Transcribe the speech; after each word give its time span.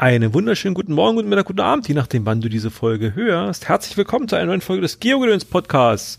Einen 0.00 0.32
wunderschönen 0.32 0.76
guten 0.76 0.92
Morgen, 0.92 1.16
guten 1.16 1.28
Mittag, 1.28 1.46
guten 1.46 1.58
Abend, 1.58 1.88
je 1.88 1.94
nachdem, 1.94 2.24
wann 2.24 2.40
du 2.40 2.48
diese 2.48 2.70
Folge 2.70 3.16
hörst. 3.16 3.68
Herzlich 3.68 3.96
willkommen 3.96 4.28
zu 4.28 4.36
einer 4.36 4.46
neuen 4.46 4.60
Folge 4.60 4.82
des 4.82 5.00
Geogedöns 5.00 5.44
Podcasts. 5.44 6.18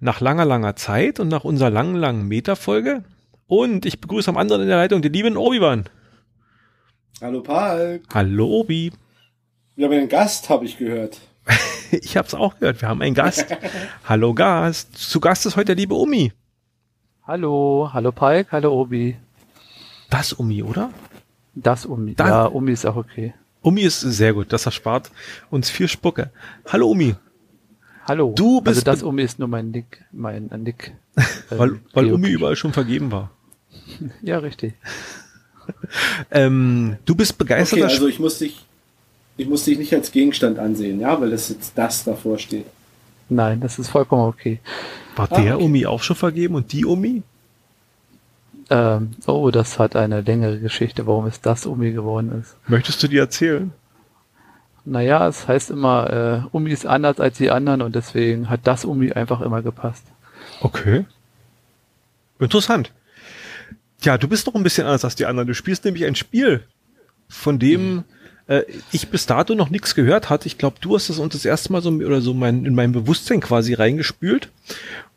Nach 0.00 0.20
langer, 0.20 0.44
langer 0.44 0.74
Zeit 0.74 1.20
und 1.20 1.28
nach 1.28 1.44
unserer 1.44 1.70
langen, 1.70 1.94
langen 1.94 2.26
Meta-Folge. 2.26 3.04
Und 3.46 3.86
ich 3.86 4.00
begrüße 4.00 4.28
am 4.28 4.36
anderen 4.36 4.62
in 4.62 4.66
der 4.68 4.78
Leitung 4.78 5.00
den 5.00 5.12
lieben 5.12 5.36
Obi-Wan. 5.36 5.84
Hallo 7.20 7.40
Paul. 7.40 8.02
Hallo 8.12 8.46
Obi. 8.48 8.90
Wir 9.76 9.86
haben 9.86 9.92
einen 9.92 10.08
Gast, 10.08 10.50
habe 10.50 10.64
ich 10.64 10.76
gehört. 10.76 11.20
ich 11.92 12.16
habe 12.16 12.26
es 12.26 12.34
auch 12.34 12.58
gehört. 12.58 12.82
Wir 12.82 12.88
haben 12.88 13.00
einen 13.00 13.14
Gast. 13.14 13.46
hallo 14.08 14.34
Gast. 14.34 14.98
Zu 14.98 15.20
Gast 15.20 15.46
ist 15.46 15.54
heute 15.54 15.66
der 15.66 15.76
liebe 15.76 15.94
Umi. 15.94 16.32
Hallo, 17.22 17.90
hallo 17.92 18.10
Palk, 18.10 18.50
hallo 18.50 18.72
Obi. 18.72 19.16
Das 20.10 20.32
Umi, 20.32 20.64
oder? 20.64 20.90
Das 21.54 21.86
Umi. 21.86 22.14
Das, 22.14 22.28
ja, 22.28 22.46
Umi 22.46 22.72
ist 22.72 22.84
auch 22.84 22.96
okay. 22.96 23.34
Umi 23.62 23.82
ist 23.82 24.00
sehr 24.00 24.34
gut. 24.34 24.52
Das 24.52 24.66
erspart 24.66 25.10
uns 25.50 25.70
viel 25.70 25.88
Spucke. 25.88 26.30
Hallo 26.66 26.90
Umi. 26.90 27.14
Hallo. 28.06 28.32
Du 28.36 28.60
bist 28.60 28.86
also 28.86 28.90
das 28.90 29.02
Umi 29.02 29.22
ist 29.22 29.38
nur 29.38 29.48
mein 29.48 29.70
Nick, 29.70 30.04
mein 30.12 30.50
äh, 30.50 30.58
Nick. 30.58 30.94
Äh, 31.50 31.58
weil 31.58 31.80
weil 31.92 32.12
Umi 32.12 32.30
überall 32.30 32.56
schon 32.56 32.72
vergeben 32.72 33.12
war. 33.12 33.30
ja, 34.22 34.38
richtig. 34.38 34.74
ähm, 36.30 36.96
du 37.04 37.14
bist 37.14 37.36
begeistert. 37.36 37.80
Okay, 37.80 37.84
also 37.84 38.08
ich 38.08 38.18
muss 38.18 38.38
dich, 38.38 38.64
ich 39.36 39.46
muss 39.46 39.64
dich 39.64 39.78
nicht 39.78 39.92
als 39.94 40.10
Gegenstand 40.10 40.58
ansehen, 40.58 41.00
ja, 41.00 41.20
weil 41.20 41.30
das 41.30 41.50
jetzt 41.50 41.72
das 41.76 42.02
davor 42.02 42.38
steht. 42.38 42.66
Nein, 43.28 43.60
das 43.60 43.78
ist 43.78 43.90
vollkommen 43.90 44.22
okay. 44.22 44.58
War 45.16 45.30
ah, 45.30 45.40
der 45.40 45.56
okay. 45.56 45.64
Umi 45.64 45.86
auch 45.86 46.02
schon 46.02 46.16
vergeben 46.16 46.54
und 46.54 46.72
die 46.72 46.84
Umi? 46.84 47.22
Ähm, 48.70 49.10
oh, 49.26 49.50
das 49.50 49.78
hat 49.78 49.96
eine 49.96 50.22
längere 50.22 50.58
Geschichte, 50.58 51.06
warum 51.06 51.26
es 51.26 51.40
das 51.40 51.66
Umi 51.66 51.92
geworden 51.92 52.40
ist. 52.40 52.56
Möchtest 52.66 53.02
du 53.02 53.08
die 53.08 53.18
erzählen? 53.18 53.72
Naja, 54.84 55.26
es 55.28 55.48
heißt 55.48 55.70
immer, 55.70 56.44
äh, 56.52 56.56
Umi 56.56 56.70
ist 56.70 56.86
anders 56.86 57.20
als 57.20 57.38
die 57.38 57.50
anderen 57.50 57.82
und 57.82 57.94
deswegen 57.94 58.50
hat 58.50 58.60
das 58.64 58.84
Umi 58.84 59.12
einfach 59.12 59.40
immer 59.40 59.62
gepasst. 59.62 60.04
Okay. 60.60 61.06
Interessant. 62.38 62.92
Ja, 64.02 64.18
du 64.18 64.28
bist 64.28 64.46
doch 64.46 64.54
ein 64.54 64.62
bisschen 64.62 64.86
anders 64.86 65.04
als 65.04 65.14
die 65.14 65.26
anderen. 65.26 65.48
Du 65.48 65.54
spielst 65.54 65.84
nämlich 65.84 66.04
ein 66.04 66.14
Spiel, 66.14 66.64
von 67.28 67.58
dem 67.58 67.94
mhm. 67.94 68.04
äh, 68.48 68.62
ich 68.92 69.08
bis 69.08 69.24
dato 69.24 69.54
noch 69.54 69.70
nichts 69.70 69.94
gehört 69.94 70.28
hatte. 70.28 70.46
Ich 70.46 70.58
glaube, 70.58 70.76
du 70.80 70.94
hast 70.94 71.08
es 71.08 71.18
uns 71.18 71.32
das 71.32 71.46
erste 71.46 71.72
Mal 71.72 71.80
so 71.80 71.90
oder 71.90 72.20
so 72.20 72.34
mein, 72.34 72.66
in 72.66 72.74
mein 72.74 72.92
Bewusstsein 72.92 73.40
quasi 73.40 73.72
reingespült. 73.72 74.50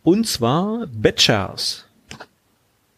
Und 0.03 0.27
zwar 0.27 0.87
Batchers. 0.87 1.86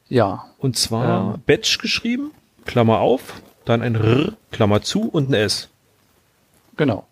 Ja. 0.09 0.45
Und 0.57 0.77
zwar 0.77 1.35
ähm, 1.35 1.41
Batch 1.45 1.77
geschrieben, 1.77 2.31
Klammer 2.65 2.99
auf, 2.99 3.41
dann 3.65 3.81
ein 3.81 3.95
R, 3.95 4.33
Klammer 4.51 4.81
zu 4.81 5.07
und 5.07 5.29
ein 5.29 5.33
S. 5.33 5.69
Genau. 6.75 7.05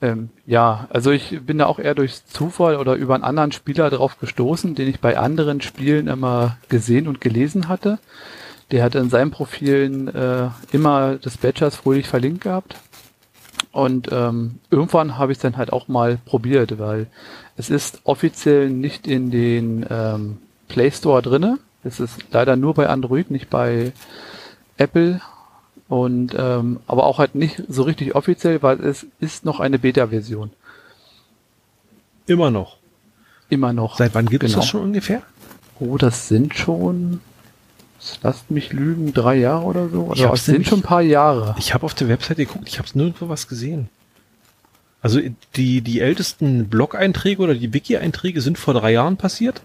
Ähm, 0.00 0.30
ja, 0.46 0.86
also 0.90 1.10
ich 1.10 1.40
bin 1.44 1.58
da 1.58 1.66
auch 1.66 1.78
eher 1.78 1.94
durch 1.94 2.24
Zufall 2.26 2.76
oder 2.76 2.94
über 2.94 3.14
einen 3.14 3.24
anderen 3.24 3.52
Spieler 3.52 3.90
drauf 3.90 4.18
gestoßen, 4.18 4.74
den 4.74 4.88
ich 4.88 5.00
bei 5.00 5.18
anderen 5.18 5.60
Spielen 5.60 6.08
immer 6.08 6.58
gesehen 6.68 7.08
und 7.08 7.20
gelesen 7.20 7.68
hatte. 7.68 7.98
Der 8.70 8.82
hatte 8.82 8.98
in 8.98 9.10
seinen 9.10 9.30
Profilen 9.30 10.08
äh, 10.08 10.48
immer 10.72 11.16
des 11.16 11.36
Badgers 11.38 11.76
fröhlich 11.76 12.08
verlinkt 12.08 12.42
gehabt. 12.42 12.76
Und 13.72 14.08
ähm, 14.12 14.60
irgendwann 14.70 15.18
habe 15.18 15.32
ich 15.32 15.38
es 15.38 15.42
dann 15.42 15.56
halt 15.56 15.72
auch 15.72 15.88
mal 15.88 16.18
probiert, 16.24 16.78
weil 16.78 17.06
es 17.56 17.70
ist 17.70 18.00
offiziell 18.04 18.70
nicht 18.70 19.06
in 19.06 19.30
den 19.30 19.86
ähm, 19.90 20.38
Play 20.68 20.90
Store 20.90 21.22
drinne. 21.22 21.58
Es 21.84 22.00
ist 22.00 22.16
leider 22.32 22.56
nur 22.56 22.74
bei 22.74 22.88
Android, 22.88 23.30
nicht 23.30 23.50
bei 23.50 23.92
Apple. 24.76 25.20
Und 25.88 26.34
ähm, 26.36 26.80
aber 26.86 27.04
auch 27.04 27.18
halt 27.18 27.34
nicht 27.34 27.62
so 27.68 27.82
richtig 27.82 28.14
offiziell, 28.14 28.62
weil 28.62 28.80
es 28.80 29.06
ist 29.20 29.44
noch 29.44 29.60
eine 29.60 29.78
Beta-Version. 29.78 30.50
Immer 32.26 32.50
noch. 32.50 32.78
Immer 33.50 33.72
noch. 33.72 33.98
Seit 33.98 34.14
wann 34.14 34.26
gibt 34.26 34.40
genau. 34.40 34.52
es 34.52 34.56
das 34.56 34.66
schon 34.66 34.80
ungefähr? 34.80 35.22
Oh, 35.78 35.98
das 35.98 36.28
sind 36.28 36.54
schon, 36.54 37.20
lasst 38.22 38.50
mich 38.50 38.72
lügen, 38.72 39.12
drei 39.12 39.36
Jahre 39.36 39.64
oder 39.64 39.88
so. 39.90 40.08
Also 40.10 40.28
das 40.28 40.46
sind 40.46 40.66
schon 40.66 40.78
ein 40.78 40.82
paar 40.82 41.02
Jahre. 41.02 41.54
Ich 41.58 41.74
habe 41.74 41.84
auf 41.84 41.94
der 41.94 42.08
Website 42.08 42.38
geguckt, 42.38 42.66
ich 42.66 42.78
habe 42.78 42.88
nirgendwo 42.94 43.28
was 43.28 43.46
gesehen. 43.46 43.90
Also 45.02 45.20
die, 45.56 45.82
die 45.82 46.00
ältesten 46.00 46.68
Blog-Einträge 46.68 47.42
oder 47.42 47.54
die 47.54 47.74
Wiki-Einträge 47.74 48.40
sind 48.40 48.56
vor 48.56 48.72
drei 48.72 48.92
Jahren 48.92 49.18
passiert 49.18 49.60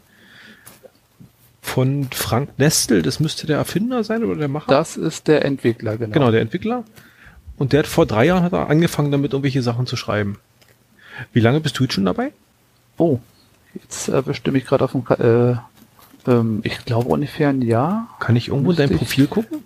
von 1.70 2.08
Frank 2.12 2.58
Nestel, 2.58 3.04
das 3.04 3.20
müsste 3.20 3.46
der 3.46 3.58
Erfinder 3.58 4.04
sein 4.04 4.24
oder 4.24 4.36
der 4.36 4.48
Macher? 4.48 4.72
Das 4.72 4.98
ist 4.98 5.28
der 5.28 5.46
Entwickler, 5.46 5.98
genau. 5.98 6.14
Genau, 6.14 6.32
der 6.32 6.42
Entwickler. 6.42 6.84
Und 7.58 7.74
der 7.74 7.80
hat 7.80 7.88
vor 7.88 8.06
drei 8.06 8.26
Jahren 8.26 8.44
hat 8.44 8.54
er 8.54 8.70
angefangen, 8.70 9.12
damit 9.12 9.34
irgendwelche 9.34 9.62
Sachen 9.62 9.86
zu 9.86 9.96
schreiben. 9.96 10.40
Wie 11.32 11.40
lange 11.40 11.60
bist 11.60 11.78
du 11.78 11.84
jetzt 11.84 11.94
schon 11.94 12.06
dabei? 12.06 12.32
Oh, 12.98 13.20
jetzt 13.76 14.10
äh, 14.10 14.22
bestimme 14.22 14.58
ich 14.58 14.66
gerade 14.66 14.84
auf 14.84 14.94
dem, 14.94 15.04
äh, 15.20 15.56
ähm, 16.30 16.62
ich 16.64 16.84
glaube 16.86 17.10
ungefähr 17.10 17.50
ein 17.50 17.62
Jahr. 17.62 18.08
Kann 18.20 18.36
ich 18.36 18.48
irgendwo 18.48 18.74
dein 18.74 18.90
Profil 18.90 19.28
gucken? 19.28 19.60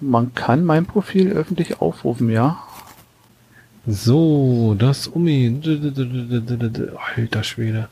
Man 0.00 0.34
kann 0.34 0.64
mein 0.64 0.86
Profil 0.86 1.32
öffentlich 1.32 1.80
aufrufen, 1.80 2.30
ja. 2.30 2.58
So, 3.86 4.74
das 4.78 5.06
Umi. 5.06 5.60
Alter 7.16 7.42
Schwede. 7.44 7.88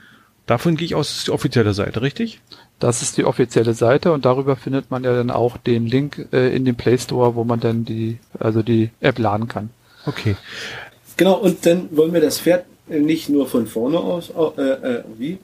Davon 0.47 0.77
gehe 0.77 0.85
ich 0.85 0.95
aus, 0.95 1.09
das 1.09 1.17
ist 1.19 1.27
die 1.29 1.33
offizielle 1.33 1.75
Seite, 1.75 2.01
richtig? 2.03 2.41
Das 2.81 3.03
ist 3.03 3.17
die 3.17 3.25
offizielle 3.25 3.75
Seite 3.75 4.13
und 4.13 4.25
darüber 4.25 4.57
findet 4.57 4.91
man 4.91 5.05
ja 5.05 5.15
dann 5.15 5.31
auch 5.31 5.57
den 5.57 5.87
Link 5.87 6.29
äh, 6.33 6.55
in 6.55 6.65
dem 6.65 6.75
Play 6.75 6.99
Store, 6.99 7.35
wo 7.35 7.45
man 7.45 7.61
dann 7.61 7.85
die, 7.85 8.19
also 8.39 8.63
die 8.63 8.91
App 9.01 9.19
laden 9.19 9.49
kann. 9.49 9.71
Okay. 10.07 10.37
Genau, 11.17 11.35
und 11.35 11.65
dann 11.65 11.89
wollen 11.97 12.13
wir 12.13 12.21
das 12.21 12.41
Pferd 12.41 12.67
nicht 12.89 13.29
nur 13.29 13.47
von 13.47 13.67
vorne 13.67 13.99
aus, 13.99 14.31
äh, 14.31 14.63
äh, 14.63 15.05
wie? 15.17 15.39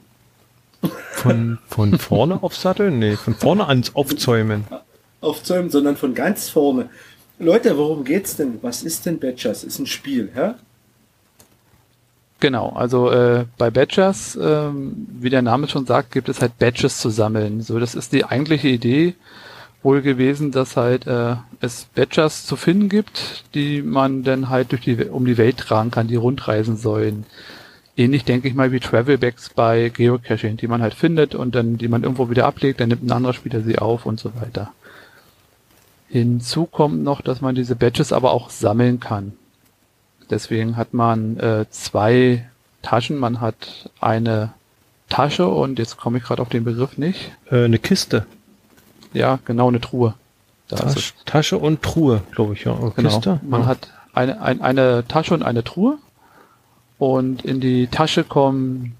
Von, 1.13 1.59
von 1.67 1.97
vorne 1.97 2.43
aufsatteln? 2.43 2.99
Nee, 2.99 3.15
von 3.15 3.35
vorne 3.35 3.67
ans 3.67 3.95
Aufzäumen. 3.95 4.65
aufzäumen, 5.21 5.69
sondern 5.69 5.95
von 5.95 6.13
ganz 6.13 6.49
vorne. 6.49 6.89
Leute, 7.39 7.77
worum 7.77 8.03
geht's 8.03 8.35
denn? 8.35 8.59
Was 8.61 8.83
ist 8.83 9.05
denn 9.05 9.19
Badgers? 9.19 9.63
Ist 9.63 9.79
ein 9.79 9.87
Spiel, 9.87 10.29
ja? 10.35 10.55
Genau, 12.41 12.69
also 12.69 13.11
äh, 13.11 13.45
bei 13.59 13.69
Badgers, 13.69 14.37
ähm, 14.41 15.07
wie 15.19 15.29
der 15.29 15.43
Name 15.43 15.67
schon 15.67 15.85
sagt, 15.85 16.11
gibt 16.11 16.27
es 16.27 16.41
halt 16.41 16.57
Badges 16.57 16.97
zu 16.97 17.11
sammeln. 17.11 17.61
So, 17.61 17.77
das 17.77 17.93
ist 17.93 18.13
die 18.13 18.25
eigentliche 18.25 18.67
Idee 18.67 19.13
wohl 19.83 20.01
gewesen, 20.01 20.51
dass 20.51 20.75
halt 20.75 21.05
äh, 21.05 21.35
es 21.59 21.85
Badgers 21.93 22.47
zu 22.47 22.55
finden 22.55 22.89
gibt, 22.89 23.43
die 23.53 23.83
man 23.83 24.23
dann 24.23 24.49
halt 24.49 24.71
durch 24.71 24.81
die 24.81 24.95
um 25.05 25.25
die 25.25 25.37
Welt 25.37 25.57
tragen 25.57 25.91
kann, 25.91 26.07
die 26.07 26.15
rundreisen 26.15 26.77
sollen. 26.77 27.25
Ähnlich 27.95 28.25
denke 28.25 28.47
ich 28.47 28.55
mal 28.55 28.71
wie 28.71 28.79
Travelbacks 28.79 29.49
bei 29.49 29.89
Geocaching, 29.89 30.57
die 30.57 30.67
man 30.67 30.81
halt 30.81 30.95
findet 30.95 31.35
und 31.35 31.53
dann 31.53 31.77
die 31.77 31.89
man 31.89 32.01
irgendwo 32.01 32.31
wieder 32.31 32.47
ablegt, 32.47 32.79
dann 32.79 32.89
nimmt 32.89 33.03
ein 33.03 33.11
anderer 33.11 33.33
Spieler 33.33 33.61
sie 33.61 33.77
auf 33.77 34.07
und 34.07 34.19
so 34.19 34.31
weiter. 34.41 34.71
Hinzu 36.07 36.65
kommt 36.65 37.03
noch, 37.03 37.21
dass 37.21 37.41
man 37.41 37.53
diese 37.53 37.75
Badges 37.75 38.11
aber 38.11 38.31
auch 38.31 38.49
sammeln 38.49 38.99
kann. 38.99 39.33
Deswegen 40.31 40.77
hat 40.77 40.93
man 40.93 41.37
äh, 41.37 41.65
zwei 41.69 42.49
Taschen. 42.81 43.17
Man 43.17 43.41
hat 43.41 43.89
eine 43.99 44.53
Tasche 45.09 45.47
und 45.47 45.77
jetzt 45.77 45.97
komme 45.97 46.17
ich 46.17 46.23
gerade 46.23 46.41
auf 46.41 46.49
den 46.49 46.63
Begriff 46.63 46.97
nicht. 46.97 47.31
Äh, 47.51 47.65
eine 47.65 47.77
Kiste. 47.77 48.25
Ja, 49.13 49.39
genau, 49.45 49.67
eine 49.67 49.81
Truhe. 49.81 50.15
Tasch, 50.69 51.13
Tasche 51.25 51.57
und 51.57 51.81
Truhe, 51.81 52.23
glaube 52.31 52.53
ich, 52.53 52.63
ja. 52.63 52.73
Oder 52.73 52.91
genau. 52.91 53.09
Kiste? 53.09 53.39
Man 53.43 53.61
ja. 53.61 53.67
hat 53.67 53.89
eine, 54.13 54.41
ein, 54.41 54.61
eine 54.61 55.05
Tasche 55.07 55.33
und 55.33 55.43
eine 55.43 55.63
Truhe. 55.63 55.97
Und 56.97 57.43
in 57.43 57.59
die 57.59 57.87
Tasche 57.87 58.23
kommen, 58.23 58.95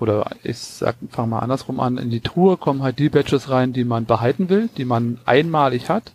oder 0.00 0.30
ich 0.42 0.58
sag, 0.58 0.96
fang 1.10 1.28
mal 1.28 1.40
andersrum 1.40 1.80
an, 1.80 1.98
in 1.98 2.10
die 2.10 2.20
Truhe 2.20 2.56
kommen 2.56 2.82
halt 2.82 2.98
die 2.98 3.08
Badges 3.08 3.50
rein, 3.50 3.72
die 3.72 3.84
man 3.84 4.06
behalten 4.06 4.48
will, 4.48 4.68
die 4.76 4.84
man 4.84 5.18
einmalig 5.26 5.88
hat, 5.88 6.12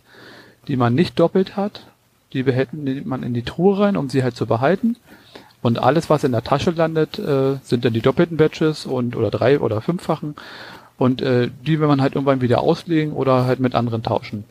die 0.66 0.76
man 0.76 0.94
nicht 0.94 1.18
doppelt 1.18 1.56
hat. 1.56 1.86
Die 2.32 2.42
behält 2.42 2.70
man 3.06 3.22
in 3.22 3.34
die 3.34 3.42
Truhe 3.42 3.78
rein, 3.78 3.96
um 3.96 4.08
sie 4.08 4.22
halt 4.22 4.36
zu 4.36 4.46
behalten. 4.46 4.96
Und 5.62 5.78
alles, 5.78 6.08
was 6.08 6.24
in 6.24 6.32
der 6.32 6.44
Tasche 6.44 6.70
landet, 6.70 7.18
äh, 7.18 7.56
sind 7.62 7.84
dann 7.84 7.92
die 7.92 8.00
doppelten 8.00 8.36
Badges 8.36 8.86
und 8.86 9.16
oder 9.16 9.30
drei 9.30 9.58
oder 9.58 9.80
fünffachen. 9.80 10.36
Und 10.98 11.22
äh, 11.22 11.48
die 11.66 11.80
will 11.80 11.88
man 11.88 12.00
halt 12.00 12.14
irgendwann 12.14 12.40
wieder 12.40 12.60
auslegen 12.60 13.12
oder 13.12 13.44
halt 13.44 13.60
mit 13.60 13.74
anderen 13.74 14.02
tauschen. 14.02 14.44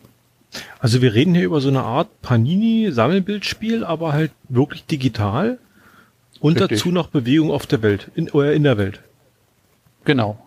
Also 0.80 1.02
wir 1.02 1.14
reden 1.14 1.36
hier 1.36 1.46
über 1.46 1.62
so 1.62 1.70
eine 1.70 1.84
Art 1.84 2.08
Panini-Sammelbildspiel, 2.22 3.84
aber 3.84 4.14
halt 4.14 4.32
wirklich 4.50 4.86
digital 4.86 5.60
und 6.40 6.60
Richtig. 6.60 6.80
dazu 6.80 6.92
noch 6.92 7.08
Bewegung 7.08 7.52
auf 7.52 7.66
der 7.66 7.82
Welt, 7.82 8.10
in, 8.16 8.30
oder 8.32 8.54
in 8.54 8.64
der 8.64 8.78
Welt. 8.78 9.02
Genau. 10.06 10.40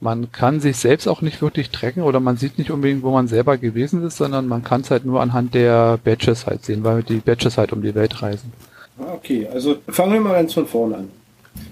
Man 0.00 0.30
kann 0.30 0.60
sich 0.60 0.76
selbst 0.76 1.08
auch 1.08 1.22
nicht 1.22 1.40
wirklich 1.40 1.70
tracken 1.70 2.02
oder 2.02 2.20
man 2.20 2.36
sieht 2.36 2.58
nicht 2.58 2.70
unbedingt, 2.70 3.02
wo 3.02 3.12
man 3.12 3.28
selber 3.28 3.56
gewesen 3.56 4.04
ist, 4.04 4.18
sondern 4.18 4.46
man 4.46 4.62
kann 4.62 4.82
es 4.82 4.90
halt 4.90 5.06
nur 5.06 5.22
anhand 5.22 5.54
der 5.54 5.98
Badges 6.04 6.46
halt 6.46 6.64
sehen, 6.64 6.84
weil 6.84 7.02
die 7.02 7.16
Badges 7.16 7.56
halt 7.56 7.72
um 7.72 7.80
die 7.80 7.94
Welt 7.94 8.20
reisen. 8.22 8.52
Ah, 8.98 9.14
okay, 9.14 9.48
also 9.48 9.78
fangen 9.88 10.12
wir 10.12 10.20
mal 10.20 10.34
ganz 10.34 10.52
von 10.52 10.66
vorne 10.66 10.96
an. 10.96 11.10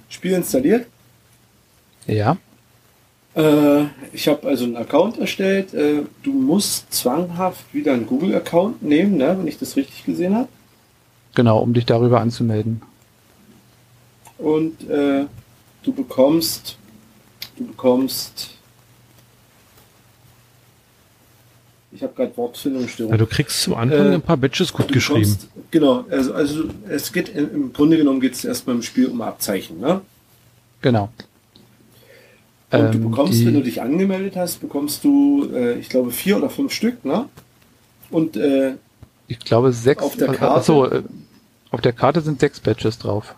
Spiel 0.09 0.33
installiert? 0.33 0.87
Ja. 2.07 2.37
Äh, 3.35 3.85
ich 4.13 4.29
habe 4.29 4.47
also 4.47 4.65
einen 4.65 4.77
Account 4.77 5.19
erstellt. 5.19 5.75
Äh, 5.75 6.03
du 6.23 6.33
musst 6.33 6.93
zwanghaft 6.93 7.75
wieder 7.75 7.93
einen 7.93 8.07
Google-Account 8.07 8.83
nehmen, 8.83 9.17
ne, 9.17 9.37
wenn 9.39 9.47
ich 9.47 9.59
das 9.59 9.77
richtig 9.77 10.05
gesehen 10.05 10.35
habe. 10.35 10.49
Genau, 11.35 11.59
um 11.59 11.75
dich 11.75 11.85
darüber 11.85 12.21
anzumelden. 12.21 12.81
Und 14.39 14.89
äh, 14.89 15.25
du 15.83 15.93
bekommst, 15.93 16.77
du 17.57 17.67
bekommst. 17.67 18.51
Ich 21.93 22.03
habe 22.03 22.13
gerade 22.15 22.37
Wortfindungsstörung. 22.37 23.13
Ja, 23.13 23.19
du 23.19 23.27
kriegst 23.27 23.63
zum 23.63 23.75
Anfang 23.75 24.11
äh, 24.11 24.15
ein 24.15 24.23
paar 24.23 24.37
Badges 24.37 24.73
gut 24.73 24.89
geschrieben. 24.89 25.21
Bekommst, 25.21 25.49
genau, 25.71 26.05
also, 26.11 26.35
also 26.35 26.65
es 26.89 27.13
geht 27.13 27.29
im 27.29 27.73
Grunde 27.73 27.97
genommen 27.97 28.21
geht 28.21 28.35
es 28.35 28.45
erstmal 28.45 28.75
im 28.75 28.83
Spiel 28.83 29.07
um 29.07 29.23
Abzeichen, 29.23 29.79
ne? 29.79 30.01
Genau. 30.83 31.09
Und 32.71 32.81
du 32.81 32.99
ähm, 32.99 33.11
bekommst, 33.11 33.35
die, 33.35 33.47
wenn 33.47 33.55
du 33.55 33.63
dich 33.63 33.81
angemeldet 33.81 34.35
hast, 34.37 34.61
bekommst 34.61 35.05
du, 35.05 35.49
äh, 35.55 35.79
ich 35.79 35.89
glaube, 35.89 36.11
vier 36.11 36.37
oder 36.37 36.51
fünf 36.51 36.73
Stück, 36.73 37.05
ne? 37.05 37.29
Und 38.11 38.37
äh, 38.37 38.75
ich 39.29 39.39
glaube 39.39 39.73
sechs. 39.73 40.03
Auf 40.03 40.17
der 40.17 40.33
Karte. 40.33 40.55
Achso, 40.57 40.87
äh, 40.87 41.03
auf 41.71 41.81
der 41.81 41.93
Karte 41.93 42.21
sind 42.21 42.41
sechs 42.41 42.59
Badges 42.59 42.99
drauf. 42.99 43.35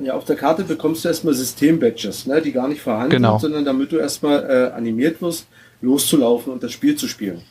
Ja, 0.00 0.14
auf 0.14 0.24
der 0.24 0.36
Karte 0.36 0.64
bekommst 0.64 1.04
du 1.04 1.08
erstmal 1.08 1.34
System-Badges, 1.34 2.26
ne, 2.26 2.40
die 2.40 2.52
gar 2.52 2.68
nicht 2.68 2.80
vorhanden 2.80 3.10
genau. 3.10 3.38
sind, 3.38 3.50
sondern 3.50 3.64
damit 3.64 3.90
du 3.90 3.96
erstmal 3.96 4.44
äh, 4.44 4.76
animiert 4.76 5.20
wirst, 5.20 5.46
loszulaufen 5.80 6.52
und 6.52 6.62
das 6.62 6.72
Spiel 6.72 6.94
zu 6.94 7.08
spielen. 7.08 7.42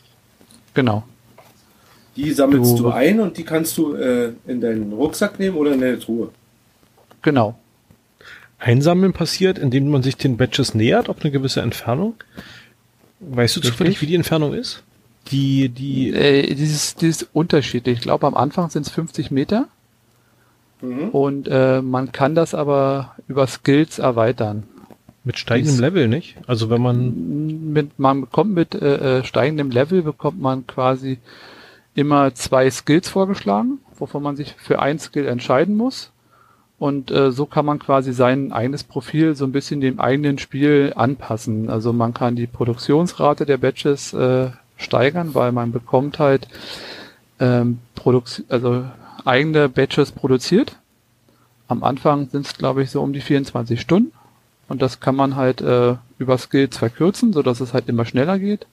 Genau. 0.74 1.04
Die 2.16 2.32
sammelst 2.32 2.80
du, 2.80 2.84
du 2.84 2.90
ein 2.90 3.20
und 3.20 3.38
die 3.38 3.44
kannst 3.44 3.78
du 3.78 3.94
äh, 3.94 4.32
in 4.48 4.62
deinen 4.62 4.94
Rucksack 4.94 5.40
nehmen 5.40 5.58
oder 5.58 5.74
in 5.74 5.82
deine 5.82 6.00
Truhe. 6.00 6.30
Genau. 7.22 7.60
Einsammeln 8.60 9.14
passiert, 9.14 9.60
indem 9.60 9.90
man 9.90 10.02
sich 10.02 10.18
den 10.18 10.38
Badges 10.38 10.74
nähert 10.74 11.10
auf 11.10 11.18
eine 11.22 11.32
gewisse 11.32 11.62
Entfernung. 11.62 12.16
Weißt 13.20 13.56
du 13.56 13.62
zufällig, 13.62 14.02
wie 14.02 14.08
die 14.08 14.16
Entfernung 14.16 14.54
ist? 14.54 14.84
Die, 15.32 15.70
die. 15.70 16.12
Äh, 16.14 16.56
dieses, 16.56 16.96
dieses 16.96 17.28
unterschiedlich. 17.34 17.98
Ich 17.98 18.04
glaube, 18.04 18.26
am 18.26 18.36
Anfang 18.36 18.70
sind 18.70 18.86
es 18.86 18.92
50 18.92 19.32
Meter. 19.32 19.68
Mhm. 20.82 21.10
Und 21.10 21.48
äh, 21.48 21.82
man 21.82 22.12
kann 22.12 22.36
das 22.36 22.54
aber 22.54 23.16
über 23.28 23.48
Skills 23.48 24.00
erweitern. 24.00 24.64
Mit 25.24 25.38
steigendem 25.38 25.80
Level, 25.80 26.08
nicht? 26.08 26.38
Also 26.48 26.70
wenn 26.70 26.82
man. 26.82 27.74
Mit, 27.74 28.00
man 28.00 28.22
bekommt 28.22 28.54
mit 28.54 28.76
äh, 28.76 29.20
äh, 29.20 29.24
steigendem 29.24 29.72
Level 29.72 30.02
bekommt 30.02 30.40
man 30.40 30.66
quasi 30.68 31.20
immer 31.96 32.34
zwei 32.34 32.70
Skills 32.70 33.10
vorgeschlagen, 33.10 33.80
wovon 33.98 34.24
man 34.24 34.36
sich 34.36 34.56
für 34.58 34.80
ein 34.80 35.00
Skill 35.00 35.28
entscheiden 35.28 35.76
muss. 35.76 36.12
Und 36.80 37.10
äh, 37.10 37.32
so 37.32 37.48
kann 37.48 37.66
man 37.66 37.80
quasi 37.80 38.14
sein 38.14 38.52
eigenes 38.52 38.84
Profil 38.84 39.36
so 39.36 39.46
ein 39.46 39.52
bisschen 39.52 39.82
dem 39.82 40.00
eigenen 40.00 40.38
Spiel 40.38 40.94
anpassen. 40.96 41.70
Also 41.70 41.92
man 41.92 42.14
kann 42.14 42.36
die 42.36 42.46
Produktionsrate 42.46 43.46
der 43.46 43.58
Batches 43.58 44.14
äh, 44.14 44.52
steigern, 44.78 45.34
weil 45.34 45.52
man 45.52 45.72
bekommt 45.72 46.20
halt 46.20 46.48
ähm, 47.40 47.80
Produk 47.96 48.26
also 48.50 48.86
eigene 49.28 49.70
Batches 49.70 50.12
produziert. 50.12 50.78
Am 51.68 51.84
Anfang 51.84 52.30
sind 52.30 52.46
es, 52.46 52.58
glaube 52.58 52.84
ich, 52.84 52.92
so 52.92 53.02
um 53.02 53.14
die 53.14 53.22
24 53.22 53.80
Stunden. 53.80 54.14
Und 54.70 54.82
das 54.82 55.00
kann 55.00 55.16
man 55.16 55.36
halt 55.36 55.62
äh, 55.62 55.96
über 56.18 56.38
Skills 56.38 56.78
verkürzen, 56.78 57.34
so 57.34 57.42
dass 57.42 57.60
es 57.60 57.74
halt 57.74 57.88
immer 57.90 58.06
schneller 58.06 58.40
geht. 58.40 58.68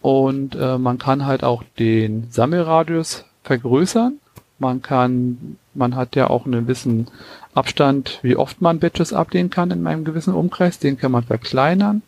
Und 0.00 0.54
äh, 0.54 0.78
man 0.78 0.98
kann 0.98 1.26
halt 1.26 1.44
auch 1.44 1.62
den 1.78 2.28
Sammelradius 2.30 3.24
vergrößern. 3.44 4.18
Man 4.58 4.82
kann 4.82 5.56
man 5.78 5.94
hat 5.94 6.16
ja 6.16 6.28
auch 6.28 6.44
einen 6.44 6.66
gewissen 6.66 7.06
Abstand, 7.54 8.18
wie 8.22 8.36
oft 8.36 8.60
man 8.60 8.80
Badges 8.80 9.12
ablehnen 9.12 9.48
kann 9.48 9.70
in 9.70 9.86
einem 9.86 10.04
gewissen 10.04 10.34
Umkreis. 10.34 10.78
Den 10.78 10.98
kann 10.98 11.12
man 11.12 11.24
verkleinern. 11.24 12.02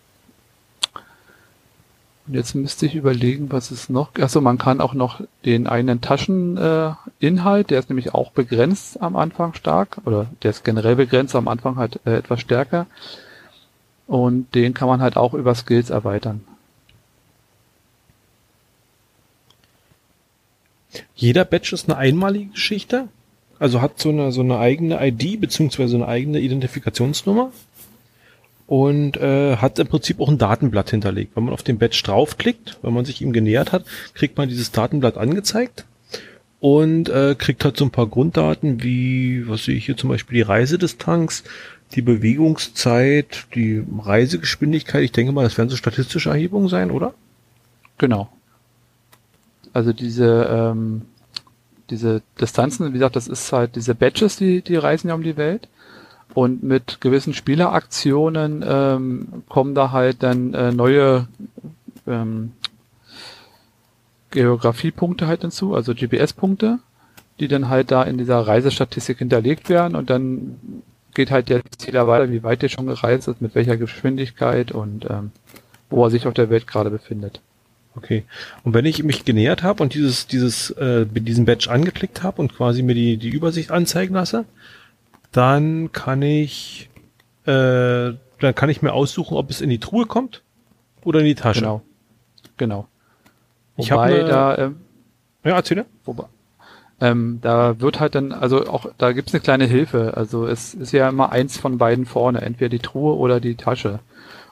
Jetzt 2.32 2.54
müsste 2.54 2.87
ich 2.87 2.94
überlegen, 2.94 3.50
was 3.50 3.72
es 3.72 3.88
noch. 3.88 4.14
Also 4.20 4.40
man 4.40 4.56
kann 4.56 4.80
auch 4.80 4.94
noch 4.94 5.20
den 5.44 5.66
einen 5.66 6.00
Tascheninhalt, 6.00 7.66
äh, 7.66 7.68
der 7.68 7.78
ist 7.78 7.88
nämlich 7.88 8.14
auch 8.14 8.30
begrenzt 8.30 9.02
am 9.02 9.16
Anfang 9.16 9.54
stark, 9.54 9.99
oder 10.04 10.26
der 10.42 10.50
ist 10.50 10.64
generell 10.64 10.96
begrenzt, 10.96 11.34
am 11.34 11.49
Anfang 11.49 11.76
halt 11.76 11.99
äh, 12.04 12.16
etwas 12.16 12.40
stärker. 12.40 12.87
Und 14.06 14.54
den 14.54 14.75
kann 14.75 14.88
man 14.88 15.00
halt 15.00 15.16
auch 15.16 15.34
über 15.34 15.54
Skills 15.54 15.90
erweitern. 15.90 16.44
Jeder 21.14 21.44
Badge 21.44 21.70
ist 21.75 21.88
eine 21.88 21.99
einmalige 21.99 22.50
Geschichte? 22.50 23.08
Also 23.58 23.80
hat 23.80 23.99
so 23.99 24.08
eine, 24.08 24.32
so 24.32 24.40
eine 24.40 24.58
eigene 24.58 25.04
ID 25.06 25.40
beziehungsweise 25.40 25.96
eine 25.96 26.08
eigene 26.08 26.40
Identifikationsnummer 26.40 27.52
und 28.70 29.16
äh, 29.16 29.56
hat 29.56 29.80
im 29.80 29.88
Prinzip 29.88 30.20
auch 30.20 30.28
ein 30.28 30.38
Datenblatt 30.38 30.90
hinterlegt. 30.90 31.34
Wenn 31.34 31.42
man 31.42 31.52
auf 31.52 31.64
den 31.64 31.78
Badge 31.78 32.02
draufklickt, 32.04 32.78
wenn 32.82 32.94
man 32.94 33.04
sich 33.04 33.20
ihm 33.20 33.32
genähert 33.32 33.72
hat, 33.72 33.84
kriegt 34.14 34.38
man 34.38 34.48
dieses 34.48 34.70
Datenblatt 34.70 35.18
angezeigt 35.18 35.86
und 36.60 37.08
äh, 37.08 37.34
kriegt 37.36 37.64
halt 37.64 37.76
so 37.76 37.84
ein 37.84 37.90
paar 37.90 38.06
Grunddaten 38.06 38.80
wie, 38.84 39.48
was 39.48 39.64
sehe 39.64 39.74
ich 39.74 39.86
hier 39.86 39.96
zum 39.96 40.08
Beispiel, 40.08 40.36
die 40.36 40.42
Reisedistanz, 40.42 41.42
die 41.96 42.00
Bewegungszeit, 42.00 43.48
die 43.56 43.82
Reisegeschwindigkeit. 44.04 45.02
Ich 45.02 45.10
denke 45.10 45.32
mal, 45.32 45.42
das 45.42 45.58
werden 45.58 45.68
so 45.68 45.74
statistische 45.74 46.30
Erhebungen 46.30 46.68
sein, 46.68 46.92
oder? 46.92 47.12
Genau. 47.98 48.30
Also 49.72 49.92
diese 49.92 50.48
ähm, 50.48 51.02
diese 51.90 52.22
Distanzen, 52.40 52.86
wie 52.90 52.92
gesagt, 52.92 53.16
das 53.16 53.26
ist 53.26 53.52
halt 53.52 53.74
diese 53.74 53.96
Badges, 53.96 54.36
die, 54.36 54.62
die 54.62 54.76
reisen 54.76 55.08
ja 55.08 55.14
um 55.14 55.24
die 55.24 55.36
Welt. 55.36 55.68
Und 56.34 56.62
mit 56.62 57.00
gewissen 57.00 57.34
Spieleraktionen 57.34 58.64
ähm, 58.66 59.42
kommen 59.49 59.75
da 59.75 59.90
halt 59.90 60.22
dann 60.22 60.54
äh, 60.54 60.72
neue 60.72 61.26
ähm, 62.06 62.52
Geografiepunkte 64.30 65.26
halt 65.26 65.42
hinzu, 65.42 65.75
also 65.75 65.94
GPS-Punkte, 65.94 66.78
die 67.40 67.49
dann 67.49 67.68
halt 67.68 67.90
da 67.90 68.02
in 68.04 68.18
dieser 68.18 68.38
Reisestatistik 68.40 69.18
hinterlegt 69.18 69.68
werden 69.68 69.96
und 69.96 70.08
dann 70.08 70.82
geht 71.14 71.30
halt 71.30 71.49
der 71.49 71.62
Zähler 71.76 72.06
weiter, 72.06 72.30
wie 72.30 72.42
weit 72.42 72.62
er 72.62 72.68
schon 72.68 72.87
gereist 72.87 73.26
ist, 73.26 73.40
mit 73.40 73.54
welcher 73.54 73.76
Geschwindigkeit 73.76 74.70
und 74.70 75.06
ähm, 75.10 75.32
wo 75.88 76.04
er 76.04 76.10
sich 76.10 76.26
auf 76.26 76.34
der 76.34 76.50
Welt 76.50 76.68
gerade 76.68 76.90
befindet. 76.90 77.40
Okay. 77.96 78.25
Und 78.62 78.75
wenn 78.75 78.84
ich 78.84 79.02
mich 79.02 79.25
genähert 79.25 79.64
habe 79.64 79.82
und 79.82 79.94
dieses, 79.94 80.28
dieses, 80.28 80.70
äh, 80.70 81.06
diesen 81.06 81.44
Badge 81.44 81.70
angeklickt 81.70 82.22
habe 82.22 82.40
und 82.40 82.54
quasi 82.54 82.82
mir 82.82 82.94
die, 82.94 83.16
die 83.16 83.30
Übersicht 83.30 83.72
anzeigen 83.72 84.14
lasse, 84.14 84.44
dann 85.32 85.92
kann 85.92 86.22
ich, 86.22 86.90
äh, 87.46 88.12
dann 88.40 88.54
kann 88.54 88.68
ich 88.68 88.82
mir 88.82 88.92
aussuchen, 88.92 89.37
ob 89.37 89.50
es 89.50 89.60
in 89.60 89.70
die 89.70 89.80
Truhe 89.80 90.06
kommt 90.06 90.42
oder 91.04 91.20
in 91.20 91.26
die 91.26 91.34
Tasche. 91.34 91.60
Genau. 91.60 91.82
Genau. 92.56 92.88
Ich 93.76 93.90
Wobei 93.90 94.22
da, 94.22 94.58
ähm, 94.58 94.80
ja, 95.44 95.52
erzähle. 95.56 95.87
wobei, 96.04 96.25
ähm, 97.00 97.38
da 97.40 97.80
wird 97.80 97.99
halt 97.99 98.14
dann, 98.14 98.32
also 98.32 98.66
auch, 98.66 98.87
da 98.99 99.12
gibt's 99.12 99.32
eine 99.32 99.40
kleine 99.40 99.64
Hilfe. 99.64 100.16
Also 100.16 100.46
es 100.46 100.75
ist 100.75 100.92
ja 100.92 101.08
immer 101.08 101.32
eins 101.32 101.56
von 101.56 101.78
beiden 101.78 102.04
vorne, 102.04 102.42
entweder 102.42 102.68
die 102.68 102.78
Truhe 102.78 103.16
oder 103.16 103.40
die 103.40 103.54
Tasche. 103.54 104.00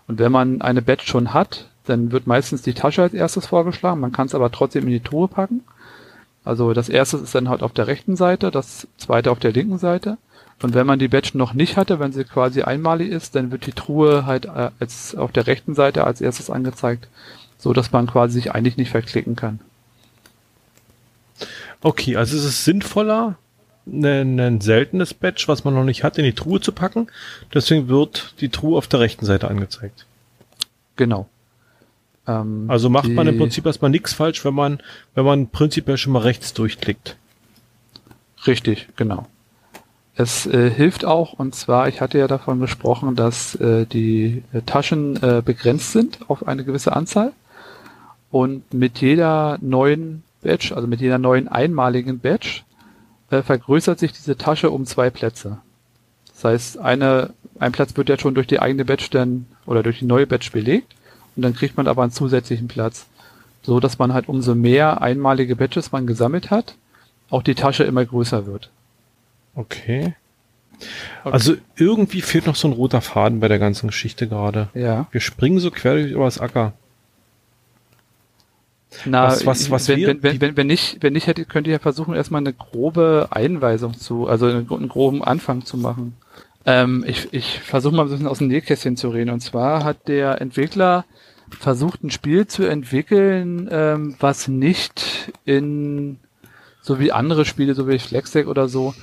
Und 0.07 0.19
wenn 0.19 0.33
man 0.33 0.63
eine 0.63 0.81
Badge 0.81 1.07
schon 1.07 1.35
hat, 1.35 1.69
dann 1.85 2.11
wird 2.13 2.27
meistens 2.27 2.63
die 2.63 2.73
Tasche 2.73 3.03
als 3.03 3.15
erstes 3.15 3.47
vorgeschlagen. 3.47 4.01
Man 4.01 4.13
kann 4.13 4.27
es 4.27 4.35
aber 4.35 4.51
trotzdem 4.51 4.85
in 4.85 4.91
die 4.91 5.01
Truhe 5.01 5.29
packen. 5.29 5.63
Also 6.45 6.73
das 6.73 6.89
erste 6.89 7.19
ist 7.19 7.35
dann 7.35 7.51
halt 7.51 7.63
auf 7.63 7.73
der 7.73 7.87
rechten 7.87 8.17
Seite, 8.17 8.51
das 8.51 8.89
zweite 8.97 9.31
auf 9.31 9.39
der 9.39 9.53
linken 9.53 9.77
Seite. 9.77 10.17
Und 10.61 10.75
wenn 10.75 10.87
man 10.87 10.99
die 10.99 11.09
Badge 11.09 11.39
noch 11.39 11.55
nicht 11.55 11.77
hatte, 11.77 12.01
wenn 12.01 12.13
sie 12.13 12.25
quasi 12.25 12.63
einmalig 12.63 13.11
ist, 13.11 13.35
dann 13.35 13.53
wird 13.53 13.67
die 13.67 13.73
Truhe 13.73 14.27
halt 14.27 14.47
äh, 14.47 14.71
als 14.81 15.15
auf 15.15 15.31
der 15.31 15.47
rechten 15.47 15.75
Seite 15.75 16.05
als 16.05 16.21
erstes 16.21 16.51
angezeigt, 16.51 17.09
so 17.59 17.73
dass 17.73 17.93
man 17.93 18.07
quasi 18.07 18.35
sich 18.35 18.53
eigentlich 18.53 18.77
nicht 18.77 18.91
verklicken 18.91 19.37
kann. 19.37 19.61
Okay, 21.81 22.17
also 22.17 22.37
es 22.37 22.45
ist 22.45 22.65
sinnvoller, 22.65 23.37
ein, 23.87 24.39
ein 24.39 24.61
seltenes 24.61 25.15
Badge, 25.15 25.45
was 25.47 25.65
man 25.65 25.75
noch 25.75 25.85
nicht 25.85 26.03
hat, 26.05 26.19
in 26.19 26.25
die 26.25 26.35
Truhe 26.35 26.61
zu 26.61 26.73
packen. 26.73 27.07
Deswegen 27.55 27.89
wird 27.89 28.35
die 28.41 28.49
Truhe 28.49 28.77
auf 28.77 28.89
der 28.89 29.01
rechten 29.01 29.25
Seite 29.25 29.49
angezeigt. 29.49 30.07
Genau. 30.97 31.29
Ähm, 32.27 32.65
Also 32.69 32.91
macht 32.91 33.09
man 33.09 33.27
im 33.29 33.39
Prinzip 33.39 33.65
erstmal 33.65 33.91
nichts 33.91 34.13
falsch, 34.13 34.45
wenn 34.45 34.55
man, 34.55 34.81
wenn 35.15 35.25
man 35.25 35.49
prinzipiell 35.49 35.97
schon 35.97 36.13
mal 36.13 36.23
rechts 36.23 36.53
durchklickt. 36.53 37.17
Richtig, 38.47 38.89
genau. 38.97 39.27
Es 40.21 40.47
äh, 40.47 40.69
hilft 40.69 41.05
auch, 41.05 41.35
und 41.35 41.55
zwar, 41.55 41.87
ich 41.87 42.01
hatte 42.01 42.19
ja 42.19 42.27
davon 42.27 42.59
gesprochen, 42.59 43.15
dass 43.15 43.55
äh, 43.55 43.87
die 43.87 44.43
Taschen 44.67 45.17
äh, 45.23 45.43
begrenzt 45.45 45.93
sind 45.93 46.19
auf 46.29 46.49
eine 46.49 46.65
gewisse 46.65 46.97
Anzahl. 46.97 47.31
Und 48.33 48.75
mit 48.75 49.01
jeder 49.01 49.59
neuen 49.61 50.25
Badge, 50.43 50.75
also 50.75 50.89
mit 50.89 51.01
jeder 51.01 51.19
neuen 51.19 51.47
einmaligen 51.47 52.19
Badge, 52.19 52.63
äh, 53.31 53.43
vergrößert 53.43 54.01
sich 54.01 54.13
diese 54.13 54.37
Tasche 54.37 54.71
um 54.71 54.87
zwei 54.87 55.09
Plätze. 55.09 55.59
Das 56.33 56.43
heißt, 56.43 56.79
eine, 56.79 57.31
ein 57.61 57.71
Platz 57.71 57.97
wird 57.97 58.09
ja 58.09 58.19
schon 58.19 58.35
durch 58.35 58.49
die 58.49 58.59
eigene 58.59 58.85
Badge 58.85 59.07
dann 59.13 59.47
oder 59.67 59.85
durch 59.85 60.01
die 60.01 60.05
neue 60.05 60.27
Badge 60.27 60.51
belegt 60.53 60.97
und 61.37 61.43
dann 61.43 61.55
kriegt 61.55 61.77
man 61.77 61.87
aber 61.87 62.03
einen 62.03 62.11
zusätzlichen 62.11 62.67
Platz. 62.67 63.07
So 63.63 63.79
dass 63.79 64.01
man 64.01 64.13
halt 64.13 64.29
umso 64.29 64.57
mehr 64.57 65.01
einmalige 65.01 65.55
Badges 65.55 65.93
man 65.93 66.09
gesammelt 66.09 66.51
hat, 66.51 66.75
auch 67.31 67.45
die 67.45 67.55
Tasche 67.55 67.85
immer 67.85 68.05
größer 68.05 68.47
wird. 68.47 68.71
Okay. 69.55 70.15
Also 71.25 71.57
irgendwie 71.77 72.21
fehlt 72.23 72.47
noch 72.47 72.55
so 72.55 72.69
ein 72.69 72.73
roter 72.75 73.01
Faden 73.01 73.41
bei 73.41 73.49
der 73.49 73.59
ganzen 73.59 73.89
Geschichte 73.89 74.29
gerade. 74.29 74.69
Ja. 74.75 75.09
Wir 75.11 75.21
springen 75.21 75.59
so 75.59 75.71
quer 75.71 75.95
durch 75.95 76.13
übers 76.13 76.39
Acker. 76.39 76.73
Na, 79.05 79.27
Was- 79.29 79.45
was- 79.45 79.71
was 79.71 79.89
wenn, 79.89 79.99
wir- 79.99 80.09
wenn, 80.09 80.23
wenn, 80.23 80.41
wenn, 80.41 80.57
wenn 80.57 80.67
nicht, 80.67 80.99
wenn 81.03 81.13
nicht 81.13 81.27
hätte, 81.27 81.45
könnt 81.45 81.67
ihr 81.67 81.75
ja 81.75 81.79
versuchen, 81.79 82.15
erstmal 82.15 82.41
eine 82.41 82.53
grobe 82.55 83.29
Einweisung 83.31 83.95
zu, 83.99 84.27
also 84.29 84.47
einen, 84.47 84.71
einen 84.71 84.89
groben 84.89 85.23
Anfang 85.23 85.65
zu 85.65 85.77
machen. 85.77 86.17
Ähm, 86.65 87.05
ich 87.07 87.29
ich 87.33 87.61
versuche 87.61 87.95
mal 87.95 88.05
ein 88.05 88.09
bisschen 88.11 88.27
aus 88.27 88.39
dem 88.39 88.49
Nähkästchen 88.49 88.97
zu 88.97 89.11
reden. 89.11 89.31
Und 89.31 89.41
zwar 89.41 89.85
hat 89.85 90.09
der 90.09 90.41
Entwickler 90.41 91.05
versucht, 91.51 92.03
ein 92.03 92.11
Spiel 92.11 92.47
zu 92.47 92.65
entwickeln, 92.65 93.69
ähm, 93.71 94.17
was 94.21 94.49
nicht 94.49 95.33
in, 95.45 96.19
so 96.81 96.99
wie 96.99 97.13
andere 97.13 97.45
Spiele, 97.45 97.75
so 97.75 97.89
wie 97.89 97.99
Flexdeck 97.99 98.47
oder 98.49 98.69
so, 98.69 98.95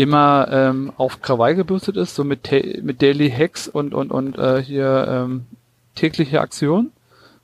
immer 0.00 0.48
ähm, 0.50 0.92
auf 0.96 1.20
Krawall 1.20 1.54
gebürstet 1.54 1.96
ist, 1.96 2.14
so 2.14 2.24
mit, 2.24 2.50
mit 2.82 3.02
Daily 3.02 3.30
Hacks 3.30 3.68
und, 3.68 3.94
und, 3.94 4.10
und 4.10 4.38
äh, 4.38 4.62
hier 4.62 5.06
ähm, 5.08 5.46
tägliche 5.94 6.40
Aktion 6.40 6.90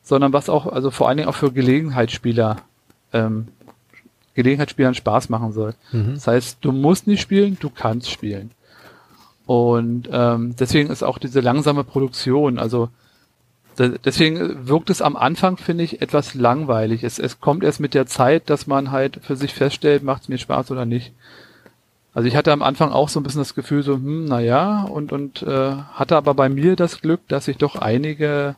sondern 0.07 0.33
was 0.33 0.49
auch, 0.49 0.69
also 0.69 0.93
vor 0.93 1.09
allen 1.09 1.17
Dingen 1.17 1.29
auch 1.29 1.35
für 1.35 1.51
Gelegenheitsspieler, 1.51 2.59
ähm, 3.13 3.49
Gelegenheitsspielern 4.35 4.95
Spaß 4.95 5.31
machen 5.31 5.53
soll. 5.53 5.75
Mhm. 5.91 6.15
Das 6.15 6.29
heißt, 6.29 6.59
du 6.61 6.71
musst 6.71 7.09
nicht 7.09 7.21
spielen, 7.21 7.57
du 7.59 7.71
kannst 7.71 8.09
spielen. 8.09 8.53
Und 9.47 10.09
ähm, 10.13 10.55
deswegen 10.61 10.91
ist 10.91 11.03
auch 11.03 11.19
diese 11.19 11.41
langsame 11.41 11.83
Produktion, 11.83 12.61
also 12.61 12.89
de- 13.81 13.99
deswegen 14.05 14.69
wirkt 14.69 14.91
es 14.91 15.03
am 15.03 15.17
Anfang, 15.17 15.57
finde 15.57 15.83
ich, 15.83 16.01
etwas 16.01 16.35
langweilig. 16.35 17.03
Es, 17.03 17.19
es 17.19 17.41
kommt 17.41 17.65
erst 17.65 17.81
mit 17.81 17.93
der 17.93 18.07
Zeit, 18.07 18.49
dass 18.49 18.69
man 18.69 18.93
halt 18.93 19.19
für 19.23 19.35
sich 19.35 19.55
feststellt, 19.55 20.05
macht 20.05 20.23
es 20.23 20.29
mir 20.29 20.39
Spaß 20.39 20.71
oder 20.71 20.87
nicht. 20.87 21.13
Also 22.17 22.29
ich 22.29 22.35
hatte 22.35 22.51
am 22.51 22.63
Anfang 22.63 22.93
auch 22.93 23.11
so 23.11 23.21
ein 23.21 23.25
bisschen 23.25 23.43
das 23.43 23.55
Gefühl, 23.55 23.83
so, 23.83 23.97
hm, 23.97 24.25
naja, 24.25 24.85
und, 24.85 25.13
und 25.13 25.43
äh, 25.43 25.73
hatte 25.93 26.17
aber 26.17 26.33
bei 26.33 26.49
mir 26.49 26.75
das 26.75 27.03
Glück, 27.03 27.21
dass 27.29 27.47
ich 27.47 27.59
doch 27.59 27.77
einige 27.77 28.57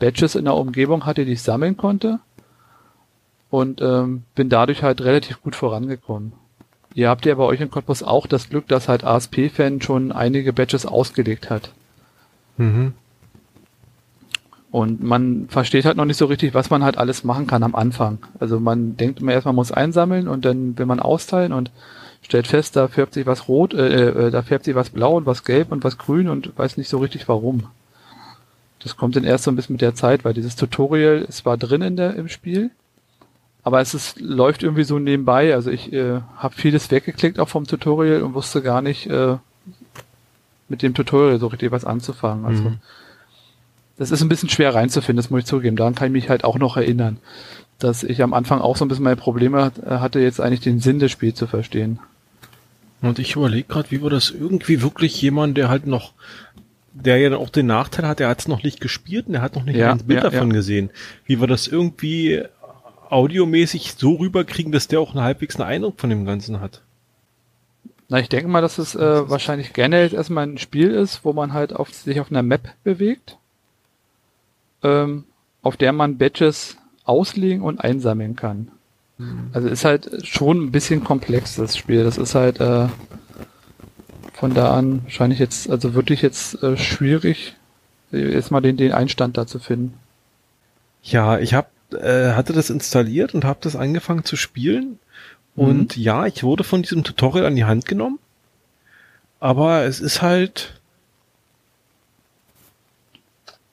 Badges 0.00 0.34
in 0.34 0.44
der 0.44 0.56
Umgebung 0.56 1.06
hatte, 1.06 1.24
die 1.24 1.34
ich 1.34 1.42
sammeln 1.42 1.76
konnte. 1.76 2.18
Und 3.48 3.80
ähm, 3.80 4.24
bin 4.34 4.48
dadurch 4.48 4.82
halt 4.82 5.02
relativ 5.02 5.40
gut 5.40 5.54
vorangekommen. 5.54 6.32
Ihr 6.94 7.08
habt 7.08 7.24
ja 7.26 7.36
bei 7.36 7.44
euch 7.44 7.60
in 7.60 7.70
Cottbus 7.70 8.02
auch 8.02 8.26
das 8.26 8.48
Glück, 8.50 8.66
dass 8.66 8.88
halt 8.88 9.04
ASP-Fan 9.04 9.80
schon 9.82 10.10
einige 10.10 10.52
Badges 10.52 10.84
ausgelegt 10.84 11.48
hat. 11.48 11.70
Mhm. 12.56 12.92
Und 14.72 15.00
man 15.00 15.46
versteht 15.48 15.84
halt 15.84 15.96
noch 15.96 16.06
nicht 16.06 16.16
so 16.16 16.26
richtig, 16.26 16.54
was 16.54 16.70
man 16.70 16.82
halt 16.82 16.98
alles 16.98 17.22
machen 17.22 17.46
kann 17.46 17.62
am 17.62 17.76
Anfang. 17.76 18.18
Also 18.40 18.58
man 18.58 18.96
denkt 18.96 19.20
immer 19.20 19.30
erst, 19.30 19.46
man 19.46 19.54
muss 19.54 19.70
einsammeln 19.70 20.26
und 20.26 20.44
dann 20.44 20.76
will 20.76 20.86
man 20.86 20.98
austeilen 20.98 21.52
und 21.52 21.70
stellt 22.22 22.46
fest, 22.46 22.76
da 22.76 22.88
färbt 22.88 23.14
sich 23.14 23.26
was 23.26 23.48
rot, 23.48 23.74
äh, 23.74 24.08
äh, 24.26 24.30
da 24.30 24.42
färbt 24.42 24.64
sich 24.64 24.74
was 24.74 24.90
blau 24.90 25.16
und 25.16 25.26
was 25.26 25.44
gelb 25.44 25.72
und 25.72 25.84
was 25.84 25.98
grün 25.98 26.28
und 26.28 26.56
weiß 26.58 26.76
nicht 26.76 26.88
so 26.88 26.98
richtig 26.98 27.28
warum. 27.28 27.64
Das 28.80 28.96
kommt 28.96 29.16
dann 29.16 29.24
erst 29.24 29.44
so 29.44 29.50
ein 29.50 29.56
bisschen 29.56 29.74
mit 29.74 29.80
der 29.80 29.94
Zeit, 29.94 30.24
weil 30.24 30.34
dieses 30.34 30.56
Tutorial 30.56 31.22
ist 31.28 31.38
zwar 31.38 31.56
drin 31.56 31.82
in 31.82 31.96
der, 31.96 32.14
im 32.16 32.28
Spiel, 32.28 32.70
aber 33.62 33.80
es 33.80 33.94
ist, 33.94 34.20
läuft 34.20 34.62
irgendwie 34.62 34.84
so 34.84 34.98
nebenbei. 34.98 35.54
Also 35.54 35.70
ich 35.70 35.92
äh, 35.92 36.20
habe 36.36 36.54
vieles 36.54 36.90
weggeklickt 36.90 37.40
auch 37.40 37.48
vom 37.48 37.66
Tutorial 37.66 38.22
und 38.22 38.34
wusste 38.34 38.62
gar 38.62 38.82
nicht 38.82 39.06
äh, 39.08 39.36
mit 40.68 40.82
dem 40.82 40.94
Tutorial 40.94 41.38
so 41.40 41.48
richtig 41.48 41.70
was 41.72 41.84
anzufangen. 41.84 42.44
Also 42.44 42.62
Mhm. 42.62 42.78
das 43.98 44.10
ist 44.10 44.20
ein 44.22 44.28
bisschen 44.28 44.48
schwer 44.50 44.74
reinzufinden, 44.74 45.16
das 45.16 45.30
muss 45.30 45.40
ich 45.40 45.46
zugeben. 45.46 45.76
Daran 45.76 45.94
kann 45.94 46.08
ich 46.08 46.12
mich 46.12 46.28
halt 46.28 46.44
auch 46.44 46.58
noch 46.58 46.76
erinnern, 46.76 47.18
dass 47.78 48.02
ich 48.02 48.22
am 48.22 48.32
Anfang 48.32 48.60
auch 48.60 48.76
so 48.76 48.84
ein 48.84 48.88
bisschen 48.88 49.04
meine 49.04 49.16
Probleme 49.16 49.62
hat- 49.64 49.82
hatte, 49.84 50.20
jetzt 50.20 50.40
eigentlich 50.40 50.60
den 50.60 50.80
Sinn 50.80 50.98
des 50.98 51.12
Spiels 51.12 51.36
zu 51.36 51.46
verstehen. 51.46 51.98
Und 53.02 53.18
ich 53.18 53.36
überlege 53.36 53.68
gerade, 53.68 53.90
wie 53.90 54.02
wir 54.02 54.10
das 54.10 54.30
irgendwie 54.30 54.80
wirklich 54.82 55.20
jemand, 55.20 55.56
der 55.58 55.68
halt 55.68 55.86
noch, 55.86 56.12
der 56.94 57.18
ja 57.18 57.36
auch 57.36 57.50
den 57.50 57.66
Nachteil 57.66 58.08
hat, 58.08 58.18
der 58.20 58.28
hat 58.28 58.40
es 58.40 58.48
noch 58.48 58.62
nicht 58.62 58.80
gespielt 58.80 59.26
und 59.26 59.34
der 59.34 59.42
hat 59.42 59.54
noch 59.54 59.64
nicht 59.64 59.76
Ja, 59.76 59.92
ein 59.92 59.98
Bild 59.98 60.22
ja, 60.22 60.30
davon 60.30 60.48
ja. 60.48 60.54
gesehen, 60.54 60.90
wie 61.26 61.38
wir 61.40 61.46
das 61.46 61.66
irgendwie 61.66 62.42
audiomäßig 63.10 63.94
so 63.98 64.14
rüberkriegen, 64.14 64.72
dass 64.72 64.88
der 64.88 65.00
auch 65.00 65.14
einen 65.14 65.22
halbwegs 65.22 65.56
einen 65.60 65.68
Eindruck 65.68 66.00
von 66.00 66.10
dem 66.10 66.24
Ganzen 66.24 66.60
hat. 66.60 66.80
Na, 68.08 68.18
ich 68.20 68.28
denke 68.28 68.48
mal, 68.48 68.62
dass 68.62 68.78
es 68.78 68.94
äh, 68.94 69.28
wahrscheinlich 69.28 69.72
gerne 69.74 70.00
jetzt 70.02 70.14
erstmal 70.14 70.46
ein 70.46 70.58
Spiel 70.58 70.90
ist, 70.90 71.24
wo 71.24 71.32
man 71.32 71.52
halt 71.52 71.74
auf, 71.74 71.92
sich 71.92 72.18
auf 72.20 72.30
einer 72.30 72.42
Map 72.42 72.68
bewegt, 72.84 73.36
ähm, 74.82 75.24
auf 75.62 75.76
der 75.76 75.92
man 75.92 76.16
Badges 76.18 76.76
auslegen 77.06 77.62
und 77.62 77.80
einsammeln 77.80 78.36
kann. 78.36 78.68
Also 79.52 79.68
ist 79.68 79.84
halt 79.84 80.26
schon 80.26 80.64
ein 80.64 80.72
bisschen 80.72 81.02
komplex, 81.02 81.56
das 81.56 81.76
Spiel. 81.76 82.04
Das 82.04 82.18
ist 82.18 82.34
halt 82.34 82.60
äh, 82.60 82.88
von 84.34 84.52
da 84.52 84.74
an 84.74 85.02
wahrscheinlich 85.04 85.38
jetzt, 85.38 85.70
also 85.70 85.94
wirklich 85.94 86.20
jetzt 86.20 86.62
äh, 86.62 86.76
schwierig, 86.76 87.56
äh, 88.12 88.32
jetzt 88.32 88.50
mal 88.50 88.60
den, 88.60 88.76
den 88.76 88.92
Einstand 88.92 89.38
da 89.38 89.46
zu 89.46 89.58
finden. 89.58 89.94
Ja, 91.02 91.38
ich 91.38 91.54
hab, 91.54 91.70
äh, 91.94 92.32
hatte 92.32 92.52
das 92.52 92.68
installiert 92.68 93.34
und 93.34 93.44
habe 93.46 93.60
das 93.62 93.76
angefangen 93.76 94.24
zu 94.24 94.36
spielen. 94.36 94.98
Und 95.54 95.96
ja, 95.96 96.26
ich 96.26 96.42
wurde 96.42 96.64
von 96.64 96.82
diesem 96.82 97.02
Tutorial 97.02 97.46
an 97.46 97.56
die 97.56 97.64
Hand 97.64 97.86
genommen. 97.86 98.18
Aber 99.40 99.84
es 99.84 100.00
ist 100.00 100.20
halt, 100.20 100.75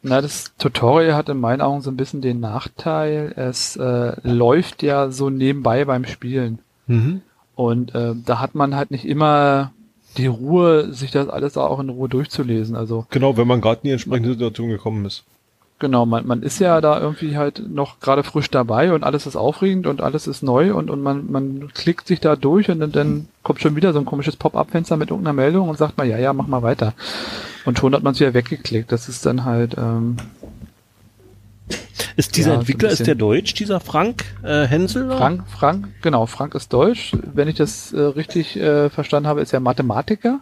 Na, 0.04 0.22
das 0.22 0.54
Tutorial 0.58 1.16
hat 1.16 1.30
in 1.30 1.40
meinen 1.40 1.62
Augen 1.62 1.82
so 1.82 1.90
ein 1.90 1.98
bisschen 1.98 2.22
den 2.22 2.42
Nachteil, 2.42 3.34
es 3.38 3.78
äh, 3.78 4.14
läuft 4.24 4.84
ja 4.84 5.10
so 5.10 5.30
nebenbei 5.30 5.86
beim 5.86 6.06
Spielen. 6.06 6.60
mhm. 6.88 7.22
Und 7.56 7.94
äh, 7.94 8.16
da 8.26 8.40
hat 8.40 8.56
man 8.56 8.76
halt 8.76 8.90
nicht 8.90 9.06
immer 9.06 9.72
die 10.18 10.26
Ruhe, 10.26 10.92
sich 10.92 11.12
das 11.12 11.30
alles 11.30 11.56
auch 11.56 11.80
in 11.80 11.90
Ruhe 11.90 12.10
durchzulesen. 12.10 12.76
Also 12.76 13.06
genau, 13.12 13.38
wenn 13.38 13.48
man 13.48 13.62
gerade 13.62 13.82
in 13.84 13.88
die 13.88 13.92
entsprechende 13.92 14.30
Situation 14.30 14.70
gekommen 14.70 15.06
ist. 15.06 15.24
Genau, 15.84 16.08
man, 16.08 16.26
man 16.26 16.42
ist 16.42 16.58
ja 16.60 16.82
da 16.82 17.00
irgendwie 17.00 17.38
halt 17.38 17.62
noch 17.70 18.00
gerade 18.00 18.24
frisch 18.24 18.50
dabei 18.50 18.92
und 18.94 19.04
alles 19.04 19.28
ist 19.28 19.36
aufregend 19.36 19.86
und 19.86 20.02
alles 20.02 20.26
ist 20.26 20.42
neu 20.42 20.74
und, 20.74 20.90
und 20.90 21.04
man, 21.04 21.32
man 21.32 21.70
klickt 21.74 22.08
sich 22.08 22.20
da 22.20 22.36
durch 22.36 22.72
und 22.72 22.80
dann, 22.80 22.92
dann 22.92 23.28
kommt 23.44 23.62
schon 23.62 23.76
wieder 23.76 23.94
so 23.94 24.00
ein 24.00 24.06
komisches 24.06 24.36
Pop-up-Fenster 24.36 24.98
mit 24.98 25.12
irgendeiner 25.12 25.34
Meldung 25.34 25.70
und 25.70 25.78
sagt 25.78 25.98
mal, 25.98 26.08
ja, 26.08 26.18
ja, 26.18 26.34
mach 26.34 26.48
mal 26.48 26.64
weiter. 26.64 26.94
Und 27.66 27.78
schon 27.78 27.94
hat 27.94 28.02
man 28.02 28.14
es 28.14 28.20
wieder 28.20 28.34
weggeklickt. 28.34 28.92
Das 28.92 29.08
ist 29.10 29.26
dann 29.26 29.44
halt, 29.46 29.76
ähm, 29.78 30.18
Ist 32.16 32.36
dieser 32.38 32.50
Ja, 32.52 32.56
so 32.56 32.60
Entwickler, 32.62 32.90
ist 32.90 32.94
bisschen- 33.00 33.06
der 33.06 33.16
Deutsch, 33.16 33.54
dieser 33.56 33.80
Frank 33.80 34.24
äh, 34.44 34.66
Hensel? 34.66 35.10
Frank, 35.10 35.44
Frank, 35.50 35.88
genau, 36.02 36.26
Frank 36.26 36.54
ist 36.56 36.72
Deutsch. 36.72 37.14
Wenn 37.34 37.48
ich 37.48 37.56
das 37.56 37.92
äh, 37.94 38.00
richtig 38.02 38.56
äh, 38.58 38.90
verstanden 38.90 39.28
habe, 39.28 39.42
ist 39.42 39.54
er 39.54 39.60
Mathematiker 39.60 40.40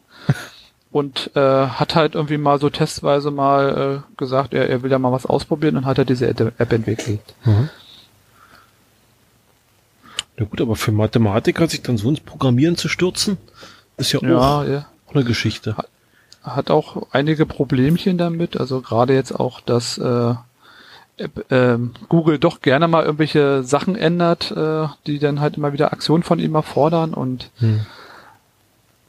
und 0.91 1.31
äh, 1.35 1.39
hat 1.67 1.95
halt 1.95 2.15
irgendwie 2.15 2.37
mal 2.37 2.59
so 2.59 2.69
testweise 2.69 3.31
mal 3.31 4.03
äh, 4.03 4.17
gesagt, 4.17 4.53
er, 4.53 4.69
er 4.69 4.83
will 4.83 4.89
da 4.89 4.99
mal 4.99 5.11
was 5.11 5.25
ausprobieren 5.25 5.77
und 5.77 5.85
hat 5.85 5.97
er 5.97 6.05
diese 6.05 6.27
App 6.27 6.73
entwickelt. 6.73 7.21
Mhm. 7.45 7.69
Na 10.37 10.45
gut, 10.45 10.61
aber 10.61 10.75
für 10.75 10.91
Mathematiker 10.91 11.67
sich 11.67 11.81
dann 11.81 11.97
so 11.97 12.09
ins 12.09 12.19
Programmieren 12.19 12.75
zu 12.77 12.87
stürzen, 12.89 13.37
ist 13.97 14.11
ja 14.11 14.19
auch 14.19 14.23
Ja, 14.23 14.63
er 14.63 14.85
eine 15.13 15.23
Geschichte. 15.25 15.75
hat 16.43 16.71
auch 16.71 17.07
einige 17.11 17.45
Problemchen 17.45 18.17
damit. 18.17 18.57
Also 18.57 18.81
gerade 18.81 19.13
jetzt 19.13 19.33
auch, 19.37 19.59
dass 19.59 19.97
äh, 19.97 20.33
ähm, 21.49 21.91
Google 22.09 22.39
doch 22.39 22.61
gerne 22.61 22.87
mal 22.87 23.03
irgendwelche 23.03 23.63
Sachen 23.63 23.95
ändert, 23.95 24.51
äh, 24.51 24.87
die 25.05 25.19
dann 25.19 25.39
halt 25.41 25.57
immer 25.57 25.73
wieder 25.73 25.91
Aktionen 25.93 26.23
von 26.23 26.39
ihm 26.39 26.55
erfordern 26.55 27.13
und 27.13 27.49
Hm. 27.57 27.81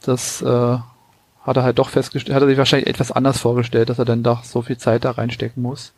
das 0.05 0.41
äh, 0.41 0.77
hat 1.43 1.57
er 1.57 1.63
halt 1.63 1.79
doch 1.79 1.89
festgestellt, 1.89 2.35
hat 2.35 2.43
er 2.43 2.47
sich 2.47 2.57
wahrscheinlich 2.57 2.89
etwas 2.89 3.11
anders 3.11 3.39
vorgestellt, 3.39 3.89
dass 3.89 3.99
er 3.99 4.05
dann 4.05 4.23
doch 4.23 4.43
so 4.43 4.61
viel 4.61 4.77
Zeit 4.77 5.05
da 5.05 5.11
reinstecken 5.11 5.61
muss. 5.61 5.93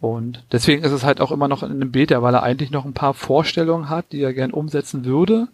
Und 0.00 0.42
deswegen 0.52 0.84
ist 0.84 0.92
es 0.92 1.04
halt 1.04 1.20
auch 1.20 1.32
immer 1.32 1.48
noch 1.48 1.62
in 1.62 1.70
einem 1.70 1.92
Beta, 1.92 2.20
weil 2.20 2.34
er 2.34 2.42
eigentlich 2.42 2.70
noch 2.70 2.84
ein 2.84 2.92
paar 2.92 3.14
Vorstellungen 3.14 3.88
hat, 3.88 4.12
die 4.12 4.20
er 4.20 4.34
gern 4.34 4.50
umsetzen 4.50 5.06
würde. 5.06 5.48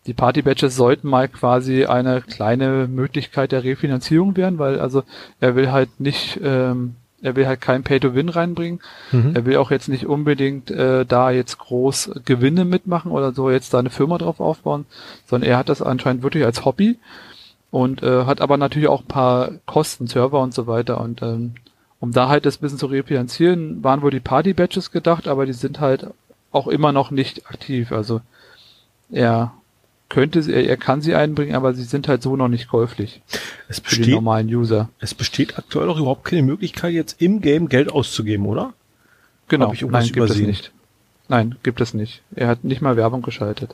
die 0.07 0.13
Party 0.13 0.41
Badges 0.41 0.75
sollten 0.75 1.07
mal 1.07 1.27
quasi 1.27 1.85
eine 1.85 2.21
kleine 2.21 2.87
Möglichkeit 2.87 3.51
der 3.51 3.63
Refinanzierung 3.63 4.35
werden, 4.35 4.57
weil 4.57 4.79
also 4.79 5.03
er 5.39 5.55
will 5.55 5.71
halt 5.71 5.99
nicht 5.99 6.39
ähm, 6.43 6.95
er 7.21 7.35
will 7.35 7.45
halt 7.45 7.61
kein 7.61 7.83
Pay 7.83 7.99
to 7.99 8.15
Win 8.15 8.29
reinbringen. 8.29 8.79
Mhm. 9.11 9.35
Er 9.35 9.45
will 9.45 9.57
auch 9.57 9.69
jetzt 9.69 9.89
nicht 9.89 10.07
unbedingt 10.07 10.71
äh, 10.71 11.05
da 11.05 11.29
jetzt 11.29 11.59
groß 11.59 12.21
Gewinne 12.25 12.65
mitmachen 12.65 13.11
oder 13.11 13.31
so 13.31 13.51
jetzt 13.51 13.73
da 13.73 13.79
eine 13.79 13.91
Firma 13.91 14.17
drauf 14.17 14.39
aufbauen, 14.39 14.85
sondern 15.27 15.49
er 15.49 15.57
hat 15.57 15.69
das 15.69 15.81
anscheinend 15.81 16.23
wirklich 16.23 16.45
als 16.45 16.65
Hobby 16.65 16.97
und 17.69 18.01
äh, 18.01 18.25
hat 18.25 18.41
aber 18.41 18.57
natürlich 18.57 18.89
auch 18.89 19.01
ein 19.01 19.07
paar 19.07 19.51
Kosten, 19.67 20.07
Server 20.07 20.41
und 20.41 20.53
so 20.53 20.65
weiter 20.65 20.99
und 20.99 21.21
ähm, 21.21 21.53
um 22.01 22.11
da 22.11 22.27
halt 22.27 22.45
das 22.45 22.57
bisschen 22.57 22.77
zu 22.77 22.87
refinanzieren, 22.87 23.81
waren 23.83 24.01
wohl 24.01 24.11
die 24.11 24.19
Party 24.19 24.53
Badges 24.53 24.91
gedacht, 24.91 25.27
aber 25.29 25.45
die 25.45 25.53
sind 25.53 25.79
halt 25.79 26.07
auch 26.51 26.67
immer 26.67 26.91
noch 26.91 27.11
nicht 27.11 27.47
aktiv. 27.49 27.93
Also 27.93 28.19
er 29.11 29.53
könnte 30.09 30.43
sie, 30.43 30.51
er, 30.51 30.67
er 30.67 30.75
kann 30.77 31.01
sie 31.01 31.15
einbringen, 31.15 31.55
aber 31.55 31.73
sie 31.73 31.83
sind 31.85 32.09
halt 32.09 32.21
so 32.21 32.35
noch 32.35 32.49
nicht 32.49 32.67
käuflich 32.67 33.21
Es, 33.69 33.79
für 33.79 33.95
die 33.95 33.99
besteht, 34.01 34.15
normalen 34.15 34.47
User. 34.53 34.89
es 34.99 35.13
besteht 35.13 35.57
aktuell 35.57 35.87
auch 35.89 35.97
überhaupt 35.97 36.25
keine 36.25 36.43
Möglichkeit, 36.43 36.91
jetzt 36.93 37.21
im 37.21 37.39
Game 37.39 37.69
Geld 37.69 37.89
auszugeben, 37.89 38.45
oder? 38.47 38.73
Genau, 39.47 39.67
Hab 39.67 39.73
ich 39.75 39.81
nein, 39.83 40.03
gibt 40.03 40.17
es 40.17 40.17
übersehen? 40.31 40.47
nicht. 40.47 40.71
Nein, 41.29 41.55
gibt 41.63 41.79
es 41.79 41.93
nicht. 41.93 42.21
Er 42.35 42.47
hat 42.49 42.65
nicht 42.65 42.81
mal 42.81 42.97
Werbung 42.97 43.21
geschaltet. 43.21 43.73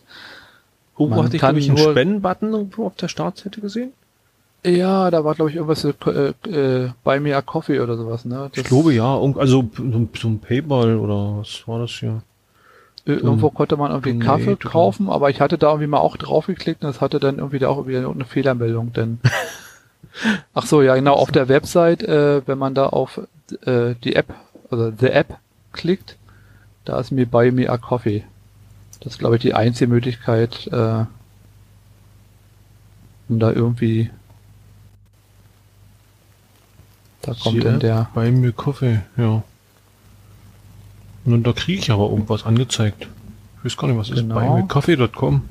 Man 1.00 1.24
hatte 1.24 1.36
ich, 1.36 1.40
glaube 1.42 1.60
ich, 1.60 1.70
einen 1.70 1.78
nur- 1.78 1.92
Spendenbutton 1.92 2.52
irgendwo 2.52 2.86
auf 2.86 2.96
der 2.96 3.08
Startseite 3.08 3.62
gesehen. 3.62 3.94
Ja, 4.66 5.12
da 5.12 5.24
war 5.24 5.36
glaube 5.36 5.50
ich 5.52 5.56
irgendwas 5.56 5.84
äh, 5.86 6.34
äh, 6.50 6.90
bei 7.04 7.20
mir 7.20 7.38
a 7.38 7.42
Coffee 7.42 7.80
oder 7.80 7.96
sowas, 7.96 8.26
ne? 8.26 8.50
Ich 8.54 8.64
glaube 8.64 8.94
ja, 8.94 9.18
also 9.18 9.70
so, 9.76 9.84
ein- 9.84 10.40
Payball 10.40 10.98
oder 10.98 11.38
was 11.40 11.68
war 11.68 11.80
das 11.80 11.92
hier? 11.92 12.22
Irgendwo 13.06 13.50
konnte 13.52 13.78
man 13.78 13.92
irgendwie 13.92 14.14
Donate 14.14 14.26
Kaffee 14.26 14.56
kaufen, 14.58 15.10
aber 15.10 15.30
ich 15.30 15.40
hatte 15.40 15.58
da 15.58 15.68
irgendwie 15.70 15.88
mal 15.88 16.00
auch 16.00 16.18
drauf 16.18 16.48
geklickt 16.48 16.84
und 16.84 16.90
das 16.90 17.00
hatte 17.00 17.20
dann 17.20 17.38
irgendwie 17.38 17.60
da 17.60 17.70
auch 17.70 17.88
wieder 17.88 18.10
eine 18.10 18.26
Fehlermeldung, 18.26 18.92
denn 18.92 19.20
Ach 20.54 20.66
so, 20.66 20.82
ja 20.82 20.96
genau, 20.96 21.14
auf 21.14 21.32
der 21.32 21.48
Website, 21.48 22.04
äh, 22.04 22.42
wenn 22.48 22.58
man 22.58 22.74
da 22.74 22.88
auf 22.88 23.22
äh, 23.66 23.94
die 24.04 24.16
App, 24.16 24.34
also 24.70 24.92
the 25.00 25.08
App 25.08 25.38
klickt, 25.72 26.18
da 26.84 27.00
ist 27.00 27.12
mir 27.12 27.28
bei 27.28 27.52
mir 27.52 27.72
a 27.72 27.78
Coffee. 27.78 28.24
Das 29.00 29.14
ist 29.14 29.20
glaube 29.20 29.36
ich 29.36 29.42
die 29.42 29.54
einzige 29.54 29.90
Möglichkeit, 29.90 30.68
äh, 30.68 31.06
um 33.30 33.40
da 33.40 33.52
irgendwie 33.52 34.10
da 37.28 37.34
kommt 37.34 37.64
dann 37.64 37.80
der 37.80 38.10
Bei 38.14 38.32
mir 38.32 38.52
Kaffee, 38.52 39.02
ja. 39.18 39.44
Und 41.26 41.44
da 41.44 41.52
kriege 41.54 41.80
ich 41.80 41.92
aber 41.92 42.10
irgendwas 42.10 42.46
angezeigt. 42.46 43.08
Ich 43.60 43.66
weiß 43.66 43.78
gar 43.78 43.88
nicht, 43.90 43.98
was 43.98 44.10
ist 44.10 44.16
Genau. 44.18 44.36
bei 44.36 44.50
mir 44.50 44.68
Kaffee.com. 44.68 45.42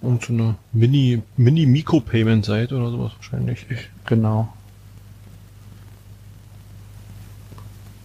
Und 0.00 0.24
so 0.24 0.32
eine 0.32 0.54
Mini, 0.72 1.22
Mini 1.36 1.66
Micro-Payment 1.66 2.44
Seite 2.44 2.76
oder 2.76 2.90
sowas 2.90 3.12
wahrscheinlich. 3.16 3.66
Genau. 4.06 4.52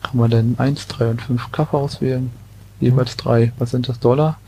Kann 0.02 0.18
man 0.18 0.30
denn 0.32 0.56
1, 0.58 0.88
3 0.88 1.10
und 1.12 1.22
5 1.22 1.52
Kaffee 1.52 1.78
auswählen? 1.78 2.32
Jeweils 2.80 3.18
drei. 3.18 3.52
Was 3.60 3.72
sind 3.72 3.90
das 3.90 4.00
Dollar? 4.00 4.40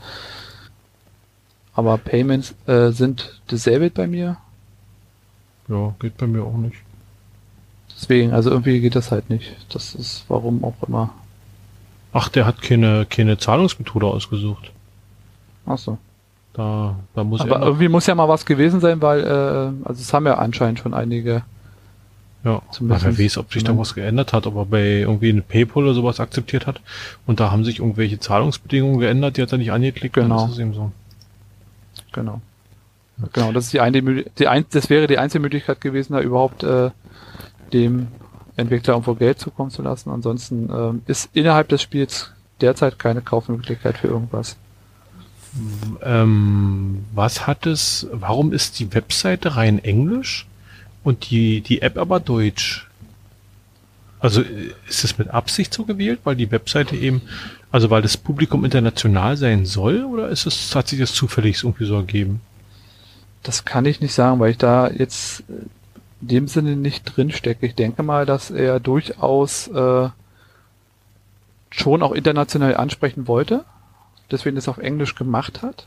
Aber 1.74 1.98
Payments 1.98 2.54
äh, 2.66 2.90
sind 2.90 3.40
dasselbe 3.48 3.90
bei 3.90 4.06
mir. 4.06 4.38
Ja, 5.68 5.94
geht 6.00 6.16
bei 6.16 6.26
mir 6.26 6.42
auch 6.42 6.56
nicht. 6.56 6.76
Deswegen, 8.02 8.32
also 8.32 8.50
irgendwie 8.50 8.80
geht 8.80 8.96
das 8.96 9.12
halt 9.12 9.30
nicht. 9.30 9.54
Das 9.72 9.94
ist 9.94 10.24
warum 10.26 10.64
auch 10.64 10.74
immer. 10.86 11.10
Ach, 12.12 12.28
der 12.28 12.46
hat 12.46 12.60
keine, 12.60 13.06
keine 13.08 13.38
Zahlungsmethode 13.38 14.06
ausgesucht. 14.06 14.72
Ach 15.66 15.78
so. 15.78 15.98
Da, 16.52 16.96
da 17.14 17.22
muss 17.24 17.40
Aber 17.40 17.60
er 17.60 17.62
irgendwie 17.62 17.88
muss 17.88 18.06
ja 18.06 18.14
mal 18.16 18.28
was 18.28 18.44
gewesen 18.44 18.80
sein, 18.80 19.00
weil, 19.00 19.20
äh, 19.20 19.88
also 19.88 20.00
es 20.00 20.12
haben 20.12 20.26
ja 20.26 20.34
anscheinend 20.34 20.80
schon 20.80 20.94
einige. 20.94 21.44
ja, 22.44 22.60
zumindest- 22.72 23.04
wer 23.06 23.18
weiß, 23.24 23.38
ob 23.38 23.52
sich 23.52 23.62
da 23.62 23.78
was 23.78 23.94
geändert 23.94 24.32
hat, 24.32 24.46
ob 24.48 24.56
er 24.56 24.66
bei 24.66 24.84
irgendwie 24.98 25.30
eine 25.30 25.42
Paypal 25.42 25.84
oder 25.84 25.94
sowas 25.94 26.18
akzeptiert 26.18 26.66
hat. 26.66 26.80
Und 27.24 27.38
da 27.38 27.52
haben 27.52 27.64
sich 27.64 27.78
irgendwelche 27.78 28.18
Zahlungsbedingungen 28.18 28.98
geändert, 28.98 29.36
die 29.36 29.42
hat 29.42 29.52
er 29.52 29.58
nicht 29.58 29.70
angeklickt. 29.72 30.14
Genau. 30.16 30.48
So. 30.48 30.90
Genau. 32.10 32.40
Genau, 33.32 33.52
das 33.52 33.66
ist 33.66 33.72
die 33.72 33.80
eine, 33.80 34.02
die 34.02 34.48
ein, 34.48 34.64
das 34.72 34.90
wäre 34.90 35.06
die 35.06 35.18
einzige 35.18 35.40
Möglichkeit 35.40 35.80
gewesen, 35.80 36.14
da 36.14 36.20
überhaupt 36.20 36.64
äh, 36.64 36.90
dem 37.72 38.08
Entwickler 38.56 38.94
irgendwo 38.94 39.14
Geld 39.14 39.38
zukommen 39.38 39.70
zu 39.70 39.82
lassen. 39.82 40.10
Ansonsten 40.10 40.70
ähm, 40.72 41.02
ist 41.06 41.30
innerhalb 41.32 41.68
des 41.68 41.82
Spiels 41.82 42.32
derzeit 42.60 42.98
keine 42.98 43.22
Kaufmöglichkeit 43.22 43.98
für 43.98 44.08
irgendwas. 44.08 44.56
Ähm, 46.02 47.04
was 47.14 47.46
hat 47.46 47.66
es, 47.66 48.06
warum 48.12 48.52
ist 48.52 48.78
die 48.78 48.94
Webseite 48.94 49.56
rein 49.56 49.78
Englisch 49.78 50.46
und 51.04 51.30
die, 51.30 51.60
die 51.60 51.82
App 51.82 51.98
aber 51.98 52.20
Deutsch? 52.20 52.88
Also 54.20 54.42
ist 54.88 55.04
es 55.04 55.18
mit 55.18 55.28
Absicht 55.28 55.74
so 55.74 55.84
gewählt, 55.84 56.20
weil 56.24 56.36
die 56.36 56.50
Webseite 56.50 56.96
eben, 56.96 57.22
also 57.72 57.90
weil 57.90 58.02
das 58.02 58.16
Publikum 58.16 58.64
international 58.64 59.36
sein 59.36 59.66
soll, 59.66 60.04
oder 60.04 60.28
ist 60.28 60.46
es, 60.46 60.74
hat 60.76 60.88
sich 60.88 61.00
das 61.00 61.12
zufällig 61.12 61.62
irgendwie 61.62 61.86
so 61.86 61.96
ergeben? 61.96 62.40
Das 63.42 63.64
kann 63.64 63.84
ich 63.84 64.00
nicht 64.00 64.14
sagen, 64.14 64.38
weil 64.38 64.52
ich 64.52 64.58
da 64.58 64.88
jetzt 64.88 65.42
in 66.22 66.28
dem 66.28 66.48
Sinne 66.48 66.76
nicht 66.76 67.04
drin 67.04 67.30
stecke. 67.30 67.66
Ich 67.66 67.74
denke 67.74 68.02
mal, 68.02 68.24
dass 68.26 68.50
er 68.50 68.80
durchaus 68.80 69.68
äh, 69.68 70.08
schon 71.70 72.02
auch 72.02 72.12
international 72.12 72.76
ansprechen 72.76 73.26
wollte, 73.26 73.64
deswegen 74.30 74.56
das 74.56 74.68
auf 74.68 74.78
Englisch 74.78 75.14
gemacht 75.14 75.62
hat. 75.62 75.86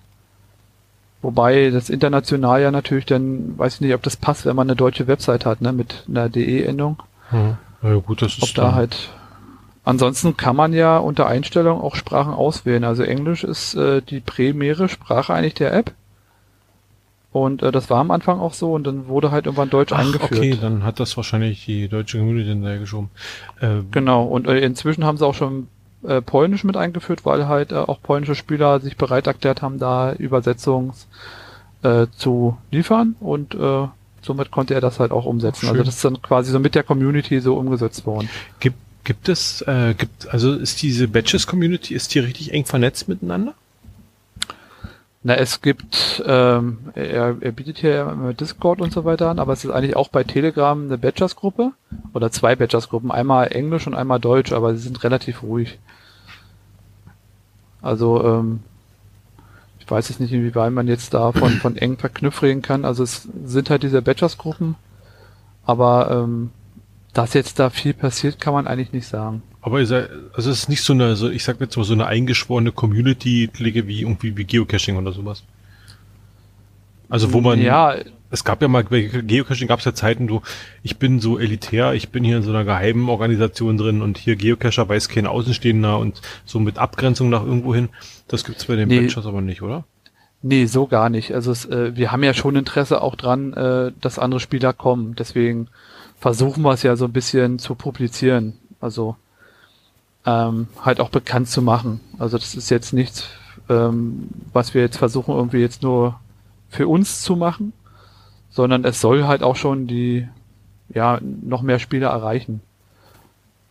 Wobei 1.22 1.70
das 1.72 1.90
international 1.90 2.62
ja 2.62 2.70
natürlich 2.72 3.06
dann, 3.06 3.58
weiß 3.58 3.76
ich 3.76 3.82
nicht, 3.82 3.96
ob 3.96 4.04
das 4.04 4.18
passt, 4.18 4.46
wenn 4.46 4.56
man 4.56 4.68
eine 4.70 4.76
deutsche 4.76 5.08
Website 5.08 5.46
hat, 5.46 5.62
ne, 5.62 5.72
mit 5.74 6.04
einer 6.08 6.30
DE-Endung. 6.30 7.02
Hm. 7.30 7.58
Ja, 7.82 7.96
gut, 7.96 8.22
das 8.22 8.38
Ob 8.38 8.44
ist 8.44 8.58
da 8.58 8.64
dann- 8.66 8.76
halt. 8.76 9.10
Ansonsten 9.84 10.36
kann 10.36 10.56
man 10.56 10.74
ja 10.74 10.98
unter 10.98 11.28
Einstellung 11.28 11.80
auch 11.80 11.96
Sprachen 11.96 12.34
auswählen. 12.34 12.84
Also 12.84 13.04
Englisch 13.04 13.44
ist 13.44 13.76
äh, 13.76 14.02
die 14.02 14.20
primäre 14.20 14.90
Sprache 14.90 15.32
eigentlich 15.32 15.54
der 15.54 15.74
App. 15.74 15.92
Und 17.36 17.62
äh, 17.64 17.72
das 17.74 17.90
war 17.90 18.00
am 18.00 18.12
Anfang 18.12 18.40
auch 18.40 18.54
so 18.54 18.74
und 18.74 18.88
dann 18.88 19.10
wurde 19.10 19.30
halt 19.30 19.46
irgendwann 19.46 19.70
Deutsch 19.70 19.92
Ach, 19.92 20.00
eingeführt. 20.00 20.32
okay, 20.32 20.58
dann 20.60 20.84
hat 20.84 21.02
das 21.02 21.18
wahrscheinlich 21.18 21.66
die 21.66 21.90
deutsche 21.90 22.18
Community 22.18 22.48
hinterher 22.48 22.80
geschoben. 22.80 23.10
Äh, 23.60 23.82
Genau, 23.92 24.24
und 24.24 24.48
äh, 24.48 24.60
inzwischen 24.60 25.04
haben 25.04 25.18
sie 25.18 25.26
auch 25.26 25.34
schon 25.34 25.68
äh, 26.08 26.22
Polnisch 26.22 26.64
mit 26.64 26.78
eingeführt, 26.78 27.26
weil 27.26 27.50
halt 27.50 27.74
äh, 27.74 27.76
auch 27.76 28.02
polnische 28.02 28.36
Spieler 28.36 28.80
sich 28.80 28.96
bereit 28.96 29.28
erklärt 29.28 29.62
haben, 29.62 29.80
da 29.80 30.14
Übersetzungs 30.14 31.10
äh, 31.84 32.08
zu 32.16 32.58
liefern 32.72 33.18
und 33.20 33.54
äh, 33.54 33.88
somit 34.22 34.50
konnte 34.50 34.74
er 34.74 34.80
das 34.80 35.02
halt 35.02 35.12
auch 35.12 35.26
umsetzen. 35.26 35.66
Also 35.66 35.80
schön. 35.80 35.86
das 35.86 35.96
ist 35.96 36.06
dann 36.06 36.22
quasi 36.22 36.54
so 36.54 36.60
mit 36.60 36.74
der 36.74 36.84
Community 36.84 37.42
so 37.42 37.58
umgesetzt 37.58 38.06
worden. 38.06 38.30
Gibt, 38.62 38.78
gibt 39.04 39.28
es, 39.28 39.62
äh, 39.64 39.94
gibt, 39.98 40.30
also 40.30 40.54
ist 40.54 40.82
diese 40.82 41.10
Batches 41.10 41.48
Community, 41.48 41.94
ist 41.96 42.16
die 42.16 42.20
richtig 42.20 42.54
eng 42.54 42.64
vernetzt 42.64 43.10
miteinander? 43.10 43.56
Na, 45.28 45.34
es 45.34 45.64
gibt, 45.64 46.24
ähm, 46.28 46.78
er, 46.94 47.36
er 47.40 47.52
bietet 47.52 47.80
hier 47.80 48.36
Discord 48.40 48.80
und 48.80 48.94
so 48.94 49.06
weiter 49.06 49.28
an, 49.32 49.40
aber 49.40 49.54
es 49.54 49.66
ist 49.66 49.72
eigentlich 49.72 49.96
auch 49.96 50.10
bei 50.10 50.24
Telegram 50.24 50.80
eine 50.80 51.00
Badgers-Gruppe 51.00 51.72
oder 52.14 52.30
zwei 52.30 52.56
Badgers-Gruppen, 52.56 53.10
einmal 53.10 53.48
Englisch 53.48 53.88
und 53.88 53.96
einmal 53.96 54.20
Deutsch, 54.20 54.52
aber 54.52 54.76
sie 54.76 54.84
sind 54.84 55.04
relativ 55.04 55.42
ruhig. 55.42 55.80
Also, 57.82 58.24
ähm, 58.24 58.60
ich 59.80 59.90
weiß 59.90 60.10
jetzt 60.10 60.20
nicht, 60.20 60.32
inwieweit 60.32 60.72
man 60.72 60.88
jetzt 60.88 61.16
da 61.16 61.32
von, 61.32 61.50
von 61.54 61.76
eng 61.76 61.98
verknüpft 61.98 62.44
reden 62.44 62.62
kann. 62.62 62.86
Also 62.86 63.02
es 63.02 63.28
sind 63.46 63.72
halt 63.72 63.82
diese 63.82 64.04
Badgers-Gruppen, 64.04 64.76
aber 65.66 66.12
ähm, 66.12 66.52
dass 67.14 67.34
jetzt 67.34 67.58
da 67.58 67.72
viel 67.72 67.96
passiert, 67.96 68.40
kann 68.40 68.54
man 68.54 68.68
eigentlich 68.68 68.94
nicht 68.94 69.08
sagen. 69.08 69.42
Aber 69.66 69.82
ist 69.82 69.92
also 69.92 70.12
es 70.36 70.60
ist 70.60 70.70
nicht 70.70 70.84
so 70.84 70.94
eine, 70.94 71.16
so, 71.16 71.28
ich 71.28 71.44
sag 71.44 71.60
jetzt 71.60 71.76
mal 71.76 71.84
so 71.84 71.94
eine 71.94 72.06
eingeschworene 72.06 72.72
Community-Klicke 72.72 73.88
wie 73.88 74.02
irgendwie 74.02 74.38
wie 74.38 74.44
Geocaching 74.44 74.96
oder 74.96 75.12
sowas. 75.12 75.42
Also 77.10 77.34
wo 77.34 77.42
man, 77.42 77.60
Ja, 77.60 77.96
es 78.30 78.44
gab 78.44 78.62
ja 78.62 78.68
mal, 78.68 78.84
bei 78.84 79.02
Geocaching 79.02 79.68
gab 79.68 79.80
es 79.80 79.86
ja 79.86 79.96
Zeiten, 79.96 80.30
wo 80.30 80.44
ich 80.84 80.98
bin 80.98 81.20
so 81.20 81.40
elitär, 81.40 81.96
ich 81.96 82.10
bin 82.10 82.24
hier 82.24 82.38
in 82.38 82.44
so 82.44 82.52
einer 82.52 82.64
geheimen 82.64 83.10
Organisation 83.10 83.76
drin 83.76 84.04
und 84.04 84.20
hier 84.20 84.36
Geocacher 84.36 84.88
weiß 84.88 85.10
kein 85.10 85.26
Außenstehender 85.26 85.98
und 85.98 86.22
so 86.46 86.60
mit 86.60 86.78
Abgrenzung 86.78 87.32
nach 87.32 87.44
irgendwo 87.44 87.74
hin. 87.74 87.90
Das 88.28 88.46
gibt's 88.46 88.66
bei 88.66 88.76
den 88.76 88.88
Nee. 88.88 89.10
Aber 89.16 89.42
nicht, 89.42 89.64
oder? 89.64 89.84
Nee, 90.44 90.68
so 90.68 90.86
gar 90.86 91.10
nicht. 91.10 91.34
Also 91.34 91.52
es, 91.52 91.66
äh, 91.66 91.98
wir 91.98 92.12
haben 92.12 92.24
ja 92.24 92.36
schon 92.36 92.56
Interesse 92.56 93.02
auch 93.02 93.16
dran, 93.16 93.54
äh, 93.54 93.92
dass 94.00 94.20
andere 94.20 94.40
Spieler 94.40 94.74
kommen. 94.74 95.16
Deswegen 95.16 95.70
versuchen 96.20 96.62
wir 96.62 96.74
es 96.74 96.84
ja 96.84 96.96
so 96.96 97.06
ein 97.06 97.14
bisschen 97.14 97.58
zu 97.58 97.74
publizieren. 97.74 98.60
Also 98.80 99.16
ähm, 100.26 100.68
halt 100.82 101.00
auch 101.00 101.10
bekannt 101.10 101.50
zu 101.50 101.62
machen. 101.62 102.00
Also 102.20 102.38
das 102.38 102.56
ist 102.56 102.70
jetzt 102.70 102.94
nichts, 102.94 103.28
ähm, 103.70 104.30
was 104.54 104.74
wir 104.74 104.82
jetzt 104.82 104.98
versuchen 104.98 105.36
irgendwie 105.36 105.60
jetzt 105.60 105.84
nur 105.84 106.20
für 106.70 106.88
uns 106.88 107.22
zu 107.22 107.36
machen, 107.36 107.74
sondern 108.50 108.84
es 108.86 109.02
soll 109.02 109.26
halt 109.26 109.44
auch 109.44 109.56
schon 109.56 109.88
die 109.88 110.28
ja 110.94 111.20
noch 111.22 111.62
mehr 111.62 111.80
Spieler 111.80 112.10
erreichen. 112.10 112.62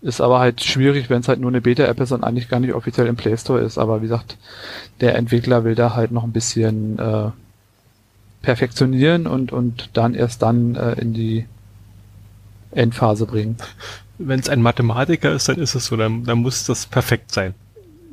Ist 0.02 0.20
aber 0.20 0.38
halt 0.38 0.62
schwierig, 0.62 1.08
wenn 1.08 1.20
es 1.20 1.28
halt 1.28 1.40
nur 1.40 1.50
eine 1.50 1.62
Beta-App 1.62 1.98
ist 2.00 2.12
und 2.12 2.24
eigentlich 2.24 2.48
gar 2.48 2.60
nicht 2.60 2.74
offiziell 2.74 3.06
im 3.06 3.16
Play 3.16 3.36
Store 3.38 3.60
ist. 3.60 3.78
Aber 3.78 4.02
wie 4.02 4.06
gesagt, 4.06 4.36
der 5.00 5.14
Entwickler 5.14 5.64
will 5.64 5.74
da 5.74 5.94
halt 5.94 6.12
noch 6.12 6.24
ein 6.24 6.32
bisschen 6.32 6.98
äh, 6.98 7.30
perfektionieren 8.42 9.26
und, 9.26 9.52
und 9.52 9.88
dann 9.94 10.14
erst 10.14 10.42
dann 10.42 10.74
äh, 10.74 10.92
in 11.00 11.14
die 11.14 11.46
Endphase 12.72 13.24
bringen. 13.24 13.56
Wenn 14.18 14.38
es 14.40 14.48
ein 14.48 14.62
Mathematiker 14.62 15.32
ist, 15.32 15.48
dann 15.48 15.56
ist 15.58 15.74
es 15.74 15.86
so, 15.86 15.96
dann, 15.96 16.24
dann 16.24 16.38
muss 16.38 16.64
das 16.64 16.86
perfekt 16.86 17.32
sein. 17.32 17.54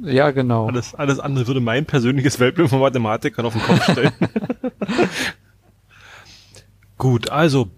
Ja, 0.04 0.32
genau. 0.32 0.68
Alles, 0.68 0.96
alles 0.96 1.20
andere 1.20 1.46
würde 1.46 1.60
mein 1.60 1.86
persönliches 1.86 2.40
Weltbild 2.40 2.70
von 2.70 2.80
Mathematikern 2.80 3.46
auf 3.46 3.54
den 3.54 3.62
Kopf 3.62 3.84
stellen. 3.92 4.12
Gut, 6.98 7.30
also 7.30 7.70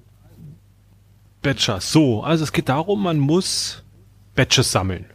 Badges. 1.42 1.92
So, 1.92 2.24
also 2.24 2.44
es 2.44 2.52
geht 2.54 2.70
darum, 2.70 3.04
man 3.04 3.20
muss 3.20 3.84
Badges 4.36 4.72
sammeln. 4.72 5.06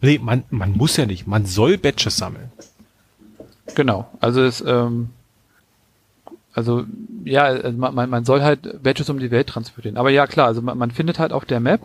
Nee, 0.00 0.18
man, 0.22 0.44
man 0.50 0.72
muss 0.72 0.96
ja 0.96 1.06
nicht, 1.06 1.26
man 1.26 1.44
soll 1.46 1.76
Badges 1.78 2.16
sammeln. 2.16 2.50
Genau. 3.74 4.10
Also 4.20 4.42
es, 4.42 4.62
ähm, 4.66 5.10
also 6.54 6.84
ja, 7.24 7.70
man, 7.72 8.08
man- 8.08 8.24
soll 8.24 8.42
halt 8.42 8.82
Badges 8.82 9.10
um 9.10 9.18
die 9.18 9.30
Welt 9.30 9.48
transportieren. 9.48 9.96
Aber 9.98 10.10
ja, 10.10 10.26
klar, 10.26 10.46
also 10.46 10.62
man, 10.62 10.78
man 10.78 10.90
findet 10.90 11.18
halt 11.18 11.32
auf 11.32 11.44
der 11.44 11.60
Map, 11.60 11.80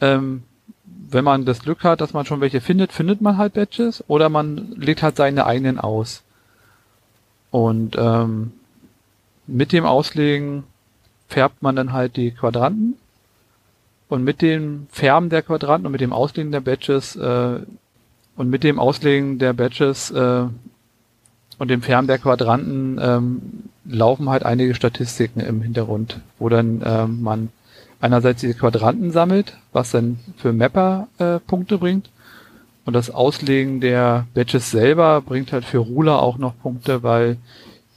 ähm, 0.00 0.42
wenn 0.84 1.24
man 1.24 1.44
das 1.44 1.60
Glück 1.60 1.82
hat, 1.84 2.00
dass 2.00 2.12
man 2.12 2.24
schon 2.24 2.40
welche 2.40 2.60
findet, 2.60 2.92
findet 2.92 3.20
man 3.20 3.36
halt 3.36 3.54
Badges 3.54 4.04
oder 4.08 4.28
man 4.28 4.72
legt 4.76 5.02
halt 5.02 5.16
seine 5.16 5.46
eigenen 5.46 5.78
aus. 5.78 6.22
Und 7.50 7.96
ähm, 7.98 8.52
mit 9.46 9.72
dem 9.72 9.84
Auslegen 9.84 10.64
färbt 11.28 11.62
man 11.62 11.76
dann 11.76 11.92
halt 11.92 12.16
die 12.16 12.30
Quadranten 12.30 12.94
und 14.08 14.24
mit 14.24 14.42
dem 14.42 14.86
Färben 14.90 15.30
der 15.30 15.42
Quadranten 15.42 15.86
und 15.86 15.92
mit 15.92 16.00
dem 16.00 16.12
Auslegen 16.12 16.52
der 16.52 16.60
Badges 16.60 17.16
äh, 17.16 17.60
und 18.36 18.50
mit 18.50 18.64
dem 18.64 18.78
Auslegen 18.78 19.38
der 19.38 19.52
Badges 19.52 20.10
äh, 20.10 20.44
und 21.58 21.68
dem 21.68 21.82
Färben 21.82 22.06
der 22.06 22.18
Quadranten 22.18 22.98
ähm, 23.00 23.42
laufen 23.84 24.28
halt 24.28 24.44
einige 24.44 24.74
Statistiken 24.74 25.40
im 25.40 25.62
Hintergrund, 25.62 26.20
wo 26.38 26.48
dann 26.48 26.82
ähm, 26.84 27.22
man 27.22 27.48
einerseits 28.00 28.40
diese 28.40 28.54
Quadranten 28.54 29.10
sammelt, 29.10 29.56
was 29.72 29.90
dann 29.90 30.18
für 30.36 30.52
Mapper 30.52 31.08
äh, 31.18 31.38
Punkte 31.38 31.78
bringt 31.78 32.10
und 32.84 32.94
das 32.94 33.10
Auslegen 33.10 33.80
der 33.80 34.26
Badges 34.34 34.70
selber 34.70 35.20
bringt 35.20 35.52
halt 35.52 35.64
für 35.64 35.78
Ruler 35.78 36.22
auch 36.22 36.38
noch 36.38 36.58
Punkte, 36.58 37.02
weil 37.02 37.36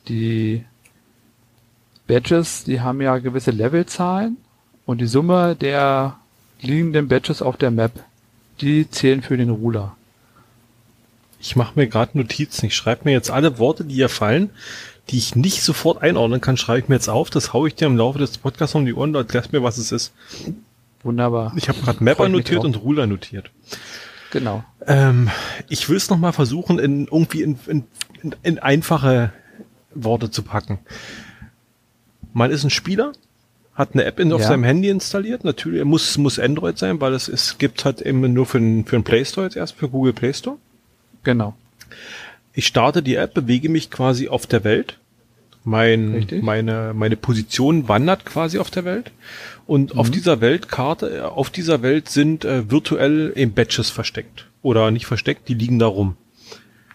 die 0.08 0.66
Badges, 2.08 2.66
die 2.66 2.82
haben 2.82 3.02
ja 3.02 3.18
gewisse 3.18 3.52
Levelzahlen 3.52 4.38
und 4.86 5.00
die 5.00 5.08
Summe 5.08 5.56
der 5.56 6.18
liegenden 6.62 7.08
Badges 7.08 7.42
auf 7.42 7.58
der 7.58 7.72
Map, 7.72 7.92
die 8.62 8.90
zählen 8.90 9.22
für 9.22 9.38
den 9.38 9.50
Ruler. 9.50 9.96
Ich 11.40 11.56
mache 11.56 11.74
mir 11.76 11.88
gerade 11.88 12.18
Notizen. 12.18 12.68
Ich 12.68 12.76
schreibe 12.76 13.06
mir 13.06 13.12
jetzt 13.12 13.32
alle 13.32 13.60
Worte, 13.60 13.84
die 13.84 13.96
hier 13.96 14.10
fallen, 14.10 14.50
die 15.10 15.18
ich 15.18 15.36
nicht 15.36 15.64
sofort 15.64 16.02
einordnen 16.02 16.40
kann, 16.42 16.58
schreibe 16.58 16.80
ich 16.80 16.88
mir 16.90 16.96
jetzt 16.96 17.10
auf. 17.10 17.30
Das 17.30 17.54
haue 17.54 17.68
ich 17.68 17.76
dir 17.76 17.86
im 17.88 17.98
Laufe 17.98 18.20
des 18.20 18.38
Podcasts 18.38 18.76
um 18.76 18.86
die 18.86 18.94
Ohren 18.94 19.10
und 19.10 19.16
erklärst 19.16 19.52
mir, 19.52 19.62
was 19.64 19.78
es 19.78 19.92
ist. 19.92 20.14
Wunderbar. 21.04 21.54
Ich 21.58 21.68
habe 21.68 21.80
gerade 21.82 22.04
Mapper 22.04 22.30
notiert 22.30 22.64
und 22.64 22.82
Ruler 22.82 23.08
notiert. 23.08 23.52
Genau. 24.32 24.64
Ähm, 24.88 25.30
ich 25.70 25.90
will 25.90 25.98
es 25.98 26.10
noch 26.10 26.18
mal 26.18 26.32
versuchen, 26.32 26.80
in 26.80 27.06
irgendwie 27.06 27.42
in, 27.44 27.60
in, 27.68 27.84
in, 28.24 28.36
in 28.42 28.60
einfache 28.60 29.34
Worte 29.94 30.32
zu 30.32 30.42
packen. 30.44 30.80
Man 32.32 32.50
ist 32.50 32.64
ein 32.64 32.70
Spieler, 32.72 33.12
hat 33.76 33.90
eine 33.94 34.06
App 34.06 34.20
in, 34.20 34.32
auf 34.34 34.42
Ja. 34.42 34.48
seinem 34.48 34.64
Handy 34.64 34.90
installiert. 34.90 35.44
Natürlich 35.44 35.84
muss 35.84 36.18
muss 36.18 36.40
Android 36.40 36.78
sein, 36.78 37.00
weil 37.02 37.14
es 37.14 37.28
es 37.28 37.58
gibt 37.58 37.86
halt 37.86 38.02
eben 38.02 38.22
nur 38.34 38.46
für 38.46 38.60
den 38.60 38.86
für 38.86 38.96
den 38.96 39.04
Play 39.04 39.24
Store 39.26 39.46
jetzt 39.46 39.56
erst 39.58 39.76
für 39.76 39.90
Google 39.90 40.14
Play 40.14 40.34
Store. 40.34 40.58
Genau. 41.24 41.56
Ich 42.54 42.68
starte 42.68 43.02
die 43.02 43.16
App, 43.16 43.34
bewege 43.34 43.70
mich 43.70 43.90
quasi 43.90 44.28
auf 44.28 44.46
der 44.48 44.64
Welt. 44.64 45.00
Mein, 45.66 46.14
Richtig. 46.14 46.44
meine, 46.44 46.94
meine 46.94 47.16
Position 47.16 47.88
wandert 47.88 48.26
quasi 48.26 48.60
auf 48.60 48.70
der 48.70 48.84
Welt. 48.86 49.12
Und 49.66 49.94
Mhm. 49.94 50.00
auf 50.00 50.12
dieser 50.12 50.42
Weltkarte, 50.42 51.18
äh, 51.18 51.20
auf 51.22 51.50
dieser 51.50 51.82
Welt 51.82 52.10
sind 52.10 52.44
äh, 52.46 52.70
virtuell 52.70 53.32
eben 53.36 53.54
Badges 53.54 53.90
versteckt. 53.90 54.48
Oder 54.62 54.92
nicht 54.92 55.06
versteckt, 55.06 55.48
die 55.48 55.54
liegen 55.54 55.80
da 55.80 55.88
rum. 55.88 56.16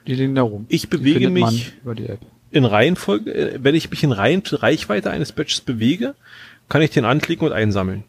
Die 0.07 0.15
liegen 0.15 0.35
da 0.35 0.43
rum. 0.43 0.67
Ich 0.69 0.89
bewege 0.91 1.31
mich 1.31 1.73
über 1.83 1.95
die 1.95 2.07
App. 2.07 2.21
in 2.51 2.65
Reihenfolge, 2.65 3.35
äh, 3.35 3.59
wenn 3.63 3.75
ich 3.75 3.91
mich 3.91 4.03
in 4.03 4.13
Reihen, 4.13 4.43
Reichweite 4.47 5.11
eines 5.11 5.33
Badges 5.33 5.61
bewege, 5.63 6.15
kann 6.69 6.83
ich 6.83 6.91
den 6.91 7.05
anklicken 7.07 7.47
und 7.47 7.53
einsammeln. 7.55 8.05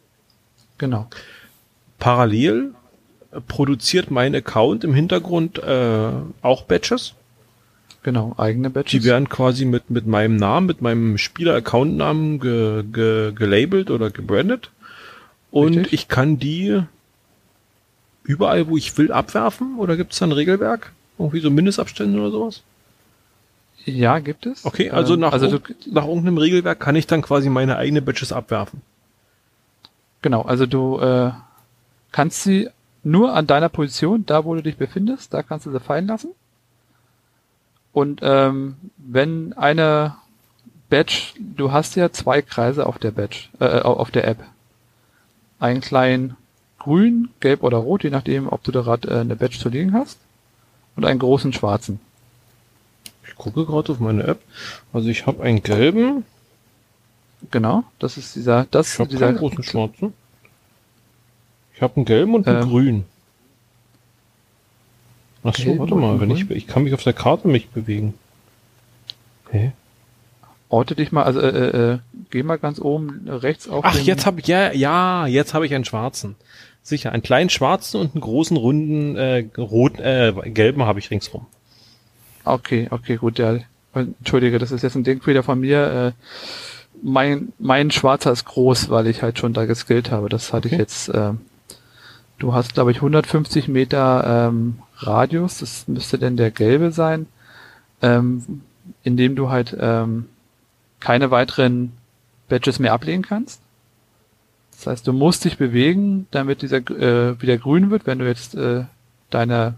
Genau. 0.77 1.07
Parallel 1.99 2.73
äh, 3.31 3.41
produziert 3.41 4.11
mein 4.11 4.35
Account 4.35 4.83
im 4.83 4.93
Hintergrund 4.93 5.59
äh, 5.59 6.11
auch 6.41 6.63
Badges. 6.63 7.15
Genau. 8.03 8.33
Eigene 8.37 8.69
Badges. 8.69 8.91
Die 8.91 9.03
werden 9.03 9.27
quasi 9.29 9.65
mit, 9.65 9.89
mit 9.89 10.07
meinem 10.07 10.37
Namen, 10.37 10.67
mit 10.67 10.81
meinem 10.81 11.17
Spieler-Account-Namen 11.17 12.39
ge, 12.39 12.83
ge, 12.83 13.33
gelabelt 13.33 13.91
oder 13.91 14.09
gebrandet. 14.09 14.71
Und 15.51 15.75
Richtig. 15.75 15.93
ich 15.93 16.07
kann 16.07 16.39
die 16.39 16.81
überall, 18.23 18.67
wo 18.67 18.77
ich 18.77 18.97
will, 18.97 19.11
abwerfen? 19.11 19.77
Oder 19.77 19.97
gibt 19.97 20.13
es 20.13 20.19
da 20.19 20.27
ein 20.27 20.31
Regelwerk? 20.31 20.93
Irgendwie 21.17 21.41
so 21.41 21.49
Mindestabstände 21.49 22.19
oder 22.19 22.31
sowas? 22.31 22.61
ja, 23.85 24.19
gibt 24.19 24.45
es. 24.45 24.65
Okay, 24.65 24.91
also 24.91 25.15
Ähm, 25.15 25.21
nach, 25.21 25.31
also 25.31 25.57
du, 25.57 25.59
nach 25.91 26.05
irgendeinem 26.05 26.37
Regelwerk 26.37 26.79
kann 26.79 26.95
ich 26.95 27.07
dann 27.07 27.21
quasi 27.21 27.49
meine 27.49 27.77
eigenen 27.77 28.05
Badges 28.05 28.31
abwerfen. 28.31 28.81
genau. 30.21 30.41
Also 30.43 30.65
du 30.65 30.99
äh, 30.99 31.31
kannst 32.11 32.43
sie 32.43 32.69
nur 33.03 33.33
an 33.33 33.47
deiner 33.47 33.69
Position, 33.69 34.25
da 34.25 34.45
wo 34.45 34.53
du 34.53 34.61
dich 34.61 34.77
befindest, 34.77 35.33
da 35.33 35.41
kannst 35.43 35.65
du 35.65 35.71
sie 35.71 35.79
fallen 35.79 36.07
lassen. 36.07 36.31
Und 37.99 38.21
ähm, 38.23 38.77
wenn 38.97 39.51
eine 39.57 40.15
Badge, 40.89 41.33
du 41.37 41.73
hast 41.73 41.95
ja 41.95 42.13
zwei 42.13 42.41
Kreise 42.41 42.85
auf 42.85 42.97
der 42.97 43.11
Badge, 43.11 43.49
äh, 43.59 43.81
auf 43.81 44.09
der 44.09 44.25
App. 44.25 44.37
Einen 45.59 45.81
kleinen 45.81 46.37
grün, 46.77 47.27
gelb 47.41 47.61
oder 47.61 47.77
rot, 47.77 48.05
je 48.05 48.09
nachdem, 48.09 48.47
ob 48.47 48.63
du 48.63 48.71
da 48.71 48.83
gerade 48.83 49.09
äh, 49.09 49.19
eine 49.19 49.35
Badge 49.35 49.59
zu 49.59 49.67
liegen 49.67 49.91
hast. 49.91 50.17
Und 50.95 51.03
einen 51.03 51.19
großen 51.19 51.51
schwarzen. 51.51 51.99
Ich 53.27 53.35
gucke 53.35 53.65
gerade 53.65 53.91
auf 53.91 53.99
meine 53.99 54.23
App. 54.23 54.39
Also 54.93 55.09
ich 55.09 55.27
habe 55.27 55.43
einen 55.43 55.61
gelben, 55.61 56.23
Genau, 57.51 57.83
das 57.99 58.17
ist 58.17 58.35
dieser, 58.35 58.65
das 58.71 58.93
ich 58.93 58.99
habe 58.99 59.09
dieser 59.09 59.27
keinen 59.27 59.37
großen 59.37 59.63
schwarzen. 59.63 60.13
Ich 61.75 61.81
habe 61.81 61.97
einen 61.97 62.05
gelben 62.05 62.35
und 62.35 62.47
einen 62.47 62.63
Ähm. 62.63 62.69
grün. 62.69 63.05
Ach 65.43 65.55
so, 65.55 65.79
warte 65.79 65.95
mal, 65.95 66.19
wenn 66.19 66.31
ich, 66.31 66.49
ich 66.51 66.67
kann 66.67 66.83
mich 66.83 66.93
auf 66.93 67.03
der 67.03 67.13
Karte 67.13 67.47
mich 67.47 67.69
bewegen. 67.69 68.13
Hä? 69.51 69.71
Orte 70.67 70.95
dich 70.95 71.11
mal, 71.11 71.23
also 71.23 71.39
äh, 71.39 71.93
äh, 71.93 71.99
geh 72.29 72.43
mal 72.43 72.59
ganz 72.59 72.79
oben 72.79 73.27
rechts 73.27 73.67
auf 73.67 73.83
Ach, 73.85 73.97
jetzt 73.97 74.25
habe 74.25 74.39
ich, 74.39 74.47
ja, 74.47 74.71
ja, 74.71 75.25
jetzt 75.25 75.53
habe 75.53 75.65
ich 75.65 75.73
einen 75.73 75.85
schwarzen. 75.85 76.35
Sicher, 76.83 77.11
einen 77.11 77.23
kleinen 77.23 77.49
schwarzen 77.49 77.99
und 77.99 78.13
einen 78.13 78.21
großen 78.21 78.55
runden 78.55 79.15
äh, 79.15 79.45
roten, 79.57 80.01
äh, 80.01 80.33
gelben 80.45 80.83
habe 80.83 80.99
ich 80.99 81.09
ringsrum. 81.09 81.47
Okay, 82.43 82.87
okay, 82.91 83.17
gut, 83.17 83.39
ja. 83.39 83.57
Entschuldige, 83.93 84.59
das 84.59 84.71
ist 84.71 84.83
jetzt 84.83 84.95
ein 84.95 85.03
Denkfehler 85.03 85.43
von 85.43 85.59
mir. 85.59 86.13
Äh, 86.15 86.23
mein, 87.01 87.53
mein 87.57 87.91
Schwarzer 87.91 88.31
ist 88.31 88.45
groß, 88.45 88.89
weil 88.89 89.07
ich 89.07 89.23
halt 89.23 89.39
schon 89.39 89.53
da 89.53 89.65
geskillt 89.65 90.11
habe. 90.11 90.29
Das 90.29 90.53
hatte 90.53 90.67
okay. 90.67 90.75
ich 90.75 90.79
jetzt. 90.79 91.09
Äh, 91.09 91.33
du 92.39 92.53
hast, 92.53 92.73
glaube 92.73 92.91
ich, 92.91 92.97
150 92.97 93.67
Meter 93.67 94.49
ähm, 94.49 94.79
Radius. 94.97 95.59
Das 95.59 95.87
müsste 95.87 96.17
denn 96.17 96.37
der 96.37 96.51
gelbe 96.51 96.91
sein, 96.91 97.27
ähm, 98.01 98.61
indem 99.03 99.35
du 99.35 99.49
halt 99.49 99.75
ähm, 99.79 100.25
keine 100.99 101.31
weiteren 101.31 101.91
Badges 102.47 102.79
mehr 102.79 102.93
ablegen 102.93 103.21
kannst. 103.21 103.61
Das 104.71 104.87
heißt, 104.87 105.07
du 105.07 105.13
musst 105.13 105.45
dich 105.45 105.57
bewegen, 105.57 106.27
damit 106.31 106.61
dieser 106.61 106.77
äh, 106.77 107.41
wieder 107.41 107.57
grün 107.57 107.91
wird. 107.91 108.07
Wenn 108.07 108.19
du 108.19 108.25
jetzt 108.25 108.55
äh, 108.55 108.85
deine, 109.29 109.75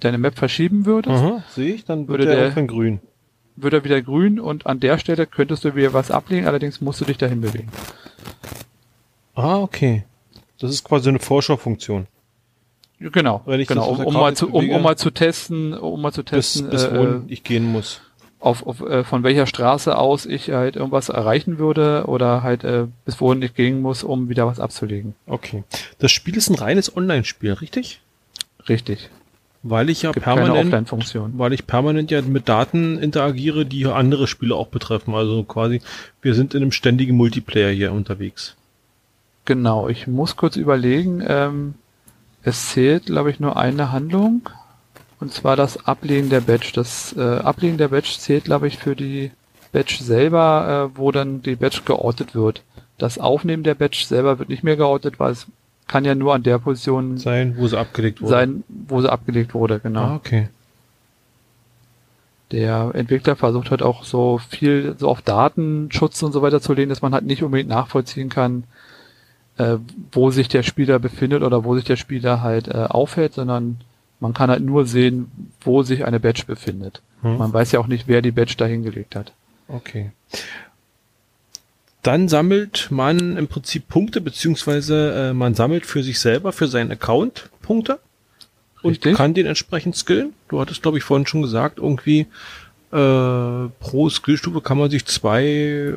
deine 0.00 0.18
Map 0.18 0.38
verschieben 0.38 0.86
würdest, 0.86 1.22
sehe 1.54 1.74
ich, 1.74 1.84
dann 1.84 2.08
würde 2.08 2.24
der, 2.24 2.50
der 2.50 2.66
grün. 2.66 3.00
Würde 3.56 3.78
er 3.78 3.84
wieder 3.84 4.00
grün 4.00 4.40
und 4.40 4.66
an 4.66 4.80
der 4.80 4.96
Stelle 4.96 5.26
könntest 5.26 5.64
du 5.64 5.74
wieder 5.76 5.92
was 5.92 6.10
ablegen, 6.10 6.46
allerdings 6.46 6.80
musst 6.80 7.02
du 7.02 7.04
dich 7.04 7.18
dahin 7.18 7.42
bewegen. 7.42 7.68
Ah, 9.34 9.58
okay. 9.58 10.04
Das 10.62 10.70
ist 10.70 10.84
quasi 10.84 11.08
eine 11.08 11.18
Vorschaufunktion. 11.18 12.06
Genau, 12.98 13.42
genau 13.46 13.90
um, 13.90 14.00
um, 14.00 14.14
mal 14.14 14.36
zu, 14.36 14.48
um, 14.48 14.70
um, 14.70 14.80
mal 14.80 14.96
zu 14.96 15.10
testen, 15.10 15.74
um 15.74 16.00
mal 16.00 16.12
zu 16.12 16.22
testen, 16.22 16.70
bis, 16.70 16.84
bis 16.84 16.92
äh, 16.92 16.96
wohin 16.96 17.24
ich 17.26 17.42
gehen 17.42 17.64
muss 17.64 18.00
auf, 18.42 18.66
auf 18.66 18.80
äh, 18.80 19.04
von 19.04 19.22
welcher 19.22 19.46
Straße 19.46 19.96
aus 19.96 20.26
ich 20.26 20.50
halt 20.50 20.76
irgendwas 20.76 21.08
erreichen 21.08 21.58
würde 21.58 22.04
oder 22.06 22.42
halt 22.42 22.64
äh, 22.64 22.86
bis 23.04 23.20
wohin 23.20 23.40
ich 23.40 23.54
gehen 23.54 23.80
muss, 23.80 24.02
um 24.02 24.28
wieder 24.28 24.46
was 24.46 24.60
abzulegen. 24.60 25.14
Okay. 25.26 25.64
Das 25.98 26.12
Spiel 26.12 26.36
ist 26.36 26.50
ein 26.50 26.56
reines 26.56 26.94
Online-Spiel, 26.96 27.52
richtig? 27.52 28.00
Richtig. 28.68 29.10
Weil 29.62 29.90
ich 29.90 30.02
ja 30.02 30.10
Gibt 30.10 30.24
permanent, 30.24 30.92
weil 31.38 31.52
ich 31.52 31.68
permanent 31.68 32.10
ja 32.10 32.20
mit 32.20 32.48
Daten 32.48 32.98
interagiere, 32.98 33.64
die 33.64 33.86
andere 33.86 34.26
Spiele 34.26 34.56
auch 34.56 34.66
betreffen. 34.66 35.14
Also 35.14 35.44
quasi, 35.44 35.80
wir 36.20 36.34
sind 36.34 36.54
in 36.54 36.62
einem 36.62 36.72
ständigen 36.72 37.16
Multiplayer 37.16 37.70
hier 37.70 37.92
unterwegs. 37.92 38.56
Genau. 39.44 39.88
Ich 39.88 40.06
muss 40.06 40.36
kurz 40.36 40.56
überlegen. 40.56 41.22
Ähm, 41.26 41.74
es 42.42 42.70
zählt, 42.70 43.06
glaube 43.06 43.30
ich, 43.30 43.40
nur 43.40 43.56
eine 43.56 43.92
Handlung. 43.92 44.48
Und 45.20 45.32
zwar 45.32 45.56
das 45.56 45.86
Ablegen 45.86 46.30
der 46.30 46.40
Badge. 46.40 46.72
Das 46.74 47.14
äh, 47.16 47.20
Ablegen 47.20 47.78
der 47.78 47.88
Badge 47.88 48.16
zählt, 48.18 48.44
glaube 48.44 48.66
ich, 48.66 48.78
für 48.78 48.96
die 48.96 49.30
Badge 49.72 49.98
selber, 50.00 50.90
äh, 50.92 50.98
wo 50.98 51.12
dann 51.12 51.42
die 51.42 51.56
Badge 51.56 51.82
geortet 51.84 52.34
wird. 52.34 52.62
Das 52.98 53.18
Aufnehmen 53.18 53.62
der 53.62 53.74
Badge 53.74 54.04
selber 54.06 54.38
wird 54.38 54.48
nicht 54.48 54.64
mehr 54.64 54.76
geortet, 54.76 55.18
weil 55.18 55.32
es 55.32 55.46
kann 55.88 56.04
ja 56.04 56.14
nur 56.14 56.34
an 56.34 56.42
der 56.42 56.58
Position 56.58 57.18
sein, 57.18 57.54
wo 57.58 57.66
sie 57.68 57.78
abgelegt 57.78 58.20
wurde. 58.20 58.30
Sein, 58.30 58.64
wo 58.68 59.00
sie 59.00 59.10
abgelegt 59.10 59.54
wurde, 59.54 59.80
genau. 59.80 60.02
Ah, 60.02 60.14
okay. 60.14 60.48
Der 62.50 62.90
Entwickler 62.94 63.34
versucht 63.34 63.70
halt 63.70 63.82
auch 63.82 64.04
so 64.04 64.38
viel 64.38 64.94
so 64.98 65.08
auf 65.08 65.22
Datenschutz 65.22 66.22
und 66.22 66.32
so 66.32 66.42
weiter 66.42 66.60
zu 66.60 66.74
legen, 66.74 66.90
dass 66.90 67.02
man 67.02 67.14
halt 67.14 67.24
nicht 67.24 67.42
unbedingt 67.42 67.70
nachvollziehen 67.70 68.28
kann, 68.28 68.64
äh, 69.58 69.76
wo 70.10 70.30
sich 70.30 70.48
der 70.48 70.62
Spieler 70.62 70.98
befindet 70.98 71.42
oder 71.42 71.64
wo 71.64 71.74
sich 71.74 71.84
der 71.84 71.96
Spieler 71.96 72.42
halt 72.42 72.68
äh, 72.68 72.86
aufhält, 72.88 73.34
sondern 73.34 73.78
man 74.20 74.34
kann 74.34 74.50
halt 74.50 74.62
nur 74.62 74.86
sehen, 74.86 75.30
wo 75.60 75.82
sich 75.82 76.04
eine 76.04 76.20
Badge 76.20 76.44
befindet. 76.46 77.02
Hm. 77.22 77.38
Man 77.38 77.52
weiß 77.52 77.72
ja 77.72 77.80
auch 77.80 77.86
nicht, 77.86 78.08
wer 78.08 78.22
die 78.22 78.30
Badge 78.30 78.54
da 78.56 78.66
hingelegt 78.66 79.16
hat. 79.16 79.32
Okay. 79.68 80.12
Dann 82.02 82.28
sammelt 82.28 82.88
man 82.90 83.36
im 83.36 83.48
Prinzip 83.48 83.88
Punkte, 83.88 84.20
beziehungsweise 84.20 85.30
äh, 85.30 85.32
man 85.32 85.54
sammelt 85.54 85.86
für 85.86 86.02
sich 86.02 86.18
selber, 86.18 86.52
für 86.52 86.66
seinen 86.66 86.90
Account 86.90 87.50
Punkte 87.62 88.00
und 88.82 88.92
Richtig. 88.92 89.16
kann 89.16 89.34
den 89.34 89.46
entsprechend 89.46 89.96
skillen. 89.96 90.32
Du 90.48 90.60
hattest, 90.60 90.82
glaube 90.82 90.98
ich, 90.98 91.04
vorhin 91.04 91.26
schon 91.26 91.42
gesagt, 91.42 91.78
irgendwie 91.78 92.26
äh, 92.92 93.68
pro 93.80 94.10
Skillstufe 94.10 94.60
kann 94.60 94.78
man 94.78 94.90
sich 94.90 95.06
zwei 95.06 95.96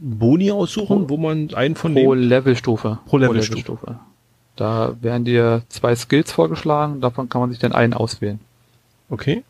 Boni 0.00 0.50
aussuchen, 0.50 1.06
pro, 1.06 1.10
wo 1.10 1.16
man 1.16 1.54
einen 1.54 1.74
von 1.74 1.94
pro 1.94 2.14
Levelstufe. 2.14 2.98
Pro 3.06 3.18
Levelstufe. 3.18 3.62
Pro 3.62 3.86
Levelstufe. 3.86 4.00
Da 4.56 4.96
werden 5.00 5.24
dir 5.24 5.62
zwei 5.68 5.94
Skills 5.94 6.32
vorgeschlagen, 6.32 7.00
davon 7.00 7.28
kann 7.28 7.40
man 7.40 7.50
sich 7.50 7.60
dann 7.60 7.72
einen 7.72 7.94
auswählen. 7.94 8.40
Okay. 9.08 9.44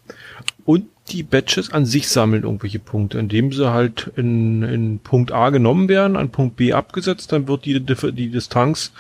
Und 0.65 0.87
die 1.09 1.23
Badges 1.23 1.73
an 1.73 1.87
sich 1.87 2.09
sammeln 2.09 2.43
irgendwelche 2.43 2.79
Punkte, 2.79 3.19
indem 3.19 3.53
sie 3.53 3.73
halt 3.73 4.13
in, 4.17 4.63
in 4.63 4.99
Punkt 4.99 5.33
A 5.33 5.49
genommen 5.49 5.89
werden, 5.89 6.17
an 6.17 6.29
Punkt 6.29 6.57
B 6.57 6.75
abgesetzt, 6.75 7.33
dann 7.33 7.49
wird 7.49 7.65
die, 7.65 7.81
die 7.81 8.29
Distanz 8.29 8.93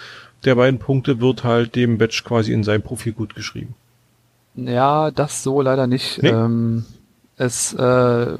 der 0.44 0.54
beiden 0.54 0.78
Punkte 0.78 1.20
wird 1.20 1.44
halt 1.44 1.74
dem 1.74 1.98
Badge 1.98 2.22
quasi 2.24 2.52
in 2.52 2.64
sein 2.64 2.82
Profil 2.82 3.12
gut 3.12 3.34
geschrieben. 3.34 3.74
Ja, 4.54 5.11
das 5.11 5.42
so 5.42 5.61
leider 5.61 5.87
nicht. 5.87 6.22
Nee. 6.22 6.30
Ähm, 6.30 6.84
es, 7.37 7.72
äh, 7.74 8.38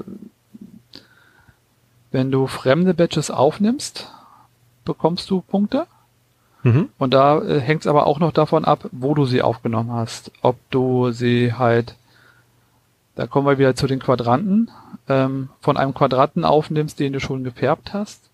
wenn 2.11 2.31
du 2.31 2.47
fremde 2.47 2.94
Badges 2.94 3.31
aufnimmst, 3.31 4.11
bekommst 4.85 5.29
du 5.31 5.40
Punkte. 5.40 5.87
Mhm. 6.62 6.88
Und 6.99 7.14
da 7.14 7.40
äh, 7.40 7.61
hängt 7.61 7.83
es 7.83 7.87
aber 7.87 8.07
auch 8.07 8.18
noch 8.18 8.33
davon 8.33 8.64
ab, 8.64 8.88
wo 8.90 9.14
du 9.14 9.27
sie 9.27 9.42
aufgenommen 9.42 9.92
hast. 9.92 10.33
Ob 10.42 10.57
du 10.71 11.12
sie 11.12 11.53
halt, 11.53 11.94
da 13.14 13.27
kommen 13.27 13.47
wir 13.47 13.59
wieder 13.59 13.77
zu 13.77 13.87
den 13.87 14.01
Quadranten, 14.01 14.71
ähm, 15.09 15.51
von 15.61 15.77
einem 15.77 15.94
Quadranten 15.94 16.44
aufnimmst, 16.44 16.99
den 16.99 17.12
du 17.12 17.21
schon 17.21 17.44
gefärbt 17.44 17.92
hast. 17.92 18.29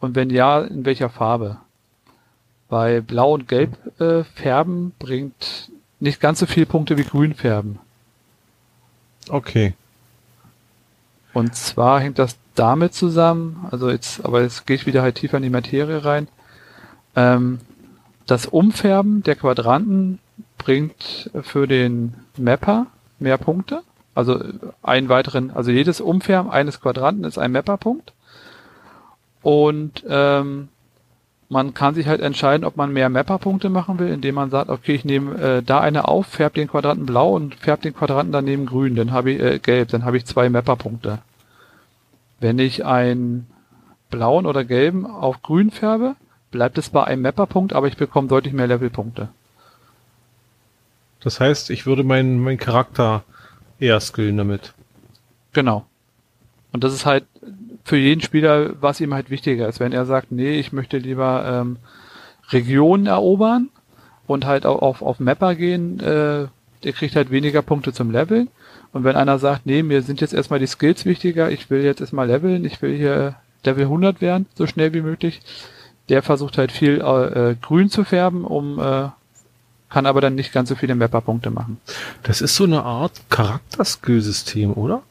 Und 0.00 0.14
wenn 0.14 0.30
ja, 0.30 0.60
in 0.60 0.84
welcher 0.84 1.10
Farbe? 1.10 1.58
Bei 2.68 3.00
Blau 3.00 3.34
und 3.34 3.48
Gelb 3.48 3.76
äh, 4.00 4.24
färben 4.24 4.92
bringt 4.98 5.70
nicht 6.00 6.20
ganz 6.20 6.38
so 6.38 6.46
viele 6.46 6.66
Punkte 6.66 6.98
wie 6.98 7.04
Grün 7.04 7.34
färben. 7.34 7.78
Okay. 9.28 9.74
Und 11.32 11.54
zwar 11.54 12.00
hängt 12.00 12.18
das 12.18 12.36
damit 12.58 12.94
zusammen, 12.94 13.66
also 13.70 13.90
jetzt, 13.90 14.24
aber 14.24 14.42
jetzt 14.42 14.66
gehe 14.66 14.76
ich 14.76 14.86
wieder 14.86 15.02
halt 15.02 15.16
tiefer 15.16 15.36
in 15.36 15.42
die 15.42 15.50
Materie 15.50 16.04
rein. 16.04 16.28
Ähm, 17.16 17.60
das 18.26 18.46
Umfärben 18.46 19.22
der 19.22 19.36
Quadranten 19.36 20.18
bringt 20.58 21.30
für 21.42 21.66
den 21.66 22.14
Mapper 22.36 22.86
mehr 23.18 23.38
Punkte. 23.38 23.82
Also 24.14 24.42
einen 24.82 25.08
weiteren, 25.08 25.50
also 25.52 25.70
jedes 25.70 26.00
Umfärben 26.00 26.50
eines 26.50 26.80
Quadranten 26.80 27.24
ist 27.24 27.38
ein 27.38 27.52
Mapper-Punkt. 27.52 28.12
Und 29.42 30.04
ähm, 30.08 30.68
man 31.48 31.72
kann 31.72 31.94
sich 31.94 32.06
halt 32.08 32.20
entscheiden, 32.20 32.64
ob 32.64 32.76
man 32.76 32.92
mehr 32.92 33.08
Mapper-Punkte 33.08 33.70
machen 33.70 33.98
will, 33.98 34.08
indem 34.08 34.34
man 34.34 34.50
sagt, 34.50 34.68
okay, 34.68 34.94
ich 34.94 35.04
nehme 35.04 35.40
äh, 35.40 35.62
da 35.62 35.80
eine 35.80 36.08
auf, 36.08 36.26
färbe 36.26 36.56
den 36.56 36.68
Quadranten 36.68 37.06
blau 37.06 37.34
und 37.34 37.54
färbe 37.54 37.82
den 37.82 37.94
Quadranten 37.94 38.32
daneben 38.32 38.66
grün, 38.66 38.96
dann 38.96 39.12
habe 39.12 39.30
ich 39.30 39.40
äh, 39.40 39.58
gelb, 39.58 39.88
dann 39.88 40.04
habe 40.04 40.16
ich 40.16 40.26
zwei 40.26 40.50
Mapper-Punkte. 40.50 41.20
Wenn 42.40 42.58
ich 42.58 42.84
einen 42.84 43.46
blauen 44.10 44.46
oder 44.46 44.64
gelben 44.64 45.06
auf 45.06 45.42
grün 45.42 45.70
färbe, 45.70 46.16
bleibt 46.50 46.78
es 46.78 46.90
bei 46.90 47.04
einem 47.04 47.22
Mapper-Punkt, 47.22 47.72
aber 47.72 47.88
ich 47.88 47.96
bekomme 47.96 48.28
deutlich 48.28 48.54
mehr 48.54 48.66
Levelpunkte. 48.66 49.28
Das 51.20 51.40
heißt, 51.40 51.70
ich 51.70 51.84
würde 51.84 52.04
meinen 52.04 52.38
mein 52.42 52.58
Charakter 52.58 53.24
eher 53.80 54.00
skillen 54.00 54.36
damit. 54.36 54.72
Genau. 55.52 55.84
Und 56.72 56.84
das 56.84 56.92
ist 56.94 57.06
halt 57.06 57.24
für 57.84 57.96
jeden 57.96 58.20
Spieler, 58.20 58.80
was 58.80 59.00
ihm 59.00 59.14
halt 59.14 59.30
wichtiger 59.30 59.68
ist. 59.68 59.80
Wenn 59.80 59.92
er 59.92 60.04
sagt, 60.04 60.30
nee, 60.30 60.58
ich 60.58 60.72
möchte 60.72 60.98
lieber 60.98 61.44
ähm, 61.46 61.78
Regionen 62.50 63.06
erobern 63.06 63.70
und 64.26 64.44
halt 64.44 64.66
auf, 64.66 65.02
auf 65.02 65.20
Mapper 65.20 65.54
gehen, 65.54 65.98
äh, 66.00 66.46
der 66.84 66.92
kriegt 66.92 67.16
halt 67.16 67.30
weniger 67.30 67.62
Punkte 67.62 67.92
zum 67.92 68.10
Leveln. 68.10 68.48
Und 68.92 69.04
wenn 69.04 69.16
einer 69.16 69.38
sagt, 69.38 69.66
nee, 69.66 69.82
mir 69.82 70.02
sind 70.02 70.20
jetzt 70.20 70.34
erstmal 70.34 70.58
die 70.58 70.66
Skills 70.66 71.04
wichtiger, 71.04 71.50
ich 71.50 71.70
will 71.70 71.82
jetzt 71.82 72.00
erstmal 72.00 72.26
leveln, 72.26 72.64
ich 72.64 72.80
will 72.80 72.96
hier 72.96 73.36
Level 73.64 73.84
100 73.84 74.20
werden, 74.20 74.46
so 74.54 74.66
schnell 74.66 74.92
wie 74.94 75.02
möglich, 75.02 75.40
der 76.08 76.22
versucht 76.22 76.58
halt 76.58 76.72
viel 76.72 77.00
äh, 77.00 77.54
grün 77.60 77.90
zu 77.90 78.04
färben, 78.04 78.44
um 78.44 78.78
äh, 78.78 79.08
kann 79.90 80.06
aber 80.06 80.20
dann 80.20 80.34
nicht 80.34 80.52
ganz 80.52 80.68
so 80.68 80.74
viele 80.74 80.94
Mapper-Punkte 80.94 81.50
machen. 81.50 81.78
Das 82.22 82.40
ist 82.40 82.54
so 82.56 82.64
eine 82.64 82.82
Art 82.82 83.12
Charakterskill-System, 83.30 84.72
oder? 84.74 85.02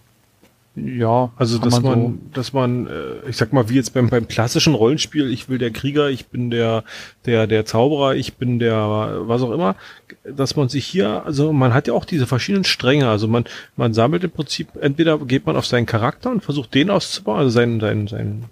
Ja. 0.77 1.31
Also 1.37 1.57
dass 1.57 1.81
man, 1.81 1.83
man 1.83 2.01
so 2.01 2.17
dass 2.33 2.53
man, 2.53 2.87
äh, 2.87 3.29
ich 3.29 3.35
sag 3.35 3.51
mal, 3.51 3.67
wie 3.67 3.75
jetzt 3.75 3.93
beim, 3.95 4.09
beim 4.09 4.27
klassischen 4.27 4.75
Rollenspiel, 4.75 5.31
ich 5.31 5.49
will 5.49 5.57
der 5.57 5.71
Krieger, 5.71 6.09
ich 6.09 6.27
bin 6.27 6.51
der, 6.51 6.83
der, 7.25 7.47
der 7.47 7.65
Zauberer, 7.65 8.15
ich 8.15 8.35
bin 8.35 8.59
der, 8.59 8.75
was 9.21 9.41
auch 9.41 9.51
immer, 9.51 9.75
dass 10.23 10.55
man 10.55 10.69
sich 10.69 10.85
hier, 10.85 11.25
also 11.25 11.51
man 11.51 11.73
hat 11.73 11.87
ja 11.87 11.93
auch 11.93 12.05
diese 12.05 12.27
verschiedenen 12.27 12.63
Stränge, 12.63 13.09
also 13.09 13.27
man, 13.27 13.45
man 13.75 13.95
sammelt 13.95 14.23
im 14.23 14.31
Prinzip, 14.31 14.69
entweder 14.79 15.17
geht 15.17 15.47
man 15.47 15.55
auf 15.55 15.65
seinen 15.65 15.87
Charakter 15.87 16.29
und 16.29 16.43
versucht 16.43 16.75
den 16.75 16.91
auszubauen, 16.91 17.39
also 17.39 17.49
seinen, 17.49 17.79
seinen, 17.79 18.07
seinen 18.07 18.45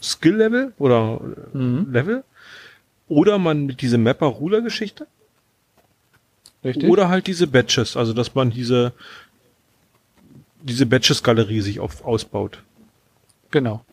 Skill-Level 0.00 0.72
oder 0.78 1.20
mhm. 1.52 1.88
Level. 1.90 2.24
Oder 3.06 3.38
man 3.38 3.66
mit 3.66 3.82
diese 3.82 3.98
Mapper-Ruler-Geschichte. 3.98 5.06
Richtig. 6.64 6.88
Oder 6.88 7.10
halt 7.10 7.26
diese 7.26 7.46
Badges, 7.46 7.96
also 7.96 8.14
dass 8.14 8.34
man 8.34 8.50
diese, 8.50 8.92
diese 10.64 10.86
Badges-Galerie 10.86 11.60
sich 11.60 11.80
auf, 11.80 12.04
ausbaut. 12.04 12.62
Genau. 13.50 13.84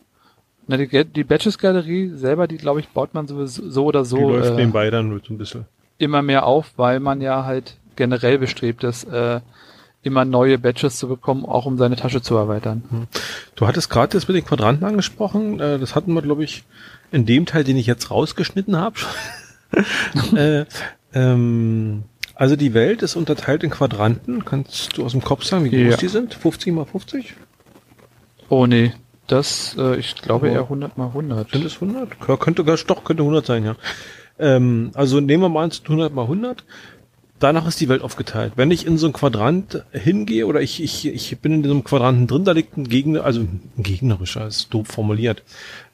Na, 0.66 0.76
die, 0.76 1.04
die 1.04 1.24
Badges-Galerie 1.24 2.10
selber, 2.14 2.48
die 2.48 2.56
glaube 2.56 2.80
ich, 2.80 2.88
baut 2.88 3.14
man 3.14 3.28
sowieso 3.28 3.68
so 3.68 3.84
oder 3.84 4.04
so. 4.04 4.16
Die 4.16 4.22
läuft 4.22 4.52
äh, 4.52 4.56
nebenbei 4.56 4.90
dann 4.90 5.20
so 5.24 5.34
ein 5.34 5.38
bisschen. 5.38 5.66
Immer 5.98 6.22
mehr 6.22 6.46
auf, 6.46 6.72
weil 6.76 7.00
man 7.00 7.20
ja 7.20 7.44
halt 7.44 7.76
generell 7.96 8.38
bestrebt 8.38 8.84
ist, 8.84 9.04
äh, 9.04 9.40
immer 10.02 10.24
neue 10.24 10.58
Badges 10.58 10.96
zu 10.96 11.08
bekommen, 11.08 11.44
auch 11.44 11.66
um 11.66 11.78
seine 11.78 11.96
Tasche 11.96 12.22
zu 12.22 12.36
erweitern. 12.36 12.82
Hm. 12.88 13.06
Du 13.54 13.66
hattest 13.66 13.90
gerade 13.90 14.16
jetzt 14.16 14.26
mit 14.26 14.36
den 14.36 14.44
Quadranten 14.44 14.84
angesprochen. 14.84 15.60
Äh, 15.60 15.78
das 15.78 15.94
hatten 15.94 16.14
wir, 16.14 16.22
glaube 16.22 16.42
ich, 16.42 16.64
in 17.12 17.26
dem 17.26 17.46
Teil, 17.46 17.64
den 17.64 17.76
ich 17.76 17.86
jetzt 17.86 18.10
rausgeschnitten 18.10 18.76
habe. 18.76 18.96
äh, 20.36 20.64
ähm, 21.14 22.04
also 22.34 22.56
die 22.56 22.74
Welt 22.74 23.02
ist 23.02 23.16
unterteilt 23.16 23.62
in 23.64 23.70
Quadranten. 23.70 24.44
Kannst 24.44 24.96
du 24.96 25.04
aus 25.04 25.12
dem 25.12 25.22
Kopf 25.22 25.44
sagen, 25.44 25.64
wie 25.64 25.70
groß 25.70 25.92
ja. 25.92 25.96
die 25.96 26.08
sind? 26.08 26.34
50 26.34 26.72
mal 26.72 26.84
50? 26.84 27.34
Oh 28.48 28.66
nee, 28.66 28.92
das, 29.26 29.76
äh, 29.78 29.96
ich 29.96 30.16
glaube 30.16 30.48
oh. 30.50 30.52
eher 30.52 30.62
100 30.62 30.98
mal 30.98 31.08
100. 31.08 31.50
Sind 31.50 31.64
es 31.64 31.74
100? 31.74 32.10
Ja, 32.26 32.36
könnte, 32.36 32.64
doch, 32.64 33.04
könnte 33.04 33.22
100 33.22 33.46
sein, 33.46 33.64
ja. 33.64 33.76
Ähm, 34.38 34.90
also 34.94 35.20
nehmen 35.20 35.42
wir 35.42 35.48
mal 35.48 35.64
100 35.64 36.14
mal 36.14 36.22
100 36.22 36.64
danach 37.42 37.66
ist 37.66 37.80
die 37.80 37.88
Welt 37.88 38.02
aufgeteilt. 38.02 38.52
Wenn 38.56 38.70
ich 38.70 38.86
in 38.86 38.98
so 38.98 39.06
ein 39.06 39.12
Quadrant 39.12 39.84
hingehe 39.92 40.46
oder 40.46 40.60
ich, 40.60 40.82
ich, 40.82 41.06
ich 41.06 41.38
bin 41.38 41.52
in 41.52 41.62
diesem 41.62 41.84
Quadranten 41.84 42.26
drin, 42.26 42.44
da 42.44 42.52
liegt 42.52 42.76
ein 42.76 42.88
Gegner, 42.88 43.24
also 43.24 43.40
ein 43.40 43.70
gegnerischer, 43.78 44.46
ist 44.46 44.72
doof 44.72 44.86
formuliert. 44.88 45.42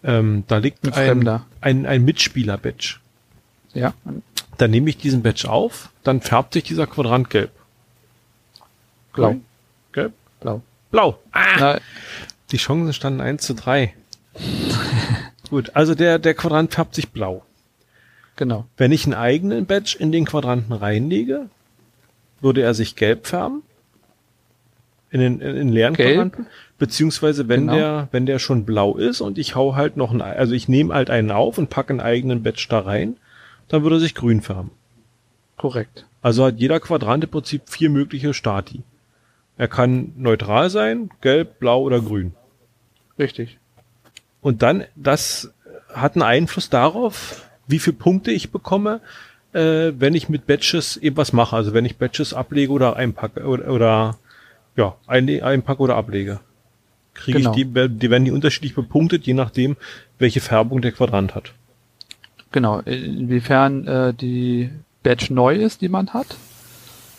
Ähm, 0.05 0.44
da 0.46 0.59
liegt 0.59 0.87
ein, 0.96 1.27
ein, 1.27 1.40
ein, 1.61 1.87
ein 1.87 2.05
Mitspieler-Badge. 2.05 2.96
Ja. 3.74 3.94
Dann 4.57 4.70
nehme 4.70 4.90
ich 4.90 4.96
diesen 4.96 5.22
Badge 5.22 5.48
auf, 5.48 5.90
dann 6.02 6.20
färbt 6.20 6.52
sich 6.52 6.64
dieser 6.64 6.87
Quadrant 6.87 7.31
gelb. 7.31 7.50
Blau. 9.12 9.37
Gelb? 9.92 10.12
Blau. 10.40 10.62
Blau. 10.90 11.18
Ah! 11.33 11.78
Die 12.50 12.57
Chancen 12.57 12.92
standen 12.92 13.20
1 13.20 13.42
zu 13.42 13.54
3. 13.54 13.94
Gut, 15.50 15.70
also 15.74 15.94
der, 15.94 16.18
der 16.18 16.35
Quadrant 16.35 16.72
färbt 16.72 16.94
sich 16.94 17.11
blau. 17.11 17.42
Genau. 18.37 18.66
Wenn 18.76 18.92
ich 18.92 19.04
einen 19.04 19.14
eigenen 19.14 19.66
Badge 19.66 19.96
in 19.98 20.12
den 20.12 20.24
Quadranten 20.24 20.72
reinlege, 20.72 21.48
würde 22.40 22.62
er 22.62 22.74
sich 22.74 22.96
gelb 22.96 23.26
färben. 23.26 23.62
In 25.11 25.20
den, 25.20 25.40
in 25.40 25.57
den 25.57 25.68
leeren 25.70 25.94
gelb. 25.94 26.14
Quadranten. 26.14 26.46
Beziehungsweise 26.78 27.48
wenn 27.48 27.62
genau. 27.62 27.74
der, 27.74 28.09
wenn 28.12 28.26
der 28.26 28.38
schon 28.38 28.64
blau 28.64 28.96
ist 28.96 29.20
und 29.20 29.38
ich 29.38 29.57
hau 29.57 29.74
halt 29.74 29.96
noch 29.96 30.12
einen, 30.12 30.20
also 30.20 30.54
ich 30.54 30.68
nehme 30.68 30.94
halt 30.94 31.11
einen 31.11 31.31
auf 31.31 31.59
und 31.59 31.70
packe 31.70 31.90
einen 31.90 32.00
eigenen 32.00 32.42
Badge 32.42 32.66
da 32.68 32.81
rein, 32.81 33.16
dann 33.68 33.83
würde 33.83 33.96
er 33.96 34.00
sich 34.00 34.14
grün 34.14 34.40
färben. 34.40 34.70
Korrekt. 35.57 36.07
Also 36.22 36.44
hat 36.44 36.59
jeder 36.59 36.81
Quadrant 36.81 37.24
im 37.24 37.31
Prinzip 37.31 37.62
vier 37.68 37.90
mögliche 37.90 38.35
Stati. 38.35 38.83
Er 39.57 39.68
kann 39.68 40.12
neutral 40.16 40.70
sein, 40.70 41.11
gelb, 41.20 41.59
blau 41.59 41.83
oder 41.83 42.00
grün. 42.00 42.33
Richtig. 43.18 43.59
Und 44.40 44.62
dann, 44.62 44.85
das 44.94 45.52
hat 45.92 46.14
einen 46.14 46.22
Einfluss 46.22 46.70
darauf, 46.70 47.44
wie 47.66 47.81
viel 47.81 47.92
Punkte 47.92 48.31
ich 48.31 48.50
bekomme, 48.50 49.00
äh, 49.52 49.92
wenn 49.98 50.14
ich 50.14 50.28
mit 50.28 50.46
Batches 50.46 50.96
eben 50.96 51.16
was 51.16 51.33
mache. 51.33 51.57
Also 51.57 51.74
wenn 51.74 51.85
ich 51.85 51.96
Batches 51.96 52.35
ablege 52.35 52.72
oder 52.72 52.96
einpacke 52.96 53.44
oder, 53.44 53.72
oder 53.72 54.18
ja, 54.76 54.96
ein, 55.07 55.28
einpacke 55.42 55.83
oder 55.83 55.96
ablege. 55.96 56.40
Kriege 57.14 57.38
genau. 57.38 57.50
ich 57.50 57.57
die, 57.57 57.64
die 57.64 58.11
werden 58.11 58.24
die 58.24 58.31
unterschiedlich 58.31 58.76
bepunktet, 58.76 59.26
je 59.26 59.35
nachdem, 59.35 59.76
welche 60.18 60.40
Färbung 60.40 60.81
der 60.83 60.92
Quadrant 60.92 61.35
hat. 61.35 61.52
Genau, 62.52 62.80
inwiefern 62.80 63.87
äh, 63.87 64.14
die 64.14 64.70
Badge 65.02 65.32
neu 65.32 65.54
ist, 65.56 65.80
die 65.80 65.88
man 65.88 66.12
hat. 66.14 66.37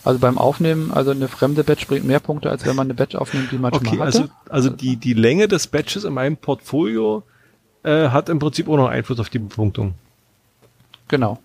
Also 0.04 0.20
beim 0.20 0.38
Aufnehmen, 0.38 0.92
also 0.92 1.12
eine 1.12 1.28
fremde 1.28 1.64
Badge 1.64 1.86
bringt 1.88 2.06
mehr 2.06 2.20
Punkte, 2.20 2.50
als 2.50 2.66
wenn 2.66 2.76
man 2.76 2.88
eine 2.88 2.94
Badge 2.94 3.20
aufnimmt, 3.20 3.52
die 3.52 3.58
man 3.58 3.74
okay, 3.74 3.90
schon 3.90 3.98
mal 3.98 4.08
hatte. 4.08 4.22
Also, 4.22 4.30
also 4.50 4.70
die, 4.70 4.96
die 4.96 5.14
Länge 5.14 5.48
des 5.48 5.68
Badges 5.68 6.04
in 6.06 6.14
meinem 6.14 6.38
Portfolio 6.38 7.24
äh, 7.84 8.10
hat 8.10 8.30
im 8.30 8.40
Prinzip 8.40 8.68
auch 8.70 8.78
noch 8.78 8.88
Einfluss 8.90 9.20
auf 9.20 9.30
die 9.30 9.40
Bepunktung. 9.40 9.94
Genau. 11.10 11.40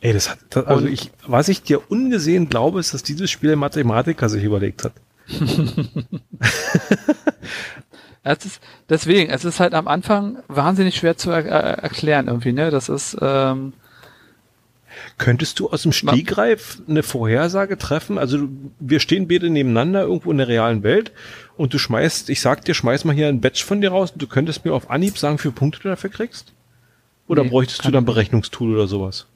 Ey, 0.00 0.12
das 0.12 0.30
hat, 0.30 0.38
das, 0.50 0.66
also 0.66 0.86
ich, 0.86 1.10
was 1.26 1.48
ich 1.48 1.62
dir 1.62 1.90
ungesehen 1.90 2.48
glaube, 2.48 2.78
ist, 2.78 2.94
dass 2.94 3.02
dieses 3.02 3.30
Spiel 3.30 3.56
Mathematiker 3.56 4.28
sich 4.28 4.44
überlegt 4.44 4.84
hat. 4.84 4.92
es 8.24 8.44
ist, 8.44 8.60
deswegen, 8.88 9.30
es 9.30 9.44
ist 9.44 9.60
halt 9.60 9.74
am 9.74 9.86
Anfang 9.86 10.38
wahnsinnig 10.48 10.96
schwer 10.96 11.16
zu 11.16 11.30
er, 11.30 11.44
er, 11.44 11.60
erklären 11.78 12.26
irgendwie, 12.26 12.52
ne? 12.52 12.70
Das 12.70 12.88
ist, 12.88 13.16
ähm, 13.20 13.74
Könntest 15.18 15.58
du 15.58 15.70
aus 15.70 15.82
dem 15.82 15.92
Stegreif 15.92 16.80
eine 16.88 17.02
Vorhersage 17.02 17.78
treffen? 17.78 18.18
Also 18.18 18.48
wir 18.80 19.00
stehen 19.00 19.28
beide 19.28 19.50
nebeneinander 19.50 20.02
irgendwo 20.02 20.30
in 20.30 20.38
der 20.38 20.48
realen 20.48 20.82
Welt 20.82 21.12
und 21.56 21.74
du 21.74 21.78
schmeißt, 21.78 22.30
ich 22.30 22.40
sag 22.40 22.64
dir, 22.64 22.74
schmeiß 22.74 23.04
mal 23.04 23.14
hier 23.14 23.28
ein 23.28 23.40
Batch 23.40 23.64
von 23.64 23.80
dir 23.80 23.90
raus 23.90 24.12
und 24.12 24.22
du 24.22 24.26
könntest 24.26 24.64
mir 24.64 24.72
auf 24.72 24.90
Anhieb 24.90 25.18
sagen, 25.18 25.38
wie 25.38 25.42
viele 25.42 25.54
Punkte 25.54 25.80
du 25.80 25.88
dafür 25.88 26.10
kriegst? 26.10 26.52
Oder 27.28 27.44
nee, 27.44 27.50
bräuchtest 27.50 27.84
du 27.84 27.90
dann 27.90 28.04
Berechnungstool 28.04 28.74
oder 28.74 28.86
sowas? 28.86 29.26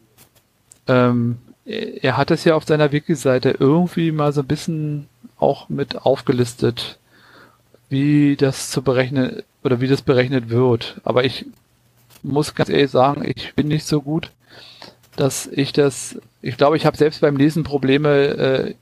Ähm, 0.87 1.39
er 1.65 2.17
hat 2.17 2.31
es 2.31 2.45
ja 2.45 2.55
auf 2.55 2.65
seiner 2.65 2.93
Wiki-Seite 2.93 3.57
irgendwie 3.59 4.13
mal 4.13 4.33
so 4.33 4.41
ein 4.41 4.47
bisschen 4.47 5.09
auch 5.39 5.69
mit 5.69 5.97
aufgelistet, 5.97 6.99
wie 7.89 8.37
das 8.37 8.71
zu 8.71 8.83
berechnen 8.83 9.43
oder 9.65 9.81
wie 9.81 9.89
das 9.89 10.03
berechnet 10.03 10.51
wird. 10.51 11.01
Aber 11.05 11.25
ich 11.25 11.47
muss 12.23 12.55
ganz 12.55 12.69
ehrlich 12.69 12.91
sagen, 12.91 13.25
ich 13.25 13.55
bin 13.55 13.69
nicht 13.69 13.87
so 13.87 14.03
gut, 14.03 14.31
dass 15.17 15.47
ich 15.47 15.73
das, 15.73 16.19
ich 16.43 16.57
glaube, 16.57 16.77
ich 16.77 16.87
habe 16.87 16.97
selbst 16.97 17.21
beim 17.21 17.37
Lesen 17.37 17.65
Probleme, 17.65 18.11
äh, 18.11 18.75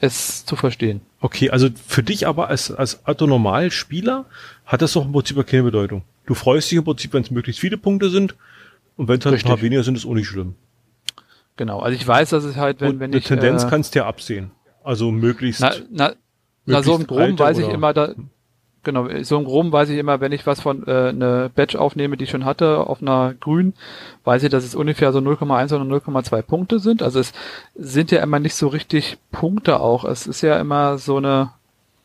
es 0.00 0.44
zu 0.44 0.56
verstehen. 0.56 1.00
Okay, 1.20 1.50
also 1.50 1.68
für 1.86 2.02
dich 2.02 2.26
aber 2.26 2.48
als, 2.48 2.70
als 2.70 3.04
Autonormalspieler 3.06 4.26
hat 4.64 4.82
das 4.82 4.92
doch 4.92 5.04
im 5.04 5.12
Prinzip 5.12 5.44
keine 5.46 5.64
Bedeutung. 5.64 6.02
Du 6.26 6.34
freust 6.34 6.70
dich 6.70 6.78
im 6.78 6.84
Prinzip, 6.84 7.12
wenn 7.12 7.22
es 7.22 7.30
möglichst 7.30 7.60
viele 7.60 7.78
Punkte 7.78 8.10
sind. 8.10 8.36
Und 8.96 9.08
wenn 9.08 9.18
es 9.18 9.26
halt 9.26 9.36
ein 9.36 9.48
paar 9.48 9.62
weniger 9.62 9.82
sind, 9.82 9.96
ist 9.96 10.06
auch 10.06 10.14
nicht 10.14 10.28
schlimm. 10.28 10.54
Genau, 11.56 11.80
also 11.80 11.96
ich 11.96 12.06
weiß, 12.06 12.30
dass 12.30 12.44
es 12.44 12.56
halt, 12.56 12.80
wenn, 12.80 12.90
Und 12.90 13.00
wenn 13.00 13.10
eine 13.10 13.18
ich. 13.18 13.24
Tendenz 13.24 13.64
äh, 13.64 13.68
kannst 13.68 13.94
du 13.94 14.00
ja 14.00 14.06
absehen. 14.06 14.52
Also 14.84 15.10
möglichst. 15.10 15.60
Na, 15.60 15.72
na, 15.90 16.12
na 16.66 16.82
so 16.82 16.96
im 16.96 17.06
Groben 17.06 17.38
weiß 17.38 17.58
ich 17.58 17.68
immer, 17.68 17.92
da, 17.92 18.14
genau, 18.88 19.06
so 19.22 19.36
im 19.36 19.44
Groben 19.44 19.70
weiß 19.70 19.90
ich 19.90 19.98
immer, 19.98 20.20
wenn 20.20 20.32
ich 20.32 20.46
was 20.46 20.62
von 20.62 20.86
äh, 20.86 21.08
eine 21.08 21.50
Badge 21.54 21.78
aufnehme, 21.78 22.16
die 22.16 22.24
ich 22.24 22.30
schon 22.30 22.46
hatte, 22.46 22.78
auf 22.86 23.02
einer 23.02 23.34
grün, 23.38 23.74
weiß 24.24 24.42
ich, 24.44 24.50
dass 24.50 24.64
es 24.64 24.74
ungefähr 24.74 25.12
so 25.12 25.18
0,1 25.18 25.74
oder 25.74 25.84
0,2 25.84 26.42
Punkte 26.42 26.78
sind. 26.78 27.02
Also 27.02 27.20
es 27.20 27.32
sind 27.74 28.10
ja 28.10 28.22
immer 28.22 28.38
nicht 28.38 28.54
so 28.54 28.68
richtig 28.68 29.18
Punkte 29.30 29.80
auch. 29.80 30.04
Es 30.04 30.26
ist 30.26 30.40
ja 30.40 30.58
immer 30.58 30.96
so 30.96 31.18
eine. 31.18 31.50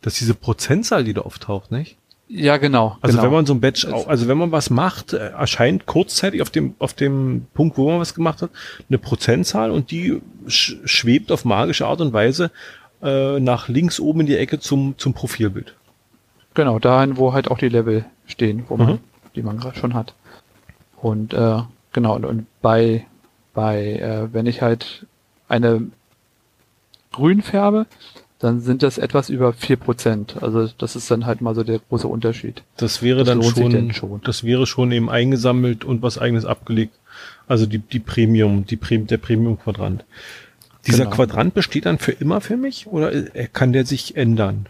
Das 0.02 0.14
ist 0.14 0.22
diese 0.22 0.36
Prozentzahl, 0.36 1.06
die 1.06 1.14
da 1.14 1.22
auftaucht, 1.22 1.72
nicht? 1.72 1.98
Ja, 2.28 2.58
genau. 2.58 2.98
Also 3.02 3.18
genau. 3.18 3.24
wenn 3.24 3.34
man 3.34 3.46
so 3.46 3.54
ein 3.54 3.62
Badge, 3.62 3.88
also 4.08 4.28
wenn 4.28 4.38
man 4.38 4.52
was 4.52 4.70
macht, 4.70 5.14
äh, 5.14 5.30
erscheint 5.30 5.86
kurzzeitig 5.86 6.42
auf 6.42 6.50
dem, 6.50 6.76
auf 6.80 6.94
dem 6.94 7.46
Punkt, 7.54 7.78
wo 7.78 7.90
man 7.90 8.02
was 8.02 8.14
gemacht 8.14 8.42
hat, 8.42 8.50
eine 8.90 8.98
Prozentzahl 8.98 9.72
und 9.72 9.92
die 9.92 10.22
sch 10.48 10.76
schwebt 10.84 11.32
auf 11.32 11.46
magische 11.46 11.86
Art 11.86 12.02
und 12.02 12.12
Weise 12.12 12.52
äh, 13.02 13.40
nach 13.40 13.70
links 13.70 14.00
oben 14.00 14.22
in 14.22 14.26
die 14.26 14.38
Ecke 14.38 14.60
zum, 14.60 14.96
zum 14.98 15.14
Profilbild. 15.14 15.76
Genau, 16.54 16.80
dahin, 16.80 17.18
wo 17.18 17.34
halt 17.34 17.50
auch 17.50 17.58
die 17.58 17.70
Level 17.70 18.06
stehen, 18.26 18.66
wo 18.68 18.78
man, 18.78 18.88
mhm. 18.88 19.00
die 19.36 19.44
man 19.44 19.60
gerade 19.60 19.78
schon 19.78 19.94
hat. 19.94 20.14
Und 20.98 21.34
äh, 21.34 21.62
genau, 21.92 22.16
und 22.16 22.46
bei, 22.62 23.06
bei, 23.54 23.94
äh, 23.94 24.34
wenn 24.34 24.46
ich 24.46 24.62
halt 24.62 25.06
eine 25.48 25.88
grün 27.12 27.42
färbe, 27.42 27.86
dann 28.40 28.60
sind 28.60 28.84
das 28.84 28.98
etwas 28.98 29.30
über 29.30 29.54
vier 29.54 29.78
Prozent. 29.78 30.42
Also 30.42 30.68
das 30.78 30.98
ist 30.98 31.10
dann 31.10 31.26
halt 31.26 31.40
mal 31.40 31.56
so 31.56 31.64
der 31.64 31.80
große 31.80 32.08
Unterschied. 32.08 32.64
Das 32.76 33.02
wäre 33.02 33.24
das 33.24 33.28
dann 33.28 33.42
schon, 33.42 33.94
schon, 33.94 34.22
das 34.24 34.44
wäre 34.44 34.66
schon 34.66 34.92
eben 34.92 35.10
eingesammelt 35.10 35.86
und 35.86 36.02
was 36.02 36.18
eigenes 36.18 36.44
abgelegt. 36.44 36.94
Also 37.48 37.66
die, 37.66 37.80
die 37.80 38.00
Premium, 38.00 38.66
die 38.66 38.76
Premium, 38.76 39.08
der 39.08 39.18
Premium-Quadrant. 39.18 40.04
Dieser 40.86 41.06
genau. 41.06 41.16
Quadrant 41.16 41.54
besteht 41.54 41.86
dann 41.86 42.00
für 42.00 42.12
immer 42.12 42.42
für 42.42 42.58
mich 42.58 42.88
oder 42.88 43.12
kann 43.54 43.72
der 43.72 43.86
sich 43.86 44.18
ändern? 44.18 44.68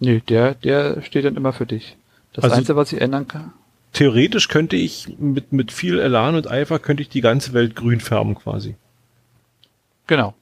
Nee, 0.00 0.22
der, 0.28 0.54
der 0.54 1.02
steht 1.02 1.24
dann 1.24 1.36
immer 1.36 1.52
für 1.52 1.66
dich. 1.66 1.96
Das 2.32 2.44
also 2.44 2.56
Einzige, 2.56 2.76
was 2.76 2.92
ich 2.92 3.00
ändern 3.00 3.26
kann. 3.26 3.52
Theoretisch 3.92 4.48
könnte 4.48 4.76
ich 4.76 5.16
mit, 5.18 5.52
mit 5.52 5.72
viel 5.72 5.98
Elan 5.98 6.34
und 6.34 6.50
Eifer 6.50 6.78
könnte 6.78 7.02
ich 7.02 7.08
die 7.08 7.20
ganze 7.20 7.52
Welt 7.52 7.74
grün 7.74 8.00
färben 8.00 8.34
quasi. 8.34 8.76
Genau 10.06 10.34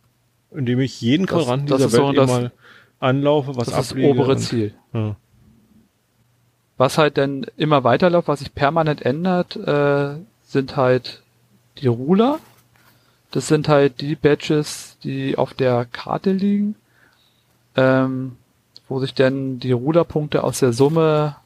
indem 0.57 0.80
ich 0.80 1.00
jeden 1.00 1.26
Quadranten 1.26 1.66
dieser 1.66 1.92
Welt 1.92 1.92
so, 1.92 2.12
das, 2.12 2.30
mal 2.30 2.52
anlaufe, 2.98 3.57
was 3.57 3.68
das 3.68 3.90
ablege. 3.90 4.09
Das 4.09 4.18
obere 4.18 4.36
Ziel. 4.38 4.74
Ja. 4.92 5.16
Was 6.76 6.98
halt 6.98 7.18
dann 7.18 7.46
immer 7.57 7.84
weiterläuft, 7.84 8.28
was 8.28 8.40
sich 8.40 8.54
permanent 8.54 9.02
ändert, 9.02 9.57
äh, 9.57 10.16
sind 10.44 10.76
halt 10.76 11.22
die 11.78 11.86
Ruler. 11.86 12.38
Das 13.30 13.48
sind 13.48 13.68
halt 13.68 14.00
die 14.00 14.14
Badges, 14.14 14.98
die 15.02 15.36
auf 15.36 15.52
der 15.52 15.84
Karte 15.84 16.32
liegen, 16.32 16.76
ähm, 17.76 18.36
wo 18.89 19.01
sich 19.01 19.14
dann 19.14 19.59
die 19.59 19.72
Ruderpunkte 19.72 20.45
aus 20.45 20.61
der 20.61 20.72
Summe 20.72 21.37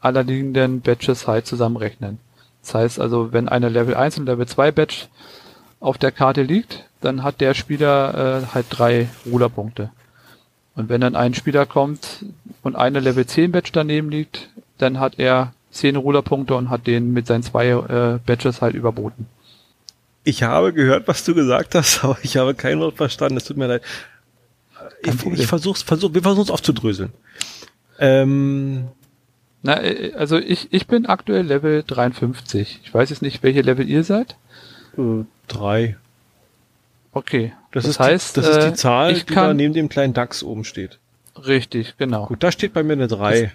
aller 0.00 0.22
liegenden 0.22 0.80
Badges 0.80 1.26
halt 1.26 1.46
zusammenrechnen. 1.46 2.18
Das 2.62 2.74
heißt 2.74 3.00
also, 3.00 3.32
wenn 3.32 3.48
eine 3.48 3.68
Level 3.68 3.94
1 3.94 4.18
und 4.18 4.26
Level 4.26 4.46
2 4.46 4.72
Badge 4.72 5.06
auf 5.80 5.98
der 5.98 6.12
Karte 6.12 6.42
liegt, 6.42 6.84
dann 7.00 7.22
hat 7.22 7.40
der 7.40 7.54
Spieler 7.54 8.42
äh, 8.42 8.54
halt 8.54 8.66
drei 8.70 9.08
Ruderpunkte. 9.24 9.90
Und 10.74 10.88
wenn 10.88 11.00
dann 11.00 11.16
ein 11.16 11.34
Spieler 11.34 11.66
kommt 11.66 12.24
und 12.62 12.76
eine 12.76 13.00
Level 13.00 13.26
10 13.26 13.52
Badge 13.52 13.70
daneben 13.72 14.10
liegt, 14.10 14.48
dann 14.78 15.00
hat 15.00 15.18
er 15.18 15.52
zehn 15.70 15.96
Ruderpunkte 15.96 16.54
und 16.54 16.70
hat 16.70 16.86
den 16.86 17.12
mit 17.12 17.26
seinen 17.26 17.42
zwei 17.42 17.68
äh, 17.68 18.18
Badges 18.24 18.62
halt 18.62 18.74
überboten. 18.74 19.26
Ich 20.24 20.42
habe 20.42 20.72
gehört, 20.72 21.06
was 21.06 21.22
du 21.24 21.34
gesagt 21.34 21.74
hast, 21.74 22.02
aber 22.04 22.18
ich 22.22 22.36
habe 22.36 22.54
kein 22.54 22.80
Wort 22.80 22.96
verstanden. 22.96 23.36
Es 23.36 23.44
tut 23.44 23.56
mir 23.56 23.66
leid. 23.66 23.82
Ich, 25.02 25.26
ich 25.26 25.46
versuch's, 25.46 25.82
versuch, 25.82 26.14
wir 26.14 26.22
versuchen 26.22 26.44
es 26.44 26.50
aufzudröseln. 26.50 27.12
Ähm, 27.98 28.88
Na, 29.62 29.82
äh, 29.82 30.12
also 30.14 30.38
ich, 30.38 30.72
ich 30.72 30.86
bin 30.86 31.06
aktuell 31.06 31.44
Level 31.46 31.82
53. 31.86 32.80
Ich 32.84 32.92
weiß 32.92 33.10
jetzt 33.10 33.22
nicht, 33.22 33.42
welche 33.42 33.62
Level 33.62 33.88
ihr 33.88 34.04
seid. 34.04 34.36
äh, 34.98 35.24
drei. 35.48 35.96
Okay. 37.12 37.52
Das, 37.72 37.84
das 37.84 37.92
ist 37.92 38.00
heißt, 38.00 38.36
die, 38.36 38.40
das 38.40 38.50
ist 38.50 38.56
äh, 38.64 38.70
die 38.70 38.76
Zahl, 38.76 39.12
ich 39.12 39.24
die 39.24 39.34
da 39.34 39.54
neben 39.54 39.74
dem 39.74 39.88
kleinen 39.88 40.14
DAX 40.14 40.42
oben 40.42 40.64
steht. 40.64 40.98
richtig, 41.36 41.96
genau. 41.98 42.26
Gut, 42.26 42.42
da 42.42 42.52
steht 42.52 42.72
bei 42.72 42.82
mir 42.82 42.94
eine 42.94 43.08
drei. 43.08 43.52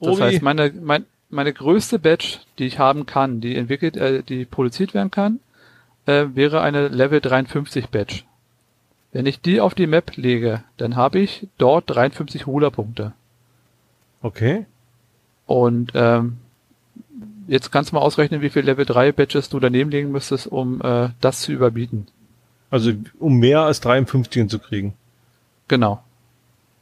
Das 0.00 0.08
Obi, 0.10 0.20
heißt, 0.20 0.42
meine, 0.42 0.72
mein, 0.80 1.06
meine 1.30 1.52
größte 1.52 1.98
Badge, 1.98 2.38
die 2.58 2.66
ich 2.66 2.78
haben 2.78 3.06
kann, 3.06 3.40
die 3.40 3.56
entwickelt, 3.56 3.96
äh, 3.96 4.22
die 4.22 4.44
produziert 4.44 4.94
werden 4.94 5.10
kann, 5.10 5.40
äh, 6.06 6.26
wäre 6.34 6.60
eine 6.60 6.88
Level 6.88 7.20
53 7.20 7.88
Badge. 7.88 8.22
Wenn 9.12 9.26
ich 9.26 9.40
die 9.40 9.60
auf 9.60 9.74
die 9.74 9.86
Map 9.86 10.16
lege, 10.16 10.62
dann 10.76 10.96
habe 10.96 11.18
ich 11.20 11.46
dort 11.58 11.84
53 11.88 12.46
Rulerpunkte. 12.46 13.12
okay. 14.22 14.66
Und 15.46 15.92
ähm, 15.94 16.38
jetzt 17.46 17.70
kannst 17.70 17.92
du 17.92 17.94
mal 17.94 18.02
ausrechnen, 18.02 18.40
wie 18.42 18.50
viel 18.50 18.62
Level 18.64 18.84
3 18.84 19.12
Badges 19.12 19.48
du 19.48 19.60
daneben 19.60 19.90
legen 19.90 20.10
müsstest, 20.10 20.48
um 20.48 20.80
äh, 20.82 21.10
das 21.20 21.42
zu 21.42 21.52
überbieten. 21.52 22.08
Also 22.68 22.92
um 23.20 23.36
mehr 23.38 23.60
als 23.60 23.80
53 23.80 24.48
zu 24.50 24.58
kriegen. 24.58 24.94
Genau. 25.68 26.02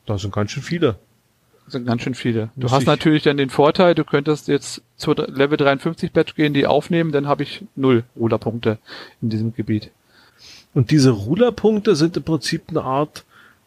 Das 0.07 0.23
sind 0.23 0.33
ganz 0.35 0.51
schön 0.51 0.63
viele. 0.63 0.97
Das 1.67 1.73
sind 1.75 1.87
ganz 1.87 2.01
schön 2.03 2.15
viele. 2.15 2.49
Du 2.57 2.63
Muss 2.63 2.73
hast 2.73 2.83
ich- 2.83 2.87
natürlich 2.87 3.23
dann 3.23 3.37
den 3.37 3.51
Vorteil, 3.51 3.95
du 3.95 4.05
könntest 4.05 4.49
jetzt 4.49 4.81
zur 4.97 5.15
Level 5.15 5.59
53 5.59 6.11
Badge 6.13 6.33
gehen, 6.35 6.55
die 6.55 6.67
aufnehmen, 6.67 7.13
dann 7.13 7.27
habe 7.29 7.43
ich 7.43 7.65
null 7.77 8.05
Ruderpunkte 8.17 8.79
in 9.21 9.29
diesem 9.29 9.55
Gebiet. 9.55 9.91
Und 10.75 10.91
diese 10.91 11.11
Ruderpunkte 11.11 11.95
sind 11.95 12.17
im 12.17 12.25
Prinzip 12.25 12.65
eine 12.69 12.83
Art 12.83 13.25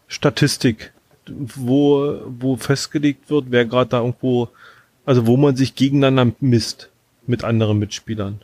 Statistik, 0.08 0.94
wo, 1.26 2.22
wo 2.28 2.58
festgelegt 2.58 3.30
wird, 3.30 3.46
wer 3.50 3.66
gerade 3.66 3.90
da 3.90 4.00
irgendwo, 4.00 4.50
also 5.06 5.26
wo 5.26 5.38
man 5.38 5.56
sich 5.56 5.76
gegeneinander 5.76 6.36
misst 6.40 6.90
mit 7.26 7.44
anderen 7.44 7.80
Mitspielern. 7.80 8.42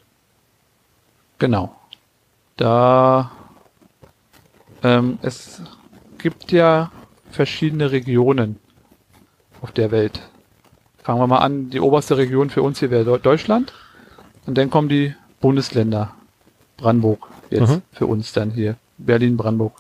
Genau. 1.40 1.76
Da 2.58 3.32
ähm, 4.82 5.18
es 5.22 5.62
gibt 6.18 6.52
ja 6.52 6.92
verschiedene 7.32 7.92
Regionen 7.92 8.58
auf 9.62 9.72
der 9.72 9.92
Welt. 9.92 10.22
Fangen 11.02 11.20
wir 11.20 11.28
mal 11.28 11.40
an, 11.40 11.70
die 11.70 11.80
oberste 11.82 12.18
Region 12.18 12.50
für 12.50 12.62
uns 12.62 12.80
hier 12.80 12.92
wäre 12.92 13.04
Deu- 13.04 13.18
Deutschland. 13.18 13.74
Und 14.46 14.58
dann 14.58 14.70
kommen 14.70 14.90
die 14.90 15.16
Bundesländer. 15.42 16.14
Brandenburg 16.78 17.28
jetzt 17.54 17.70
Mhm. 17.70 17.82
für 17.92 18.06
uns 18.08 18.34
dann 18.34 18.52
hier. 18.52 18.76
Berlin, 18.98 19.38
Brandenburg. 19.38 19.74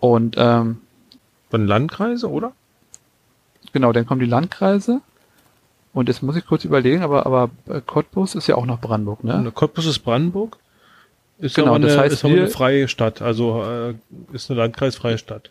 Und 0.00 0.36
ähm, 0.38 0.78
Dann 1.50 1.66
Landkreise, 1.66 2.28
oder? 2.30 2.52
genau, 3.72 3.92
dann 3.92 4.06
kommen 4.06 4.20
die 4.20 4.26
Landkreise. 4.26 5.00
Und 5.92 6.08
jetzt 6.08 6.22
muss 6.22 6.36
ich 6.36 6.46
kurz 6.46 6.64
überlegen, 6.64 7.02
aber, 7.02 7.24
aber 7.26 7.50
äh, 7.68 7.80
Cottbus 7.84 8.34
ist 8.34 8.46
ja 8.48 8.56
auch 8.56 8.66
noch 8.66 8.80
Brandenburg, 8.80 9.22
ne? 9.24 9.36
Und 9.36 9.54
Cottbus 9.54 9.86
ist 9.86 10.00
Brandenburg. 10.00 10.58
Ist 11.38 11.54
Genau, 11.56 11.68
aber 11.68 11.76
eine, 11.76 11.86
das 11.86 11.96
heißt, 11.98 12.12
ist 12.14 12.24
aber 12.24 12.34
eine 12.34 12.48
freie 12.48 12.88
Stadt, 12.88 13.22
also 13.22 13.62
äh, 13.64 13.94
ist 14.32 14.50
eine 14.50 14.60
landkreisfreie 14.60 15.18
Stadt. 15.18 15.50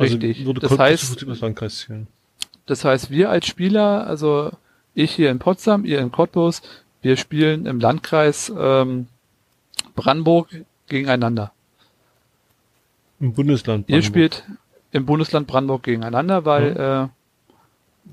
Richtig. 0.00 0.40
Also 0.40 0.52
das 0.54 0.78
heißt. 0.78 1.26
Das 2.66 2.84
heißt, 2.84 3.10
wir 3.10 3.30
als 3.30 3.46
Spieler, 3.46 4.06
also 4.06 4.50
ich 4.94 5.12
hier 5.12 5.30
in 5.30 5.38
Potsdam, 5.38 5.84
ihr 5.84 6.00
in 6.00 6.12
Cottbus, 6.12 6.60
wir 7.00 7.16
spielen 7.16 7.64
im 7.66 7.80
Landkreis 7.80 8.52
ähm, 8.58 9.06
Brandenburg 9.98 10.64
gegeneinander. 10.88 11.52
Im 13.20 13.34
Bundesland. 13.34 13.88
Ihr 13.88 14.00
Brandenburg. 14.00 14.04
spielt 14.04 14.44
im 14.92 15.06
Bundesland 15.06 15.46
Brandenburg 15.46 15.82
gegeneinander, 15.82 16.44
weil 16.44 16.76
äh, 16.76 17.08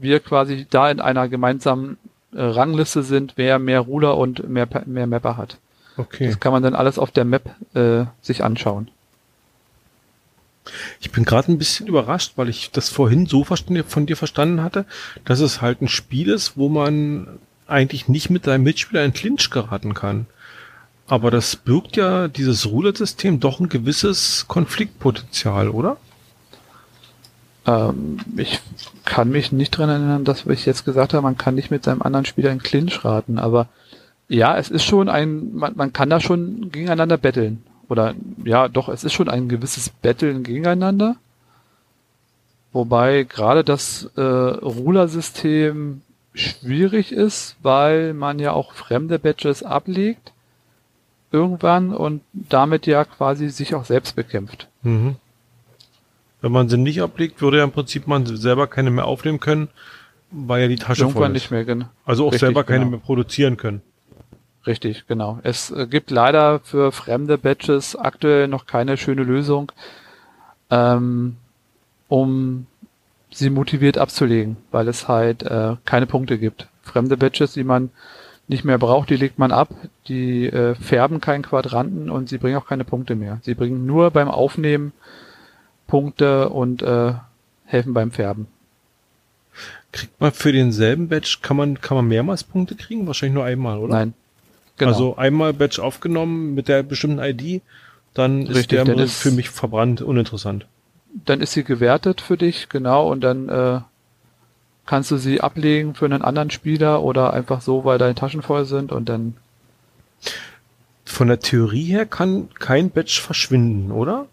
wir 0.02 0.20
quasi 0.20 0.68
da 0.70 0.90
in 0.90 1.00
einer 1.00 1.30
gemeinsamen 1.30 1.98
äh, 2.34 2.42
Rangliste 2.42 3.04
sind, 3.04 3.34
wer 3.36 3.60
mehr 3.60 3.82
Ruder 3.82 4.18
und 4.18 4.50
mehr, 4.50 4.68
mehr 4.86 5.08
Mapper 5.08 5.38
hat. 5.38 5.58
Okay. 5.98 6.28
Das 6.28 6.40
kann 6.40 6.52
man 6.52 6.64
dann 6.64 6.76
alles 6.76 7.00
auf 7.00 7.12
der 7.12 7.24
Map 7.24 7.56
äh, 7.74 8.06
sich 8.22 8.44
anschauen. 8.44 8.90
Ich 11.00 11.12
bin 11.12 11.24
gerade 11.24 11.52
ein 11.52 11.60
bisschen 11.60 11.88
überrascht, 11.88 12.34
weil 12.36 12.50
ich 12.50 12.72
das 12.72 12.90
vorhin 12.90 13.28
so 13.28 13.44
von 13.44 14.06
dir 14.06 14.18
verstanden 14.18 14.64
hatte, 14.64 14.86
dass 15.24 15.40
es 15.40 15.62
halt 15.62 15.82
ein 15.82 15.88
Spiel 15.88 16.30
ist, 16.30 16.58
wo 16.58 16.70
man 16.70 17.40
eigentlich 17.68 18.08
nicht 18.08 18.30
mit 18.30 18.46
seinem 18.46 18.64
Mitspieler 18.64 19.06
in 19.06 19.14
Clinch 19.14 19.50
geraten 19.52 19.94
kann. 19.94 20.26
Aber 21.08 21.30
das 21.30 21.56
birgt 21.56 21.98
ja 21.98 22.28
dieses 22.28 22.66
Ruder-System 22.66 23.40
doch 23.40 23.60
ein 23.60 23.70
gewisses 23.70 24.46
Konfliktpotenzial, 24.48 25.70
oder? 25.70 25.98
Ähm, 27.68 28.18
ich 28.36 28.60
kann 29.06 29.30
mich 29.30 29.52
nicht 29.52 29.72
dran 29.72 29.90
erinnern, 29.90 30.26
dass 30.26 30.46
ich 30.48 30.66
jetzt 30.66 30.84
gesagt 30.84 31.14
habe, 31.14 31.22
man 31.22 31.38
kann 31.38 31.56
nicht 31.56 31.70
mit 31.70 31.84
seinem 31.84 32.02
anderen 32.02 32.26
Spieler 32.26 32.52
in 32.52 32.62
Clinch 32.62 33.06
raten, 33.06 33.38
aber 33.38 33.68
ja, 34.28 34.58
es 34.58 34.70
ist 34.70 34.84
schon 34.84 35.08
ein, 35.08 35.54
man, 35.54 35.76
man 35.76 35.94
kann 35.94 36.10
da 36.10 36.20
schon 36.20 36.72
gegeneinander 36.72 37.18
betteln. 37.18 37.64
Oder 37.88 38.16
ja, 38.44 38.68
doch, 38.68 38.90
es 38.90 39.04
ist 39.04 39.14
schon 39.14 39.30
ein 39.30 39.48
gewisses 39.48 39.90
Betteln 39.90 40.42
gegeneinander. 40.42 41.18
Wobei 42.74 43.24
gerade 43.24 43.64
das 43.64 44.10
äh, 44.18 44.22
Ruler-System 44.22 46.02
schwierig 46.34 47.12
ist, 47.12 47.56
weil 47.62 48.16
man 48.16 48.40
ja 48.40 48.54
auch 48.54 48.74
fremde 48.74 49.20
Badges 49.20 49.62
ablegt 49.62 50.34
irgendwann 51.32 51.94
und 51.94 52.22
damit 52.34 52.88
ja 52.88 53.04
quasi 53.04 53.50
sich 53.50 53.76
auch 53.76 53.86
selbst 53.86 54.16
bekämpft. 54.16 54.68
Mhm. 54.84 55.16
Wenn 56.42 56.52
man 56.52 56.70
sie 56.70 56.78
nicht 56.78 57.02
ablegt, 57.02 57.42
würde 57.42 57.58
ja 57.58 57.64
im 57.64 57.72
Prinzip 57.72 58.08
man 58.08 58.26
selber 58.26 58.68
keine 58.68 58.92
mehr 58.92 59.06
aufnehmen 59.06 59.40
können, 59.40 59.70
weil 60.32 60.62
ja 60.62 60.68
die 60.68 60.76
Tasche 60.76 61.04
voll 61.04 61.10
Irgendwann 61.10 61.32
ist. 61.36 61.44
nicht 61.44 61.52
mehr, 61.52 61.66
genau. 61.66 61.86
Also 62.06 62.24
auch 62.24 62.28
Richtig, 62.28 62.42
selber 62.42 62.64
keine 62.64 62.86
genau. 62.86 62.92
mehr 62.92 63.00
produzieren 63.00 63.58
können. 63.58 63.82
Richtig, 64.68 65.08
genau. 65.08 65.40
Es 65.44 65.72
äh, 65.72 65.88
gibt 65.88 66.12
leider 66.12 66.60
für 66.60 66.92
fremde 66.92 67.38
Badges 67.38 67.96
aktuell 67.96 68.48
noch 68.48 68.66
keine 68.66 68.98
schöne 68.98 69.24
Lösung, 69.24 69.72
ähm, 70.72 71.38
um 72.08 72.66
sie 73.32 73.50
motiviert 73.50 73.98
abzulegen, 73.98 74.58
weil 74.72 74.88
es 74.88 75.08
halt 75.08 75.44
äh, 75.44 75.76
keine 75.86 76.08
Punkte 76.08 76.38
gibt. 76.38 76.68
Fremde 76.84 77.18
Badges, 77.18 77.54
die 77.54 77.64
man 77.64 77.92
nicht 78.48 78.64
mehr 78.64 78.78
braucht, 78.78 79.10
die 79.10 79.16
legt 79.16 79.40
man 79.40 79.52
ab, 79.52 79.70
die 80.08 80.46
äh, 80.48 80.76
färben 80.76 81.20
keinen 81.22 81.44
Quadranten 81.44 82.10
und 82.10 82.30
sie 82.30 82.38
bringen 82.38 82.58
auch 82.58 82.68
keine 82.68 82.84
Punkte 82.84 83.16
mehr. 83.16 83.40
Sie 83.44 83.56
bringen 83.56 83.86
nur 83.86 84.12
beim 84.12 84.30
Aufnehmen 84.30 84.92
Punkte 85.88 86.50
und 86.50 86.82
äh, 86.82 87.14
helfen 87.66 87.94
beim 87.94 88.12
Färben. 88.12 88.48
Kriegt 89.92 90.20
man 90.20 90.32
für 90.32 90.52
denselben 90.52 91.08
Badge, 91.08 91.38
kann 91.42 91.58
man, 91.58 91.80
kann 91.82 91.96
man 91.96 92.08
mehrmals 92.08 92.44
Punkte 92.44 92.76
kriegen? 92.76 93.08
Wahrscheinlich 93.08 93.36
nur 93.36 93.46
einmal, 93.46 93.78
oder? 93.80 93.94
Nein. 93.94 94.14
Genau. 94.78 94.92
Also 94.92 95.16
einmal 95.16 95.54
Badge 95.54 95.82
aufgenommen 95.82 96.54
mit 96.54 96.68
der 96.68 96.84
bestimmten 96.84 97.20
ID, 97.20 97.62
dann 98.14 98.42
ist 98.44 98.50
Richtig, 98.50 98.68
der 98.70 98.86
dann 98.86 99.00
ist- 99.00 99.22
für 99.22 99.32
mich 99.32 99.50
verbrannt, 99.50 100.02
uninteressant. 100.02 100.66
dann 101.14 101.40
ist 101.40 101.54
sie 101.54 101.64
gewertet 101.64 102.20
für 102.20 102.36
dich, 102.38 102.68
genau, 102.68 103.10
und 103.10 103.22
dann 103.22 103.48
äh, 103.48 103.80
kannst 104.86 105.12
du 105.12 105.18
sie 105.18 105.42
ablegen 105.42 105.96
für 105.96 106.06
einen 106.06 106.22
anderen 106.22 106.52
Spieler 106.52 107.04
oder 107.04 107.34
einfach 107.34 107.62
so, 107.62 107.86
weil 107.86 107.98
deine 107.98 108.16
Taschen 108.16 108.42
voll 108.42 108.66
sind 108.66 108.92
und 108.92 109.10
dann 109.10 109.36
Von 111.06 111.28
der 111.28 111.40
Theorie 111.40 111.86
her 111.86 112.06
kann 112.06 112.50
kein 112.56 112.90
Badge 112.90 113.20
verschwinden, 113.22 113.92
oder? 113.92 114.28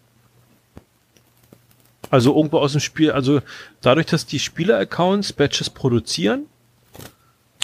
Also 2.09 2.35
irgendwo 2.35 2.59
aus 2.59 2.73
dem 2.73 2.81
Spiel, 2.81 3.11
also 3.11 3.41
dadurch, 3.81 4.05
dass 4.05 4.27
die 4.27 4.37
Spieler-Accounts 4.39 5.33
Badges 5.33 5.71
produzieren, 5.71 6.45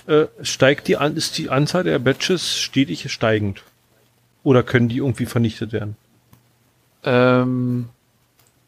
äh, 0.07 0.25
steigt 0.41 0.87
die 0.87 0.97
an, 0.97 1.15
ist 1.15 1.37
die 1.37 1.49
Anzahl 1.49 1.83
der 1.83 1.99
Badges 1.99 2.57
stetig 2.57 3.11
steigend. 3.11 3.63
Oder 4.41 4.63
können 4.63 4.89
die 4.89 4.97
irgendwie 4.97 5.27
vernichtet 5.27 5.71
werden? 5.71 5.95
ähm, 7.03 7.89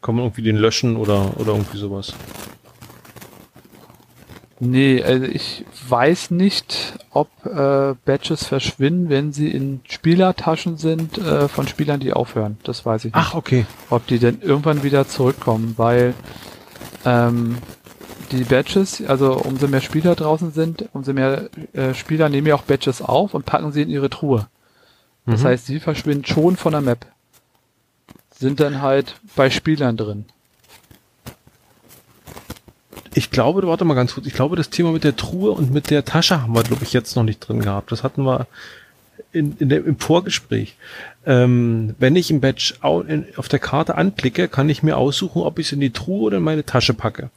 Kann 0.02 0.14
man 0.14 0.24
irgendwie 0.24 0.42
den 0.42 0.56
löschen 0.56 0.96
oder, 0.96 1.36
oder 1.40 1.52
irgendwie 1.52 1.78
sowas? 1.78 2.14
Nee, 4.64 5.02
also 5.02 5.26
ich 5.26 5.64
weiß 5.88 6.30
nicht, 6.30 6.94
ob 7.10 7.28
äh, 7.44 7.94
Badges 8.04 8.44
verschwinden, 8.46 9.08
wenn 9.08 9.32
sie 9.32 9.48
in 9.50 9.80
Spielertaschen 9.88 10.76
sind 10.78 11.18
äh, 11.18 11.48
von 11.48 11.66
Spielern, 11.68 12.00
die 12.00 12.12
aufhören. 12.12 12.58
Das 12.64 12.86
weiß 12.86 13.04
ich 13.06 13.14
nicht. 13.14 13.16
Ach, 13.16 13.34
okay. 13.34 13.66
ob 13.90 14.06
die 14.06 14.18
denn 14.18 14.40
irgendwann 14.40 14.82
wieder 14.82 15.06
zurückkommen, 15.08 15.74
weil 15.76 16.14
ähm, 17.04 17.58
die 18.30 18.44
Badges, 18.44 19.02
also 19.06 19.34
umso 19.34 19.68
mehr 19.68 19.80
Spieler 19.82 20.14
draußen 20.14 20.52
sind, 20.52 20.88
umso 20.92 21.12
mehr 21.12 21.50
äh, 21.72 21.92
Spieler 21.94 22.28
nehmen 22.28 22.46
ja 22.46 22.54
auch 22.54 22.62
Badges 22.62 23.02
auf 23.02 23.34
und 23.34 23.44
packen 23.44 23.72
sie 23.72 23.82
in 23.82 23.90
ihre 23.90 24.08
Truhe. 24.10 24.46
Das 25.26 25.42
Mhm. 25.42 25.46
heißt, 25.48 25.66
sie 25.66 25.80
verschwinden 25.80 26.24
schon 26.24 26.56
von 26.56 26.72
der 26.72 26.80
Map. 26.80 27.06
Sind 28.34 28.58
dann 28.60 28.82
halt 28.82 29.20
bei 29.36 29.50
Spielern 29.50 29.96
drin. 29.96 30.24
Ich 33.14 33.30
glaube, 33.30 33.62
warte 33.66 33.84
mal 33.84 33.94
ganz 33.94 34.14
kurz, 34.14 34.26
ich 34.26 34.32
glaube, 34.32 34.56
das 34.56 34.70
Thema 34.70 34.90
mit 34.92 35.04
der 35.04 35.16
Truhe 35.16 35.50
und 35.52 35.72
mit 35.72 35.90
der 35.90 36.04
Tasche 36.04 36.40
haben 36.42 36.54
wir, 36.54 36.62
glaube 36.62 36.84
ich, 36.84 36.92
jetzt 36.92 37.14
noch 37.16 37.24
nicht 37.24 37.40
drin 37.40 37.60
gehabt. 37.60 37.92
Das 37.92 38.02
hatten 38.02 38.24
wir 38.24 38.46
in, 39.32 39.56
in 39.58 39.68
der, 39.68 39.84
im 39.84 39.98
Vorgespräch. 39.98 40.76
Ähm, 41.26 41.94
wenn 41.98 42.16
ich 42.16 42.30
ein 42.30 42.40
Badge 42.40 42.74
auf 42.80 43.48
der 43.48 43.58
Karte 43.58 43.96
anklicke, 43.96 44.48
kann 44.48 44.68
ich 44.68 44.82
mir 44.82 44.96
aussuchen, 44.96 45.42
ob 45.42 45.58
ich 45.58 45.66
es 45.66 45.72
in 45.72 45.80
die 45.80 45.90
Truhe 45.90 46.22
oder 46.22 46.38
in 46.38 46.42
meine 46.42 46.64
Tasche 46.64 46.94
packe. 46.94 47.30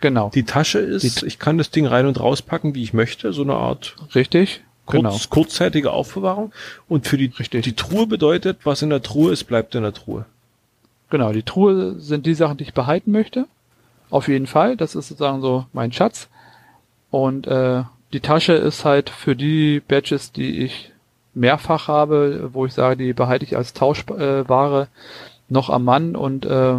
Genau. 0.00 0.30
Die 0.34 0.44
Tasche 0.44 0.78
ist, 0.78 1.22
Die- 1.22 1.26
ich 1.26 1.38
kann 1.38 1.58
das 1.58 1.70
Ding 1.70 1.86
rein 1.86 2.06
und 2.06 2.18
rauspacken, 2.20 2.74
wie 2.74 2.82
ich 2.82 2.92
möchte, 2.92 3.32
so 3.32 3.42
eine 3.42 3.54
Art 3.54 3.96
Richtig? 4.14 4.62
kurz, 4.86 5.02
Genau. 5.02 5.16
kurzzeitige 5.30 5.90
Aufbewahrung. 5.92 6.52
Und 6.88 7.06
für 7.06 7.18
die, 7.18 7.26
Richtig. 7.26 7.62
die 7.64 7.74
Truhe 7.76 8.06
bedeutet, 8.06 8.58
was 8.64 8.82
in 8.82 8.90
der 8.90 9.02
Truhe 9.02 9.32
ist, 9.32 9.44
bleibt 9.44 9.74
in 9.74 9.82
der 9.82 9.92
Truhe. 9.94 10.24
Genau, 11.10 11.32
die 11.32 11.42
Truhe 11.42 12.00
sind 12.00 12.24
die 12.26 12.34
Sachen, 12.34 12.56
die 12.56 12.64
ich 12.64 12.74
behalten 12.74 13.12
möchte. 13.12 13.46
Auf 14.12 14.28
jeden 14.28 14.46
Fall. 14.46 14.76
Das 14.76 14.94
ist 14.94 15.08
sozusagen 15.08 15.40
so 15.40 15.64
mein 15.72 15.90
Schatz. 15.90 16.28
Und 17.10 17.46
äh, 17.46 17.84
die 18.12 18.20
Tasche 18.20 18.52
ist 18.52 18.84
halt 18.84 19.08
für 19.08 19.34
die 19.34 19.80
Badges, 19.80 20.32
die 20.32 20.60
ich 20.60 20.92
mehrfach 21.32 21.88
habe, 21.88 22.50
wo 22.52 22.66
ich 22.66 22.74
sage, 22.74 23.02
die 23.02 23.14
behalte 23.14 23.46
ich 23.46 23.56
als 23.56 23.72
Tauschware 23.72 24.82
äh, 24.82 24.86
noch 25.48 25.70
am 25.70 25.84
Mann 25.84 26.14
und 26.14 26.44
äh, 26.44 26.74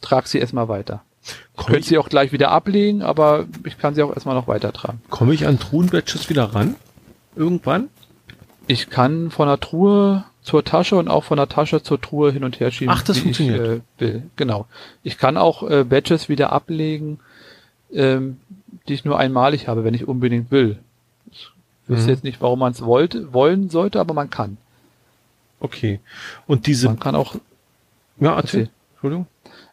trage 0.00 0.26
sie 0.26 0.38
erstmal 0.38 0.68
weiter. 0.68 1.02
Ich 1.22 1.34
Komme 1.56 1.66
könnte 1.66 1.80
ich, 1.80 1.86
sie 1.88 1.98
auch 1.98 2.08
gleich 2.08 2.32
wieder 2.32 2.50
ablegen, 2.50 3.02
aber 3.02 3.44
ich 3.64 3.76
kann 3.76 3.94
sie 3.94 4.02
auch 4.02 4.14
erstmal 4.14 4.34
noch 4.34 4.48
weitertragen. 4.48 5.02
komm 5.10 5.30
ich 5.30 5.46
an 5.46 5.58
Truhen-Badges 5.58 6.30
wieder 6.30 6.54
ran? 6.54 6.74
Irgendwann? 7.36 7.90
Ich 8.66 8.88
kann 8.88 9.30
von 9.30 9.46
der 9.46 9.60
Truhe 9.60 10.24
zur 10.44 10.62
Tasche 10.62 10.94
und 10.96 11.08
auch 11.08 11.24
von 11.24 11.36
der 11.38 11.48
Tasche 11.48 11.82
zur 11.82 12.00
Truhe 12.00 12.30
hin 12.30 12.44
und 12.44 12.60
her 12.60 12.70
schieben, 12.70 12.94
Ach, 12.96 13.02
das 13.02 13.16
wie 13.16 13.30
ich 13.30 13.36
funktioniert. 13.36 13.82
äh, 13.98 14.00
will. 14.00 14.22
Genau. 14.36 14.66
Ich 15.02 15.18
kann 15.18 15.36
auch 15.36 15.68
äh, 15.68 15.82
Badges 15.84 16.28
wieder 16.28 16.52
ablegen, 16.52 17.18
ähm, 17.92 18.38
die 18.86 18.94
ich 18.94 19.04
nur 19.04 19.18
einmalig 19.18 19.66
habe, 19.68 19.82
wenn 19.84 19.94
ich 19.94 20.06
unbedingt 20.06 20.50
will. 20.52 20.78
Ich 21.32 21.48
wüsste 21.88 22.04
Mhm. 22.04 22.10
jetzt 22.14 22.24
nicht, 22.24 22.40
warum 22.40 22.58
man 22.60 22.72
es 22.72 22.84
wollte, 22.84 23.32
wollen 23.32 23.70
sollte, 23.70 23.98
aber 23.98 24.14
man 24.14 24.30
kann. 24.30 24.56
Okay. 25.60 26.00
Und 26.46 26.66
diese, 26.66 26.88
Man 26.88 27.00
kann 27.00 27.14
auch, 27.14 27.36
ja, 28.20 28.36
erzähl. 28.36 28.68
Entschuldigung. 28.94 29.26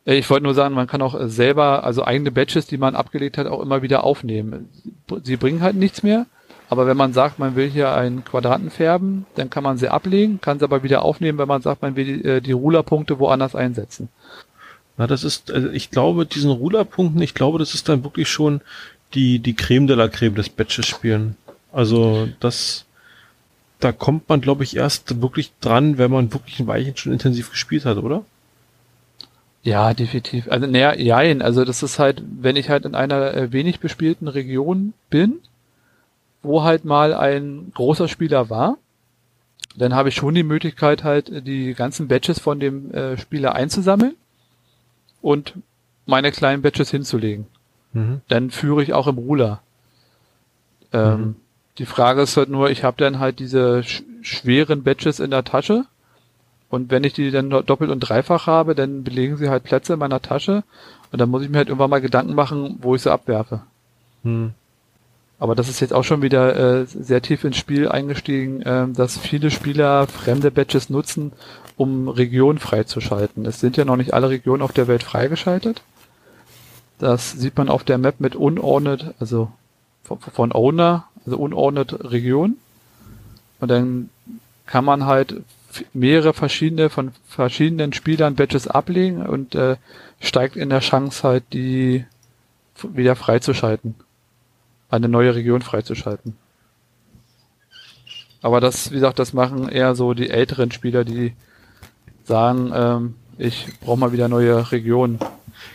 äh, 0.06 0.16
ich 0.16 0.30
wollte 0.30 0.44
nur 0.46 0.54
sagen, 0.54 0.74
man 0.74 0.88
kann 0.88 1.02
auch 1.02 1.20
äh, 1.20 1.28
selber, 1.30 1.84
also 1.84 2.06
eigene 2.06 2.32
Badges, 2.32 2.66
die 2.68 2.78
man 2.78 2.96
abgelegt 2.96 3.38
hat, 3.38 3.48
auch 3.48 3.62
immer 3.62 3.82
wieder 3.82 4.04
aufnehmen. 4.06 4.70
Sie 5.24 5.36
bringen 5.36 5.62
halt 5.62 5.76
nichts 5.76 6.02
mehr, 6.02 6.28
aber 6.72 6.88
wenn 6.88 6.96
man 6.96 7.12
sagt, 7.12 7.38
man 7.38 7.58
will 7.58 7.70
hier 7.70 7.94
einen 7.94 8.24
Quadranten 8.24 8.70
färben, 8.70 9.26
dann 9.36 9.50
kann 9.50 9.62
man 9.62 9.78
sie 9.78 9.90
ablegen, 9.90 10.40
kann 10.40 10.58
sie 10.58 10.64
aber 10.64 10.84
wieder 10.84 11.02
aufnehmen, 11.02 11.38
wenn 11.38 11.50
man 11.50 11.62
sagt, 11.62 11.82
man 11.82 11.98
will 11.98 12.06
die, 12.06 12.24
äh, 12.24 12.40
die 12.40 12.54
Rulerpunkte 12.54 13.20
woanders 13.20 13.56
einsetzen. 13.56 14.08
Na, 14.96 15.06
das 15.06 15.26
ist, 15.26 15.52
also 15.52 15.70
ich 15.70 15.92
glaube, 15.92 16.26
diesen 16.26 16.50
Ruderpunkten, 16.50 17.22
ich 17.22 17.34
glaube, 17.34 17.60
das 17.60 17.74
ist 17.74 17.90
dann 17.90 18.06
wirklich 18.06 18.30
schon 18.30 18.62
die, 19.14 19.40
die 19.40 19.54
Creme 19.54 19.86
de 19.86 19.98
la 19.98 20.08
Creme 20.08 20.36
des 20.36 20.48
Badges 20.48 20.88
spielen. 20.88 21.36
Also, 21.74 22.30
das, 22.40 22.86
da 23.82 23.92
kommt 23.92 24.30
man, 24.30 24.40
glaube 24.40 24.64
ich, 24.64 24.78
erst 24.78 25.22
wirklich 25.22 25.52
dran, 25.60 25.98
wenn 25.98 26.10
man 26.10 26.32
wirklich 26.32 26.58
ein 26.62 26.68
Weichen 26.68 26.96
schon 26.96 27.12
intensiv 27.12 27.52
gespielt 27.52 27.84
hat, 27.84 27.98
oder? 27.98 28.24
Ja, 29.62 29.94
definitiv. 29.94 30.50
Also, 30.50 30.68
naja, 30.68 30.96
jein. 30.96 31.42
Also, 31.42 31.66
das 31.66 31.84
ist 31.84 32.00
halt, 32.00 32.24
wenn 32.26 32.56
ich 32.56 32.70
halt 32.70 32.86
in 32.86 32.96
einer 32.96 33.34
äh, 33.34 33.52
wenig 33.52 33.82
bespielten 33.82 34.30
Region 34.30 34.94
bin, 35.10 35.40
wo 36.44 36.64
halt 36.64 36.86
mal 36.86 37.14
ein 37.14 37.72
großer 37.74 38.08
Spieler 38.08 38.50
war, 38.50 38.78
dann 39.76 39.94
habe 39.96 40.10
ich 40.10 40.16
schon 40.16 40.36
die 40.36 40.44
Möglichkeit, 40.44 41.04
halt 41.04 41.30
äh, 41.30 41.42
die 41.42 41.74
ganzen 41.74 42.08
Badges 42.08 42.40
von 42.40 42.60
dem 42.60 42.92
äh, 42.94 43.18
Spieler 43.18 43.56
einzusammeln 43.56 44.16
und 45.22 45.54
meine 46.06 46.32
kleinen 46.32 46.62
Badges 46.62 46.90
hinzulegen. 46.92 47.46
Mhm. 47.94 48.22
Dann 48.28 48.52
führe 48.52 48.84
ich 48.84 48.94
auch 48.94 49.08
im 49.08 49.18
Ruler. 49.18 49.62
Ähm, 50.94 51.20
Mhm. 51.22 51.36
Die 51.78 51.86
Frage 51.86 52.22
ist 52.22 52.36
halt 52.36 52.50
nur, 52.50 52.70
ich 52.70 52.84
habe 52.84 52.98
dann 52.98 53.20
halt 53.20 53.40
diese 53.40 53.82
sch 53.84 54.04
schweren 54.24 54.84
Badges 54.84 55.20
in 55.20 55.32
der 55.32 55.44
Tasche 55.44 55.86
und 56.70 56.92
wenn 56.92 57.04
ich 57.06 57.14
die 57.14 57.32
dann 57.32 57.50
do- 57.50 57.62
doppelt 57.62 57.90
und 57.90 58.02
dreifach 58.02 58.46
habe, 58.46 58.76
dann 58.76 59.04
belegen 59.04 59.38
sie 59.38 59.50
halt 59.50 59.64
Plätze 59.64 59.94
in 59.94 60.00
meiner 60.00 60.22
Tasche 60.22 60.64
und 61.12 61.20
dann 61.20 61.30
muss 61.30 61.42
ich 61.44 61.50
mir 61.50 61.58
halt 61.58 61.70
irgendwann 61.70 61.90
mal 61.90 62.02
Gedanken 62.02 62.36
machen, 62.36 62.78
wo 62.82 62.94
ich 62.94 63.02
sie 63.02 63.12
abwerfe. 63.12 63.62
Hm. 64.24 64.54
Aber 65.42 65.56
das 65.56 65.70
ist 65.70 65.80
jetzt 65.80 65.92
auch 65.92 66.04
schon 66.04 66.22
wieder 66.22 66.82
äh, 66.82 66.86
sehr 66.86 67.20
tief 67.24 67.44
ins 67.44 67.58
Spiel 67.58 67.90
eingestiegen, 67.90 68.62
ähm, 68.64 68.94
dass 68.94 69.18
viele 69.18 69.50
Spieler 69.50 70.06
fremde 70.06 70.52
Badges 70.52 70.92
nutzen, 70.92 71.32
um 71.78 72.10
Regionen 72.10 72.60
freizuschalten. 72.60 73.48
Es 73.48 73.60
sind 73.60 73.76
ja 73.76 73.84
noch 73.84 73.96
nicht 73.96 74.14
alle 74.14 74.30
Regionen 74.30 74.62
auf 74.62 74.72
der 74.72 74.88
Welt 74.88 75.02
freigeschaltet. 75.02 75.82
Das 77.00 77.32
sieht 77.32 77.58
man 77.58 77.70
auf 77.70 77.84
der 77.84 77.98
Map 77.98 78.20
mit 78.20 78.36
unordnet, 78.36 79.16
also 79.20 79.52
von, 80.04 80.20
von 80.20 80.52
Owner, 80.52 81.06
also 81.26 81.38
unordnet 81.38 82.12
Region. 82.12 82.58
Und 83.60 83.72
dann 83.72 84.12
kann 84.68 84.86
man 84.86 85.08
halt 85.08 85.42
mehrere 85.92 86.34
verschiedene 86.34 86.92
von 86.92 87.14
verschiedenen 87.28 87.94
Spielern 87.94 88.36
Badges 88.36 88.68
ablegen 88.68 89.26
und 89.26 89.56
äh, 89.56 89.78
steigt 90.20 90.56
in 90.56 90.70
der 90.70 90.82
Chance 90.82 91.28
halt 91.28 91.46
die 91.52 92.06
wieder 92.84 93.16
freizuschalten 93.16 93.96
eine 94.92 95.08
neue 95.08 95.36
Region 95.36 95.62
freizuschalten. 95.62 96.36
Aber 98.42 98.60
das, 98.60 98.92
wie 98.92 98.96
gesagt, 98.96 99.20
das 99.20 99.34
machen 99.34 99.70
eher 99.70 99.96
so 99.96 100.14
die 100.14 100.30
älteren 100.30 100.72
Spieler, 100.72 101.04
die 101.04 101.34
sagen, 102.24 102.72
ähm, 102.74 103.16
ich 103.38 103.68
brauche 103.82 104.00
mal 104.00 104.12
wieder 104.12 104.28
neue 104.28 104.72
Regionen, 104.72 105.20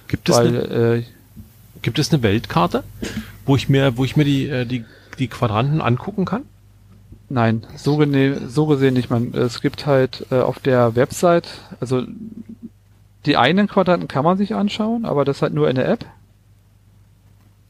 Gibt 0.09 0.29
es, 0.29 0.37
weil 0.37 0.49
eine, 0.49 0.97
äh, 0.99 1.03
gibt 1.83 1.99
es 1.99 2.13
eine 2.13 2.23
Weltkarte, 2.23 2.85
wo 3.45 3.57
ich 3.57 3.69
mir, 3.69 3.97
wo 3.97 4.05
ich 4.05 4.17
mir 4.17 4.25
die, 4.25 4.49
äh, 4.49 4.65
die, 4.65 4.85
die 5.19 5.29
Quadranten 5.29 5.81
angucken 5.81 6.25
kann? 6.25 6.43
nein, 7.29 7.67
so, 7.77 7.97
gene, 7.97 8.49
so 8.49 8.67
gesehen 8.67 8.95
nicht. 8.95 9.11
Man, 9.11 9.35
es 9.35 9.61
gibt 9.61 9.87
halt 9.87 10.27
äh, 10.31 10.41
auf 10.41 10.59
der 10.59 10.95
Website, 10.95 11.49
also 11.81 12.03
die 13.25 13.37
einen 13.37 13.67
Quadranten 13.67 14.09
kann 14.09 14.25
man 14.25 14.39
sich 14.39 14.55
anschauen, 14.55 15.05
aber 15.05 15.25
das 15.25 15.43
halt 15.43 15.53
nur 15.53 15.69
in 15.69 15.77
der 15.77 15.89
App. 15.89 16.05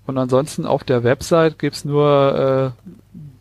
Und 0.07 0.18
ansonsten 0.18 0.66
auf 0.66 0.84
der 0.84 1.02
Website 1.04 1.59
gibt's 1.59 1.84
nur 1.84 2.74
äh, 2.74 2.90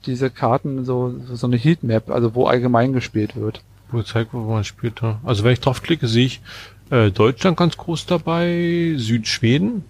diese 0.06 0.30
Karten, 0.30 0.86
so, 0.86 1.14
so 1.34 1.48
eine 1.48 1.58
Heatmap, 1.58 2.10
also 2.10 2.36
wo 2.36 2.48
allgemein 2.48 2.94
gespielt 2.94 3.36
wird. 3.36 3.62
Wo 3.92 4.02
zeigt, 4.02 4.34
wo 4.34 4.40
man 4.40 4.64
spielt. 4.64 5.02
ja. 5.02 5.20
Also 5.24 5.44
wenn 5.44 5.54
ich 5.54 5.60
draufklicke, 5.60 6.08
sehe 6.08 6.26
ich 6.26 6.42
äh, 6.90 7.12
Deutschland 7.12 7.58
ganz 7.58 7.78
groß 7.78 8.06
dabei, 8.08 8.94
Südschweden. 8.98 9.84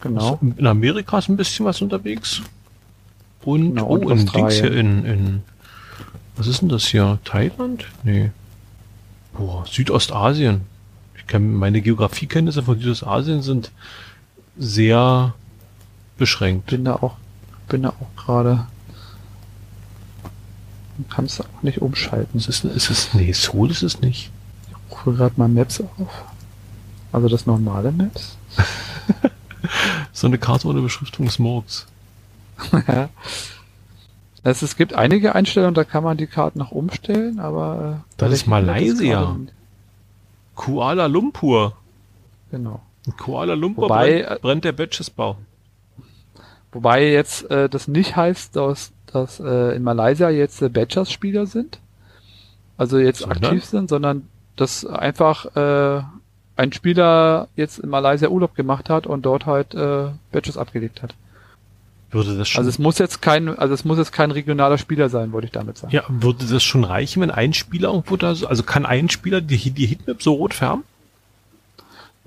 Genau. 0.00 0.38
In 0.56 0.66
Amerika 0.66 1.18
ist 1.18 1.28
ein 1.28 1.36
bisschen 1.36 1.66
was 1.66 1.82
unterwegs. 1.82 2.42
Und, 3.44 3.74
Genau, 3.74 3.86
oh, 3.88 3.94
und 3.94 4.10
in 4.10 4.26
Dings 4.26 4.54
hier 4.54 4.72
in, 4.72 5.04
in, 5.04 5.42
was 6.36 6.46
ist 6.46 6.62
denn 6.62 6.68
das 6.68 6.86
hier? 6.86 7.18
Thailand? 7.24 7.86
Nee. 8.02 8.30
Boah, 9.32 9.64
Südostasien. 9.66 10.62
Ich 11.16 11.26
kenn, 11.26 11.54
meine 11.54 11.80
Geografiekenntnisse 11.80 12.62
von 12.62 12.78
Südostasien 12.78 13.42
sind 13.42 13.72
sehr 14.58 15.34
beschränkt. 16.16 16.66
bin 16.66 16.84
da 16.84 16.94
auch, 16.96 17.16
bin 17.68 17.82
da 17.82 17.90
auch 17.90 18.22
gerade. 18.22 18.66
Man 20.96 21.08
kann 21.08 21.26
es 21.26 21.40
auch 21.40 21.62
nicht 21.62 21.80
umschalten. 21.80 22.38
Ist 22.38 22.48
es, 22.48 22.64
ist 22.64 22.90
es, 22.90 23.14
nee, 23.14 23.32
Seoul 23.32 23.70
ist 23.70 23.82
es 23.82 24.00
nicht. 24.00 24.30
Ich 24.68 24.96
rufe 24.96 25.14
gerade 25.16 25.34
mal 25.36 25.48
Maps 25.48 25.80
auf. 25.80 26.24
Also 27.12 27.28
das 27.28 27.46
normale 27.46 27.92
Maps. 27.92 28.36
So 30.12 30.26
eine 30.26 30.38
Karte 30.38 30.66
ohne 30.68 30.80
Beschriftung 30.80 31.26
des 31.26 31.38
Morgs. 31.38 31.86
Ja. 32.88 33.08
es, 34.42 34.62
es 34.62 34.76
gibt 34.76 34.94
einige 34.94 35.34
Einstellungen, 35.34 35.74
da 35.74 35.84
kann 35.84 36.02
man 36.02 36.16
die 36.16 36.26
Karten 36.26 36.58
noch 36.58 36.72
umstellen, 36.72 37.38
aber 37.38 38.00
äh, 38.00 38.14
Das 38.16 38.32
ist 38.32 38.46
Malaysia. 38.46 39.36
Kuala 40.56 41.06
Lumpur. 41.06 41.76
Genau. 42.50 42.80
In 43.08 43.16
Kuala 43.16 43.54
Lumpur 43.54 43.84
Wobei, 43.84 44.22
brennt, 44.22 44.42
brennt 44.42 44.64
der 44.64 44.72
Batchesbau. 44.72 45.38
Wobei 46.72 47.08
jetzt 47.10 47.50
äh, 47.50 47.68
das 47.68 47.88
nicht 47.88 48.16
heißt, 48.16 48.54
dass, 48.54 48.92
dass 49.06 49.40
äh, 49.40 49.74
in 49.74 49.82
Malaysia 49.82 50.28
jetzt 50.28 50.60
äh, 50.60 50.68
Badgers-Spieler 50.68 51.46
sind, 51.46 51.78
also 52.76 52.98
jetzt 52.98 53.20
Sondern? 53.20 53.44
aktiv 53.44 53.64
sind, 53.64 53.88
sondern 53.88 54.28
dass 54.56 54.84
einfach 54.84 55.56
äh, 55.56 56.02
ein 56.56 56.72
Spieler 56.72 57.48
jetzt 57.56 57.78
in 57.78 57.88
Malaysia 57.88 58.28
Urlaub 58.28 58.54
gemacht 58.54 58.90
hat 58.90 59.06
und 59.06 59.22
dort 59.24 59.46
halt 59.46 59.74
äh, 59.74 60.08
Badges 60.30 60.58
abgelegt 60.58 61.02
hat. 61.02 61.14
Würde 62.10 62.36
das 62.36 62.48
schon, 62.48 62.60
Also 62.60 62.68
es 62.70 62.78
muss 62.78 62.98
jetzt 62.98 63.22
kein, 63.22 63.48
also 63.58 63.72
es 63.74 63.84
muss 63.84 63.96
jetzt 63.98 64.12
kein 64.12 64.30
regionaler 64.30 64.76
Spieler 64.78 65.08
sein, 65.08 65.32
wollte 65.32 65.46
ich 65.46 65.52
damit 65.52 65.78
sagen. 65.78 65.94
ja, 65.94 66.02
würde 66.08 66.44
das 66.46 66.62
schon 66.62 66.84
reichen, 66.84 67.22
wenn 67.22 67.30
ein 67.30 67.52
Spieler 67.54 67.88
irgendwo 67.88 68.16
da, 68.16 68.34
so- 68.34 68.46
also 68.46 68.62
kann 68.62 68.84
ein 68.86 69.08
Spieler 69.08 69.40
die, 69.40 69.70
die 69.70 69.86
Hitmap 69.86 70.22
so 70.22 70.34
rot 70.34 70.52
färben? 70.54 70.84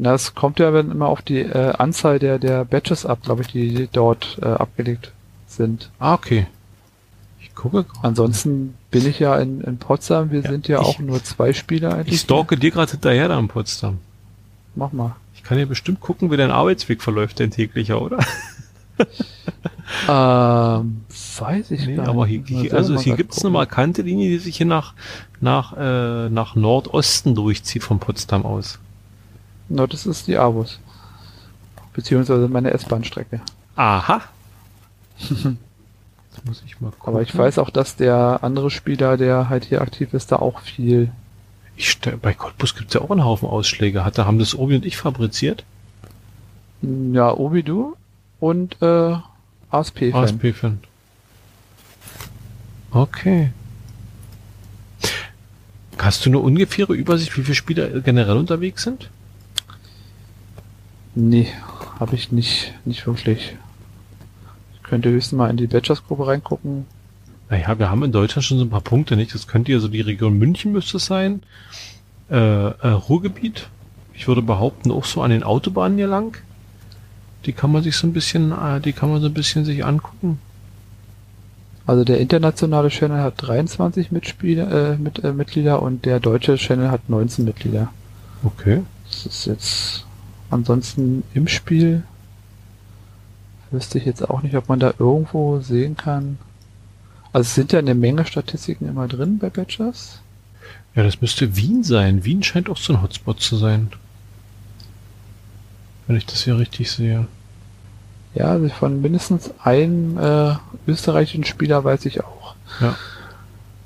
Das 0.03 0.33
kommt 0.33 0.59
ja 0.59 0.73
wenn 0.73 0.89
immer 0.91 1.07
auf 1.09 1.21
die 1.21 1.39
äh, 1.41 1.73
Anzahl 1.77 2.17
der 2.19 2.39
der 2.39 2.65
Badges 2.65 3.05
ab, 3.05 3.19
glaube 3.23 3.41
ich, 3.43 3.49
die 3.49 3.87
dort 3.91 4.39
äh, 4.41 4.45
abgelegt 4.45 5.11
sind. 5.47 5.89
Ah, 5.99 6.13
okay. 6.15 6.47
Ich 7.39 7.53
gucke 7.53 7.83
gerade. 7.83 7.99
Ansonsten 8.07 8.73
bin 8.89 9.05
ich 9.05 9.19
ja 9.19 9.35
in, 9.37 9.61
in 9.61 9.77
Potsdam, 9.77 10.31
wir 10.31 10.41
Ja, 10.41 10.49
sind 10.49 10.67
ja 10.67 10.81
ich- 10.81 10.87
auch 10.87 10.99
nur 10.99 11.23
zwei 11.23 11.53
Spieler 11.53 11.93
eigentlich. 11.95 12.15
Ich 12.15 12.21
stalke 12.21 12.57
dir 12.57 12.71
gerade 12.71 12.91
hinterher 12.91 13.27
da 13.27 13.37
in 13.37 13.47
Potsdam. 13.47 13.99
Mach 14.75 14.91
mal. 14.91 15.15
Ich 15.35 15.43
kann 15.43 15.59
ja 15.59 15.65
bestimmt 15.65 15.99
gucken, 15.99 16.31
wie 16.31 16.37
dein 16.37 16.51
Arbeitsweg 16.51 17.01
verläuft, 17.03 17.39
dein 17.39 17.51
täglicher, 17.51 18.01
oder? 18.01 18.19
ähm, 20.07 21.01
weiß 21.37 21.71
ich 21.71 21.85
Nee, 21.85 21.95
gar 21.95 22.07
aber 22.09 22.25
hier, 22.25 22.39
nicht. 22.39 22.49
Hier, 22.49 22.73
also 22.73 22.97
hier 22.99 23.11
grad 23.13 23.17
gibt 23.17 23.33
es 23.33 23.43
eine 23.43 23.51
markante 23.51 24.01
Linie, 24.01 24.29
die 24.29 24.37
sich 24.39 24.57
hier 24.57 24.65
nach, 24.65 24.93
nach, 25.39 25.75
äh, 25.77 26.29
nach 26.29 26.55
Nordosten 26.55 27.35
durchzieht 27.35 27.83
von 27.83 27.99
Potsdam 27.99 28.45
aus. 28.45 28.79
No, 29.71 29.87
das 29.87 30.05
ist 30.05 30.27
die 30.27 30.37
Avus. 30.37 30.79
Beziehungsweise 31.93 32.47
meine 32.49 32.71
S-Bahn-Strecke. 32.71 33.41
Aha. 33.75 34.21
Muss 36.45 36.63
ich 36.65 36.79
mal 36.81 36.91
gucken. 36.91 37.13
Aber 37.13 37.21
ich 37.21 37.37
weiß 37.37 37.57
auch, 37.59 37.69
dass 37.69 37.95
der 37.95 38.39
andere 38.41 38.69
Spieler, 38.69 39.17
der 39.17 39.49
halt 39.49 39.65
hier 39.65 39.81
aktiv 39.81 40.13
ist, 40.13 40.31
da 40.31 40.37
auch 40.37 40.61
viel. 40.61 41.11
Ich 41.75 41.89
stell, 41.89 42.17
bei 42.17 42.33
Cottbus 42.33 42.75
gibt 42.75 42.89
es 42.89 42.95
ja 42.95 43.01
auch 43.01 43.11
einen 43.11 43.23
Haufen 43.23 43.47
Ausschläge. 43.47 44.03
Hat, 44.03 44.17
da 44.17 44.25
haben 44.25 44.39
das 44.39 44.55
Obi 44.55 44.75
und 44.75 44.85
ich 44.85 44.97
fabriziert. 44.97 45.63
Ja, 46.81 47.31
Obidu 47.33 47.95
und 48.39 48.81
äh, 48.81 49.15
ASP-Fan. 49.69 50.23
ASP-Fan. 50.23 50.79
Okay. 52.91 53.51
Hast 55.97 56.25
du 56.25 56.29
eine 56.29 56.39
ungefähre 56.39 56.93
Übersicht, 56.93 57.37
wie 57.37 57.43
viele 57.43 57.55
Spieler 57.55 58.01
generell 58.01 58.37
unterwegs 58.37 58.83
sind? 58.83 59.09
Nee, 61.13 61.47
habe 61.99 62.15
ich 62.15 62.31
nicht, 62.31 62.73
nicht 62.85 63.05
wirklich. 63.05 63.55
Ich 64.75 64.83
könnte 64.83 65.09
höchstens 65.09 65.37
mal 65.37 65.49
in 65.49 65.57
die 65.57 65.67
Badgers-Gruppe 65.67 66.27
reingucken. 66.27 66.85
Naja, 67.49 67.77
wir 67.77 67.89
haben 67.89 68.03
in 68.03 68.13
Deutschland 68.13 68.45
schon 68.45 68.57
so 68.59 68.63
ein 68.63 68.69
paar 68.69 68.81
Punkte, 68.81 69.17
nicht? 69.17 69.33
Das 69.33 69.47
könnte 69.47 69.71
ja 69.73 69.79
so 69.79 69.89
die 69.89 70.01
Region 70.01 70.37
München 70.37 70.71
müsste 70.71 70.97
es 70.97 71.05
sein. 71.05 71.43
Äh, 72.29 72.35
äh, 72.35 72.87
Ruhrgebiet. 72.87 73.67
Ich 74.13 74.27
würde 74.27 74.41
behaupten, 74.41 74.91
auch 74.91 75.03
so 75.03 75.21
an 75.21 75.31
den 75.31 75.43
Autobahnen 75.43 75.97
hier 75.97 76.07
lang. 76.07 76.37
Die 77.45 77.51
kann 77.53 77.71
man 77.71 77.83
sich 77.83 77.97
so 77.97 78.07
ein 78.07 78.13
bisschen, 78.13 78.51
äh, 78.51 78.79
die 78.79 78.93
kann 78.93 79.09
man 79.09 79.19
so 79.19 79.27
ein 79.27 79.33
bisschen 79.33 79.65
sich 79.65 79.83
angucken. 79.83 80.39
Also 81.85 82.05
der 82.05 82.19
internationale 82.19 82.89
Channel 82.89 83.21
hat 83.21 83.33
23 83.37 84.11
Mitspieler, 84.11 84.93
äh, 84.93 84.97
mit, 84.97 85.23
äh, 85.23 85.33
Mitglieder 85.33 85.81
und 85.81 86.05
der 86.05 86.21
deutsche 86.21 86.55
Channel 86.55 86.89
hat 86.89 87.09
19 87.09 87.43
Mitglieder. 87.43 87.91
Okay. 88.43 88.83
Das 89.09 89.25
ist 89.25 89.45
jetzt 89.45 90.05
ansonsten 90.51 91.23
im 91.33 91.47
Spiel. 91.47 92.03
Wüsste 93.71 93.97
ich 93.97 94.05
jetzt 94.05 94.29
auch 94.29 94.41
nicht, 94.41 94.55
ob 94.55 94.67
man 94.69 94.79
da 94.79 94.93
irgendwo 94.99 95.59
sehen 95.61 95.95
kann. 95.95 96.37
Also 97.33 97.47
es 97.47 97.55
sind 97.55 97.71
ja 97.71 97.79
eine 97.79 97.95
Menge 97.95 98.25
Statistiken 98.25 98.87
immer 98.87 99.07
drin 99.07 99.39
bei 99.39 99.49
Badgers. 99.49 100.21
Ja, 100.95 101.03
das 101.03 101.21
müsste 101.21 101.55
Wien 101.55 101.83
sein. 101.83 102.25
Wien 102.25 102.43
scheint 102.43 102.69
auch 102.69 102.77
so 102.77 102.93
ein 102.93 103.01
Hotspot 103.01 103.39
zu 103.39 103.55
sein. 103.55 103.89
Wenn 106.07 106.17
ich 106.17 106.25
das 106.25 106.43
hier 106.43 106.57
richtig 106.57 106.91
sehe. 106.91 107.27
Ja, 108.33 108.45
also 108.51 108.67
von 108.69 109.01
mindestens 109.01 109.51
einem 109.63 110.17
äh, 110.17 110.55
österreichischen 110.87 111.45
Spieler 111.45 111.83
weiß 111.83 112.05
ich 112.05 112.23
auch. 112.23 112.55
Ja. 112.81 112.97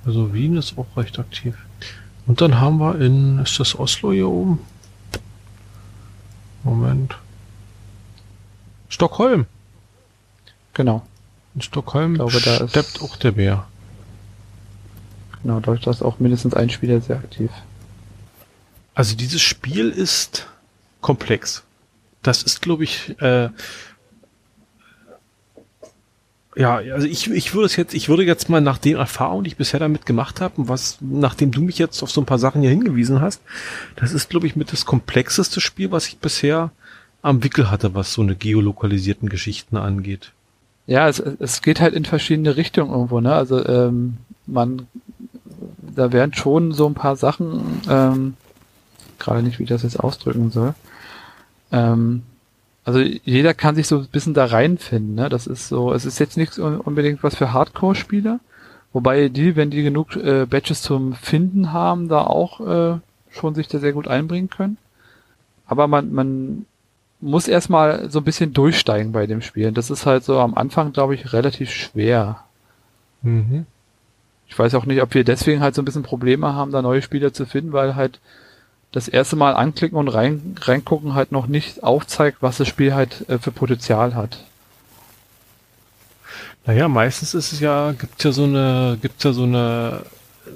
Also 0.06 0.34
Wien 0.34 0.58
ist 0.58 0.78
auch 0.78 0.98
recht 0.98 1.20
aktiv. 1.20 1.56
Und 2.28 2.42
dann 2.42 2.60
haben 2.60 2.80
wir 2.80 3.00
in, 3.00 3.40
ist 3.40 3.60
das 3.60 3.78
Oslo 3.78 4.12
hier 4.12 4.28
oben? 4.28 4.60
Moment. 6.66 7.16
Stockholm. 8.90 9.46
Genau, 10.74 11.06
In 11.54 11.62
Stockholm 11.62 12.14
Ich 12.14 12.18
glaube, 12.20 12.42
da 12.42 12.58
ist- 12.58 12.72
steppt 12.72 13.02
auch 13.02 13.16
der 13.16 13.32
Bär. 13.32 13.66
genau, 15.42 15.60
da 15.62 15.74
ist 15.74 16.02
auch 16.02 16.20
mindestens 16.20 16.54
ein 16.54 16.70
Spieler 16.70 17.00
sehr 17.00 17.16
aktiv. 17.18 17.50
Also 18.94 19.16
dieses 19.16 19.42
Spiel 19.42 19.90
ist 19.90 20.48
komplex. 21.02 21.64
Das 22.24 22.44
ist, 22.44 22.62
glaube 22.62 22.84
ich, 22.84 23.20
äh, 23.22 23.50
ja, 26.56 26.76
also 26.78 27.06
ich, 27.06 27.30
ich 27.30 27.54
würde 27.54 27.66
es 27.66 27.76
jetzt, 27.76 27.94
ich 27.94 28.08
würde 28.08 28.24
jetzt 28.24 28.50
mal 28.50 28.62
nach 28.62 28.78
den 28.78 28.96
Erfahrungen, 28.96 29.44
die 29.44 29.50
ich 29.50 29.58
bisher 29.58 29.80
damit 29.80 30.06
gemacht 30.06 30.40
habe, 30.40 30.54
was, 30.58 30.98
nachdem 31.02 31.52
du 31.52 31.62
mich 31.62 31.78
jetzt 31.78 32.02
auf 32.02 32.12
so 32.12 32.22
ein 32.22 32.26
paar 32.26 32.40
Sachen 32.40 32.62
hier 32.62 32.70
hingewiesen 32.70 33.20
hast, 33.20 33.42
das 33.98 34.14
ist, 34.14 34.30
glaube 34.30 34.48
ich, 34.48 34.56
mit 34.56 34.72
das 34.72 34.86
komplexeste 34.86 35.60
Spiel, 35.60 35.92
was 35.92 36.08
ich 36.08 36.18
bisher 36.20 36.72
am 37.22 37.44
Wickel 37.44 37.70
hatte, 37.72 37.94
was 37.94 38.14
so 38.14 38.22
eine 38.22 38.36
geolokalisierten 38.36 39.30
Geschichten 39.30 39.78
angeht. 39.78 40.32
Ja, 40.88 41.10
es, 41.10 41.20
es 41.20 41.62
geht 41.62 41.82
halt 41.82 41.94
in 41.94 42.06
verschiedene 42.06 42.56
Richtungen 42.56 42.92
irgendwo, 42.92 43.20
ne? 43.20 43.34
Also 43.34 43.66
ähm, 43.66 44.18
man, 44.46 44.88
da 45.82 46.12
werden 46.14 46.34
schon 46.34 46.72
so 46.72 46.86
ein 46.88 46.94
paar 46.94 47.16
Sachen, 47.16 47.82
ähm, 47.90 48.36
gerade 49.18 49.42
nicht, 49.42 49.60
wie 49.60 49.64
ich 49.64 49.70
das 49.70 49.84
jetzt 49.84 50.00
ausdrücken 50.00 50.52
soll. 50.52 50.76
Ähm, 51.72 52.22
also 52.86 53.00
jeder 53.00 53.54
kann 53.54 53.76
sich 53.76 53.88
so 53.88 53.98
ein 54.00 54.08
bisschen 54.08 54.34
da 54.34 54.46
reinfinden, 54.46 55.16
ne? 55.16 55.28
Das 55.28 55.48
ist 55.48 55.68
so, 55.68 55.92
es 55.92 56.06
ist 56.06 56.20
jetzt 56.20 56.38
nichts 56.38 56.58
un- 56.60 56.80
unbedingt 56.80 57.24
was 57.24 57.36
für 57.36 57.52
Hardcore-Spieler, 57.52 58.40
wobei 58.94 59.28
die, 59.30 59.56
wenn 59.56 59.72
die 59.72 59.84
genug 59.84 60.16
äh, 60.16 60.46
Badges 60.46 60.82
zum 60.82 61.14
Finden 61.14 61.74
haben, 61.74 62.08
da 62.08 62.22
auch 62.22 62.60
äh, 62.62 63.00
schon 63.32 63.56
sich 63.56 63.68
da 63.68 63.80
sehr 63.80 63.92
gut 63.94 64.08
einbringen 64.08 64.50
können. 64.50 64.78
Aber 65.66 65.88
man, 65.88 66.14
man 66.14 66.66
muss 67.22 67.48
erstmal 67.48 68.10
so 68.12 68.20
ein 68.20 68.24
bisschen 68.24 68.54
durchsteigen 68.54 69.12
bei 69.12 69.26
dem 69.26 69.42
Spiel. 69.42 69.72
Das 69.72 69.90
ist 69.90 70.06
halt 70.06 70.24
so 70.24 70.40
am 70.40 70.54
Anfang, 70.54 70.94
glaube 70.94 71.16
ich, 71.16 71.34
relativ 71.34 71.72
schwer. 71.72 72.44
Mhm. 73.24 73.66
Ich 74.48 74.58
weiß 74.58 74.76
auch 74.76 74.86
nicht, 74.86 75.02
ob 75.02 75.14
wir 75.16 75.24
deswegen 75.24 75.62
halt 75.62 75.74
so 75.74 75.82
ein 75.82 75.86
bisschen 75.86 76.04
Probleme 76.04 76.54
haben, 76.54 76.72
da 76.72 76.84
neue 76.84 77.02
Spieler 77.02 77.34
zu 77.34 77.48
finden, 77.48 77.74
weil 77.74 77.96
halt 77.96 78.20
das 78.96 79.10
erste 79.10 79.36
Mal 79.36 79.56
anklicken 79.56 79.98
und 79.98 80.08
rein, 80.08 80.56
reingucken 80.62 81.16
halt 81.16 81.34
noch 81.34 81.48
nicht 81.48 81.84
aufzeigt, 81.84 82.38
was 82.40 82.58
das 82.58 82.70
Spiel 82.70 82.94
halt 82.94 83.30
äh, 83.30 83.38
für 83.38 83.52
Potenzial 83.52 84.16
hat. 84.16 84.46
Naja, 86.66 86.88
meistens 86.88 87.34
ist 87.34 87.52
es 87.52 87.60
ja, 87.60 87.92
gibt's 87.92 88.24
ja 88.24 88.32
so 88.32 88.46
eine, 88.46 88.98
gibt's 89.02 89.26
ja 89.26 89.34
so 89.34 89.44
eine 89.44 90.04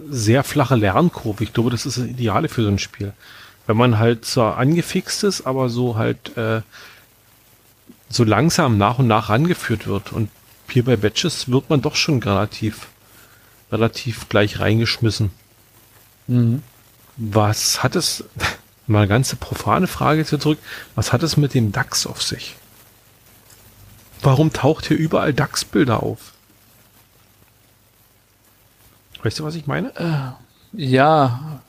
sehr 0.10 0.46
flache 0.46 0.78
Lernkurve. 0.78 1.44
Ich 1.44 1.52
glaube, 1.52 1.70
das 1.70 1.86
ist 1.86 1.98
das 1.98 2.06
Ideale 2.06 2.48
für 2.48 2.64
so 2.64 2.70
ein 2.70 2.80
Spiel. 2.80 3.12
Wenn 3.68 3.76
man 3.76 4.00
halt 4.00 4.24
zwar 4.24 4.58
angefixt 4.58 5.26
ist, 5.26 5.46
aber 5.46 5.68
so 5.68 5.98
halt 5.98 6.38
äh, 6.38 6.62
so 8.08 8.24
langsam 8.24 8.78
nach 8.78 9.00
und 9.00 9.08
nach 9.08 9.28
rangeführt 9.28 9.86
wird. 9.86 10.14
Und 10.14 10.30
hier 10.70 10.86
bei 10.86 10.96
Batches 10.96 11.52
wird 11.52 11.70
man 11.70 11.82
doch 11.82 11.98
schon 11.98 12.24
relativ, 12.24 12.88
relativ 13.70 14.30
gleich 14.30 14.62
reingeschmissen. 14.62 15.30
Mhm. 16.28 16.64
Was 17.22 17.84
hat 17.84 17.96
es, 17.96 18.24
mal 18.88 19.00
eine 19.00 19.08
ganze 19.08 19.36
profane 19.36 19.88
Frage 19.88 20.20
jetzt 20.22 20.30
hier 20.30 20.40
zurück, 20.40 20.60
was 20.96 21.14
hat 21.14 21.22
es 21.22 21.38
mit 21.38 21.54
dem 21.54 21.72
DAX 21.72 22.08
auf 22.08 22.24
sich? 22.24 22.56
Warum 24.22 24.52
taucht 24.52 24.88
hier 24.88 24.98
überall 24.98 25.34
DAX-Bilder 25.34 26.02
auf? 26.02 26.34
Weißt 29.24 29.40
du, 29.40 29.44
was 29.44 29.56
ich 29.56 29.68
meine? 29.68 30.36
Ja, 30.74 31.62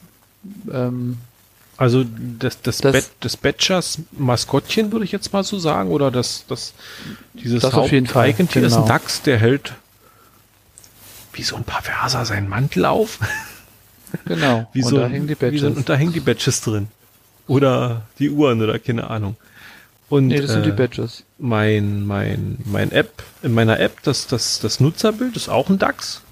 ähm, 0.72 1.18
Also 1.76 2.04
das, 2.38 2.60
das, 2.62 2.78
Das- 2.78 2.92
Bet, 2.92 3.10
das 3.20 3.36
Batchers 3.36 3.98
Maskottchen, 4.12 4.92
würde 4.92 5.04
ich 5.04 5.12
jetzt 5.12 5.32
mal 5.32 5.42
so 5.44 5.58
sagen, 5.58 5.90
oder 5.90 6.10
das, 6.10 6.44
das 6.48 6.74
dieses 7.34 7.62
Das 7.62 7.74
auf 7.74 7.90
jeden 7.90 8.06
Fall, 8.06 8.26
Eigentier 8.26 8.62
ist 8.62 8.72
ein 8.74 8.82
genau. 8.84 8.88
Dachs, 8.88 9.22
der 9.22 9.38
hält 9.38 9.74
wie 11.32 11.42
so 11.42 11.56
ein 11.56 11.64
Perverser 11.64 12.24
seinen 12.24 12.48
Mantel 12.48 12.84
auf. 12.84 13.18
Genau. 14.24 14.68
Wie 14.72 14.82
und 14.82 14.88
so, 14.88 14.96
da 14.98 15.08
hängen 15.08 15.26
die 15.26 15.40
wie 15.40 15.58
so, 15.58 15.66
Badges. 15.66 15.76
und 15.78 15.88
da 15.88 15.94
hängen 15.94 16.12
die 16.12 16.20
Badges 16.20 16.60
drin. 16.60 16.88
Oder 17.46 18.02
die 18.18 18.30
Uhren 18.30 18.62
oder 18.62 18.78
keine 18.78 19.10
Ahnung. 19.10 19.36
Und 20.08 20.26
nee, 20.26 20.40
das 20.40 20.50
sind 20.50 20.66
die 20.66 20.70
äh, 20.70 20.74
Badges. 20.74 21.24
mein, 21.38 22.04
mein, 22.06 22.58
mein 22.64 22.90
App, 22.90 23.22
in 23.42 23.52
meiner 23.52 23.78
App, 23.78 24.02
das, 24.02 24.26
das, 24.26 24.58
das 24.60 24.80
Nutzerbild 24.80 25.36
ist 25.36 25.48
auch 25.48 25.68
ein 25.68 25.78
DAX. 25.78 26.22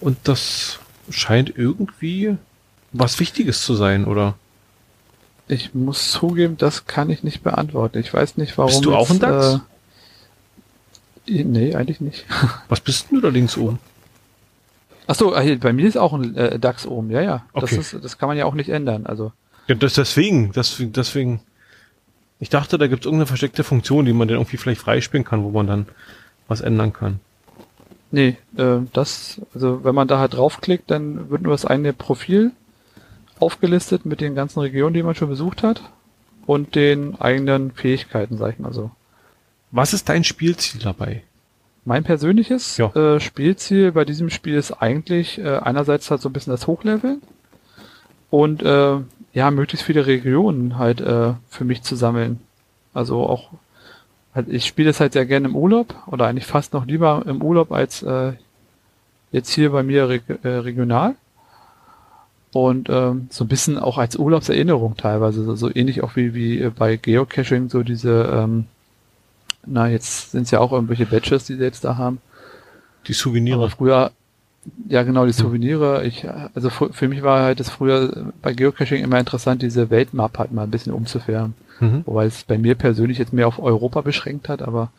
Und 0.00 0.16
das 0.24 0.78
scheint 1.10 1.52
irgendwie 1.56 2.36
was 2.92 3.20
Wichtiges 3.20 3.62
zu 3.62 3.74
sein, 3.74 4.04
oder? 4.06 4.34
Ich 5.46 5.74
muss 5.74 6.10
zugeben, 6.10 6.56
das 6.56 6.86
kann 6.86 7.10
ich 7.10 7.22
nicht 7.22 7.42
beantworten. 7.42 7.98
Ich 7.98 8.12
weiß 8.12 8.36
nicht, 8.36 8.56
warum. 8.56 8.70
Bist 8.70 8.84
du 8.84 8.94
auch 8.94 9.10
ein 9.10 9.18
DAX? 9.18 9.60
Äh, 11.26 11.44
nee, 11.44 11.74
eigentlich 11.74 12.00
nicht. 12.00 12.24
Was 12.68 12.80
bist 12.80 13.10
denn 13.10 13.16
du 13.16 13.22
da 13.22 13.28
links 13.28 13.56
oben? 13.56 13.78
Achso, 15.08 15.30
bei 15.30 15.72
mir 15.72 15.88
ist 15.88 15.96
auch 15.96 16.12
ein 16.12 16.36
äh, 16.36 16.58
DAX 16.58 16.86
oben, 16.86 17.10
ja, 17.10 17.22
ja. 17.22 17.44
Okay. 17.54 17.76
Das, 17.76 17.94
ist, 17.94 18.04
das 18.04 18.18
kann 18.18 18.28
man 18.28 18.36
ja 18.36 18.44
auch 18.44 18.52
nicht 18.54 18.68
ändern. 18.68 19.06
Also 19.06 19.32
Ja, 19.66 19.74
das 19.74 19.94
deswegen, 19.94 20.52
deswegen, 20.52 20.92
deswegen. 20.92 21.40
Ich 22.40 22.50
dachte, 22.50 22.78
da 22.78 22.86
gibt 22.86 23.00
es 23.00 23.06
irgendeine 23.06 23.26
versteckte 23.26 23.64
Funktion, 23.64 24.04
die 24.04 24.12
man 24.12 24.28
dann 24.28 24.36
irgendwie 24.36 24.58
vielleicht 24.58 24.82
freispielen 24.82 25.24
kann, 25.24 25.42
wo 25.42 25.50
man 25.50 25.66
dann 25.66 25.86
was 26.46 26.60
ändern 26.60 26.92
kann. 26.92 27.20
Nee, 28.10 28.36
äh, 28.56 28.78
das, 28.92 29.40
also 29.54 29.82
wenn 29.82 29.94
man 29.94 30.08
da 30.08 30.18
halt 30.18 30.34
draufklickt, 30.34 30.90
dann 30.90 31.30
wird 31.30 31.42
nur 31.42 31.52
das 31.52 31.64
eine 31.64 31.92
Profil 31.94 32.52
aufgelistet 33.40 34.04
mit 34.04 34.20
den 34.20 34.34
ganzen 34.34 34.60
Regionen, 34.60 34.94
die 34.94 35.02
man 35.02 35.14
schon 35.14 35.30
besucht 35.30 35.62
hat 35.62 35.82
und 36.46 36.74
den 36.74 37.18
eigenen 37.20 37.72
Fähigkeiten, 37.72 38.36
sag 38.36 38.52
ich 38.52 38.58
mal 38.58 38.74
so. 38.74 38.90
Was 39.70 39.94
ist 39.94 40.08
dein 40.08 40.22
Spielziel 40.22 40.80
dabei? 40.80 41.22
Mein 41.88 42.04
persönliches 42.04 42.76
Ja. 42.76 42.94
äh, 42.94 43.18
Spielziel 43.18 43.92
bei 43.92 44.04
diesem 44.04 44.28
Spiel 44.28 44.54
ist 44.56 44.72
eigentlich 44.72 45.38
äh, 45.38 45.56
einerseits 45.56 46.10
halt 46.10 46.20
so 46.20 46.28
ein 46.28 46.34
bisschen 46.34 46.52
das 46.52 46.66
Hochleveln 46.66 47.22
und 48.30 48.62
äh, 48.62 48.96
ja, 49.32 49.50
möglichst 49.50 49.86
viele 49.86 50.06
Regionen 50.06 50.76
halt 50.76 51.00
äh, 51.00 51.32
für 51.48 51.64
mich 51.64 51.82
zu 51.82 51.96
sammeln. 51.96 52.40
Also 52.92 53.22
auch 53.22 53.50
Also 54.34 54.50
ich 54.52 54.66
spiele 54.66 54.90
das 54.90 55.00
halt 55.00 55.14
sehr 55.14 55.24
gerne 55.24 55.48
im 55.48 55.56
Urlaub 55.56 55.94
oder 56.06 56.26
eigentlich 56.26 56.46
fast 56.46 56.74
noch 56.74 56.84
lieber 56.86 57.24
im 57.26 57.42
Urlaub 57.42 57.72
als 57.72 58.02
äh, 58.02 58.32
jetzt 59.32 59.50
hier 59.50 59.70
bei 59.72 59.82
mir 59.82 60.08
reg 60.10 60.22
äh, 60.42 60.48
regional. 60.48 61.14
Und 62.52 62.88
ähm, 62.90 63.28
so 63.30 63.44
ein 63.44 63.48
bisschen 63.48 63.78
auch 63.78 63.96
als 63.98 64.16
Urlaubserinnerung 64.16 64.96
teilweise, 64.96 65.42
so, 65.44 65.54
so 65.54 65.70
ähnlich 65.74 66.02
auch 66.02 66.16
wie, 66.16 66.34
wie 66.34 66.68
bei 66.70 66.96
Geocaching, 66.96 67.70
so 67.70 67.82
diese, 67.82 68.30
ähm, 68.32 68.66
na 69.66 69.88
jetzt 69.88 70.32
sind 70.32 70.42
es 70.42 70.50
ja 70.50 70.60
auch 70.60 70.72
irgendwelche 70.72 71.06
Badges, 71.06 71.44
die 71.44 71.54
sie 71.54 71.62
jetzt 71.62 71.84
da 71.84 71.96
haben. 71.96 72.20
Die 73.06 73.12
Souvenire. 73.12 73.56
Aber 73.56 73.70
früher, 73.70 74.10
ja 74.88 75.02
genau, 75.02 75.26
die 75.26 75.32
Souvenire. 75.32 76.04
Ich, 76.04 76.26
also 76.54 76.70
für, 76.70 76.92
für 76.92 77.08
mich 77.08 77.22
war 77.22 77.42
halt 77.42 77.60
das 77.60 77.70
früher 77.70 78.32
bei 78.42 78.52
Geocaching 78.52 79.02
immer 79.02 79.18
interessant, 79.18 79.62
diese 79.62 79.90
Weltmap 79.90 80.38
halt 80.38 80.52
mal 80.52 80.64
ein 80.64 80.70
bisschen 80.70 80.92
umzufähren. 80.92 81.54
Mhm. 81.80 82.02
Wobei 82.06 82.26
es 82.26 82.44
bei 82.44 82.58
mir 82.58 82.74
persönlich 82.74 83.18
jetzt 83.18 83.32
mehr 83.32 83.46
auf 83.46 83.58
Europa 83.58 84.00
beschränkt 84.00 84.48
hat, 84.48 84.62
aber 84.62 84.90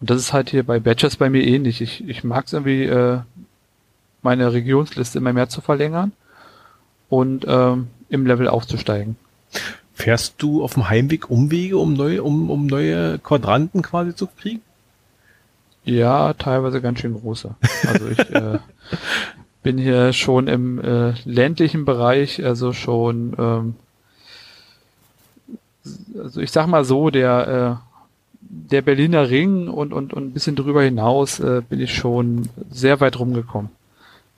und 0.00 0.10
das 0.10 0.18
ist 0.18 0.32
halt 0.32 0.50
hier 0.50 0.62
bei 0.62 0.78
Badges 0.78 1.16
bei 1.16 1.30
mir 1.30 1.42
ähnlich. 1.42 1.80
Ich, 1.80 2.06
ich 2.06 2.22
mag 2.22 2.46
es 2.46 2.52
irgendwie, 2.52 2.84
äh, 2.84 3.20
meine 4.22 4.52
Regionsliste 4.52 5.18
immer 5.18 5.32
mehr 5.32 5.48
zu 5.48 5.60
verlängern 5.60 6.12
und 7.08 7.44
ähm, 7.48 7.88
im 8.08 8.26
Level 8.26 8.48
aufzusteigen. 8.48 9.16
Fährst 10.06 10.34
du 10.38 10.62
auf 10.62 10.74
dem 10.74 10.88
Heimweg 10.88 11.30
Umwege, 11.30 11.78
um 11.78 11.94
neue, 11.94 12.22
um, 12.22 12.48
um 12.48 12.66
neue 12.66 13.18
Quadranten 13.18 13.82
quasi 13.82 14.14
zu 14.14 14.28
kriegen? 14.28 14.60
Ja, 15.84 16.32
teilweise 16.34 16.80
ganz 16.80 17.00
schön 17.00 17.20
große. 17.20 17.56
Also 17.88 18.06
ich 18.10 18.20
äh, 18.30 18.60
bin 19.64 19.78
hier 19.78 20.12
schon 20.12 20.46
im 20.46 20.78
äh, 20.78 21.14
ländlichen 21.24 21.84
Bereich, 21.84 22.44
also 22.44 22.72
schon, 22.72 23.34
ähm, 23.36 23.74
also 26.22 26.40
ich 26.40 26.52
sag 26.52 26.68
mal 26.68 26.84
so, 26.84 27.10
der 27.10 27.80
äh, 27.82 28.38
der 28.40 28.82
Berliner 28.82 29.28
Ring 29.28 29.66
und 29.66 29.92
und 29.92 30.14
und 30.14 30.28
ein 30.28 30.32
bisschen 30.32 30.54
drüber 30.54 30.84
hinaus 30.84 31.40
äh, 31.40 31.62
bin 31.68 31.80
ich 31.80 31.92
schon 31.92 32.48
sehr 32.70 33.00
weit 33.00 33.18
rumgekommen 33.18 33.72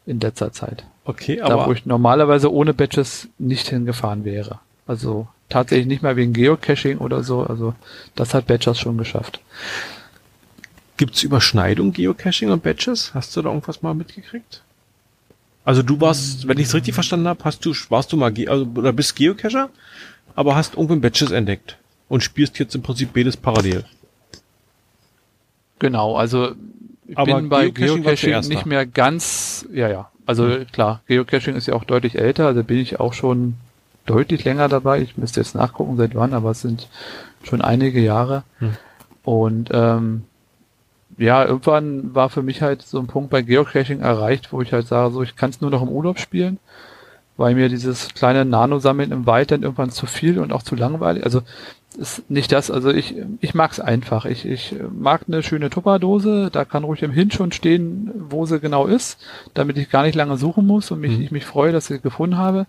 in 0.06 0.18
letzter 0.18 0.50
Zeit. 0.50 0.86
Okay, 1.04 1.42
aber. 1.42 1.56
Da, 1.56 1.66
wo 1.66 1.72
ich 1.72 1.84
normalerweise 1.84 2.50
ohne 2.50 2.72
Badges 2.72 3.28
nicht 3.36 3.68
hingefahren 3.68 4.24
wäre. 4.24 4.60
Also 4.86 5.28
tatsächlich 5.48 5.86
nicht 5.86 6.02
mal 6.02 6.16
wegen 6.16 6.32
Geocaching 6.32 6.98
oder 6.98 7.22
so. 7.22 7.42
Also 7.42 7.74
das 8.14 8.34
hat 8.34 8.46
Badges 8.46 8.78
schon 8.78 8.98
geschafft. 8.98 9.40
Gibt's 10.96 11.22
Überschneidung 11.22 11.92
Geocaching 11.92 12.50
und 12.50 12.62
Badges? 12.62 13.14
Hast 13.14 13.36
du 13.36 13.42
da 13.42 13.48
irgendwas 13.48 13.82
mal 13.82 13.94
mitgekriegt? 13.94 14.62
Also 15.64 15.82
du 15.82 16.00
warst, 16.00 16.48
wenn 16.48 16.58
ich 16.58 16.66
es 16.66 16.74
richtig 16.74 16.94
verstanden 16.94 17.28
habe, 17.28 17.44
hast 17.44 17.64
du, 17.64 17.74
warst 17.90 18.12
du 18.12 18.16
mal, 18.16 18.32
also, 18.48 18.66
oder 18.74 18.92
bist 18.92 19.16
Geocacher, 19.16 19.68
aber 20.34 20.56
hast 20.56 20.74
irgendwann 20.74 21.00
Badges 21.00 21.30
entdeckt 21.30 21.76
und 22.08 22.22
spielst 22.22 22.58
jetzt 22.58 22.74
im 22.74 22.82
Prinzip 22.82 23.12
beides 23.12 23.36
parallel. 23.36 23.84
Genau, 25.78 26.16
also 26.16 26.52
ich 27.06 27.16
Aber 27.16 27.36
bin 27.36 27.48
bei 27.48 27.70
Geocaching, 27.70 28.02
Geocaching 28.02 28.48
nicht 28.48 28.66
mehr 28.66 28.86
ganz, 28.86 29.66
ja, 29.72 29.88
ja. 29.88 30.10
Also 30.26 30.44
mhm. 30.44 30.66
klar, 30.72 31.02
Geocaching 31.06 31.54
ist 31.54 31.66
ja 31.66 31.74
auch 31.74 31.84
deutlich 31.84 32.16
älter, 32.16 32.46
also 32.46 32.64
bin 32.64 32.78
ich 32.78 32.98
auch 32.98 33.12
schon 33.12 33.54
deutlich 34.08 34.44
länger 34.44 34.68
dabei. 34.68 35.00
Ich 35.00 35.16
müsste 35.16 35.40
jetzt 35.40 35.54
nachgucken, 35.54 35.96
seit 35.96 36.14
wann, 36.14 36.34
aber 36.34 36.50
es 36.50 36.60
sind 36.62 36.88
schon 37.42 37.60
einige 37.60 38.00
Jahre. 38.00 38.44
Mhm. 38.60 38.76
Und 39.24 39.70
ähm, 39.72 40.22
ja, 41.16 41.44
irgendwann 41.44 42.14
war 42.14 42.30
für 42.30 42.42
mich 42.42 42.62
halt 42.62 42.82
so 42.82 42.98
ein 42.98 43.06
Punkt 43.06 43.30
bei 43.30 43.42
Geocaching 43.42 44.00
erreicht, 44.00 44.52
wo 44.52 44.62
ich 44.62 44.72
halt 44.72 44.86
sage, 44.86 45.12
so 45.12 45.22
ich 45.22 45.36
kann 45.36 45.50
es 45.50 45.60
nur 45.60 45.70
noch 45.70 45.82
im 45.82 45.88
Urlaub 45.88 46.18
spielen 46.18 46.58
weil 47.38 47.54
mir 47.54 47.68
dieses 47.68 48.12
kleine 48.14 48.44
Nano-Sammeln 48.44 49.12
im 49.12 49.24
Wald 49.24 49.52
dann 49.52 49.62
irgendwann 49.62 49.90
zu 49.90 50.06
viel 50.06 50.40
und 50.40 50.52
auch 50.52 50.64
zu 50.64 50.74
langweilig. 50.74 51.24
Also 51.24 51.42
ist 51.96 52.28
nicht 52.28 52.50
das, 52.52 52.70
also 52.70 52.90
ich, 52.90 53.14
ich 53.40 53.54
mag's 53.54 53.78
einfach. 53.80 54.24
Ich, 54.24 54.44
ich 54.44 54.74
mag 54.92 55.22
eine 55.26 55.44
schöne 55.44 55.70
Tupperdose, 55.70 56.50
da 56.52 56.64
kann 56.64 56.84
ruhig 56.84 57.02
im 57.02 57.12
Hin 57.12 57.30
schon 57.30 57.52
stehen, 57.52 58.10
wo 58.28 58.44
sie 58.44 58.58
genau 58.58 58.86
ist, 58.86 59.18
damit 59.54 59.78
ich 59.78 59.88
gar 59.88 60.02
nicht 60.02 60.16
lange 60.16 60.36
suchen 60.36 60.66
muss 60.66 60.90
und 60.90 61.00
mich, 61.00 61.16
mhm. 61.16 61.22
ich 61.22 61.30
mich 61.30 61.44
freue, 61.44 61.72
dass 61.72 61.88
ich 61.88 61.96
sie 61.96 62.02
gefunden 62.02 62.36
habe, 62.36 62.66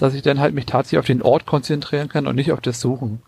dass 0.00 0.14
ich 0.14 0.22
dann 0.22 0.40
halt 0.40 0.54
mich 0.54 0.66
tatsächlich 0.66 0.98
auf 0.98 1.06
den 1.06 1.22
Ort 1.22 1.46
konzentrieren 1.46 2.08
kann 2.08 2.26
und 2.26 2.36
nicht 2.36 2.52
auf 2.52 2.60
das 2.60 2.80
Suchen. 2.80 3.22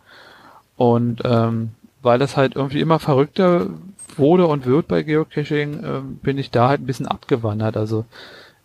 Und 0.77 1.23
ähm, 1.25 1.70
weil 2.03 2.18
das 2.18 2.37
halt 2.37 2.57
irgendwie 2.57 2.81
immer 2.81 2.99
verrückter 2.99 3.68
wurde 4.16 4.47
und 4.47 4.66
wird 4.66 4.89
bei 4.89 5.03
Geocaching, 5.03 5.85
äh, 5.85 6.01
bin 6.23 6.39
ich 6.39 6.51
da 6.51 6.68
halt 6.68 6.81
ein 6.81 6.87
bisschen 6.87 7.07
abgewandert. 7.07 7.77
Also 7.77 8.05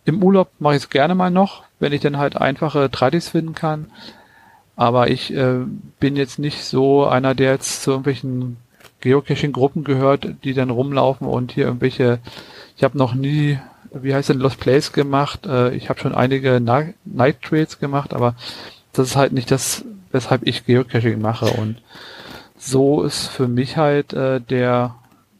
im 0.04 0.22
Urlaub 0.22 0.48
mache 0.58 0.74
ich 0.76 0.82
es 0.82 0.90
gerne 0.90 1.14
mal 1.14 1.30
noch, 1.30 1.64
wenn 1.78 1.92
ich 1.92 2.00
dann 2.00 2.18
halt 2.18 2.36
einfache 2.36 2.90
Tradis 2.90 3.28
finden 3.28 3.54
kann. 3.54 3.90
Aber 4.76 5.10
ich 5.10 5.34
äh, 5.34 5.64
bin 6.00 6.16
jetzt 6.16 6.38
nicht 6.38 6.64
so 6.64 7.06
einer, 7.06 7.34
der 7.34 7.52
jetzt 7.52 7.82
zu 7.82 7.90
irgendwelchen 7.90 8.56
Geocaching-Gruppen 9.00 9.84
gehört, 9.84 10.28
die 10.44 10.54
dann 10.54 10.70
rumlaufen 10.70 11.26
und 11.26 11.52
hier 11.52 11.66
irgendwelche, 11.66 12.20
ich 12.76 12.84
habe 12.84 12.98
noch 12.98 13.14
nie, 13.14 13.58
wie 13.92 14.14
heißt 14.14 14.28
denn, 14.28 14.38
Lost 14.38 14.60
Place 14.60 14.92
gemacht. 14.92 15.46
Äh, 15.46 15.74
ich 15.74 15.88
habe 15.88 16.00
schon 16.00 16.14
einige 16.14 16.60
Night 16.60 17.42
Trails 17.42 17.78
gemacht, 17.78 18.14
aber 18.14 18.34
das 18.92 19.08
ist 19.08 19.16
halt 19.16 19.32
nicht 19.32 19.50
das, 19.50 19.84
weshalb 20.12 20.46
ich 20.46 20.66
Geocaching 20.66 21.20
mache. 21.20 21.46
Und 21.46 21.76
so 22.56 23.02
ist 23.02 23.28
für 23.28 23.48
mich 23.48 23.76
halt 23.76 24.12
äh, 24.12 24.40
der 24.40 24.96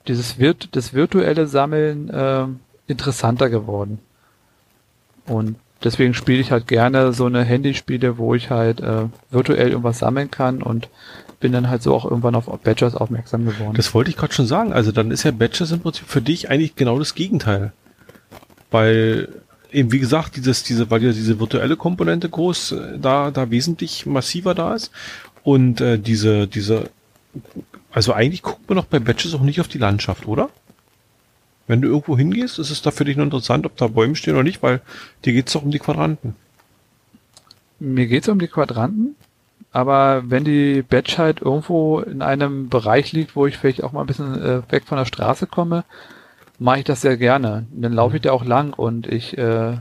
dieses 0.07 0.39
Virt 0.39 0.71
das 0.73 0.95
virtuelle 0.95 1.47
Sammeln 1.47 2.09
äh, 2.09 2.47
interessanter 2.87 3.51
geworden. 3.51 3.99
Und 5.27 5.57
deswegen 5.85 6.15
spiele 6.15 6.41
ich 6.41 6.51
halt 6.51 6.67
gerne 6.67 7.13
so 7.13 7.27
eine 7.27 7.45
Handyspiele, 7.45 8.19
wo 8.19 8.35
ich 8.35 8.51
halt 8.51 8.81
äh, 8.81 9.07
virtuell 9.31 9.69
irgendwas 9.69 9.99
sammeln 9.99 10.31
kann 10.31 10.63
und 10.63 10.89
bin 11.41 11.53
dann 11.53 11.69
halt 11.69 11.83
so 11.83 11.95
auch 11.95 12.05
irgendwann 12.05 12.35
auf 12.35 12.47
Badgers 12.47 12.97
aufmerksam 12.97 13.45
geworden. 13.45 13.75
Das 13.75 13.95
wollte 13.95 14.11
ich 14.11 14.17
gerade 14.17 14.33
schon 14.33 14.47
sagen. 14.47 14.73
Also 14.73 14.91
dann 14.91 15.11
ist 15.11 15.23
ja 15.23 15.31
Badgers 15.31 15.71
im 15.71 15.81
Prinzip 15.81 16.09
für 16.09 16.23
dich 16.23 16.51
eigentlich 16.51 16.75
genau 16.75 16.99
das 16.99 17.15
Gegenteil. 17.15 17.73
Weil 18.71 19.29
eben 19.73 19.93
wie 19.93 19.99
gesagt, 19.99 20.37
dieses, 20.37 20.63
diese, 20.63 20.91
weil 20.91 21.03
ja 21.03 21.13
diese 21.13 21.41
virtuelle 21.41 21.77
Komponente 21.77 22.29
groß 22.29 22.73
äh, 22.73 22.99
da, 22.99 23.31
da 23.31 23.51
wesentlich 23.51 24.07
massiver 24.07 24.55
da 24.55 24.75
ist. 24.75 24.91
Und 25.43 25.81
äh, 25.81 25.99
diese, 25.99 26.47
diese, 26.47 26.91
also 27.91 28.13
eigentlich 28.13 28.43
guckt 28.43 28.69
man 28.69 28.77
doch 28.77 28.85
bei 28.85 28.99
Badges 28.99 29.35
auch 29.35 29.43
nicht 29.43 29.61
auf 29.61 29.69
die 29.69 29.79
Landschaft, 29.79 30.27
oder? 30.27 30.51
Wenn 31.67 31.83
du 31.83 31.89
irgendwo 31.89 32.17
hingehst, 32.17 32.59
ist 32.59 32.71
es 32.71 32.83
da 32.83 32.91
für 32.91 33.05
dich 33.05 33.17
nur 33.17 33.25
interessant, 33.25 33.67
ob 33.67 33.77
da 33.77 33.89
Bäume 33.89 34.17
stehen 34.17 34.35
oder 34.35 34.43
nicht, 34.43 34.63
weil 34.63 34.81
dir 35.25 35.35
geht's 35.35 35.53
doch 35.53 35.63
um 35.63 35.71
die 35.71 35.79
Quadranten. 35.79 36.35
Mir 37.79 38.07
geht's 38.07 38.29
um 38.29 38.39
die 38.39 38.49
Quadranten, 38.49 39.15
aber 39.71 40.23
wenn 40.27 40.45
die 40.45 40.83
Badge 40.83 41.19
halt 41.19 41.43
irgendwo 41.43 42.01
in 42.01 42.23
einem 42.23 42.71
Bereich 42.71 43.13
liegt, 43.13 43.37
wo 43.37 43.47
ich 43.47 43.59
vielleicht 43.59 43.85
auch 43.85 43.93
mal 43.93 44.01
ein 44.01 44.07
bisschen 44.07 44.43
äh, 44.43 44.63
weg 44.73 44.85
von 44.87 44.99
der 44.99 45.05
Straße 45.05 45.47
komme, 45.47 45.85
mache 46.59 46.79
ich 46.79 46.85
das 46.85 47.01
sehr 47.01 47.17
gerne. 47.17 47.67
Dann 47.73 47.93
laufe 47.93 48.17
ich 48.17 48.23
da 48.23 48.33
auch 48.33 48.45
lang 48.45 48.73
und 48.73 49.07
ich 49.07 49.37
äh, 49.39 49.77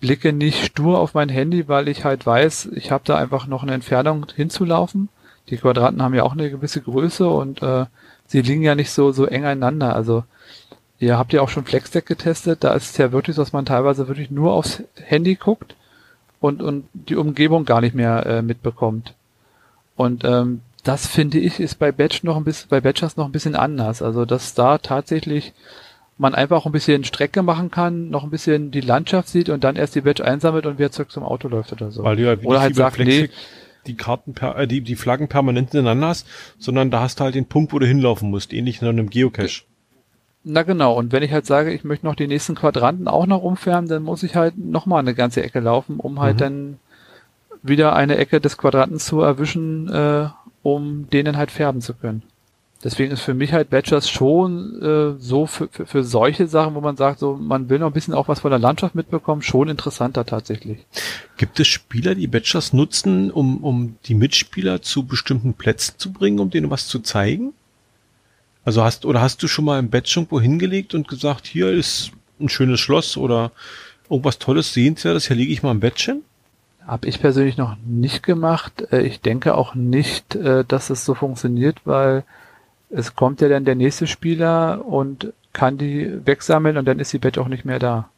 blicke 0.00 0.32
nicht 0.32 0.64
stur 0.64 0.98
auf 0.98 1.14
mein 1.14 1.28
Handy, 1.28 1.68
weil 1.68 1.88
ich 1.88 2.04
halt 2.04 2.26
weiß, 2.26 2.70
ich 2.74 2.90
habe 2.90 3.04
da 3.06 3.16
einfach 3.16 3.46
noch 3.46 3.62
eine 3.62 3.72
Entfernung 3.72 4.26
hinzulaufen. 4.34 5.08
Die 5.48 5.56
Quadranten 5.56 6.02
haben 6.02 6.14
ja 6.14 6.22
auch 6.22 6.32
eine 6.32 6.50
gewisse 6.50 6.80
Größe 6.80 7.28
und 7.28 7.62
äh, 7.62 7.86
sie 8.26 8.42
liegen 8.42 8.62
ja 8.62 8.74
nicht 8.74 8.90
so 8.90 9.12
so 9.12 9.26
eng 9.26 9.44
einander. 9.44 9.94
Also 9.96 10.24
Ihr 11.02 11.18
habt 11.18 11.32
ja 11.32 11.42
auch 11.42 11.48
schon 11.48 11.64
FlexDeck 11.64 12.06
getestet. 12.06 12.62
Da 12.62 12.74
ist 12.74 12.90
es 12.92 12.96
ja 12.96 13.10
wirklich 13.10 13.34
so, 13.34 13.42
dass 13.42 13.52
man 13.52 13.64
teilweise 13.64 14.06
wirklich 14.06 14.30
nur 14.30 14.52
aufs 14.52 14.84
Handy 14.94 15.34
guckt 15.34 15.74
und, 16.38 16.62
und 16.62 16.84
die 16.92 17.16
Umgebung 17.16 17.64
gar 17.64 17.80
nicht 17.80 17.96
mehr 17.96 18.24
äh, 18.24 18.40
mitbekommt. 18.40 19.12
Und 19.96 20.22
ähm, 20.22 20.60
das 20.84 21.08
finde 21.08 21.40
ich 21.40 21.58
ist 21.58 21.80
bei 21.80 21.90
Batch 21.90 22.22
noch 22.22 22.36
ein 22.36 22.44
bisschen, 22.44 22.68
bei 22.68 22.80
Batchers 22.80 23.16
noch 23.16 23.26
ein 23.26 23.32
bisschen 23.32 23.56
anders. 23.56 24.00
Also 24.00 24.24
dass 24.24 24.54
da 24.54 24.78
tatsächlich 24.78 25.52
man 26.18 26.34
einfach 26.34 26.56
auch 26.56 26.66
ein 26.66 26.72
bisschen 26.72 27.04
Strecke 27.04 27.42
machen 27.42 27.70
kann, 27.70 28.10
noch 28.10 28.24
ein 28.24 28.30
bisschen 28.30 28.70
die 28.70 28.80
Landschaft 28.80 29.28
sieht 29.28 29.48
und 29.48 29.64
dann 29.64 29.76
erst 29.76 29.94
die 29.94 30.02
Batch 30.02 30.20
einsammelt 30.20 30.66
und 30.66 30.78
wieder 30.78 30.90
zurück 30.90 31.10
zum 31.10 31.24
Auto 31.24 31.48
läuft 31.48 31.72
oder 31.72 31.90
so. 31.90 32.04
Weil 32.04 32.16
du 32.16 32.22
ja 32.22 32.36
oder 32.42 32.60
halt 32.60 32.74
sagt, 32.74 32.98
nee, 32.98 33.30
die 33.86 33.96
Karten 33.96 34.34
per, 34.34 34.56
äh, 34.56 34.66
die, 34.66 34.80
die 34.80 34.96
Flaggen 34.96 35.28
permanent 35.28 35.74
ineinander 35.74 36.08
hast, 36.08 36.26
sondern 36.58 36.90
da 36.90 37.00
hast 37.00 37.20
du 37.20 37.24
halt 37.24 37.34
den 37.34 37.46
Punkt, 37.46 37.72
wo 37.72 37.78
du 37.78 37.86
hinlaufen 37.86 38.30
musst, 38.30 38.52
ähnlich 38.52 38.80
in 38.80 38.88
einem 38.88 39.10
Geocache. 39.10 39.62
Na 40.44 40.62
genau, 40.62 40.94
und 40.94 41.12
wenn 41.12 41.22
ich 41.22 41.32
halt 41.32 41.46
sage, 41.46 41.72
ich 41.72 41.84
möchte 41.84 42.04
noch 42.04 42.16
die 42.16 42.26
nächsten 42.26 42.56
Quadranten 42.56 43.06
auch 43.06 43.26
noch 43.26 43.42
umfärben, 43.42 43.88
dann 43.88 44.02
muss 44.02 44.24
ich 44.24 44.34
halt 44.34 44.58
nochmal 44.58 44.98
eine 44.98 45.14
ganze 45.14 45.42
Ecke 45.42 45.60
laufen, 45.60 46.00
um 46.00 46.20
halt 46.20 46.36
mhm. 46.36 46.38
dann 46.38 46.78
wieder 47.62 47.94
eine 47.94 48.16
Ecke 48.16 48.40
des 48.40 48.58
Quadranten 48.58 48.98
zu 48.98 49.20
erwischen, 49.20 49.88
äh, 49.88 50.28
um 50.62 51.08
den 51.10 51.36
halt 51.36 51.52
färben 51.52 51.80
zu 51.80 51.94
können. 51.94 52.22
Deswegen 52.84 53.12
ist 53.12 53.20
für 53.20 53.34
mich 53.34 53.52
halt 53.52 53.70
Badgers 53.70 54.10
schon 54.10 54.82
äh, 54.82 55.20
so 55.20 55.46
für, 55.46 55.68
für, 55.68 55.86
für 55.86 56.02
solche 56.02 56.48
Sachen, 56.48 56.74
wo 56.74 56.80
man 56.80 56.96
sagt, 56.96 57.20
so 57.20 57.36
man 57.36 57.68
will 57.68 57.78
noch 57.78 57.86
ein 57.88 57.92
bisschen 57.92 58.14
auch 58.14 58.26
was 58.26 58.40
von 58.40 58.50
der 58.50 58.58
Landschaft 58.58 58.96
mitbekommen, 58.96 59.42
schon 59.42 59.68
interessanter 59.68 60.26
tatsächlich. 60.26 60.78
Gibt 61.36 61.60
es 61.60 61.68
Spieler, 61.68 62.16
die 62.16 62.26
Badgers 62.26 62.72
nutzen, 62.72 63.30
um, 63.30 63.62
um 63.62 63.96
die 64.06 64.14
Mitspieler 64.14 64.82
zu 64.82 65.04
bestimmten 65.06 65.54
Plätzen 65.54 65.94
zu 65.98 66.12
bringen, 66.12 66.40
um 66.40 66.50
denen 66.50 66.70
was 66.70 66.88
zu 66.88 66.98
zeigen? 66.98 67.52
Also 68.64 68.82
hast, 68.82 69.04
oder 69.04 69.20
hast 69.20 69.42
du 69.42 69.48
schon 69.48 69.64
mal 69.64 69.78
ein 69.78 69.90
Bett 69.90 70.14
irgendwo 70.14 70.40
hingelegt 70.40 70.94
und 70.94 71.06
gesagt, 71.06 71.46
hier 71.46 71.70
ist 71.70 72.10
ein 72.40 72.48
schönes 72.48 72.80
Schloss 72.80 73.16
oder 73.16 73.52
irgendwas 74.10 74.38
Tolles, 74.38 74.72
Sehenswertes, 74.72 75.28
hier 75.28 75.36
lege 75.36 75.52
ich 75.52 75.62
mal 75.62 75.70
ein 75.70 75.80
Bettchen? 75.80 76.22
Habe 76.86 77.06
ich 77.06 77.20
persönlich 77.20 77.56
noch 77.56 77.76
nicht 77.86 78.24
gemacht. 78.24 78.88
Äh, 78.90 79.02
ich 79.02 79.20
denke 79.20 79.54
auch 79.54 79.76
nicht, 79.76 80.34
äh, 80.34 80.64
dass 80.66 80.90
es 80.90 81.04
so 81.04 81.14
funktioniert, 81.14 81.80
weil 81.84 82.24
es 82.92 83.16
kommt 83.16 83.40
ja 83.40 83.48
dann 83.48 83.64
der 83.64 83.74
nächste 83.76 84.06
Spieler 84.06 84.84
und 84.86 85.32
kann 85.52 85.78
die 85.78 86.26
wegsammeln 86.26 86.76
und 86.78 86.86
dann 86.86 87.00
ist 87.00 87.12
die 87.12 87.18
Badge 87.18 87.40
auch 87.40 87.48
nicht 87.48 87.64
mehr 87.64 87.78
da. 87.80 88.08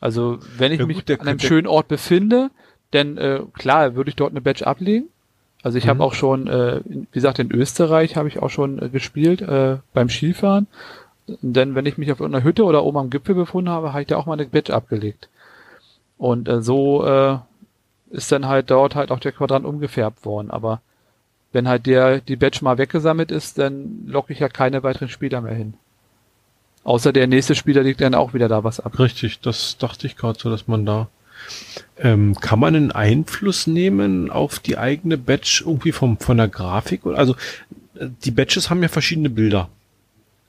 Also 0.00 0.38
wenn 0.58 0.72
ich 0.72 0.80
Ja, 0.80 0.86
mich 0.86 0.96
gut, 0.98 1.08
der 1.08 1.20
an 1.20 1.28
einem 1.28 1.38
schönen 1.38 1.66
Ort 1.66 1.88
befinde, 1.88 2.50
dann 2.90 3.16
äh, 3.18 3.40
klar 3.54 3.94
würde 3.94 4.10
ich 4.10 4.16
dort 4.16 4.32
eine 4.32 4.40
Badge 4.40 4.66
ablegen. 4.66 5.08
Also 5.62 5.78
ich 5.78 5.84
Mhm. 5.84 5.90
habe 5.90 6.04
auch 6.04 6.14
schon, 6.14 6.48
äh, 6.48 6.80
wie 6.84 7.06
gesagt, 7.12 7.38
in 7.38 7.52
Österreich 7.52 8.16
habe 8.16 8.28
ich 8.28 8.40
auch 8.42 8.50
schon 8.50 8.80
äh, 8.82 8.88
gespielt 8.88 9.42
äh, 9.42 9.78
beim 9.94 10.08
Skifahren. 10.08 10.66
Denn 11.42 11.74
wenn 11.74 11.86
ich 11.86 11.98
mich 11.98 12.12
auf 12.12 12.20
irgendeiner 12.20 12.44
Hütte 12.44 12.64
oder 12.64 12.84
oben 12.84 12.98
am 12.98 13.10
Gipfel 13.10 13.34
befunden 13.34 13.70
habe, 13.70 13.92
habe 13.92 14.02
ich 14.02 14.08
da 14.08 14.16
auch 14.16 14.26
mal 14.26 14.34
eine 14.34 14.46
Badge 14.46 14.74
abgelegt. 14.74 15.28
Und 16.18 16.48
äh, 16.48 16.62
so 16.62 17.04
äh, 17.06 17.38
ist 18.10 18.32
dann 18.32 18.46
halt 18.48 18.70
dort 18.70 18.94
halt 18.96 19.10
auch 19.12 19.20
der 19.20 19.32
Quadrant 19.32 19.66
umgefärbt 19.66 20.24
worden. 20.24 20.50
Aber 20.50 20.80
wenn 21.52 21.68
halt 21.68 21.86
der 21.86 22.20
die 22.20 22.36
Badge 22.36 22.60
mal 22.62 22.78
weggesammelt 22.78 23.30
ist, 23.30 23.58
dann 23.58 24.04
locke 24.06 24.32
ich 24.32 24.38
ja 24.40 24.48
keine 24.48 24.82
weiteren 24.82 25.08
Spieler 25.08 25.40
mehr 25.40 25.54
hin. 25.54 25.74
Außer 26.84 27.12
der 27.12 27.26
nächste 27.26 27.54
Spieler 27.54 27.82
legt 27.82 28.00
dann 28.00 28.14
auch 28.14 28.34
wieder 28.34 28.48
da 28.48 28.64
was 28.64 28.80
ab. 28.80 28.98
Richtig, 28.98 29.40
das 29.40 29.76
dachte 29.78 30.06
ich 30.06 30.16
gerade 30.16 30.38
so, 30.38 30.50
dass 30.50 30.66
man 30.66 30.84
da. 30.84 31.08
Ähm, 31.98 32.34
kann 32.36 32.58
man 32.58 32.74
einen 32.74 32.92
Einfluss 32.92 33.66
nehmen 33.66 34.30
auf 34.30 34.58
die 34.58 34.78
eigene 34.78 35.18
Badge 35.18 35.62
irgendwie 35.66 35.92
vom, 35.92 36.18
von 36.18 36.36
der 36.36 36.48
Grafik? 36.48 37.04
Also 37.06 37.34
äh, 37.96 38.08
die 38.24 38.30
Badges 38.30 38.70
haben 38.70 38.82
ja 38.82 38.88
verschiedene 38.88 39.30
Bilder. 39.30 39.68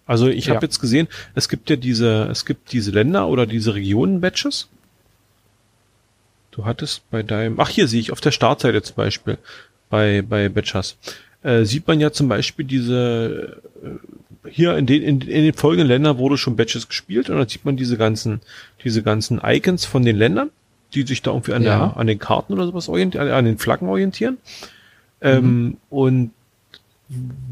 Also 0.05 0.27
ich 0.27 0.47
Ja. 0.47 0.55
habe 0.55 0.65
jetzt 0.65 0.79
gesehen, 0.79 1.07
es 1.35 1.49
gibt 1.49 1.69
ja 1.69 1.75
diese, 1.75 2.25
es 2.25 2.45
gibt 2.45 2.71
diese 2.73 2.91
Länder 2.91 3.27
oder 3.27 3.45
diese 3.45 3.73
Regionen-Badges. 3.75 4.67
Du 6.51 6.65
hattest 6.65 7.09
bei 7.09 7.23
deinem, 7.23 7.59
ach 7.59 7.69
hier 7.69 7.87
sehe 7.87 7.99
ich 7.99 8.11
auf 8.11 8.21
der 8.21 8.31
Startseite 8.31 8.81
zum 8.83 8.95
Beispiel, 8.95 9.37
bei, 9.93 10.23
bei 10.23 10.49
Badgers, 10.49 10.97
äh, 11.43 11.65
sieht 11.65 11.87
man 11.87 11.99
ja 11.99 12.11
zum 12.11 12.27
Beispiel 12.27 12.65
diese, 12.65 13.61
äh, 13.83 14.49
hier 14.49 14.75
in 14.75 14.87
den, 14.87 15.03
in, 15.03 15.21
in 15.21 15.43
den 15.43 15.53
folgenden 15.53 15.87
Ländern 15.87 16.17
wurde 16.17 16.35
schon 16.35 16.55
Badges 16.55 16.87
gespielt 16.87 17.29
und 17.29 17.37
dann 17.37 17.47
sieht 17.47 17.63
man 17.63 17.77
diese 17.77 17.95
ganzen, 17.95 18.41
diese 18.83 19.03
ganzen 19.03 19.39
Icons 19.43 19.85
von 19.85 20.03
den 20.03 20.15
Ländern, 20.15 20.49
die 20.95 21.03
sich 21.03 21.21
da 21.21 21.29
irgendwie 21.29 21.53
an, 21.53 21.61
Ja. 21.61 21.77
der, 21.77 21.97
an 21.97 22.07
den 22.07 22.17
Karten 22.17 22.53
oder 22.53 22.65
sowas 22.65 22.89
orientieren, 22.89 23.29
an 23.29 23.45
den 23.45 23.59
Flaggen 23.59 23.87
orientieren. 23.87 24.39
Ähm, 25.21 25.77
und 25.91 26.31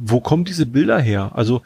wo 0.04 0.20
kommen 0.20 0.44
diese 0.44 0.66
Bilder 0.66 1.00
her? 1.00 1.32
Also 1.36 1.62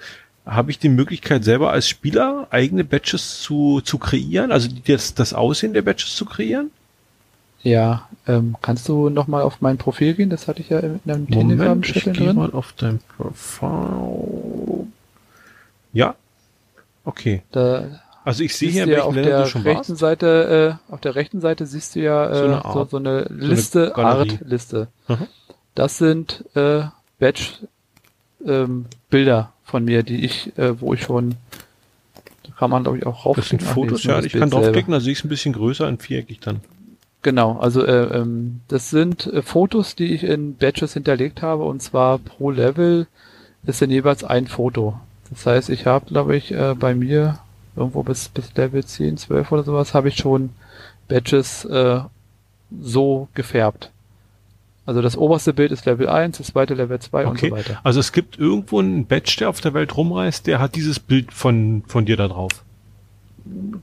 habe 0.46 0.72
ich 0.72 0.78
die 0.78 0.90
Möglichkeit 0.90 1.46
selber 1.46 1.72
als 1.72 1.88
Spieler 1.88 2.48
eigene 2.52 2.84
Badges 2.84 3.42
zu, 3.42 3.80
zu 3.80 3.98
kreieren, 3.98 4.52
also 4.52 4.68
das, 4.86 5.14
das 5.14 5.34
Aussehen 5.34 5.72
der 5.74 5.84
Badges 5.84 6.18
zu 6.18 6.26
kreieren? 6.26 6.70
Ja, 7.66 8.08
ähm, 8.28 8.56
kannst 8.62 8.88
du 8.88 9.10
noch 9.10 9.26
mal 9.28 9.42
auf 9.42 9.60
mein 9.60 9.78
Profil 9.78 10.14
gehen? 10.14 10.30
Das 10.30 10.48
hatte 10.48 10.62
ich 10.62 10.70
ja 10.70 10.80
in 10.80 11.00
einem 11.08 11.26
Moment, 11.30 11.88
ich 11.90 12.04
drin. 12.04 12.36
mal 12.36 12.52
auf 12.52 12.74
dein 12.78 13.00
Profil. 13.18 14.88
Ja. 15.92 16.14
Okay. 17.06 17.42
Da 17.52 18.02
Also 18.24 18.44
ich 18.44 18.56
sehe 18.56 18.70
hier, 18.70 18.88
ja 18.88 19.04
auf 19.04 19.16
Ländern 19.16 19.32
der 19.32 19.66
rechten 19.66 19.90
warst. 19.90 19.98
Seite, 19.98 20.78
äh, 20.90 20.94
auf 20.94 21.02
der 21.02 21.16
rechten 21.16 21.42
Seite 21.42 21.66
siehst 21.66 21.96
du 21.96 22.02
ja 22.02 22.30
äh, 22.30 22.34
So 22.36 22.40
so, 22.40 22.46
eine 22.46 22.62
so, 22.62 22.80
Art- 22.80 22.94
eine 22.94 23.46
Liste, 23.48 23.92
Galerie. 23.96 24.32
Art-Liste. 24.34 24.88
Mhm. 25.08 25.28
Das 25.74 25.98
sind 25.98 26.46
äh, 26.56 26.84
Badge 27.20 27.42
ähm, 28.46 28.86
Bilder 29.10 29.52
von 29.64 29.84
mir, 29.86 30.04
die 30.04 30.24
ich, 30.24 30.56
äh, 30.60 30.80
wo 30.80 30.94
ich 30.94 31.02
schon, 31.02 31.32
da 32.44 32.52
kann 32.60 32.70
man 32.70 32.84
glaube 32.84 33.00
ich 33.00 33.06
auch 33.08 33.34
Das 33.36 33.50
sind 33.50 33.62
raufklicken. 33.64 33.68
Ach 33.72 33.76
nee, 33.76 33.90
Fotos, 33.90 34.04
ja, 34.04 34.16
das 34.18 34.26
ich 34.26 34.34
kann 34.34 34.52
draufklicken, 34.52 34.92
da 34.92 35.00
sehe 35.00 35.14
ich 35.14 35.18
es 35.20 35.26
ein 35.26 35.30
bisschen 35.30 35.54
größer 35.54 35.88
und 35.88 36.04
viereckig 36.04 36.40
dann. 36.42 36.62
Genau, 37.26 37.58
also 37.58 37.84
äh, 37.84 38.20
ähm, 38.20 38.62
das 38.68 38.92
sind 38.92 39.26
äh, 39.26 39.42
Fotos, 39.42 39.96
die 39.96 40.14
ich 40.14 40.24
in 40.24 40.58
Badges 40.58 40.94
hinterlegt 40.94 41.42
habe 41.42 41.64
und 41.64 41.82
zwar 41.82 42.20
pro 42.20 42.52
Level 42.52 43.08
ist 43.66 43.82
dann 43.82 43.90
jeweils 43.90 44.24
ein 44.24 44.46
Foto. 44.46 45.00
Das 45.32 45.48
heißt, 45.48 45.72
ich 45.72 45.88
habe, 45.88 46.06
glaube 46.06 46.36
ich, 46.36 46.52
äh, 46.52 46.76
bei 46.76 46.94
mir 46.94 47.40
irgendwo 47.76 48.04
bis, 48.04 48.30
bis 48.30 48.54
Level 48.54 48.86
10, 48.86 49.18
12 49.18 49.52
oder 49.52 49.64
sowas 49.64 49.96
habe 49.96 50.10
ich 50.10 50.18
schon 50.18 50.52
Badges 51.08 51.66
äh, 51.66 52.02
so 52.80 53.28
gefärbt. 53.34 53.90
Also 54.86 55.02
das 55.02 55.18
oberste 55.18 55.52
Bild 55.52 55.72
ist 55.72 55.88
Level 55.88 56.08
1, 56.08 56.38
das 56.38 56.46
zweite 56.46 56.76
Level 56.76 57.00
2 57.00 57.26
und 57.26 57.38
Okay. 57.38 57.50
so 57.50 57.56
weiter. 57.56 57.80
Also 57.84 58.02
es 58.02 58.12
gibt 58.12 58.38
irgendwo 58.38 58.78
einen 58.78 59.08
Badge, 59.08 59.38
der 59.40 59.50
auf 59.50 59.62
der 59.62 59.74
Welt 59.74 59.98
rumreist, 59.98 60.46
der 60.46 60.60
hat 60.60 60.76
dieses 60.76 61.00
Bild 61.00 61.34
von, 61.34 61.82
von 61.88 62.06
dir 62.06 62.18
da 62.18 62.28
drauf. 62.28 62.64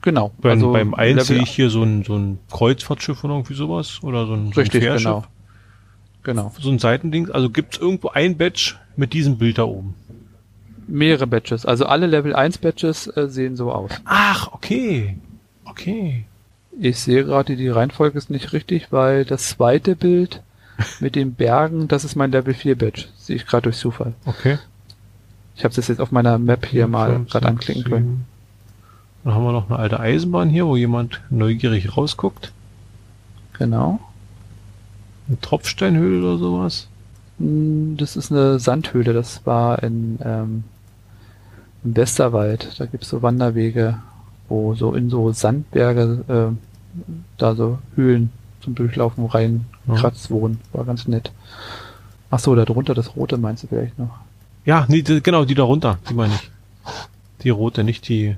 Genau. 0.02 0.32
Beim, 0.40 0.52
also 0.52 0.72
beim 0.72 0.94
einen 0.94 1.16
Level- 1.18 1.24
sehe 1.24 1.42
ich 1.42 1.50
hier 1.50 1.70
so 1.70 1.82
ein, 1.82 2.02
so 2.04 2.16
ein 2.16 2.38
Kreuzfahrtschiff 2.50 3.22
oder 3.22 3.34
irgendwie 3.34 3.54
sowas 3.54 4.00
oder 4.02 4.26
so 4.26 4.32
ein, 4.34 4.46
so 4.52 4.60
ein 4.60 4.64
Richtig, 4.64 4.82
Fährschiff. 4.82 5.04
genau. 5.04 5.24
Genau. 6.24 6.52
So 6.60 6.70
ein 6.70 6.78
Seitending. 6.78 7.30
Also 7.30 7.50
gibt 7.50 7.74
es 7.74 7.80
irgendwo 7.80 8.08
ein 8.10 8.36
Badge 8.36 8.74
mit 8.96 9.12
diesem 9.12 9.38
Bild 9.38 9.58
da 9.58 9.64
oben. 9.64 9.94
Mehrere 10.88 11.26
Badges. 11.26 11.64
Also 11.64 11.86
alle 11.86 12.06
Level 12.06 12.34
1 12.34 12.58
Badges 12.58 13.06
äh, 13.06 13.28
sehen 13.28 13.56
so 13.56 13.72
aus. 13.72 13.90
Ach, 14.04 14.52
okay. 14.52 15.16
Okay. 15.64 16.24
Ich 16.80 16.98
sehe 16.98 17.24
gerade, 17.24 17.56
die 17.56 17.68
Reihenfolge 17.68 18.18
ist 18.18 18.30
nicht 18.30 18.52
richtig, 18.52 18.88
weil 18.92 19.24
das 19.24 19.48
zweite 19.48 19.94
Bild 19.96 20.42
mit 21.00 21.14
den 21.16 21.34
Bergen, 21.34 21.86
das 21.88 22.04
ist 22.04 22.16
mein 22.16 22.32
Level 22.32 22.54
4 22.54 22.76
Badge. 22.76 23.04
Sehe 23.16 23.36
ich 23.36 23.46
gerade 23.46 23.62
durch 23.64 23.76
Zufall. 23.76 24.14
Okay. 24.26 24.58
Ich 25.56 25.64
habe 25.64 25.74
das 25.74 25.88
jetzt 25.88 26.00
auf 26.00 26.10
meiner 26.12 26.38
Map 26.38 26.66
hier 26.66 26.88
mal 26.88 27.24
gerade 27.30 27.46
anklicken 27.46 27.84
können. 27.84 28.24
Dann 29.25 29.35
haben 29.35 29.45
wir 29.45 29.53
noch 29.53 29.70
eine 29.70 29.79
alte 29.79 30.01
Eisenbahn 30.01 30.51
hier, 30.51 30.66
wo 30.66 30.77
jemand 30.77 31.20
neugierig 31.31 31.97
rausguckt. 31.97 32.53
Genau. 33.59 34.01
Eine 35.29 35.41
Tropfsteinhöhle 35.41 36.18
oder 36.27 36.39
sowas. 36.39 36.89
Hm, 37.39 37.97
Das 37.99 38.16
ist 38.16 38.33
eine 38.33 38.59
Sandhöhle, 38.59 39.12
das 39.12 39.47
war 39.47 39.83
in 39.83 40.18
ähm, 40.25 40.64
im 41.85 41.97
Westerwald. 41.97 42.75
Da 42.79 42.87
gibt's 42.87 43.09
so 43.09 43.23
Wanderwege, 43.23 43.99
wo 44.49 44.75
so 44.75 44.95
in 44.95 45.11
so 45.11 45.33
Sandberge 45.33 46.25
äh, 46.29 47.01
da 47.39 47.55
so 47.55 47.79
Höhlen 47.97 48.31
zum 48.61 48.75
Durchlaufen 48.75 49.27
rein 49.27 49.64
Ja. 49.87 49.95
kratzt 49.95 50.31
wurden. 50.31 50.61
War 50.73 50.85
ganz 50.85 51.07
nett. 51.09 51.33
Ach 52.31 52.39
so, 52.39 52.55
da 52.55 52.64
drunter 52.64 52.95
das 52.95 53.14
rote 53.16 53.37
meinst 53.39 53.62
du 53.64 53.66
vielleicht 53.68 53.99
noch? 53.99 54.11
Ja, 54.64 54.85
nee, 54.89 55.03
genau, 55.03 55.45
die 55.45 55.55
da 55.55 55.64
runter, 55.64 55.99
die 56.09 56.14
meine 56.14 56.35
ich. 56.35 56.51
Die 57.43 57.51
rote, 57.51 57.83
nicht 57.85 58.09
die. 58.09 58.37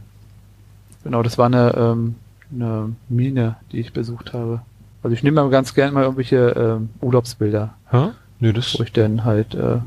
Genau, 1.04 1.22
das 1.22 1.38
war 1.38 1.46
eine, 1.46 1.74
ähm, 1.76 2.14
eine 2.52 2.94
Mine, 3.08 3.56
die 3.70 3.80
ich 3.80 3.92
besucht 3.92 4.32
habe. 4.32 4.62
Also 5.02 5.14
ich 5.14 5.22
nehme 5.22 5.42
mal 5.42 5.50
ganz 5.50 5.74
gerne 5.74 5.92
mal 5.92 6.02
irgendwelche 6.02 6.54
ähm, 6.56 6.88
Urlaubsbilder, 7.02 7.74
Hä? 7.90 8.08
Nee, 8.40 8.52
das, 8.52 8.78
wo 8.78 8.82
ich 8.82 8.92
dann 8.92 9.24
halt, 9.24 9.54
äh, 9.54 9.78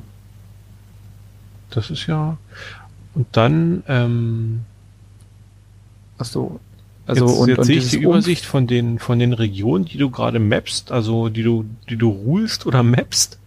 das 1.72 1.89
ist 1.89 2.07
ja. 2.07 2.38
Und 3.15 3.28
dann, 3.32 3.84
ähm, 3.88 4.61
ach 6.20 6.26
so, 6.26 6.59
also 7.07 7.26
jetzt, 7.26 7.38
und, 7.38 7.49
jetzt 7.49 7.57
und 7.59 7.65
sehe 7.65 7.78
ich 7.78 7.89
die 7.89 7.97
Übersicht 7.97 8.45
von 8.45 8.68
den, 8.68 8.99
von 8.99 9.18
den 9.18 9.34
Regionen, 9.34 9.86
die 9.86 9.97
du 9.97 10.09
gerade 10.11 10.39
mappst, 10.39 10.91
also 10.91 11.30
die 11.30 11.43
du, 11.43 11.65
die 11.89 11.97
du 11.97 12.09
rulst 12.09 12.65
oder 12.65 12.84
mappst. 12.84 13.39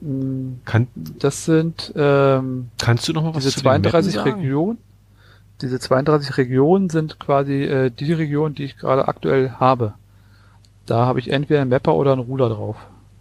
Mh, 0.00 0.58
Kann, 0.64 0.88
das 0.94 1.46
sind 1.46 1.92
ähm, 1.96 2.68
kannst 2.78 3.08
du 3.08 3.12
noch 3.12 3.22
mal 3.22 3.34
was 3.34 3.44
diese 3.44 3.56
zu 3.56 3.62
den 3.62 3.82
Mappen 3.82 3.90
32 3.90 4.14
sagen? 4.14 4.40
Regionen. 4.40 4.78
Diese 5.62 5.80
32 5.80 6.36
Regionen 6.36 6.90
sind 6.90 7.18
quasi 7.18 7.62
äh, 7.64 7.90
die 7.90 8.12
Region, 8.12 8.54
die 8.54 8.64
ich 8.64 8.76
gerade 8.76 9.08
aktuell 9.08 9.52
habe. 9.52 9.94
Da 10.84 11.06
habe 11.06 11.18
ich 11.18 11.30
entweder 11.30 11.62
einen 11.62 11.70
Mapper 11.70 11.94
oder 11.94 12.12
einen 12.12 12.22
Ruler 12.22 12.48
drauf. 12.48 12.76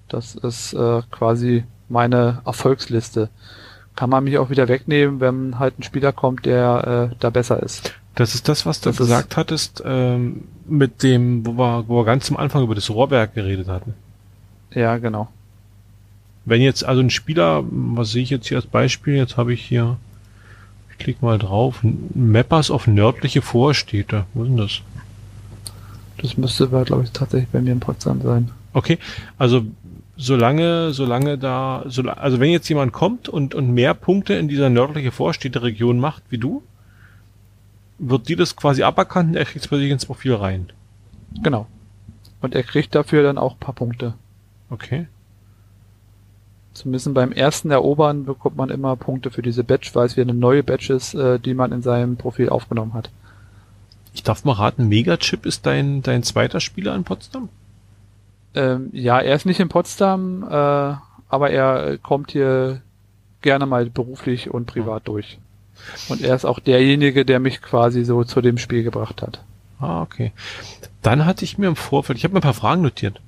Das 0.07 0.35
ist 0.35 0.73
äh, 0.73 1.01
quasi 1.11 1.63
meine 1.89 2.41
Erfolgsliste. 2.45 3.29
Kann 3.95 4.09
man 4.09 4.25
mich 4.25 4.37
auch 4.37 4.49
wieder 4.49 4.67
wegnehmen, 4.67 5.19
wenn 5.19 5.57
halt 5.59 5.79
ein 5.79 5.83
Spieler 5.83 6.11
kommt, 6.11 6.45
der 6.45 7.09
äh, 7.11 7.15
da 7.19 7.29
besser 7.29 7.63
ist. 7.63 7.93
Das 8.15 8.35
ist 8.35 8.47
das, 8.47 8.65
was 8.65 8.81
du 8.81 8.89
Das 8.89 8.97
gesagt 8.97 9.35
hattest, 9.35 9.83
ähm, 9.85 10.45
mit 10.65 11.03
dem, 11.03 11.45
wo 11.45 11.53
wir, 11.53 11.83
wo 11.87 11.97
wir 11.97 12.05
ganz 12.05 12.29
am 12.29 12.37
Anfang 12.37 12.63
über 12.63 12.75
das 12.75 12.89
Rohrwerk 12.89 13.33
geredet 13.33 13.67
hatten. 13.67 13.93
Ja, 14.71 14.97
genau. 14.97 15.29
Wenn 16.45 16.61
jetzt 16.61 16.85
also 16.85 17.01
ein 17.01 17.09
Spieler, 17.09 17.63
was 17.69 18.11
sehe 18.11 18.23
ich 18.23 18.29
jetzt 18.29 18.47
hier 18.47 18.57
als 18.57 18.67
Beispiel, 18.67 19.15
jetzt 19.15 19.35
habe 19.35 19.53
ich 19.53 19.61
hier, 19.61 19.97
ich 20.97 21.03
klicke 21.03 21.25
mal 21.25 21.37
drauf, 21.37 21.79
Mappers 22.13 22.71
auf 22.71 22.87
nördliche 22.87 23.41
Vorstädte. 23.41 24.25
Wo 24.33 24.43
ist 24.43 24.49
denn 24.49 24.57
das? 24.57 24.81
Das 26.21 26.37
müsste, 26.37 26.67
glaube 26.67 27.03
ich, 27.03 27.11
tatsächlich 27.11 27.49
bei 27.49 27.61
mir 27.61 27.73
in 27.73 27.79
Potsdam 27.79 28.21
sein. 28.21 28.51
Okay, 28.73 28.97
also 29.37 29.65
solange, 30.17 30.91
solange 30.93 31.37
da, 31.37 31.83
so, 31.87 32.03
also 32.03 32.39
wenn 32.39 32.49
jetzt 32.49 32.69
jemand 32.69 32.93
kommt 32.93 33.27
und, 33.27 33.53
und 33.53 33.71
mehr 33.73 33.93
Punkte 33.93 34.35
in 34.35 34.47
dieser 34.47 34.69
nördliche 34.69 35.11
Vorstädte-Region 35.11 35.99
macht 35.99 36.23
wie 36.29 36.37
du, 36.37 36.63
wird 37.97 38.29
dir 38.29 38.37
das 38.37 38.55
quasi 38.55 38.83
aberkannt 38.83 39.31
und 39.31 39.35
er 39.35 39.45
kriegt 39.45 39.69
bei 39.69 39.77
sich 39.77 39.91
ins 39.91 40.05
Profil 40.05 40.35
rein. 40.35 40.71
Genau. 41.43 41.67
Und 42.41 42.55
er 42.55 42.63
kriegt 42.63 42.95
dafür 42.95 43.23
dann 43.23 43.37
auch 43.37 43.53
ein 43.53 43.59
paar 43.59 43.75
Punkte. 43.75 44.13
Okay. 44.69 45.07
Zumindest 46.75 47.13
beim 47.13 47.31
ersten 47.31 47.71
Erobern 47.71 48.25
bekommt 48.25 48.57
man 48.57 48.69
immer 48.69 48.97
Punkte 48.97 49.31
für 49.31 49.41
diese 49.41 49.63
Badge, 49.63 49.91
weil 49.93 50.07
es 50.07 50.17
wieder 50.17 50.29
eine 50.29 50.37
neue 50.37 50.61
Badge 50.61 50.93
ist, 50.93 51.13
äh, 51.13 51.39
die 51.39 51.53
man 51.53 51.71
in 51.71 51.81
seinem 51.81 52.17
Profil 52.17 52.49
aufgenommen 52.49 52.93
hat. 52.93 53.09
Ich 54.13 54.23
darf 54.23 54.43
mal 54.43 54.53
raten, 54.53 54.89
Megachip 54.89 55.45
ist 55.45 55.65
dein, 55.65 56.01
dein 56.01 56.21
zweiter 56.21 56.59
Spieler 56.59 56.93
in 56.93 57.05
Potsdam? 57.05 57.47
Ähm, 58.53 58.89
ja, 58.91 59.19
er 59.19 59.35
ist 59.35 59.45
nicht 59.45 59.61
in 59.61 59.69
Potsdam, 59.69 60.43
äh, 60.43 60.95
aber 61.29 61.49
er 61.49 61.97
kommt 61.97 62.31
hier 62.31 62.81
gerne 63.41 63.65
mal 63.65 63.89
beruflich 63.89 64.49
und 64.53 64.65
privat 64.65 65.07
durch. 65.07 65.37
Und 66.09 66.21
er 66.21 66.35
ist 66.35 66.45
auch 66.45 66.59
derjenige, 66.59 67.23
der 67.23 67.39
mich 67.39 67.61
quasi 67.61 68.03
so 68.03 68.25
zu 68.25 68.41
dem 68.41 68.57
Spiel 68.57 68.83
gebracht 68.83 69.21
hat. 69.21 69.41
Ah, 69.79 70.01
okay. 70.01 70.33
Dann 71.01 71.25
hatte 71.25 71.45
ich 71.45 71.57
mir 71.57 71.67
im 71.67 71.75
Vorfeld, 71.77 72.17
ich 72.17 72.25
habe 72.25 72.33
mir 72.33 72.39
ein 72.39 72.43
paar 72.43 72.53
Fragen 72.53 72.81
notiert. 72.81 73.21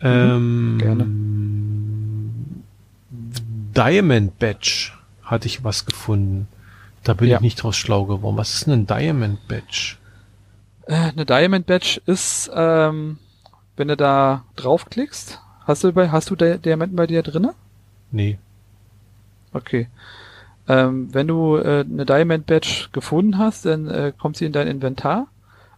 Mhm, 0.00 0.08
ähm, 0.10 0.78
gerne. 0.78 1.04
Diamond 3.76 4.38
Badge 4.38 4.92
hatte 5.22 5.46
ich 5.46 5.64
was 5.64 5.86
gefunden. 5.86 6.48
Da 7.02 7.14
bin 7.14 7.28
ja. 7.28 7.36
ich 7.36 7.42
nicht 7.42 7.62
draus 7.62 7.76
schlau 7.76 8.04
geworden. 8.04 8.36
Was 8.36 8.54
ist 8.54 8.66
denn 8.66 8.72
ein 8.72 8.86
Diamond 8.86 9.46
Badge? 9.48 9.96
Äh, 10.86 10.94
eine 10.94 11.26
Diamond 11.26 11.66
Badge 11.66 12.00
ist, 12.06 12.50
ähm, 12.54 13.18
wenn 13.76 13.88
du 13.88 13.96
da 13.96 14.44
draufklickst, 14.56 15.40
hast 15.66 15.84
du 15.84 15.92
bei, 15.92 16.10
hast 16.10 16.30
du 16.30 16.36
Diamanten 16.36 16.96
bei 16.96 17.06
dir 17.06 17.22
drinne? 17.22 17.54
Nee. 18.10 18.38
Okay. 19.52 19.88
Ähm, 20.66 21.12
wenn 21.12 21.28
du 21.28 21.56
äh, 21.56 21.84
eine 21.88 22.06
Diamond 22.06 22.46
Badge 22.46 22.88
gefunden 22.92 23.38
hast, 23.38 23.66
dann 23.66 23.88
äh, 23.88 24.12
kommt 24.16 24.36
sie 24.36 24.46
in 24.46 24.52
dein 24.52 24.68
Inventar 24.68 25.26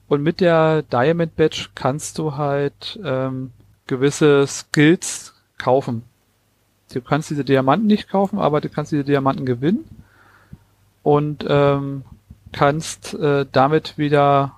und 0.09 0.23
mit 0.23 0.41
der 0.41 0.83
Diamond 0.83 1.35
Badge 1.37 1.69
kannst 1.75 2.19
du 2.19 2.37
halt 2.37 2.99
ähm, 3.05 3.51
gewisse 3.87 4.47
Skills 4.47 5.35
kaufen. 5.59 6.03
Du 6.93 7.01
kannst 7.01 7.31
diese 7.31 7.45
Diamanten 7.45 7.87
nicht 7.87 8.09
kaufen, 8.09 8.39
aber 8.39 8.61
du 8.61 8.69
kannst 8.69 8.93
diese 8.93 9.05
Diamanten 9.05 9.45
gewinnen 9.45 9.85
und 11.03 11.45
ähm, 11.49 12.05
kannst 12.53 13.15
äh, 13.15 13.47
damit 13.51 13.99
wieder 13.99 14.53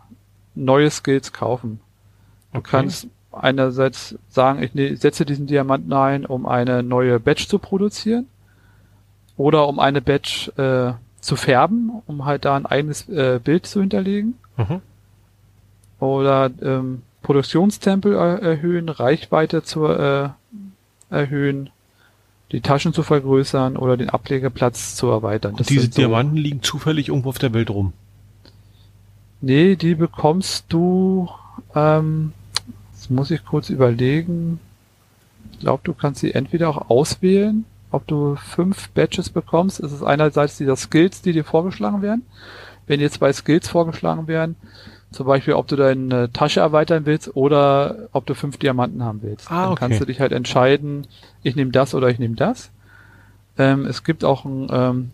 neue 0.54 0.90
Skills 0.90 1.32
kaufen. 1.32 1.80
Du 2.52 2.58
okay. 2.58 2.70
kannst 2.70 3.08
einerseits 3.32 4.18
sagen, 4.28 4.62
ich 4.62 4.74
ne, 4.74 4.96
setze 4.96 5.24
diesen 5.24 5.46
Diamanten 5.46 5.92
ein, 5.92 6.26
um 6.26 6.46
eine 6.46 6.82
neue 6.82 7.20
Badge 7.20 7.46
zu 7.48 7.58
produzieren 7.58 8.26
oder 9.36 9.68
um 9.68 9.78
eine 9.78 10.02
Badge 10.02 10.52
äh, 10.56 11.22
zu 11.22 11.36
färben, 11.36 12.02
um 12.06 12.24
halt 12.24 12.44
da 12.44 12.56
ein 12.56 12.66
eigenes 12.66 13.08
äh, 13.08 13.40
Bild 13.42 13.66
zu 13.66 13.80
hinterlegen. 13.80 14.38
Mhm. 14.56 14.80
Oder 16.00 16.50
ähm, 16.62 17.02
Produktionstempel 17.22 18.14
er 18.14 18.40
erhöhen, 18.40 18.88
Reichweite 18.88 19.62
zu 19.62 19.86
äh, 19.86 20.30
erhöhen, 21.10 21.70
die 22.52 22.60
Taschen 22.60 22.92
zu 22.92 23.02
vergrößern 23.02 23.76
oder 23.76 23.96
den 23.96 24.10
Ablegeplatz 24.10 24.94
zu 24.96 25.08
erweitern. 25.08 25.56
Das 25.56 25.66
diese 25.66 25.86
so 25.86 26.00
Diamanten 26.00 26.36
liegen 26.36 26.62
zufällig 26.62 27.08
irgendwo 27.08 27.30
auf 27.30 27.38
der 27.38 27.52
Welt 27.52 27.70
rum. 27.70 27.92
Nee, 29.40 29.76
die 29.76 29.94
bekommst 29.94 30.66
du, 30.68 31.28
ähm, 31.74 32.32
das 32.92 33.10
muss 33.10 33.30
ich 33.30 33.44
kurz 33.44 33.70
überlegen. 33.70 34.60
Ich 35.52 35.60
glaube, 35.60 35.82
du 35.84 35.92
kannst 35.92 36.20
sie 36.20 36.34
entweder 36.34 36.68
auch 36.68 36.90
auswählen 36.90 37.64
ob 37.90 38.06
du 38.06 38.36
fünf 38.36 38.90
Badges 38.90 39.30
bekommst. 39.30 39.80
Es 39.80 39.92
ist 39.92 40.02
einerseits 40.02 40.58
dieser 40.58 40.76
Skills, 40.76 41.22
die 41.22 41.32
dir 41.32 41.44
vorgeschlagen 41.44 42.02
werden. 42.02 42.22
Wenn 42.86 43.00
dir 43.00 43.10
zwei 43.10 43.32
Skills 43.32 43.68
vorgeschlagen 43.68 44.28
werden, 44.28 44.56
zum 45.10 45.26
Beispiel, 45.26 45.54
ob 45.54 45.66
du 45.68 45.76
deine 45.76 46.30
Tasche 46.32 46.60
erweitern 46.60 47.06
willst 47.06 47.34
oder 47.34 48.08
ob 48.12 48.26
du 48.26 48.34
fünf 48.34 48.58
Diamanten 48.58 49.02
haben 49.02 49.22
willst. 49.22 49.50
Ah, 49.50 49.62
Dann 49.62 49.72
okay. 49.72 49.78
kannst 49.80 50.00
du 50.00 50.04
dich 50.04 50.20
halt 50.20 50.32
entscheiden, 50.32 51.06
ich 51.42 51.56
nehme 51.56 51.70
das 51.70 51.94
oder 51.94 52.08
ich 52.08 52.18
nehme 52.18 52.36
das. 52.36 52.70
Ähm, 53.56 53.86
es 53.86 54.04
gibt 54.04 54.24
auch 54.24 54.44
ein 54.44 54.68
ähm, 54.70 55.10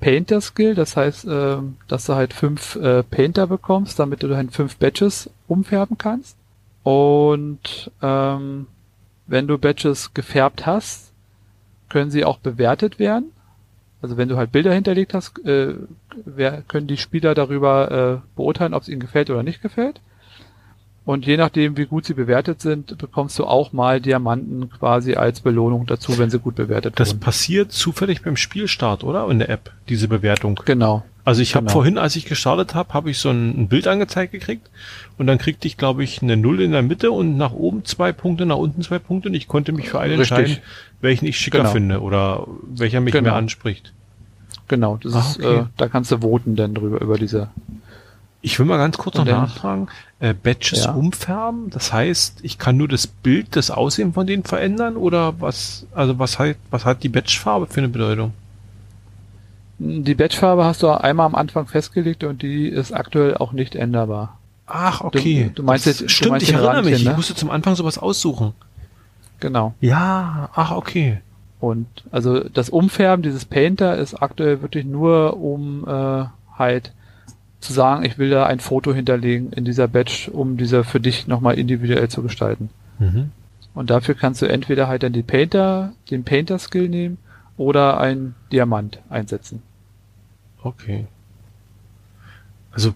Painter-Skill, 0.00 0.74
das 0.74 0.96
heißt, 0.96 1.26
äh, 1.26 1.56
dass 1.88 2.06
du 2.06 2.14
halt 2.14 2.32
fünf 2.32 2.76
äh, 2.76 3.02
Painter 3.02 3.46
bekommst, 3.48 3.98
damit 3.98 4.22
du 4.22 4.28
dann 4.28 4.50
fünf 4.50 4.76
Badges 4.76 5.28
umfärben 5.48 5.98
kannst. 5.98 6.36
Und 6.84 7.90
ähm, 8.00 8.66
wenn 9.26 9.46
du 9.46 9.58
Badges 9.58 10.14
gefärbt 10.14 10.66
hast, 10.66 11.12
können 11.88 12.10
sie 12.10 12.24
auch 12.24 12.38
bewertet 12.38 12.98
werden. 12.98 13.32
Also 14.00 14.16
wenn 14.16 14.28
du 14.28 14.36
halt 14.36 14.52
Bilder 14.52 14.72
hinterlegt 14.72 15.14
hast, 15.14 15.44
äh, 15.44 15.74
wer, 16.24 16.62
können 16.62 16.86
die 16.86 16.96
Spieler 16.96 17.34
darüber 17.34 18.22
äh, 18.22 18.36
beurteilen, 18.36 18.74
ob 18.74 18.82
es 18.82 18.88
ihnen 18.88 19.00
gefällt 19.00 19.30
oder 19.30 19.42
nicht 19.42 19.60
gefällt. 19.60 20.00
Und 21.04 21.24
je 21.24 21.38
nachdem, 21.38 21.78
wie 21.78 21.86
gut 21.86 22.04
sie 22.04 22.12
bewertet 22.12 22.60
sind, 22.60 22.98
bekommst 22.98 23.38
du 23.38 23.46
auch 23.46 23.72
mal 23.72 23.98
Diamanten 23.98 24.68
quasi 24.68 25.14
als 25.14 25.40
Belohnung 25.40 25.86
dazu, 25.86 26.18
wenn 26.18 26.28
sie 26.28 26.38
gut 26.38 26.54
bewertet 26.54 27.00
das 27.00 27.08
wurden. 27.08 27.20
Das 27.20 27.24
passiert 27.24 27.72
zufällig 27.72 28.22
beim 28.22 28.36
Spielstart, 28.36 29.04
oder? 29.04 29.26
In 29.30 29.38
der 29.38 29.48
App, 29.48 29.72
diese 29.88 30.06
Bewertung. 30.06 30.60
Genau. 30.66 31.02
Also 31.24 31.42
ich 31.42 31.54
habe 31.54 31.64
genau. 31.64 31.72
vorhin, 31.72 31.98
als 31.98 32.16
ich 32.16 32.24
gestartet 32.24 32.74
habe, 32.74 32.94
habe 32.94 33.10
ich 33.10 33.18
so 33.18 33.28
ein, 33.28 33.58
ein, 33.58 33.68
Bild 33.68 33.86
angezeigt 33.86 34.32
gekriegt 34.32 34.70
und 35.18 35.26
dann 35.26 35.36
kriegte 35.36 35.66
ich, 35.66 35.76
glaube 35.76 36.02
ich, 36.02 36.22
eine 36.22 36.38
Null 36.38 36.60
in 36.60 36.72
der 36.72 36.82
Mitte 36.82 37.10
und 37.10 37.36
nach 37.36 37.52
oben 37.52 37.84
zwei 37.84 38.12
Punkte, 38.12 38.46
nach 38.46 38.56
unten 38.56 38.80
zwei 38.80 38.98
Punkte 38.98 39.28
und 39.28 39.34
ich 39.34 39.46
konnte 39.46 39.72
mich 39.72 39.90
für 39.90 40.00
einen 40.00 40.18
Richtig. 40.18 40.38
entscheiden, 40.38 40.62
welchen 41.00 41.26
ich 41.26 41.38
schicker 41.38 41.58
genau. 41.58 41.70
finde 41.70 42.00
oder 42.00 42.46
welcher 42.68 43.00
mich 43.00 43.12
genau. 43.12 43.30
mehr 43.30 43.34
anspricht. 43.34 43.92
Genau, 44.68 44.98
das 45.02 45.14
Ach, 45.14 45.30
ist, 45.30 45.38
okay. 45.38 45.58
äh, 45.60 45.64
da 45.76 45.88
kannst 45.88 46.10
du 46.10 46.18
voten 46.18 46.56
denn 46.56 46.74
drüber, 46.74 47.00
über 47.00 47.16
diese 47.16 47.48
ich 48.40 48.58
will 48.58 48.66
mal 48.66 48.78
ganz 48.78 48.96
kurz 48.96 49.16
noch 49.16 49.24
nachfragen. 49.24 49.88
Äh, 50.20 50.32
Badges 50.32 50.84
ja. 50.84 50.92
umfärben, 50.92 51.70
das 51.70 51.92
heißt, 51.92 52.40
ich 52.42 52.58
kann 52.58 52.76
nur 52.76 52.88
das 52.88 53.06
Bild, 53.06 53.56
das 53.56 53.70
Aussehen 53.70 54.12
von 54.12 54.26
denen 54.26 54.44
verändern 54.44 54.96
oder 54.96 55.40
was, 55.40 55.86
also 55.94 56.18
was 56.18 56.38
hat, 56.38 56.56
was 56.70 56.84
hat 56.84 57.02
die 57.02 57.08
Badgefarbe 57.08 57.66
für 57.66 57.78
eine 57.78 57.88
Bedeutung? 57.88 58.32
Die 59.78 60.14
Badgefarbe 60.14 60.64
hast 60.64 60.82
du 60.82 60.88
einmal 60.88 61.26
am 61.26 61.34
Anfang 61.34 61.66
festgelegt 61.66 62.24
und 62.24 62.42
die 62.42 62.68
ist 62.68 62.92
aktuell 62.92 63.36
auch 63.36 63.52
nicht 63.52 63.76
änderbar. 63.76 64.38
Ach, 64.66 65.00
okay. 65.02 65.50
Du, 65.54 65.62
du 65.62 65.62
meinst 65.62 65.86
jetzt, 65.86 66.10
stimmt, 66.10 66.32
meinst 66.32 66.48
ich 66.48 66.54
erinnere 66.54 66.82
mich, 66.82 67.04
ne? 67.04 67.10
ich 67.10 67.16
musste 67.16 67.34
zum 67.34 67.50
Anfang 67.50 67.76
sowas 67.76 67.96
aussuchen. 67.98 68.54
Genau. 69.40 69.74
Ja, 69.80 70.50
ach, 70.54 70.72
okay. 70.72 71.20
Und 71.60 71.86
also 72.10 72.40
das 72.48 72.68
Umfärben 72.70 73.22
dieses 73.22 73.44
Painter 73.44 73.96
ist 73.96 74.14
aktuell 74.14 74.62
wirklich 74.62 74.84
nur 74.84 75.36
um 75.40 75.84
äh, 75.86 76.24
halt 76.56 76.92
zu 77.60 77.72
sagen, 77.72 78.04
ich 78.04 78.18
will 78.18 78.30
da 78.30 78.46
ein 78.46 78.60
Foto 78.60 78.94
hinterlegen 78.94 79.52
in 79.52 79.64
dieser 79.64 79.88
Badge, 79.88 80.30
um 80.32 80.56
diese 80.56 80.84
für 80.84 81.00
dich 81.00 81.26
nochmal 81.26 81.58
individuell 81.58 82.08
zu 82.08 82.22
gestalten. 82.22 82.70
Mhm. 82.98 83.32
Und 83.74 83.90
dafür 83.90 84.14
kannst 84.14 84.42
du 84.42 84.46
entweder 84.46 84.88
halt 84.88 85.02
dann 85.02 85.12
die 85.12 85.22
Painter, 85.22 85.92
den 86.10 86.24
Painter-Skill 86.24 86.88
nehmen 86.88 87.18
oder 87.56 87.98
ein 87.98 88.34
Diamant 88.52 89.00
einsetzen. 89.08 89.62
Okay. 90.62 91.06
Also, 92.72 92.94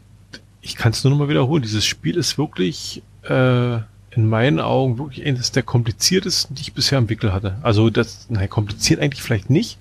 ich 0.61 0.77
kann 0.77 0.93
es 0.93 1.03
nur 1.03 1.11
nochmal 1.11 1.29
wiederholen. 1.29 1.63
Dieses 1.63 1.85
Spiel 1.85 2.17
ist 2.17 2.39
wirklich 2.39 3.03
äh, 3.23 3.79
in 4.15 4.29
meinen 4.29 4.61
Augen 4.61 4.99
wirklich 4.99 5.25
eines 5.27 5.53
der 5.53 5.63
kompliziertesten, 5.63 6.55
die 6.55 6.63
ich 6.63 6.75
bisher 6.75 6.99
entwickelt 6.99 7.33
hatte. 7.33 7.57
Also 7.63 7.91
das, 7.91 8.27
nein, 8.29 8.49
kompliziert 8.49 9.01
eigentlich 9.01 9.23
vielleicht 9.23 9.51
nicht, 9.51 9.79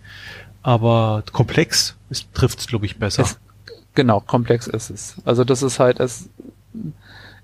aber 0.63 1.23
komplex 1.31 1.95
trifft 2.33 2.59
es, 2.59 2.67
glaube 2.67 2.85
ich, 2.85 2.97
besser. 2.97 3.23
Es, 3.23 3.37
Genau, 3.93 4.21
komplex 4.21 4.67
ist 4.67 4.89
es. 4.89 5.15
Also 5.25 5.43
das 5.43 5.63
ist 5.63 5.79
halt, 5.79 5.99
es 5.99 6.29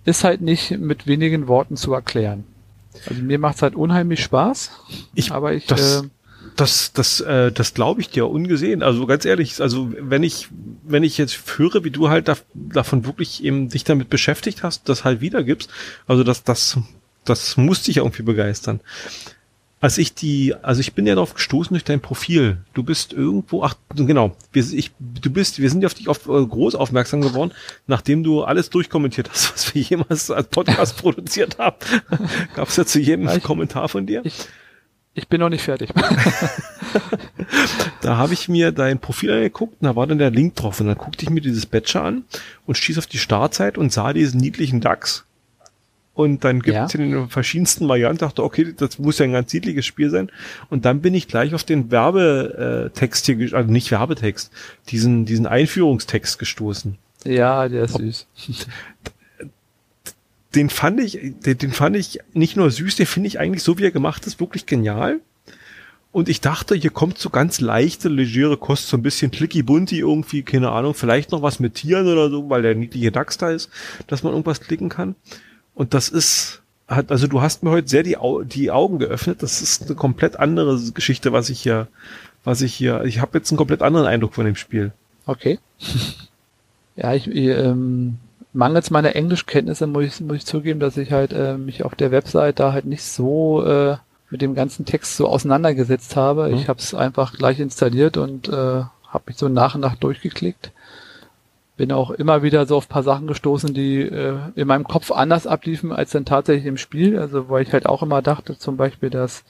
ist 0.06 0.24
halt 0.24 0.42
nicht 0.42 0.72
mit 0.72 1.08
wenigen 1.08 1.48
Worten 1.48 1.76
zu 1.76 1.94
erklären. 1.94 2.46
Also 3.08 3.22
mir 3.22 3.38
macht 3.38 3.58
es 3.58 3.62
halt 3.62 3.76
unheimlich 3.76 4.24
Spaß. 4.24 4.72
Ich, 5.14 5.32
aber 5.32 5.54
ich. 5.54 5.68
Das, 5.68 6.04
äh, 6.04 6.08
das, 6.60 6.92
das, 6.94 7.22
äh, 7.22 7.52
das 7.52 7.74
glaube 7.74 8.02
ich 8.02 8.10
dir 8.10 8.28
ungesehen. 8.28 8.84
Also 8.84 9.06
ganz 9.06 9.26
ehrlich, 9.26 9.62
also 9.62 9.92
wenn 10.00 10.24
ich, 10.24 10.50
wenn 10.84 11.04
ich 11.04 11.18
jetzt 11.18 11.40
höre, 11.58 11.84
wie 11.84 11.92
du 11.92 12.10
halt 12.10 12.28
da, 12.28 12.36
davon 12.54 13.06
wirklich 13.06 13.44
eben 13.44 13.70
dich 13.70 13.84
damit 13.84 14.10
beschäftigt 14.10 14.64
hast, 14.64 14.90
das 14.90 15.04
halt 15.04 15.22
wiedergibst, 15.22 15.70
also 16.08 16.24
das, 16.24 16.44
das, 16.44 16.78
das 17.24 17.58
muss 17.58 17.84
dich 17.84 17.98
irgendwie 17.98 18.24
begeistern 18.24 18.82
als 19.80 19.98
ich 19.98 20.16
die, 20.16 20.56
also 20.64 20.82
ich 20.82 20.94
bin 20.94 21.06
ja 21.06 21.14
darauf 21.14 21.36
gestoßen 21.36 21.74
durch 21.74 21.84
dein 21.84 22.02
Profil. 22.02 22.58
Du 22.74 22.82
bist 22.82 23.14
irgendwo, 23.14 23.64
ach 23.64 23.76
genau, 23.96 24.36
wir, 24.52 24.64
ich, 24.74 24.92
du 25.00 25.30
bist, 25.30 25.60
wir 25.60 25.70
sind 25.70 25.82
ja 25.82 25.88
auf 25.88 25.94
dich 25.94 26.08
auf, 26.08 26.28
äh, 26.28 26.46
groß 26.46 26.74
aufmerksam 26.74 27.22
geworden, 27.22 27.52
nachdem 27.86 28.24
du 28.24 28.44
alles 28.44 28.72
durchkommentiert 28.72 29.30
hast, 29.30 29.54
was 29.54 29.76
wir 29.76 29.82
jemals 29.82 30.32
als 30.32 30.48
Podcast 30.48 30.98
produziert 30.98 31.60
haben. 31.60 31.78
Gab 32.56 32.70
es 32.70 32.76
ja 32.76 32.86
zu 32.86 33.00
jedem 33.00 33.28
ich, 33.28 33.44
Kommentar 33.44 33.88
von 33.88 34.08
dir? 34.08 34.22
Ich, 34.26 34.48
ich 35.18 35.28
bin 35.28 35.40
noch 35.40 35.50
nicht 35.50 35.64
fertig. 35.64 35.90
da 38.02 38.18
habe 38.18 38.34
ich 38.34 38.48
mir 38.48 38.72
dein 38.72 39.00
Profil 39.00 39.32
angeguckt 39.32 39.82
und 39.82 39.86
da 39.86 39.96
war 39.96 40.06
dann 40.06 40.20
der 40.20 40.30
Link 40.30 40.56
drauf 40.56 40.80
und 40.80 40.88
dann 40.88 40.98
guckte 40.98 41.24
ich 41.24 41.32
mir 41.32 41.42
dieses 41.42 41.66
Badger 41.66 42.04
an 42.04 42.24
und 42.66 42.78
stieß 42.78 43.00
auf 43.00 43.08
die 43.08 43.18
Startzeit 43.18 43.78
und 43.78 43.92
sah 43.92 44.14
diesen 44.14 44.40
niedlichen 44.40 44.80
DAX 44.80 45.26
und 46.14 46.44
dann 46.44 46.62
gibt 46.62 46.78
es 46.78 46.94
ja. 46.94 47.00
in 47.00 47.12
den 47.12 47.30
verschiedensten 47.30 47.88
Varianten, 47.88 48.20
dachte, 48.20 48.44
okay, 48.44 48.74
das 48.76 48.98
muss 48.98 49.20
ja 49.20 49.26
ein 49.26 49.34
ganz 49.34 49.54
niedliches 49.54 49.86
Spiel 49.86 50.10
sein. 50.10 50.32
Und 50.70 50.86
dann 50.86 51.02
bin 51.02 51.14
ich 51.14 51.28
gleich 51.28 51.54
auf 51.54 51.64
den 51.64 51.92
Werbetext 51.92 53.28
hier, 53.28 53.56
also 53.56 53.72
nicht 53.72 53.92
Werbetext, 53.92 54.52
diesen, 54.90 55.26
diesen 55.26 55.46
Einführungstext 55.46 56.40
gestoßen. 56.40 56.98
Ja, 57.24 57.70
der 57.70 57.84
ist 57.84 57.98
süß. 57.98 58.28
Den 60.56 60.70
fand 60.70 61.00
ich, 61.00 61.20
den, 61.46 61.58
den 61.58 61.72
fand 61.72 61.96
ich 61.96 62.20
nicht 62.34 62.56
nur 62.56 62.72
süß, 62.72 62.96
den 62.96 63.06
finde 63.06 63.28
ich 63.28 63.40
eigentlich 63.40 63.64
so 63.64 63.78
wie 63.78 63.84
er 63.84 63.92
gemacht 63.92 64.26
ist, 64.26 64.40
wirklich 64.40 64.66
genial. 64.66 65.20
Und 66.12 66.30
ich 66.30 66.42
dachte, 66.42 66.74
hier 66.74 66.90
kommt 66.90 67.18
so 67.20 67.30
ganz 67.30 67.60
leichte, 67.60 68.10
legere 68.10 68.58
Kost, 68.58 68.88
so 68.88 68.98
ein 68.98 69.04
bisschen 69.04 69.30
clicky 69.30 69.62
bunti 69.62 70.00
irgendwie, 70.00 70.42
keine 70.42 70.72
Ahnung, 70.72 70.94
vielleicht 70.94 71.32
noch 71.32 71.42
was 71.42 71.60
mit 71.60 71.76
Tieren 71.76 72.08
oder 72.08 72.30
so, 72.30 72.50
weil 72.50 72.62
der 72.62 72.76
niedliche 72.76 73.12
DAX 73.12 73.38
da 73.38 73.52
ist, 73.52 73.70
dass 74.08 74.24
man 74.24 74.32
irgendwas 74.32 74.62
klicken 74.62 74.90
kann. 74.90 75.16
Und 75.76 75.94
das 75.94 76.10
ist, 76.10 76.64
hat, 76.88 77.12
also 77.12 77.28
du 77.28 77.42
hast 77.42 77.62
mir 77.62 77.70
heute 77.70 77.88
sehr 77.88 78.04
die, 78.04 78.18
Au 78.18 78.42
die 78.42 78.72
Augen 78.72 78.98
geöffnet. 78.98 79.44
Das 79.44 79.62
ist 79.62 79.84
eine 79.84 79.96
komplett 79.96 80.40
andere 80.40 80.80
Geschichte, 80.92 81.34
was 81.34 81.50
ich 81.50 81.62
hier, 81.62 81.88
was 82.44 82.62
ich 82.62 82.74
hier, 82.74 83.04
ich 83.04 83.20
habe 83.20 83.38
jetzt 83.38 83.52
einen 83.52 83.58
komplett 83.58 83.82
anderen 83.82 84.08
Eindruck 84.08 84.34
von 84.34 84.46
dem 84.46 84.56
Spiel. 84.56 84.94
Okay. 85.26 85.60
ja, 86.96 87.14
ich, 87.14 87.28
ähm, 87.28 88.18
mangels 88.54 88.90
meiner 88.90 89.16
Englischkenntnisse 89.16 89.88
muss 89.88 90.06
ich, 90.06 90.22
muss 90.22 90.38
ich 90.38 90.46
zugeben, 90.46 90.80
dass 90.80 90.98
ich 90.98 91.12
halt 91.12 91.34
äh, 91.34 91.58
mich 91.58 91.84
auf 91.84 91.96
der 91.96 92.12
Website 92.12 92.60
da 92.60 92.74
halt 92.74 92.86
nicht 92.86 93.04
so 93.04 93.64
äh, 93.64 93.98
mit 94.30 94.42
dem 94.42 94.56
ganzen 94.56 94.86
Text 94.86 95.16
so 95.16 95.28
auseinandergesetzt 95.28 96.16
habe. 96.16 96.48
Mhm. 96.48 96.56
Ich 96.56 96.70
habe 96.70 96.80
es 96.80 96.94
einfach 96.94 97.34
gleich 97.34 97.60
installiert 97.60 98.18
und 98.18 98.50
äh, 98.50 98.52
habe 98.52 99.24
mich 99.28 99.38
so 99.38 99.48
nach 99.48 99.76
und 99.76 99.82
nach 99.82 99.96
durchgeklickt. 99.96 100.72
Bin 101.78 101.92
auch 101.92 102.10
immer 102.10 102.42
wieder 102.42 102.66
so 102.66 102.76
auf 102.76 102.90
paar 102.90 103.04
Sachen 103.04 103.28
gestoßen, 103.28 103.74
die 103.74 104.02
äh, 104.02 104.36
in 104.56 104.68
meinem 104.68 104.86
Kopf 104.86 105.12
anders 105.12 105.46
abliefen 105.46 105.92
als 105.92 106.12
dann 106.12 106.26
tatsächlich 106.26 106.66
im 106.66 106.78
Spiel. 106.78 107.20
Also 107.20 107.50
weil 107.50 107.62
ich 107.62 107.72
halt 107.72 107.86
auch 107.86 108.02
immer 108.02 108.22
dachte, 108.22 108.58
zum 108.58 108.78
Beispiel, 108.78 109.10
dass 109.10 109.44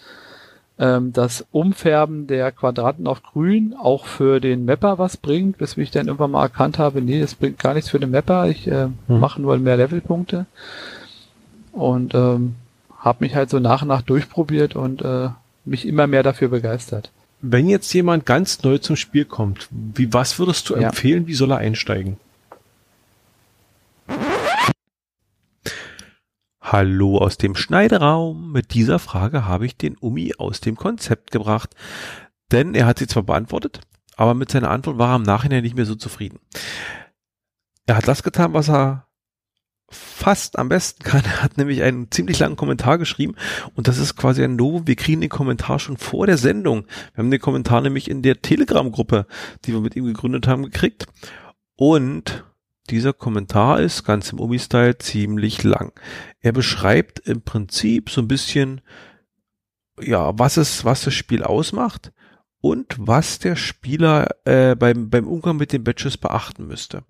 ähm, 0.80 1.14
das 1.14 1.46
Umfärben 1.52 2.28
der 2.28 2.52
Quadraten 2.52 3.08
auf 3.08 3.24
grün 3.24 3.76
auch 3.80 4.06
für 4.06 4.40
den 4.40 4.66
Mapper 4.66 4.98
was 4.98 5.18
bringt, 5.18 5.58
bis 5.58 5.78
ich 5.78 5.92
dann 5.92 6.08
irgendwann 6.08 6.32
mal 6.32 6.44
erkannt 6.44 6.78
habe, 6.78 7.02
nee, 7.02 7.20
es 7.20 7.36
bringt 7.36 7.60
gar 7.60 7.74
nichts 7.74 7.90
für 7.90 8.00
den 8.00 8.12
Mapper, 8.12 8.48
ich 8.48 8.68
äh, 8.68 8.88
hm. 9.08 9.20
mache 9.20 9.42
nur 9.42 9.58
mehr 9.58 9.78
Levelpunkte. 9.78 10.46
Und 11.72 12.16
ähm, 12.16 12.56
habe 12.98 13.24
mich 13.24 13.36
halt 13.36 13.50
so 13.50 13.60
nach 13.60 13.84
und 13.84 13.90
nach 13.90 14.02
durchprobiert 14.02 14.76
und 14.76 15.02
äh, 15.02 15.30
mich 15.66 15.88
immer 15.88 16.08
mehr 16.08 16.24
dafür 16.24 16.50
begeistert. 16.50 17.12
Wenn 17.42 17.70
jetzt 17.70 17.94
jemand 17.94 18.26
ganz 18.26 18.64
neu 18.64 18.80
zum 18.80 18.96
Spiel 18.96 19.26
kommt, 19.26 19.68
wie 19.70 20.12
was 20.12 20.40
würdest 20.40 20.70
du 20.70 20.76
ja. 20.76 20.88
empfehlen, 20.88 21.28
wie 21.28 21.36
soll 21.36 21.52
er 21.52 21.58
einsteigen? 21.58 22.18
Hallo 26.70 27.20
aus 27.20 27.38
dem 27.38 27.56
Schneideraum. 27.56 28.52
Mit 28.52 28.74
dieser 28.74 29.00
Frage 29.00 29.46
habe 29.46 29.66
ich 29.66 29.78
den 29.78 29.96
Umi 29.98 30.34
aus 30.38 30.60
dem 30.60 30.76
Konzept 30.76 31.32
gebracht. 31.32 31.74
Denn 32.52 32.76
er 32.76 32.86
hat 32.86 33.00
sie 33.00 33.08
zwar 33.08 33.24
beantwortet, 33.24 33.80
aber 34.18 34.34
mit 34.34 34.52
seiner 34.52 34.70
Antwort 34.70 34.98
war 34.98 35.14
er 35.14 35.16
im 35.16 35.24
Nachhinein 35.24 35.64
nicht 35.64 35.78
mehr 35.78 35.86
so 35.86 35.96
zufrieden. 35.96 36.40
Er 37.86 37.96
hat 37.96 38.10
das 38.10 38.22
getan, 38.22 38.52
was 38.52 38.68
er 38.68 39.08
fast 39.90 40.60
am 40.60 40.68
besten 40.68 41.04
kann. 41.04 41.24
Er 41.24 41.42
hat 41.42 41.58
nämlich 41.58 41.84
einen 41.84 42.12
ziemlich 42.12 42.38
langen 42.40 42.58
Kommentar 42.58 42.98
geschrieben 42.98 43.36
und 43.76 43.88
das 43.88 43.98
ist 43.98 44.18
quasi 44.18 44.44
ein 44.44 44.58
Novum. 44.58 44.88
Wir 44.88 44.98
kriegen 44.98 45.22
den 45.22 45.30
Kommentar 45.30 45.80
schon 45.80 45.96
vor 45.96 46.28
der 46.28 46.38
Sendung. 46.38 46.86
Wir 47.14 47.24
haben 47.24 47.32
den 47.32 47.40
Kommentar 47.40 47.80
nämlich 47.80 48.10
in 48.10 48.24
der 48.24 48.42
Telegram-Gruppe, 48.42 49.26
die 49.64 49.72
wir 49.72 49.80
mit 49.80 49.96
ihm 49.96 50.04
gegründet 50.04 50.48
haben, 50.48 50.64
gekriegt. 50.64 51.06
Und 51.78 52.44
dieser 52.90 53.14
Kommentar 53.14 53.80
ist 53.80 54.04
ganz 54.04 54.32
im 54.32 54.40
Umi-Style 54.40 54.98
ziemlich 54.98 55.64
lang. 55.64 55.92
Er 56.40 56.52
beschreibt 56.52 57.20
im 57.20 57.42
Prinzip 57.42 58.10
so 58.10 58.22
ein 58.22 58.28
bisschen, 58.28 58.82
ja, 60.00 60.38
was 60.38 60.58
es, 60.58 60.86
was 60.86 61.04
das 61.04 61.14
Spiel 61.14 61.44
ausmacht 61.44 62.12
und 62.62 62.96
was 62.98 63.40
der 63.40 63.56
Spieler 63.56 64.30
äh, 64.46 64.76
beim, 64.76 65.10
beim 65.10 65.28
Umgang 65.28 65.58
mit 65.58 65.74
den 65.74 65.84
Badges 65.84 66.18
beachten 66.18 66.68
müsste. 66.68 67.04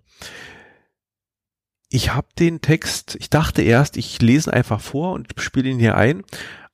Ich 1.90 2.14
habe 2.14 2.28
den 2.38 2.60
Text, 2.60 3.16
ich 3.18 3.30
dachte 3.30 3.62
erst, 3.62 3.96
ich 3.96 4.20
lese 4.20 4.52
einfach 4.52 4.80
vor 4.80 5.12
und 5.12 5.32
spiele 5.38 5.70
ihn 5.70 5.78
hier 5.78 5.96
ein, 5.96 6.22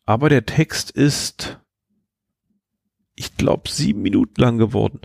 aber 0.06 0.28
der 0.28 0.44
Text 0.44 0.90
ist, 0.90 1.60
ich 3.14 3.36
glaube, 3.36 3.70
sieben 3.70 4.02
Minuten 4.02 4.40
lang 4.40 4.58
geworden. 4.58 5.00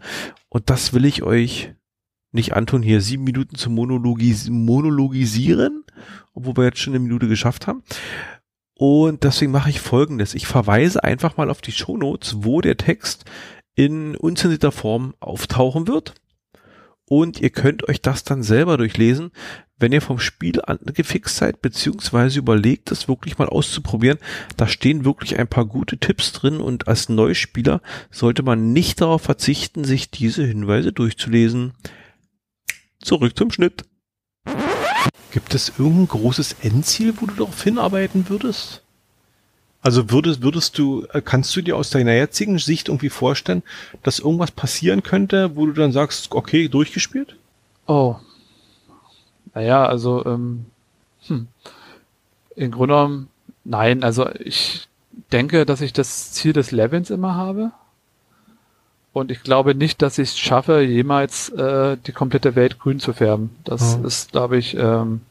Und 0.49 0.69
das 0.71 0.93
will 0.93 1.05
ich 1.05 1.21
euch 1.21 1.75
nicht 2.31 2.53
Anton 2.53 2.81
hier 2.83 3.01
sieben 3.01 3.23
Minuten 3.23 3.55
zu 3.55 3.69
monologis 3.69 4.49
monologisieren, 4.49 5.83
obwohl 6.33 6.57
wir 6.57 6.65
jetzt 6.65 6.79
schon 6.79 6.93
eine 6.93 7.03
Minute 7.03 7.27
geschafft 7.27 7.67
haben. 7.67 7.83
Und 8.75 9.23
deswegen 9.23 9.51
mache 9.51 9.69
ich 9.69 9.81
folgendes. 9.81 10.33
Ich 10.35 10.47
verweise 10.47 11.03
einfach 11.03 11.35
mal 11.37 11.49
auf 11.49 11.61
die 11.61 11.73
Show 11.73 11.97
Notes, 11.97 12.37
wo 12.39 12.61
der 12.61 12.77
Text 12.77 13.25
in 13.75 14.15
unzensierter 14.15 14.71
Form 14.71 15.15
auftauchen 15.19 15.87
wird. 15.87 16.13
Und 17.05 17.41
ihr 17.41 17.49
könnt 17.49 17.89
euch 17.89 18.01
das 18.01 18.23
dann 18.23 18.43
selber 18.43 18.77
durchlesen, 18.77 19.31
wenn 19.79 19.91
ihr 19.91 20.01
vom 20.01 20.19
Spiel 20.19 20.61
angefixt 20.61 21.37
seid, 21.37 21.61
beziehungsweise 21.61 22.39
überlegt, 22.39 22.91
das 22.91 23.07
wirklich 23.07 23.37
mal 23.37 23.49
auszuprobieren. 23.49 24.19
Da 24.57 24.67
stehen 24.67 25.05
wirklich 25.05 25.39
ein 25.39 25.47
paar 25.47 25.65
gute 25.65 25.97
Tipps 25.97 26.33
drin 26.33 26.57
und 26.57 26.87
als 26.87 27.09
Neuspieler 27.09 27.81
sollte 28.11 28.43
man 28.43 28.73
nicht 28.73 29.01
darauf 29.01 29.23
verzichten, 29.23 29.83
sich 29.85 30.11
diese 30.11 30.45
Hinweise 30.45 30.91
durchzulesen. 30.91 31.73
Zurück 33.01 33.37
zum 33.37 33.51
Schnitt. 33.51 33.85
Gibt 35.31 35.53
es 35.53 35.69
irgendein 35.77 36.07
großes 36.07 36.57
Endziel, 36.61 37.13
wo 37.19 37.27
du 37.27 37.35
darauf 37.35 37.63
hinarbeiten 37.63 38.29
würdest? 38.29 38.81
Also 39.81 40.09
würdest, 40.11 40.41
würdest 40.41 40.77
du, 40.77 41.05
äh, 41.13 41.21
kannst 41.21 41.55
du 41.55 41.61
dir 41.61 41.77
aus 41.77 41.89
deiner 41.89 42.13
jetzigen 42.13 42.59
Sicht 42.59 42.89
irgendwie 42.89 43.09
vorstellen, 43.09 43.63
dass 44.03 44.19
irgendwas 44.19 44.51
passieren 44.51 45.03
könnte, 45.03 45.55
wo 45.55 45.65
du 45.65 45.71
dann 45.71 45.93
sagst, 45.93 46.33
okay, 46.33 46.67
durchgespielt? 46.67 47.37
Oh. 47.87 48.17
Naja, 49.53 49.85
also, 49.85 50.25
ähm, 50.25 50.65
hm. 51.27 51.47
im 52.55 52.71
Grunde 52.71 52.93
genommen, 52.93 53.29
nein, 53.63 54.03
also 54.03 54.29
ich 54.35 54.87
denke, 55.31 55.65
dass 55.65 55.81
ich 55.81 55.93
das 55.93 56.33
Ziel 56.33 56.53
des 56.53 56.71
Levels 56.71 57.09
immer 57.09 57.35
habe. 57.35 57.71
Und 59.11 59.31
ich 59.31 59.41
glaube 59.41 59.75
nicht, 59.75 60.01
dass 60.01 60.17
ich 60.17 60.29
es 60.29 60.37
schaffe, 60.37 60.81
jemals 60.81 61.49
äh, 61.49 61.97
die 62.05 62.11
komplette 62.11 62.55
Welt 62.55 62.79
grün 62.79 62.99
zu 62.99 63.13
färben. 63.13 63.55
Das 63.63 63.97
oh. 64.01 64.05
ist, 64.05 64.31
glaube 64.31 64.57
ich, 64.57 64.77
ähm, 64.77 65.21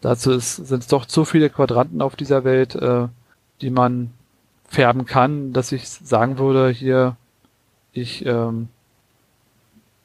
dazu 0.00 0.38
sind 0.38 0.82
es 0.82 0.86
doch 0.86 1.04
zu 1.06 1.24
viele 1.24 1.50
Quadranten 1.50 2.00
auf 2.00 2.16
dieser 2.16 2.44
Welt, 2.44 2.74
äh, 2.74 3.08
die 3.60 3.70
man 3.70 4.10
färben 4.68 5.04
kann, 5.04 5.52
dass 5.52 5.72
ich 5.72 5.88
sagen 5.88 6.38
würde, 6.38 6.70
hier, 6.70 7.16
ich 7.92 8.24
ähm, 8.26 8.68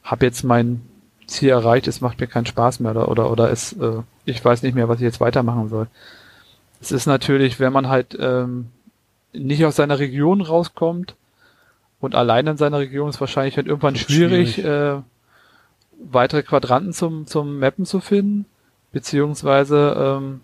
habe 0.03 0.25
jetzt 0.25 0.43
mein 0.43 0.81
Ziel 1.25 1.49
erreicht, 1.49 1.87
es 1.87 2.01
macht 2.01 2.19
mir 2.19 2.27
keinen 2.27 2.45
Spaß 2.45 2.79
mehr 2.79 2.91
oder 2.91 3.09
oder, 3.09 3.31
oder 3.31 3.51
es, 3.51 3.73
äh, 3.73 4.01
ich 4.25 4.43
weiß 4.43 4.63
nicht 4.63 4.75
mehr, 4.75 4.89
was 4.89 4.97
ich 4.97 5.03
jetzt 5.03 5.21
weitermachen 5.21 5.69
soll. 5.69 5.87
Es 6.81 6.91
ist 6.91 7.05
natürlich, 7.05 7.59
wenn 7.59 7.73
man 7.73 7.87
halt 7.87 8.17
ähm, 8.19 8.69
nicht 9.33 9.65
aus 9.65 9.75
seiner 9.75 9.99
Region 9.99 10.41
rauskommt, 10.41 11.15
und 11.99 12.15
allein 12.15 12.47
in 12.47 12.57
seiner 12.57 12.79
Region 12.79 13.09
ist 13.09 13.19
wahrscheinlich 13.19 13.57
halt 13.57 13.67
irgendwann 13.67 13.95
schwierig, 13.95 14.55
schwierig. 14.55 14.65
Äh, 14.65 15.01
weitere 16.11 16.43
Quadranten 16.43 16.93
zum, 16.93 17.27
zum 17.27 17.59
Mappen 17.59 17.85
zu 17.85 17.99
finden. 17.99 18.45
Beziehungsweise 18.91 19.95
ähm, 19.97 20.41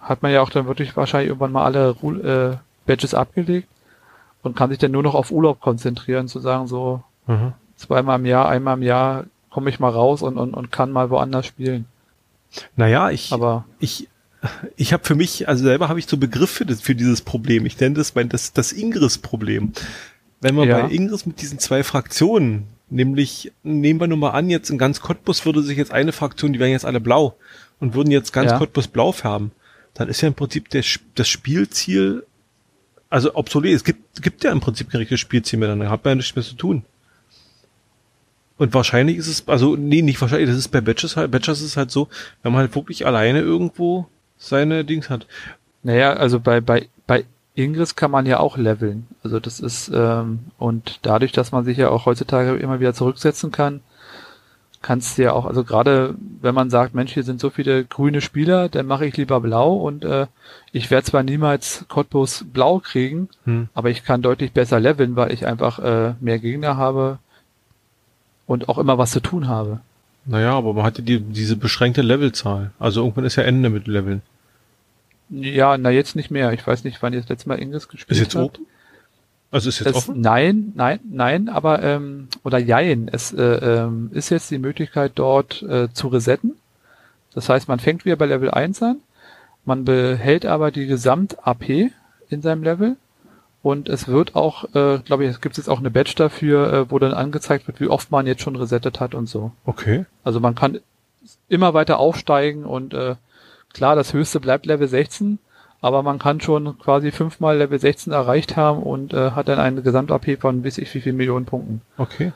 hat 0.00 0.22
man 0.22 0.32
ja 0.32 0.42
auch 0.42 0.50
dann 0.50 0.66
wirklich 0.66 0.96
wahrscheinlich 0.96 1.28
irgendwann 1.28 1.52
mal 1.52 1.64
alle 1.64 1.90
äh, 1.90 2.56
Badges 2.86 3.14
abgelegt 3.14 3.68
und 4.42 4.56
kann 4.56 4.70
sich 4.70 4.78
dann 4.78 4.90
nur 4.90 5.02
noch 5.02 5.14
auf 5.14 5.30
Urlaub 5.30 5.60
konzentrieren, 5.60 6.28
zu 6.28 6.40
sagen, 6.40 6.66
so 6.66 7.02
mhm. 7.26 7.52
zweimal 7.76 8.18
im 8.18 8.26
Jahr, 8.26 8.48
einmal 8.48 8.76
im 8.76 8.82
Jahr 8.82 9.24
komme 9.50 9.70
ich 9.70 9.80
mal 9.80 9.90
raus 9.90 10.22
und, 10.22 10.36
und, 10.36 10.54
und 10.54 10.70
kann 10.70 10.90
mal 10.90 11.10
woanders 11.10 11.46
spielen. 11.46 11.86
Naja, 12.76 13.10
ich, 13.10 13.32
Aber 13.32 13.64
ich, 13.78 14.08
ich 14.76 14.92
habe 14.92 15.04
für 15.04 15.14
mich, 15.14 15.48
also 15.48 15.64
selber 15.64 15.88
habe 15.88 15.98
ich 15.98 16.06
so 16.06 16.16
Begriff 16.16 16.50
für, 16.50 16.66
das, 16.66 16.80
für 16.80 16.94
dieses 16.94 17.22
Problem. 17.22 17.66
Ich 17.66 17.78
nenne 17.80 17.94
das 17.94 18.14
mein, 18.14 18.28
das, 18.28 18.52
das 18.52 18.72
Ingress-Problem. 18.72 19.72
Wenn 20.40 20.54
man 20.54 20.68
ja. 20.68 20.82
bei 20.82 20.92
Ingress 20.92 21.26
mit 21.26 21.40
diesen 21.40 21.58
zwei 21.58 21.82
Fraktionen, 21.82 22.68
nämlich 22.90 23.52
nehmen 23.62 24.00
wir 24.00 24.06
nur 24.06 24.18
mal 24.18 24.30
an, 24.30 24.50
jetzt 24.50 24.70
in 24.70 24.78
ganz 24.78 25.00
Cottbus 25.00 25.44
würde 25.44 25.62
sich 25.62 25.76
jetzt 25.76 25.92
eine 25.92 26.12
Fraktion, 26.12 26.52
die 26.52 26.58
wären 26.58 26.70
jetzt 26.70 26.84
alle 26.84 27.00
blau 27.00 27.36
und 27.80 27.94
würden 27.94 28.10
jetzt 28.10 28.32
ganz 28.32 28.52
ja. 28.52 28.58
Cottbus 28.58 28.88
blau 28.88 29.12
färben, 29.12 29.50
dann 29.94 30.08
ist 30.08 30.20
ja 30.20 30.28
im 30.28 30.34
Prinzip 30.34 30.68
der, 30.68 30.84
das 31.16 31.28
Spielziel, 31.28 32.24
also 33.10 33.34
obsolet. 33.34 33.74
Es 33.74 33.84
gibt, 33.84 34.22
gibt 34.22 34.44
ja 34.44 34.52
im 34.52 34.60
Prinzip 34.60 34.90
kein 34.90 34.98
richtiges 34.98 35.20
Spielziel 35.20 35.58
mehr, 35.58 35.68
dann 35.68 35.88
hat 35.88 36.04
man 36.04 36.12
ja 36.12 36.14
nichts 36.16 36.36
mehr 36.36 36.44
zu 36.44 36.54
tun. 36.54 36.84
Und 38.58 38.74
wahrscheinlich 38.74 39.16
ist 39.16 39.28
es, 39.28 39.46
also 39.46 39.76
nee, 39.76 40.02
nicht 40.02 40.20
wahrscheinlich, 40.20 40.48
das 40.48 40.58
ist 40.58 40.68
bei 40.68 40.80
Batches 40.80 41.16
halt, 41.16 41.30
Batches 41.30 41.62
ist 41.62 41.76
halt 41.76 41.90
so, 41.90 42.08
wenn 42.42 42.52
man 42.52 42.60
halt 42.60 42.74
wirklich 42.74 43.06
alleine 43.06 43.40
irgendwo 43.40 44.08
seine 44.36 44.84
Dings 44.84 45.10
hat. 45.10 45.26
Naja, 45.84 46.14
also 46.14 46.40
bei, 46.40 46.60
bei, 46.60 46.88
bei 47.06 47.24
Ingress 47.58 47.96
kann 47.96 48.10
man 48.10 48.26
ja 48.26 48.40
auch 48.40 48.56
leveln. 48.56 49.06
Also 49.22 49.40
das 49.40 49.60
ist, 49.60 49.90
ähm, 49.94 50.40
und 50.58 51.00
dadurch, 51.02 51.32
dass 51.32 51.52
man 51.52 51.64
sich 51.64 51.78
ja 51.78 51.90
auch 51.90 52.06
heutzutage 52.06 52.56
immer 52.56 52.80
wieder 52.80 52.94
zurücksetzen 52.94 53.50
kann, 53.50 53.80
kannst 54.80 55.18
du 55.18 55.22
ja 55.22 55.32
auch, 55.32 55.44
also 55.44 55.64
gerade 55.64 56.14
wenn 56.40 56.54
man 56.54 56.70
sagt, 56.70 56.94
Mensch, 56.94 57.12
hier 57.12 57.24
sind 57.24 57.40
so 57.40 57.50
viele 57.50 57.84
grüne 57.84 58.20
Spieler, 58.20 58.68
dann 58.68 58.86
mache 58.86 59.06
ich 59.06 59.16
lieber 59.16 59.40
blau 59.40 59.74
und 59.74 60.04
äh, 60.04 60.26
ich 60.72 60.90
werde 60.90 61.04
zwar 61.04 61.22
niemals 61.22 61.84
Cottbus 61.88 62.44
blau 62.52 62.78
kriegen, 62.78 63.28
hm. 63.44 63.68
aber 63.74 63.90
ich 63.90 64.04
kann 64.04 64.22
deutlich 64.22 64.52
besser 64.52 64.78
leveln, 64.78 65.16
weil 65.16 65.32
ich 65.32 65.46
einfach 65.46 65.78
äh, 65.80 66.14
mehr 66.20 66.38
Gegner 66.38 66.76
habe 66.76 67.18
und 68.46 68.68
auch 68.68 68.78
immer 68.78 68.98
was 68.98 69.10
zu 69.10 69.20
tun 69.20 69.48
habe. 69.48 69.80
Naja, 70.24 70.52
aber 70.52 70.74
man 70.74 70.84
hatte 70.84 71.02
die, 71.02 71.20
diese 71.20 71.56
beschränkte 71.56 72.02
Levelzahl. 72.02 72.70
Also 72.78 73.00
irgendwann 73.00 73.24
ist 73.24 73.36
ja 73.36 73.44
Ende 73.44 73.70
mit 73.70 73.86
Leveln. 73.86 74.22
Ja, 75.30 75.76
na 75.76 75.90
jetzt 75.90 76.16
nicht 76.16 76.30
mehr. 76.30 76.52
Ich 76.52 76.66
weiß 76.66 76.84
nicht, 76.84 77.02
wann 77.02 77.12
ihr 77.12 77.20
das 77.20 77.28
letzte 77.28 77.48
Mal 77.48 77.60
Ingress 77.60 77.88
gespielt 77.88 78.20
habt. 78.20 78.28
Ist 78.28 78.34
jetzt 78.34 78.36
offen? 78.36 78.66
Also 79.50 79.68
ist 79.68 79.78
jetzt 79.78 79.88
das, 79.88 79.96
offen? 79.96 80.20
Nein, 80.20 80.72
nein, 80.74 81.00
nein, 81.10 81.48
aber 81.48 81.82
ähm, 81.82 82.28
oder 82.44 82.58
jein. 82.58 83.08
Es 83.10 83.32
äh, 83.32 83.42
ähm, 83.42 84.10
ist 84.12 84.30
jetzt 84.30 84.50
die 84.50 84.58
Möglichkeit 84.58 85.12
dort 85.14 85.62
äh, 85.62 85.92
zu 85.92 86.08
resetten. 86.08 86.56
Das 87.34 87.48
heißt, 87.48 87.68
man 87.68 87.78
fängt 87.78 88.04
wieder 88.04 88.16
bei 88.16 88.26
Level 88.26 88.50
1 88.50 88.82
an. 88.82 88.98
Man 89.64 89.84
behält 89.84 90.46
aber 90.46 90.70
die 90.70 90.86
Gesamt-AP 90.86 91.90
in 92.30 92.42
seinem 92.42 92.62
Level 92.62 92.96
und 93.62 93.88
es 93.88 94.08
wird 94.08 94.34
auch, 94.34 94.64
äh, 94.74 94.98
glaube 94.98 95.24
ich, 95.24 95.30
es 95.30 95.40
gibt 95.40 95.56
jetzt 95.56 95.68
auch 95.68 95.78
eine 95.78 95.90
Badge 95.90 96.14
dafür, 96.16 96.72
äh, 96.72 96.90
wo 96.90 96.98
dann 96.98 97.12
angezeigt 97.12 97.66
wird, 97.66 97.80
wie 97.80 97.88
oft 97.88 98.10
man 98.10 98.26
jetzt 98.26 98.42
schon 98.42 98.56
resettet 98.56 99.00
hat 99.00 99.14
und 99.14 99.28
so. 99.28 99.52
Okay. 99.64 100.06
Also 100.24 100.40
man 100.40 100.54
kann 100.54 100.80
immer 101.48 101.74
weiter 101.74 101.98
aufsteigen 101.98 102.64
und 102.64 102.94
äh, 102.94 103.16
klar, 103.78 103.96
das 103.96 104.12
höchste 104.12 104.40
bleibt 104.40 104.66
Level 104.66 104.86
16, 104.88 105.38
aber 105.80 106.02
man 106.02 106.18
kann 106.18 106.40
schon 106.40 106.78
quasi 106.78 107.10
fünfmal 107.12 107.56
Level 107.56 107.78
16 107.78 108.12
erreicht 108.12 108.56
haben 108.56 108.82
und 108.82 109.14
äh, 109.14 109.30
hat 109.30 109.48
dann 109.48 109.58
eine 109.58 109.80
Gesamt-AP 109.82 110.38
von 110.40 110.62
bis 110.62 110.78
ich 110.78 110.92
wie 110.94 111.00
viel 111.00 111.12
Millionen 111.12 111.46
Punkten. 111.46 111.80
Okay. 111.96 112.32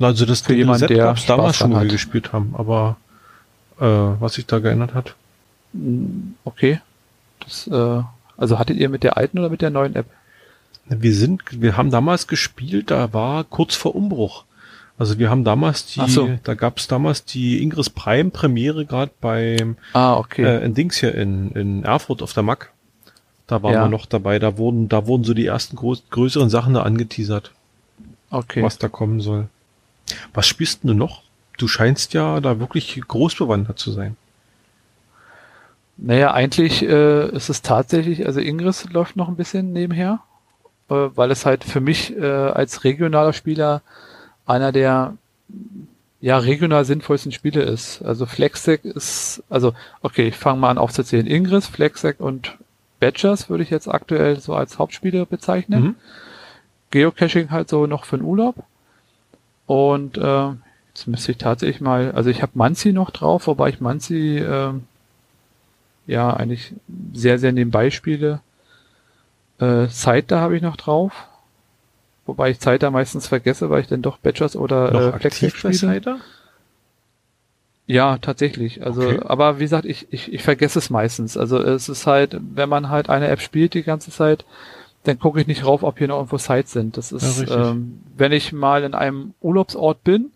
Also 0.00 0.24
das 0.24 0.40
Für 0.40 0.54
jemanden, 0.54 0.86
der 0.88 0.96
gab's 0.96 1.26
damals 1.26 1.56
schon, 1.56 1.76
hat. 1.76 1.88
gespielt 1.88 2.32
haben, 2.32 2.54
aber 2.56 2.96
äh, 3.78 3.84
was 3.84 4.34
sich 4.34 4.46
da 4.46 4.58
geändert 4.58 4.94
hat. 4.94 5.14
Mm, 5.74 6.32
Okay. 6.44 6.80
Das, 7.40 7.66
äh, 7.68 8.02
also 8.36 8.58
hattet 8.58 8.78
ihr 8.78 8.88
mit 8.88 9.02
der 9.02 9.16
alten 9.18 9.38
oder 9.38 9.50
mit 9.50 9.60
der 9.62 9.70
neuen 9.70 9.94
App? 9.94 10.06
Wir 10.86 11.14
sind, 11.14 11.42
wir 11.62 11.76
haben 11.76 11.90
damals 11.90 12.26
gespielt, 12.26 12.90
da 12.90 13.12
war 13.12 13.44
kurz 13.44 13.76
vor 13.76 13.94
Umbruch. 13.94 14.44
Also 15.00 15.18
wir 15.18 15.30
haben 15.30 15.44
damals 15.44 15.86
die, 15.86 16.06
so. 16.10 16.28
da 16.44 16.52
gab's 16.52 16.86
damals 16.86 17.24
die 17.24 17.62
Ingress 17.62 17.88
Prime 17.88 18.28
Premiere 18.28 18.84
gerade 18.84 19.10
beim 19.22 19.78
Ah, 19.94 20.18
okay. 20.18 20.42
äh, 20.44 20.62
in 20.62 20.74
Dings 20.74 20.98
hier 20.98 21.14
in, 21.14 21.52
in 21.52 21.84
Erfurt 21.84 22.20
auf 22.22 22.34
der 22.34 22.42
Mac. 22.42 22.70
Da 23.46 23.62
waren 23.62 23.72
Ja. 23.72 23.84
wir 23.84 23.88
noch 23.88 24.04
dabei, 24.04 24.38
da 24.38 24.58
wurden, 24.58 24.90
da 24.90 25.06
wurden 25.06 25.24
so 25.24 25.32
die 25.32 25.46
ersten 25.46 25.76
groß, 25.76 26.02
größeren 26.10 26.50
Sachen 26.50 26.74
da 26.74 26.82
angeteasert, 26.82 27.50
okay. 28.28 28.62
was 28.62 28.76
da 28.76 28.88
kommen 28.88 29.22
soll. 29.22 29.48
Was 30.34 30.46
spielst 30.46 30.80
du 30.84 30.92
noch? 30.92 31.22
Du 31.56 31.66
scheinst 31.66 32.12
ja 32.12 32.38
da 32.40 32.60
wirklich 32.60 33.00
großbewandert 33.00 33.78
zu 33.78 33.92
sein. 33.92 34.16
Naja, 35.96 36.34
eigentlich 36.34 36.82
äh, 36.82 37.26
ist 37.30 37.48
es 37.48 37.62
tatsächlich, 37.62 38.26
also 38.26 38.38
Ingress 38.40 38.86
läuft 38.90 39.16
noch 39.16 39.28
ein 39.28 39.36
bisschen 39.36 39.72
nebenher, 39.72 40.20
äh, 40.90 40.94
weil 41.14 41.30
es 41.30 41.46
halt 41.46 41.64
für 41.64 41.80
mich 41.80 42.14
äh, 42.14 42.22
als 42.26 42.84
regionaler 42.84 43.32
Spieler 43.32 43.80
einer 44.50 44.72
der 44.72 45.14
ja 46.20 46.38
regional 46.38 46.84
sinnvollsten 46.84 47.32
Spiele 47.32 47.62
ist. 47.62 48.02
Also 48.02 48.26
Flexdeck 48.26 48.84
ist, 48.84 49.42
also 49.48 49.72
okay, 50.02 50.28
ich 50.28 50.36
fange 50.36 50.60
mal 50.60 50.70
an 50.70 50.78
aufzuzählen. 50.78 51.26
Ingress, 51.26 51.66
Flexdeck 51.66 52.20
und 52.20 52.58
Badgers 52.98 53.48
würde 53.48 53.62
ich 53.62 53.70
jetzt 53.70 53.88
aktuell 53.88 54.38
so 54.38 54.54
als 54.54 54.78
Hauptspiele 54.78 55.24
bezeichnen. 55.24 55.82
Mhm. 55.82 55.94
Geocaching 56.90 57.50
halt 57.50 57.68
so 57.70 57.86
noch 57.86 58.04
für 58.04 58.18
den 58.18 58.26
Urlaub. 58.26 58.56
Und 59.66 60.18
äh, 60.18 60.48
jetzt 60.88 61.06
müsste 61.06 61.32
ich 61.32 61.38
tatsächlich 61.38 61.80
mal, 61.80 62.12
also 62.12 62.28
ich 62.28 62.42
habe 62.42 62.52
Manzi 62.54 62.92
noch 62.92 63.10
drauf, 63.10 63.46
wobei 63.46 63.70
ich 63.70 63.80
Manzi 63.80 64.38
ähm, 64.38 64.84
ja 66.06 66.34
eigentlich 66.34 66.74
sehr, 67.14 67.38
sehr 67.38 67.52
nebenbei 67.52 67.90
spiele. 67.90 68.40
Äh, 69.58 69.88
Zeit 69.88 70.30
da 70.30 70.40
habe 70.40 70.56
ich 70.56 70.62
noch 70.62 70.76
drauf. 70.76 71.12
Wobei 72.30 72.50
ich 72.50 72.60
Zeit 72.60 72.84
da 72.84 72.92
meistens 72.92 73.26
vergesse, 73.26 73.70
weil 73.70 73.80
ich 73.80 73.88
dann 73.88 74.02
doch 74.02 74.18
Badgers 74.18 74.54
oder 74.54 74.92
Noch 74.92 75.00
äh, 75.00 75.26
aktiv 75.26 75.56
spiele. 75.56 75.74
Cider? 75.74 76.20
Ja, 77.88 78.18
tatsächlich. 78.18 78.86
Also, 78.86 79.02
Okay. 79.02 79.20
aber 79.24 79.58
wie 79.58 79.64
gesagt, 79.64 79.84
ich, 79.84 80.06
ich, 80.12 80.32
ich 80.32 80.44
vergesse 80.44 80.78
es 80.78 80.90
meistens. 80.90 81.36
Also 81.36 81.58
es 81.58 81.88
ist 81.88 82.06
halt, 82.06 82.36
wenn 82.54 82.68
man 82.68 82.88
halt 82.88 83.10
eine 83.10 83.26
App 83.26 83.40
spielt 83.40 83.74
die 83.74 83.82
ganze 83.82 84.12
Zeit, 84.12 84.44
dann 85.02 85.18
gucke 85.18 85.40
ich 85.40 85.48
nicht 85.48 85.64
rauf, 85.66 85.82
ob 85.82 85.98
hier 85.98 86.06
noch 86.06 86.18
irgendwo 86.18 86.38
Sites 86.38 86.70
sind. 86.70 86.96
Das 86.96 87.10
ist, 87.10 87.40
richtig. 87.40 87.56
ähm, 87.58 88.00
wenn 88.16 88.30
ich 88.30 88.52
mal 88.52 88.84
in 88.84 88.94
einem 88.94 89.34
Urlaubsort 89.40 90.04
bin 90.04 90.30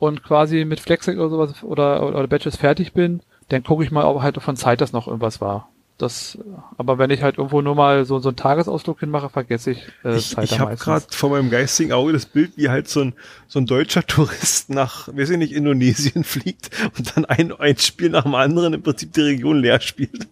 und 0.00 0.24
quasi 0.24 0.64
mit 0.64 0.80
Flexdeck 0.80 1.16
oder 1.16 1.28
sowas 1.28 1.62
oder, 1.62 2.04
oder 2.04 2.26
Badges 2.26 2.56
fertig 2.56 2.92
bin, 2.92 3.20
dann 3.50 3.62
gucke 3.62 3.84
ich 3.84 3.92
mal, 3.92 4.04
ob 4.04 4.20
halt 4.22 4.42
von 4.42 4.56
Zeit 4.56 4.80
noch 4.92 5.06
irgendwas 5.06 5.40
war. 5.40 5.68
Das, 5.98 6.38
aber 6.76 6.98
wenn 6.98 7.10
ich 7.10 7.22
halt 7.22 7.38
irgendwo 7.38 7.60
nur 7.60 7.74
mal 7.74 8.04
so, 8.04 8.20
so 8.20 8.28
einen 8.28 8.36
Tagesausflug 8.36 9.00
hinmache, 9.00 9.28
vergesse 9.28 9.72
ich 9.72 9.82
äh, 10.04 10.16
Ich, 10.16 10.30
Zeit 10.30 10.44
ich 10.44 10.60
habe 10.60 10.76
gerade 10.76 11.04
vor 11.10 11.30
meinem 11.30 11.50
geistigen 11.50 11.92
Auge 11.92 12.12
das 12.12 12.24
Bild, 12.24 12.52
wie 12.56 12.68
halt 12.68 12.88
so 12.88 13.00
ein, 13.00 13.14
so 13.48 13.58
ein 13.58 13.66
deutscher 13.66 14.02
Tourist 14.06 14.70
nach, 14.70 15.08
weiß 15.08 15.30
ich 15.30 15.38
nicht, 15.38 15.52
Indonesien 15.52 16.22
fliegt 16.22 16.70
und 16.96 17.16
dann 17.16 17.24
ein, 17.24 17.52
ein 17.52 17.76
Spiel 17.78 18.10
nach 18.10 18.22
dem 18.22 18.36
anderen 18.36 18.74
im 18.74 18.82
Prinzip 18.82 19.12
die 19.12 19.22
Region 19.22 19.60
leer 19.60 19.80
spielt. 19.80 20.28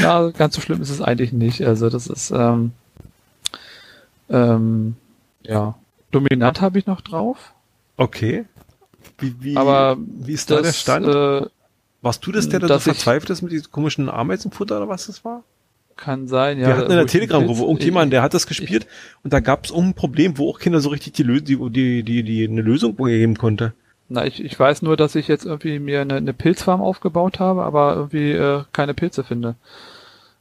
Ja, 0.00 0.30
ganz 0.30 0.56
so 0.56 0.60
schlimm 0.60 0.82
ist 0.82 0.90
es 0.90 1.00
eigentlich 1.00 1.32
nicht. 1.32 1.62
Also 1.62 1.90
das 1.90 2.08
ist 2.08 2.32
ähm, 2.32 2.72
ähm, 4.28 4.96
ja 5.42 5.76
dominant 6.10 6.60
habe 6.60 6.78
ich 6.78 6.86
noch 6.86 7.00
drauf. 7.00 7.52
Okay. 7.96 8.44
Wie, 9.18 9.34
wie, 9.40 9.56
Aber 9.56 9.96
wie 9.98 10.32
ist 10.32 10.50
da 10.50 10.56
der 10.56 10.64
Das, 10.64 10.80
Stand? 10.80 11.06
Äh, 11.06 11.46
Warst 12.04 12.24
du 12.26 12.30
das, 12.32 12.48
der 12.48 12.60
da 12.60 12.68
so 12.68 12.74
ich- 12.76 12.82
verzweifelt 12.84 13.30
ist 13.30 13.42
mit 13.42 13.50
diesem 13.52 13.72
komischen 13.72 14.08
Ameisenfutter 14.08 14.76
oder 14.76 14.88
was 14.88 15.06
das 15.06 15.24
war? 15.24 15.42
kann 15.96 16.26
sein, 16.26 16.58
ja. 16.58 16.66
wir 16.66 16.76
hatten 16.76 16.90
in 16.90 16.96
der 16.96 17.04
ich 17.04 17.12
Telegram-Gruppe 17.12 17.60
Pilz- 17.60 17.66
irgendjemand, 17.68 18.12
der 18.12 18.22
hat 18.22 18.34
das 18.34 18.48
gespielt 18.48 18.88
und 19.22 19.32
da 19.32 19.38
gab 19.38 19.64
es 19.64 19.72
ein 19.72 19.94
Problem, 19.94 20.36
wo 20.38 20.50
auch 20.50 20.58
Kinder 20.58 20.80
so 20.80 20.88
richtig 20.88 21.12
die, 21.12 21.22
die, 21.40 21.56
die, 21.70 22.02
die, 22.02 22.22
die 22.24 22.48
eine 22.48 22.62
Lösung 22.62 22.96
geben 22.96 23.38
konnte. 23.38 23.74
Na, 24.08 24.26
ich, 24.26 24.42
ich 24.44 24.58
weiß 24.58 24.82
nur, 24.82 24.96
dass 24.96 25.14
ich 25.14 25.28
jetzt 25.28 25.46
irgendwie 25.46 25.78
mir 25.78 26.00
eine, 26.00 26.14
eine 26.16 26.32
Pilzfarm 26.34 26.80
aufgebaut 26.82 27.38
habe, 27.38 27.62
aber 27.62 27.94
irgendwie 27.94 28.32
äh, 28.32 28.64
keine 28.72 28.92
Pilze 28.92 29.22
finde. 29.22 29.54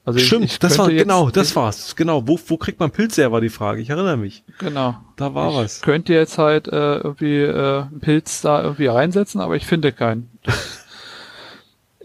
Also 0.05 0.17
ich- 0.17 0.25
Stimmt, 0.25 0.45
ich 0.45 0.57
das 0.57 0.79
war 0.79 0.89
jetzt- 0.89 1.03
genau, 1.03 1.29
das 1.29 1.51
ich, 1.51 1.55
war's. 1.55 1.95
Genau, 1.95 2.27
wo, 2.27 2.39
wo 2.47 2.57
kriegt 2.57 2.79
man 2.79 2.89
Pilze 2.89 3.21
her, 3.21 3.31
war 3.31 3.39
die 3.39 3.49
Frage. 3.49 3.79
Ich 3.79 3.91
erinnere 3.91 4.17
mich. 4.17 4.43
Genau. 4.57 4.95
Da 5.17 5.35
war 5.35 5.49
ich 5.51 5.55
was. 5.57 5.81
könnte 5.81 6.13
jetzt 6.13 6.39
halt 6.39 6.67
äh, 6.67 6.95
irgendwie 6.97 7.37
äh, 7.41 7.81
einen 7.83 7.99
Pilz 7.99 8.41
da 8.41 8.63
irgendwie 8.63 8.87
reinsetzen, 8.87 9.39
aber 9.39 9.55
ich 9.55 9.67
finde 9.67 9.91
keinen. 9.91 10.31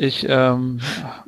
Ich 0.01 0.25
ähm, 0.29 0.79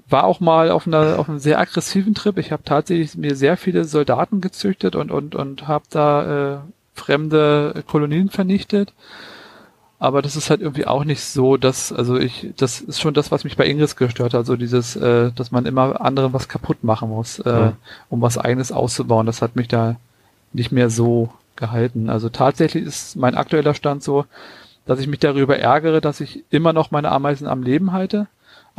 war 0.08 0.22
auch 0.24 0.38
mal 0.38 0.70
auf, 0.70 0.86
einer, 0.86 1.18
auf 1.18 1.28
einem 1.28 1.40
sehr 1.40 1.58
aggressiven 1.58 2.14
Trip. 2.14 2.38
Ich 2.38 2.52
habe 2.52 2.62
tatsächlich 2.64 3.16
mir 3.16 3.34
sehr 3.34 3.56
viele 3.56 3.84
Soldaten 3.84 4.40
gezüchtet 4.40 4.94
und 4.94 5.10
und 5.10 5.34
und 5.34 5.66
habe 5.66 5.84
da 5.90 6.54
äh, 6.54 6.58
fremde 6.94 7.82
Kolonien 7.88 8.30
vernichtet. 8.30 8.92
Aber 9.98 10.22
das 10.22 10.36
ist 10.36 10.48
halt 10.48 10.60
irgendwie 10.62 10.86
auch 10.86 11.04
nicht 11.04 11.20
so, 11.22 11.56
dass 11.56 11.92
also 11.92 12.16
ich 12.16 12.52
das 12.56 12.80
ist 12.80 13.00
schon 13.00 13.12
das, 13.12 13.30
was 13.32 13.42
mich 13.44 13.56
bei 13.56 13.66
Ingress 13.66 13.96
gestört 13.96 14.32
hat, 14.32 14.38
also 14.38 14.56
dieses, 14.56 14.94
äh, 14.96 15.32
dass 15.32 15.50
man 15.50 15.66
immer 15.66 16.00
anderen 16.00 16.32
was 16.32 16.48
kaputt 16.48 16.84
machen 16.84 17.10
muss, 17.10 17.40
äh, 17.40 17.50
Ja. 17.50 17.72
um 18.08 18.22
was 18.22 18.38
eigenes 18.38 18.70
auszubauen. 18.72 19.26
Das 19.26 19.42
hat 19.42 19.56
mich 19.56 19.66
da 19.68 19.96
nicht 20.52 20.70
mehr 20.72 20.90
so 20.90 21.30
gehalten. 21.56 22.08
Also 22.08 22.28
tatsächlich 22.28 22.84
ist 22.86 23.16
mein 23.16 23.34
aktueller 23.34 23.74
Stand 23.74 24.02
so, 24.04 24.24
dass 24.86 25.00
ich 25.00 25.08
mich 25.08 25.18
darüber 25.20 25.58
ärgere, 25.58 26.00
dass 26.00 26.20
ich 26.20 26.44
immer 26.50 26.72
noch 26.72 26.90
meine 26.92 27.10
Ameisen 27.10 27.46
am 27.48 27.62
Leben 27.62 27.92
halte, 27.92 28.26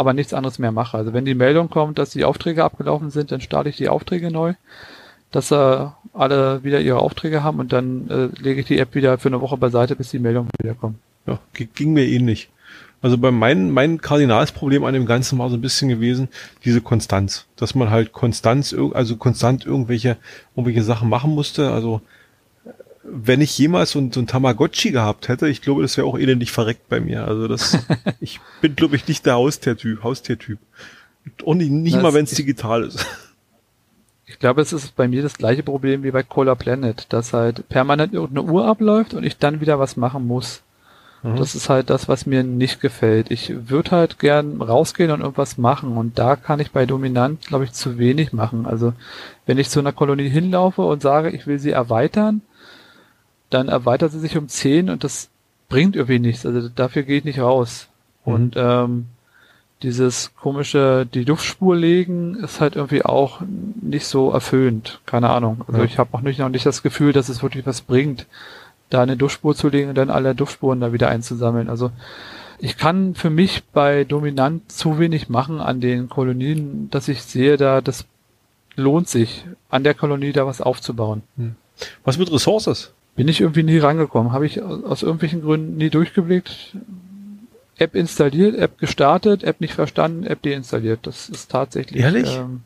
aber 0.02 0.14
nichts 0.14 0.34
anderes 0.34 0.60
mehr 0.60 0.72
mache. 0.72 0.98
Also 0.98 1.14
wenn 1.14 1.23
die 1.23 1.36
Meldung 1.36 1.69
kommt, 1.69 1.98
dass 1.98 2.10
die 2.10 2.26
Aufträge 2.26 2.64
abgelaufen 2.64 3.10
sind, 3.10 3.32
dann 3.32 3.40
starte 3.40 3.69
ich 3.69 3.78
die 3.78 3.88
Aufträge 3.88 4.32
neu, 4.32 4.56
dass 5.32 5.52
äh, 5.52 5.86
alle 6.14 6.64
wieder 6.64 6.82
ihre 6.82 6.99
Aufträge 6.99 7.44
haben 7.44 7.60
und 7.60 7.72
dann 7.72 8.10
äh, 8.10 8.41
lege 8.41 8.61
ich 8.61 8.68
die 8.68 8.80
App 8.80 8.95
wieder 8.95 9.18
für 9.18 9.30
eine 9.30 9.40
Woche 9.40 9.57
beiseite, 9.57 9.95
bis 9.95 10.10
die 10.10 10.19
Meldung 10.19 10.49
wieder 10.60 10.73
kommt. 10.73 10.98
Ja, 11.26 11.40
ging 11.53 11.94
mir 11.94 12.06
ähnlich. 12.06 12.49
Also 13.02 13.18
bei 13.18 13.32
mein, 13.32 13.72
mein 13.72 13.99
Kardinalsproblem 13.99 14.84
an 14.84 14.94
dem 14.94 15.06
Ganzen 15.06 15.40
war 15.40 15.49
so 15.49 15.56
ein 15.56 15.61
bisschen 15.61 15.90
gewesen, 15.90 16.30
diese 16.65 16.82
Konstanz. 16.82 17.45
Dass 17.56 17.73
man 17.73 17.90
halt 17.90 18.11
Konstanz, 18.11 18.76
also 18.94 19.15
konstant 19.15 19.65
irgendwelche, 19.65 20.18
irgendwelche 20.56 20.84
Sachen 20.84 21.10
machen 21.10 21.34
musste. 21.34 21.72
Also 21.72 22.02
wenn 23.03 23.41
ich 23.41 23.57
jemals 23.57 23.91
so 23.91 23.99
ein, 23.99 24.11
so 24.11 24.19
ein 24.19 24.28
Tamagotchi 24.28 24.91
gehabt 24.91 25.28
hätte, 25.28 25.48
ich 25.48 25.61
glaube, 25.61 25.82
das 25.82 25.98
wäre 25.98 26.07
auch 26.07 26.18
elendig 26.18 26.52
verreckt 26.52 26.88
bei 26.90 26.99
mir. 26.99 27.28
Also 27.28 27.48
das, 27.48 27.78
ich 28.19 28.40
bin, 28.61 28.76
glaube 28.76 28.95
ich, 28.95 29.07
nicht 29.07 29.26
der 29.26 29.36
Haustiertyp, 29.36 30.03
Haustiertyp. 30.03 30.60
Und 31.44 31.57
nicht, 31.57 31.72
nicht 31.72 31.95
Das 31.95 32.03
mal, 32.03 32.14
wenn 32.14 32.26
es 32.26 32.32
digital 32.32 32.84
ist. 32.84 33.06
Ich 34.26 34.40
glaube, 34.40 34.61
es 34.61 34.72
ist 34.72 34.95
bei 34.95 35.07
mir 35.07 35.22
das 35.22 35.38
gleiche 35.38 35.61
Problem 35.64 36.03
wie 36.03 36.11
bei 36.11 36.23
Cola 36.23 36.56
Planet, 36.56 37.06
dass 37.10 37.34
halt 37.34 37.68
permanent 37.69 38.14
irgendeine 38.14 38.49
Uhr 38.49 38.65
abläuft 38.65 39.14
und 39.14 39.23
ich 39.23 39.38
dann 39.38 39.61
wieder 39.61 39.78
was 39.78 39.98
machen 39.98 40.26
muss. 40.26 40.61
Mhm. 41.22 41.36
Das 41.36 41.53
ist 41.53 41.69
halt 41.69 41.90
das, 41.90 42.07
was 42.07 42.26
mir 42.26 42.44
nicht 42.44 42.82
gefällt. 42.82 43.30
Ich 43.30 43.69
würde 43.69 43.91
halt 43.91 44.19
gern 44.19 44.61
rausgehen 44.61 45.11
und 45.11 45.22
irgendwas 45.22 45.57
machen 45.57 45.98
und 45.98 46.18
da 46.18 46.36
kann 46.36 46.60
ich 46.60 46.72
bei 46.72 46.86
Dominant, 46.86 47.45
glaube 47.45 47.65
ich, 47.65 47.73
zu 47.73 47.98
wenig 47.98 48.32
machen. 48.32 48.65
Also 48.65 48.94
wenn 49.45 49.57
ich 49.57 49.69
zu 49.69 49.80
einer 49.80 49.91
Kolonie 49.91 50.30
hinlaufe 50.30 50.82
und 50.82 51.02
sage, 51.02 51.30
ich 51.32 51.45
will 51.45 51.60
sie 51.60 51.72
erweitern, 51.72 52.41
dann 53.52 53.68
erweitert 53.69 54.11
sie 54.11 54.19
sich 54.19 54.38
um 54.38 54.48
10 54.48 54.90
und 54.90 55.03
das 55.03 55.30
bringt 55.69 55.95
irgendwie 55.95 56.19
nichts. 56.19 56.45
Also 56.45 56.68
dafür 56.69 57.03
gehe 57.03 57.19
ich 57.19 57.23
nicht 57.23 57.40
raus. 57.40 57.88
Mhm. 58.26 58.34
Und 58.34 58.53
ähm, 58.57 59.06
dieses 59.84 60.34
komische, 60.36 61.07
die 61.11 61.26
Duftspur 61.26 61.76
legen, 61.76 62.36
ist 62.36 62.61
halt 62.61 62.76
irgendwie 62.76 63.03
auch 63.03 63.41
nicht 63.82 64.06
so 64.06 64.32
erfüllend. 64.32 64.99
Keine 65.06 65.30
Ahnung. 65.30 65.64
Also 65.68 65.80
Ja. 65.80 65.86
ich 65.86 65.98
habe 65.98 66.14
auch 66.14 66.22
nicht, 66.22 66.40
noch 66.40 66.49
nicht 66.49 66.65
das 66.65 66.84
Gefühl, 66.84 67.14
dass 67.14 67.30
es 67.30 67.41
wirklich 67.41 67.65
was 67.65 67.82
bringt, 67.82 68.26
da 68.90 69.02
eine 69.02 69.18
Duftspur 69.18 69.56
zu 69.56 69.69
legen 69.69 69.90
und 69.90 69.95
dann 69.98 70.10
alle 70.10 70.36
Duftspuren 70.36 70.80
da 70.82 70.94
wieder 70.94 71.10
einzusammeln. 71.10 71.69
Also 71.69 71.91
ich 72.60 72.78
kann 72.78 73.15
für 73.15 73.30
mich 73.32 73.64
bei 73.73 74.03
Dominant 74.03 74.72
zu 74.72 74.99
wenig 74.99 75.30
machen 75.30 75.60
an 75.60 75.82
den 75.82 76.10
Kolonien, 76.10 76.90
dass 76.91 77.07
ich 77.07 77.23
sehe, 77.23 77.57
da 77.57 77.82
das 77.82 78.06
lohnt 78.76 79.10
sich, 79.10 79.45
an 79.69 79.84
der 79.84 79.95
Kolonie 79.95 80.32
da 80.32 80.45
was 80.45 80.61
aufzubauen. 80.61 81.23
Was 82.03 82.18
mit 82.19 82.32
Ressources? 82.32 82.94
Bin 83.15 83.27
ich 83.27 83.41
irgendwie 83.41 83.63
nie 83.63 83.77
rangekommen. 83.77 84.31
Habe 84.31 84.45
ich 84.45 84.61
aus, 84.61 85.03
irgendwelchen 85.03 85.41
Gründen 85.41 85.77
nie 85.77 85.89
durchgeblickt. 85.89 86.75
App 87.77 87.95
installiert, 87.95 88.55
App 88.55 88.77
gestartet, 88.77 89.43
App 89.43 89.59
nicht 89.59 89.73
verstanden, 89.73 90.23
App 90.23 90.41
deinstalliert. 90.41 90.99
Das 91.03 91.29
ist 91.29 91.51
tatsächlich. 91.51 92.01
Ehrlich? 92.01 92.38
Ähm, 92.38 92.61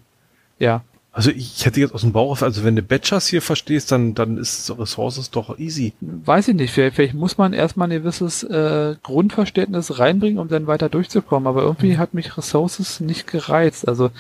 ja. 0.60 0.84
Also 1.16 1.32
ich 1.32 1.66
hätte 1.66 1.80
jetzt 1.80 1.94
aus 1.94 2.02
dem 2.02 2.12
Bauch 2.12 2.32
auf, 2.32 2.44
also 2.44 2.66
wenn 2.66 2.76
du 2.76 2.82
Batchers 2.82 3.28
hier 3.28 3.42
verstehst, 3.42 3.90
dann, 3.94 4.16
dann 4.16 4.38
ist 4.38 4.70
Ressources 4.78 5.32
doch 5.32 5.58
easy. 5.58 5.94
Weiß 6.02 6.50
ich 6.50 6.56
nicht, 6.56 6.74
vielleicht, 6.74 6.98
vielleicht 6.98 7.14
muss 7.14 7.38
man 7.38 7.54
erstmal 7.54 7.88
ein 7.90 8.02
gewisses 8.02 8.44
äh, 8.44 8.96
Grundverständnis 9.02 9.98
reinbringen, 9.98 10.40
um 10.40 10.50
dann 10.50 10.68
weiter 10.68 10.90
durchzukommen. 10.90 11.48
Aber 11.48 11.62
irgendwie 11.64 11.98
hat 11.98 12.14
mich 12.14 12.38
Ressources 12.38 13.00
nicht 13.00 13.28
gereizt. 13.28 13.88
Also 13.88 14.12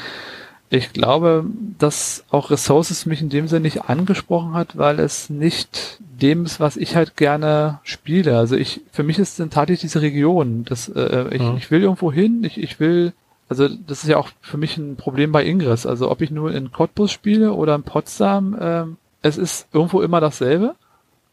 ich 0.70 0.94
glaube, 0.94 1.46
dass 1.78 2.26
auch 2.32 2.50
Ressources 2.50 3.06
mich 3.06 3.22
in 3.22 3.30
dem 3.30 3.48
Sinne 3.48 3.62
nicht 3.62 3.84
angesprochen 3.86 4.54
hat, 4.54 4.78
weil 4.78 5.00
es 5.00 5.30
nicht 5.30 6.00
dem 6.00 6.46
ist, 6.46 6.60
was 6.60 6.76
ich 6.78 6.96
halt 6.96 7.16
gerne 7.18 7.80
spiele. 7.84 8.38
Also 8.38 8.56
ich, 8.56 8.82
für 8.92 9.04
mich 9.04 9.20
ist 9.20 9.40
dann 9.40 9.50
tatsächlich 9.52 9.82
diese 9.82 10.02
Region. 10.02 10.66
Das, 10.66 10.90
äh, 10.90 11.28
ich, 11.36 11.42
Mhm. 11.42 11.58
ich 11.58 11.70
will 11.72 11.82
irgendwo 11.84 12.12
hin, 12.12 12.44
ich, 12.44 12.58
ich 12.58 12.80
will, 12.80 13.14
also 13.48 13.68
das 13.68 14.04
ist 14.04 14.10
ja 14.10 14.18
auch 14.18 14.30
für 14.42 14.58
mich 14.58 14.78
ein 14.78 14.96
Problem 14.96 15.32
bei 15.32 15.46
Ingress. 15.46 15.86
Also 15.86 16.10
ob 16.10 16.22
ich 16.22 16.32
nur 16.32 16.52
in 16.54 16.72
Cottbus 16.72 17.12
spiele 17.12 17.54
oder 17.54 17.76
in 17.76 17.84
Potsdam, 17.84 18.58
ähm, 18.60 18.98
es 19.22 19.38
ist 19.38 19.68
irgendwo 19.74 20.02
immer 20.02 20.20
dasselbe. 20.20 20.76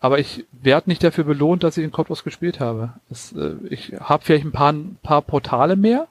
Aber 0.01 0.19
ich 0.19 0.45
werde 0.51 0.91
nicht 0.91 1.03
dafür 1.05 1.25
belohnt, 1.25 1.63
dass 1.63 1.79
ich 1.79 1.85
in 1.85 1.93
Cottbus 1.93 2.25
gespielt 2.25 2.59
habe. 2.61 2.95
Es, 3.11 3.33
äh, 3.33 3.55
ich 3.71 3.95
habe 4.01 4.25
vielleicht 4.25 4.45
ein 4.45 4.53
paar, 4.53 4.73
ein 4.73 4.99
paar 5.03 5.23
Portale 5.23 5.77
mehr, 5.77 6.07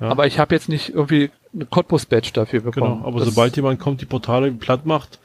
Ja. 0.00 0.08
aber 0.10 0.26
ich 0.26 0.38
habe 0.38 0.54
jetzt 0.54 0.68
nicht 0.68 0.94
irgendwie 0.94 1.30
eine 1.54 1.66
Cottbus-Badge 1.66 2.30
dafür 2.32 2.60
bekommen. 2.60 2.96
Genau, 2.96 3.06
aber 3.06 3.20
Das 3.20 3.28
sobald 3.28 3.54
jemand 3.56 3.80
kommt, 3.80 4.00
die 4.00 4.06
Portale 4.06 4.50
platt 4.52 4.86
macht, 4.86 5.18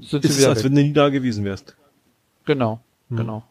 sind 0.00 0.24
ist 0.24 0.36
sie 0.36 0.42
es, 0.42 0.48
als 0.48 0.64
wenn 0.64 0.74
du 0.74 0.82
nie 0.82 0.92
da 0.92 1.08
gewesen 1.08 1.44
wärst. 1.44 1.74
Genau, 2.44 2.80
Hm. 3.08 3.16
genau. 3.16 3.42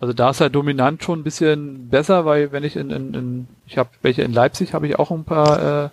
Also 0.00 0.12
da 0.14 0.30
ist 0.30 0.40
halt 0.40 0.54
dominant 0.54 1.02
schon 1.02 1.20
ein 1.20 1.24
bisschen 1.24 1.88
besser, 1.88 2.24
weil 2.24 2.52
wenn 2.52 2.62
ich 2.62 2.76
in, 2.76 2.90
in, 2.90 3.14
in 3.14 3.48
ich 3.66 3.78
habe 3.78 3.90
welche 4.02 4.22
in 4.22 4.32
Leipzig, 4.32 4.72
habe 4.72 4.86
ich 4.86 4.98
auch 4.98 5.10
ein 5.10 5.24
paar, 5.24 5.58
äh, 5.86 5.88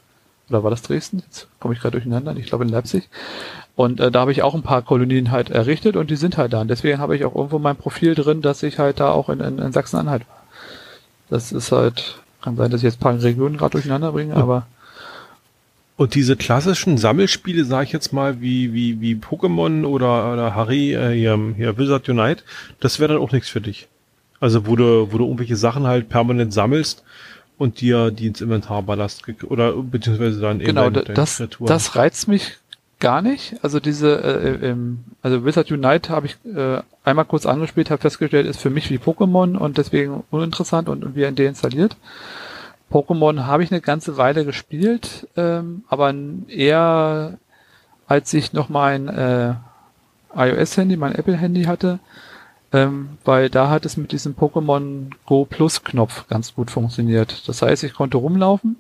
oder 0.49 0.63
war 0.63 0.69
das 0.69 0.84
Dresden? 0.84 1.23
Jetzt 1.26 1.47
komme 1.59 1.73
ich 1.73 1.80
gerade 1.80 1.93
durcheinander, 1.93 2.35
ich 2.38 2.45
glaube 2.45 2.65
in 2.65 2.69
Leipzig. 2.69 3.09
Und 3.76 3.99
äh, 3.99 4.11
da 4.11 4.22
habe 4.22 4.31
ich 4.31 4.43
auch 4.43 4.53
ein 4.53 4.61
paar 4.61 4.84
Kolonien 4.84 5.31
halt 5.31 5.49
errichtet 5.49 5.95
und 5.95 6.11
die 6.11 6.15
sind 6.17 6.38
halt 6.38 6.53
da. 6.53 6.61
Und 6.61 6.67
deswegen 6.67 6.99
habe 6.99 7.15
ich 7.15 7.26
auch 7.26 7.34
irgendwo 7.35 7.57
mein 7.57 7.76
Profil 7.77 8.13
drin, 8.13 8.43
dass 8.43 8.61
ich 8.61 8.77
halt 8.77 8.99
da 8.99 9.09
auch 9.11 9.27
in, 9.30 9.39
in, 9.39 9.57
in 9.57 9.72
Sachsen-Anhalt 9.72 10.27
war. 10.27 10.43
Das 11.30 11.51
ist 11.51 11.72
halt, 11.72 12.19
kann 12.41 12.55
sein, 12.57 12.69
dass 12.69 12.81
ich 12.81 12.85
jetzt 12.85 12.97
ein 12.97 13.03
paar 13.03 13.19
Regionen 13.19 13.57
gerade 13.57 13.72
durcheinander 13.72 14.11
bringe, 14.11 14.35
aber 14.35 14.67
Und 15.97 16.13
diese 16.15 16.35
klassischen 16.35 16.97
Sammelspiele, 16.97 17.63
sage 17.63 17.85
ich 17.85 17.91
jetzt 17.93 18.11
mal, 18.11 18.41
wie, 18.41 18.73
wie, 18.73 18.99
wie 18.99 19.15
Pokémon 19.15 19.85
oder, 19.85 20.34
oder 20.34 20.53
Harry, 20.53 20.93
äh, 20.93 21.13
hier, 21.15 21.39
hier 21.55 21.77
Wizard 21.77 22.09
Unite, 22.09 22.43
das 22.81 22.99
wäre 22.99 23.13
dann 23.13 23.22
auch 23.22 23.31
nichts 23.31 23.47
für 23.49 23.61
dich. 23.61 23.88
Also 24.41 24.67
wo 24.67 24.76
du, 24.76 25.11
wo 25.11 25.17
du 25.17 25.23
irgendwelche 25.23 25.55
Sachen 25.55 25.88
halt 25.88 26.09
permanent 26.09 26.53
sammelst 26.53 27.03
und 27.57 27.80
dir 27.80 28.11
die 28.11 28.27
ins 28.27 28.41
Inventar 28.41 28.81
ballerst 28.84 29.26
ge- 29.26 29.35
oder 29.47 29.72
beziehungsweise 29.72 30.41
dann 30.41 30.57
eben 30.59 30.67
genau, 30.67 30.89
deine, 30.89 31.05
da- 31.05 31.13
das, 31.13 31.38
Kreaturen. 31.38 31.67
das 31.69 31.95
reizt 31.95 32.27
mich 32.27 32.57
gar 32.99 33.22
nicht. 33.22 33.55
Also 33.61 33.80
diese, 33.80 34.22
äh, 34.22 34.67
ähm, 34.72 34.99
also 35.22 35.45
Wizard 35.45 35.72
Unite 35.72 36.09
habe 36.09 36.27
ich 36.27 36.35
äh, 36.53 36.81
einmal 37.05 37.26
kurz 37.26 37.45
angespielt, 37.45 37.89
habe 37.89 38.01
festgestellt, 38.01 38.45
ist 38.47 38.59
für 38.59 38.69
mich 38.69 38.89
wie 38.89 38.97
Pokémon 38.97 39.55
und 39.55 39.77
deswegen 39.77 40.23
uninteressant 40.30 40.89
und, 40.89 41.05
und 41.05 41.15
wieder 41.15 41.31
deinstalliert. 41.31 41.95
Pokémon 42.91 43.45
habe 43.45 43.64
ich 43.64 43.72
eine 43.72 43.82
ganze 43.82 44.18
Weile 44.18 44.45
gespielt, 44.45 45.28
ähm, 45.36 45.84
aber 45.88 46.14
eher 46.48 47.38
als 48.07 48.34
ich 48.34 48.53
noch 48.53 48.70
mein 48.70 49.07
äh, 49.07 49.56
iOS-Handy, 50.36 50.95
mein 50.98 51.16
Apple-Handy 51.16 51.64
hatte, 51.64 51.99
ähm, 52.72 53.18
weil 53.24 53.49
da 53.49 53.70
hat 53.70 53.86
es 53.86 53.98
mit 53.98 54.12
diesem 54.12 54.36
Pokémon 54.36 55.10
Go 55.26 55.45
Plus 55.45 55.84
Knopf 55.84 56.28
ganz 56.28 56.53
gut 56.53 56.70
funktioniert. 56.70 57.48
Das 57.48 57.62
heißt, 57.62 57.84
ich 57.84 57.94
konnte 57.94 58.18
rumlaufen 58.18 58.76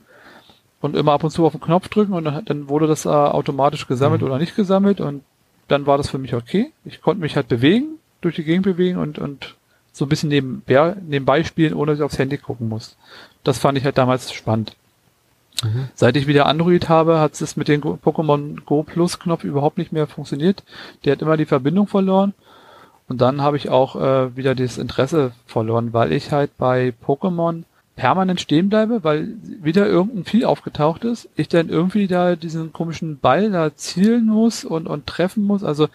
und 0.81 0.95
immer 0.95 1.13
ab 1.13 1.23
und 1.23 1.31
zu 1.31 1.45
auf 1.45 1.53
den 1.53 1.61
Knopf 1.61 1.87
drücken 1.89 2.13
und 2.13 2.25
dann, 2.25 2.45
dann 2.45 2.69
wurde 2.69 2.87
das 2.87 3.05
äh, 3.05 3.09
automatisch 3.09 3.87
gesammelt 3.87 4.21
Mhm. 4.21 4.27
oder 4.27 4.37
nicht 4.37 4.55
gesammelt 4.55 5.01
und 5.01 5.23
dann 5.67 5.87
war 5.87 5.97
das 5.97 6.09
für 6.09 6.19
mich 6.19 6.35
okay. 6.35 6.71
Ich 6.83 7.01
konnte 7.01 7.21
mich 7.21 7.35
halt 7.35 7.47
bewegen, 7.47 7.97
durch 8.21 8.35
die 8.35 8.43
Gegend 8.43 8.65
bewegen 8.65 8.99
und, 8.99 9.17
und 9.17 9.55
so 9.91 10.05
ein 10.05 10.09
bisschen 10.09 10.29
nebenbei, 10.29 10.95
nebenbei 11.07 11.43
spielen, 11.43 11.73
ohne 11.73 11.91
dass 11.91 11.99
ich 11.99 12.03
aufs 12.05 12.19
Handy 12.19 12.37
gucken 12.37 12.69
muss. 12.69 12.97
Das 13.45 13.59
fand 13.59 13.77
ich 13.77 13.85
halt 13.85 13.97
damals 13.97 14.33
spannend. 14.33 14.75
Mhm. 15.63 15.87
Seit 15.95 16.17
ich 16.17 16.27
wieder 16.27 16.47
Android 16.47 16.89
habe, 16.89 17.19
hat 17.19 17.39
es 17.39 17.55
mit 17.55 17.69
dem 17.69 17.81
Pokémon 17.81 18.57
Go 18.65 18.83
Plus 18.83 19.19
Knopf 19.19 19.43
überhaupt 19.43 19.77
nicht 19.77 19.93
mehr 19.93 20.07
funktioniert. 20.07 20.63
Der 21.05 21.13
hat 21.13 21.21
immer 21.21 21.37
die 21.37 21.45
Verbindung 21.45 21.87
verloren. 21.87 22.33
Und 23.07 23.21
dann 23.21 23.41
habe 23.41 23.57
ich 23.57 23.69
auch 23.69 23.95
äh, 23.95 24.35
wieder 24.35 24.55
das 24.55 24.77
Interesse 24.77 25.31
verloren, 25.45 25.93
weil 25.93 26.11
ich 26.11 26.31
halt 26.31 26.57
bei 26.57 26.93
Pokémon 27.05 27.63
permanent 27.95 28.41
stehen 28.41 28.67
bleibe, 28.67 29.03
weil 29.03 29.35
wieder 29.61 29.87
irgendein 29.87 30.25
Vieh 30.25 30.45
aufgetaucht 30.45 31.05
ist, 31.05 31.29
ich 31.35 31.47
dann 31.47 31.69
irgendwie 31.69 32.07
da 32.07 32.35
diesen 32.35 32.73
komischen 32.73 33.19
Ball 33.19 33.51
da 33.51 33.73
zielen 33.75 34.25
muss 34.25 34.65
und, 34.65 34.87
und 34.87 35.07
treffen 35.07 35.45
muss. 35.45 35.63
Also 35.63 35.87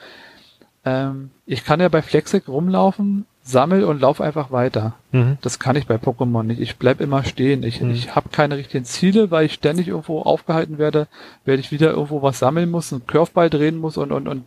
ähm, 0.85 1.31
ich 1.47 1.65
kann 1.65 1.81
ja 1.81 1.89
bei 1.89 2.01
Flexec 2.01 2.49
rumlaufen, 2.49 3.27
sammel 3.43 3.85
und 3.85 4.01
lauf 4.01 4.21
einfach 4.21 4.51
weiter. 4.51 4.95
Mhm. 5.13 5.39
Das 5.41 5.59
kann 5.59 5.77
ich 5.77 5.87
bei 5.87 5.97
Pokémon 5.97 6.43
nicht. 6.43 6.61
Ich 6.61 6.77
bleib 6.77 7.01
immer 7.01 7.25
stehen. 7.25 7.63
Ich, 7.63 7.81
Mhm. 7.81 7.91
ich 7.93 8.15
habe 8.15 8.29
keine 8.31 8.57
richtigen 8.57 8.85
Ziele, 8.85 9.31
weil 9.31 9.47
ich 9.47 9.55
ständig 9.55 9.89
irgendwo 9.89 10.21
aufgehalten 10.23 10.79
werde, 10.79 11.09
werde 11.45 11.61
ich 11.61 11.73
wieder 11.73 11.91
irgendwo 11.91 12.23
was 12.23 12.39
sammeln 12.39 12.71
muss, 12.71 12.93
einen 12.93 13.07
Curveball 13.07 13.51
drehen 13.51 13.79
muss 13.79 13.97
und, 13.97 14.13
und, 14.13 14.29
und, 14.29 14.45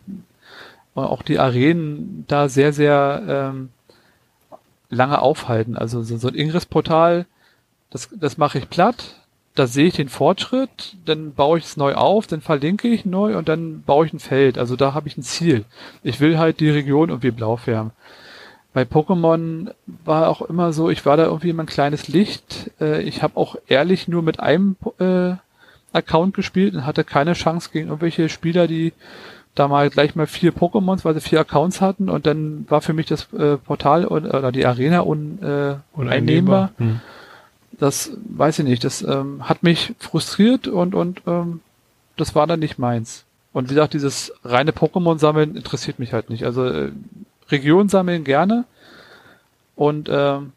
auch 0.94 1.22
die 1.22 1.40
Arenen 1.40 2.24
da 2.28 2.48
sehr, 2.48 2.72
sehr 2.72 3.22
ähm, 3.26 3.70
lange 4.90 5.20
aufhalten. 5.20 5.76
Also 5.76 6.02
so, 6.02 6.16
so 6.16 6.28
ein 6.28 6.36
Ingress-Portal, 6.36 7.26
das, 7.90 8.08
das 8.14 8.38
mache 8.38 8.58
ich 8.58 8.70
platt, 8.70 9.16
da 9.56 9.66
sehe 9.66 9.86
ich 9.86 9.94
den 9.94 10.08
Fortschritt, 10.08 10.96
dann 11.04 11.32
baue 11.32 11.58
ich 11.58 11.64
es 11.64 11.76
neu 11.76 11.94
auf, 11.94 12.28
dann 12.28 12.40
verlinke 12.40 12.88
ich 12.88 13.04
neu 13.04 13.36
und 13.36 13.48
dann 13.48 13.82
baue 13.82 14.06
ich 14.06 14.12
ein 14.12 14.20
Feld. 14.20 14.56
Also 14.56 14.76
da 14.76 14.94
habe 14.94 15.08
ich 15.08 15.16
ein 15.16 15.22
Ziel. 15.22 15.64
Ich 16.02 16.20
will 16.20 16.38
halt 16.38 16.60
die 16.60 16.70
Region 16.70 17.08
irgendwie 17.08 17.30
blau 17.32 17.56
färben. 17.56 17.90
Bei 18.74 18.82
Pokémon 18.82 19.70
war 20.04 20.28
auch 20.28 20.42
immer 20.42 20.72
so, 20.72 20.90
ich 20.90 21.06
war 21.06 21.16
da 21.16 21.24
irgendwie 21.24 21.50
immer 21.50 21.62
ein 21.62 21.66
kleines 21.66 22.08
Licht. 22.08 22.72
Äh, 22.80 23.02
ich 23.02 23.22
habe 23.22 23.36
auch 23.36 23.56
ehrlich 23.68 24.08
nur 24.08 24.22
mit 24.22 24.40
einem 24.40 24.76
äh, 24.98 25.34
Account 25.92 26.34
gespielt 26.34 26.74
und 26.74 26.84
hatte 26.84 27.04
keine 27.04 27.34
Chance 27.34 27.70
gegen 27.72 27.88
irgendwelche 27.88 28.28
Spieler, 28.28 28.66
die 28.66 28.92
da 29.54 29.68
mal 29.68 29.88
gleich 29.90 30.16
mal 30.16 30.26
vier 30.26 30.52
Pokémons, 30.52 31.04
weil 31.04 31.14
sie 31.14 31.20
vier 31.20 31.40
Accounts 31.40 31.80
hatten 31.80 32.10
und 32.10 32.26
dann 32.26 32.66
war 32.68 32.80
für 32.80 32.92
mich 32.92 33.06
das 33.06 33.32
äh, 33.32 33.56
Portal 33.56 34.04
un, 34.04 34.26
oder 34.26 34.50
die 34.50 34.66
Arena 34.66 35.02
un, 35.02 35.40
äh, 35.40 35.76
uneinnehmbar. 35.92 36.72
Mhm. 36.78 37.00
Das 37.78 38.10
weiß 38.28 38.58
ich 38.58 38.64
nicht. 38.64 38.82
Das 38.82 39.02
ähm, 39.02 39.48
hat 39.48 39.62
mich 39.62 39.94
frustriert 40.00 40.66
und 40.66 40.96
und 40.96 41.22
ähm, 41.26 41.60
das 42.16 42.34
war 42.34 42.48
dann 42.48 42.60
nicht 42.60 42.78
meins. 42.78 43.24
Und 43.52 43.70
wie 43.70 43.74
gesagt, 43.74 43.94
dieses 43.94 44.32
reine 44.44 44.72
Pokémon 44.72 45.18
sammeln 45.18 45.54
interessiert 45.54 46.00
mich 46.00 46.12
halt 46.12 46.28
nicht. 46.30 46.44
Also 46.44 46.64
äh, 46.66 46.90
Region 47.50 47.88
sammeln 47.88 48.24
gerne 48.24 48.64
und 49.76 50.08
ähm, 50.10 50.52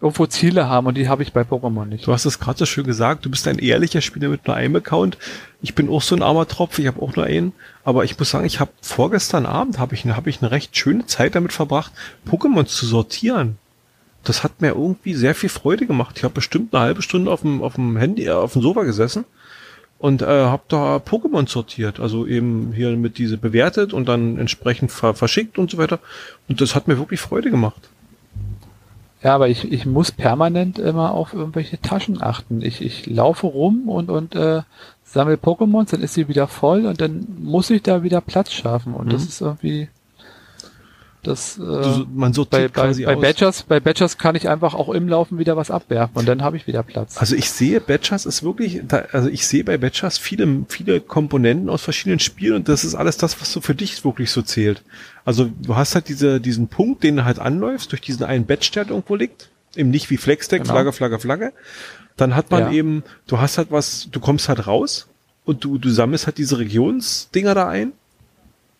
irgendwo 0.00 0.26
Ziele 0.26 0.68
haben 0.68 0.86
und 0.86 0.96
die 0.96 1.08
habe 1.08 1.22
ich 1.22 1.32
bei 1.32 1.42
Pokémon 1.42 1.86
nicht. 1.86 2.06
Du 2.06 2.12
hast 2.12 2.24
es 2.24 2.38
gerade 2.38 2.58
so 2.58 2.66
schön 2.66 2.84
gesagt, 2.84 3.24
du 3.24 3.30
bist 3.30 3.48
ein 3.48 3.58
ehrlicher 3.58 4.00
Spieler 4.00 4.28
mit 4.28 4.46
nur 4.46 4.56
einem 4.56 4.76
Account. 4.76 5.18
Ich 5.60 5.74
bin 5.74 5.88
auch 5.88 6.02
so 6.02 6.14
ein 6.14 6.22
armer 6.22 6.46
Tropf, 6.46 6.78
ich 6.78 6.86
habe 6.86 7.02
auch 7.02 7.16
nur 7.16 7.24
einen. 7.24 7.52
Aber 7.84 8.04
ich 8.04 8.18
muss 8.18 8.30
sagen, 8.30 8.46
ich 8.46 8.60
habe 8.60 8.70
vorgestern 8.80 9.46
Abend 9.46 9.78
habe 9.78 9.94
ich, 9.94 10.04
hab 10.04 10.26
ich 10.26 10.40
eine 10.40 10.50
recht 10.50 10.76
schöne 10.76 11.06
Zeit 11.06 11.34
damit 11.34 11.52
verbracht, 11.52 11.92
Pokémon 12.28 12.66
zu 12.66 12.86
sortieren. 12.86 13.58
Das 14.24 14.44
hat 14.44 14.60
mir 14.60 14.68
irgendwie 14.68 15.14
sehr 15.14 15.34
viel 15.34 15.48
Freude 15.48 15.86
gemacht. 15.86 16.16
Ich 16.18 16.24
habe 16.24 16.34
bestimmt 16.34 16.74
eine 16.74 16.84
halbe 16.84 17.02
Stunde 17.02 17.30
auf 17.30 17.40
dem, 17.40 17.62
auf 17.62 17.74
dem 17.74 17.96
Handy, 17.96 18.26
äh, 18.26 18.30
auf 18.30 18.52
dem 18.52 18.62
Sofa 18.62 18.84
gesessen 18.84 19.24
und 19.98 20.22
äh, 20.22 20.26
habe 20.26 20.62
da 20.68 20.96
Pokémon 20.96 21.48
sortiert. 21.48 22.00
Also 22.00 22.26
eben 22.26 22.72
hier 22.72 22.96
mit 22.96 23.18
diese 23.18 23.36
bewertet 23.36 23.92
und 23.92 24.08
dann 24.08 24.38
entsprechend 24.38 24.92
ver 24.92 25.14
verschickt 25.14 25.58
und 25.58 25.70
so 25.70 25.78
weiter. 25.78 25.98
Und 26.48 26.60
das 26.60 26.74
hat 26.74 26.88
mir 26.88 26.98
wirklich 26.98 27.20
Freude 27.20 27.50
gemacht. 27.50 27.88
Ja, 29.22 29.34
aber 29.34 29.48
ich, 29.48 29.72
ich 29.72 29.84
muss 29.84 30.12
permanent 30.12 30.78
immer 30.78 31.12
auf 31.12 31.34
irgendwelche 31.34 31.80
Taschen 31.80 32.22
achten. 32.22 32.62
Ich, 32.62 32.80
ich 32.80 33.06
laufe 33.06 33.48
rum 33.48 33.88
und, 33.88 34.10
und 34.10 34.36
äh, 34.36 34.62
sammle 35.04 35.34
Pokémons, 35.34 35.90
dann 35.90 36.02
ist 36.02 36.14
sie 36.14 36.28
wieder 36.28 36.46
voll 36.46 36.86
und 36.86 37.00
dann 37.00 37.26
muss 37.40 37.68
ich 37.70 37.82
da 37.82 38.04
wieder 38.04 38.20
Platz 38.20 38.52
schaffen. 38.52 38.94
Und 38.94 39.12
das 39.12 39.22
Mhm. 39.22 39.28
ist 39.28 39.40
irgendwie 39.40 39.88
das 41.28 41.58
äh, 41.58 41.62
Also 41.62 42.06
man 42.12 42.30
bei, 42.30 42.34
sortiert 42.34 42.72
bei, 42.72 42.82
quasi 42.82 43.04
bei 43.04 43.14
aus. 43.16 43.22
Badgers, 43.22 43.62
bei 43.62 43.80
Badgers 43.80 44.18
kann 44.18 44.34
ich 44.34 44.48
einfach 44.48 44.74
auch 44.74 44.88
im 44.88 45.08
Laufen 45.08 45.38
wieder 45.38 45.56
was 45.56 45.70
abwerfen 45.70 46.16
und 46.16 46.26
dann 46.26 46.42
habe 46.42 46.56
ich 46.56 46.66
wieder 46.66 46.82
Platz. 46.82 47.16
Also 47.18 47.36
ich 47.36 47.50
sehe, 47.50 47.80
Batchers 47.80 48.26
ist 48.26 48.42
wirklich, 48.42 48.82
also 49.12 49.28
ich 49.28 49.46
sehe 49.46 49.64
bei 49.64 49.78
Batchers 49.78 50.18
viele, 50.18 50.64
viele 50.68 51.00
Komponenten 51.00 51.68
aus 51.68 51.82
verschiedenen 51.82 52.18
Spielen 52.18 52.54
und 52.56 52.68
das 52.68 52.84
ist 52.84 52.94
alles 52.94 53.16
das, 53.16 53.40
was 53.40 53.52
so 53.52 53.60
für 53.60 53.74
dich 53.74 54.04
wirklich 54.04 54.30
so 54.30 54.42
zählt. 54.42 54.82
Also 55.24 55.50
du 55.62 55.76
hast 55.76 55.94
halt 55.94 56.08
diese, 56.08 56.40
diesen 56.40 56.68
Punkt, 56.68 57.02
den 57.04 57.16
du 57.16 57.24
halt 57.24 57.38
anläufst, 57.38 57.92
durch 57.92 58.00
diesen 58.00 58.24
einen 58.24 58.46
Batch, 58.46 58.70
der 58.72 58.84
halt 58.84 58.90
irgendwo 58.90 59.14
liegt. 59.14 59.50
Eben 59.76 59.90
nicht 59.90 60.10
wie 60.10 60.16
Flexdeck, 60.16 60.62
Genau. 60.62 60.72
Flagge, 60.74 60.92
Flagge, 60.92 61.18
Flagge. 61.18 61.52
Dann 62.16 62.34
hat 62.34 62.50
man 62.50 62.62
Ja. 62.62 62.72
eben, 62.72 63.04
du 63.26 63.38
hast 63.38 63.58
halt 63.58 63.70
was, 63.70 64.08
du 64.10 64.18
kommst 64.18 64.48
halt 64.48 64.66
raus 64.66 65.06
und 65.44 65.62
du, 65.64 65.78
du 65.78 65.90
sammelst 65.90 66.26
halt 66.26 66.38
diese 66.38 66.58
Regionsdinger 66.58 67.54
da 67.54 67.68
ein. 67.68 67.92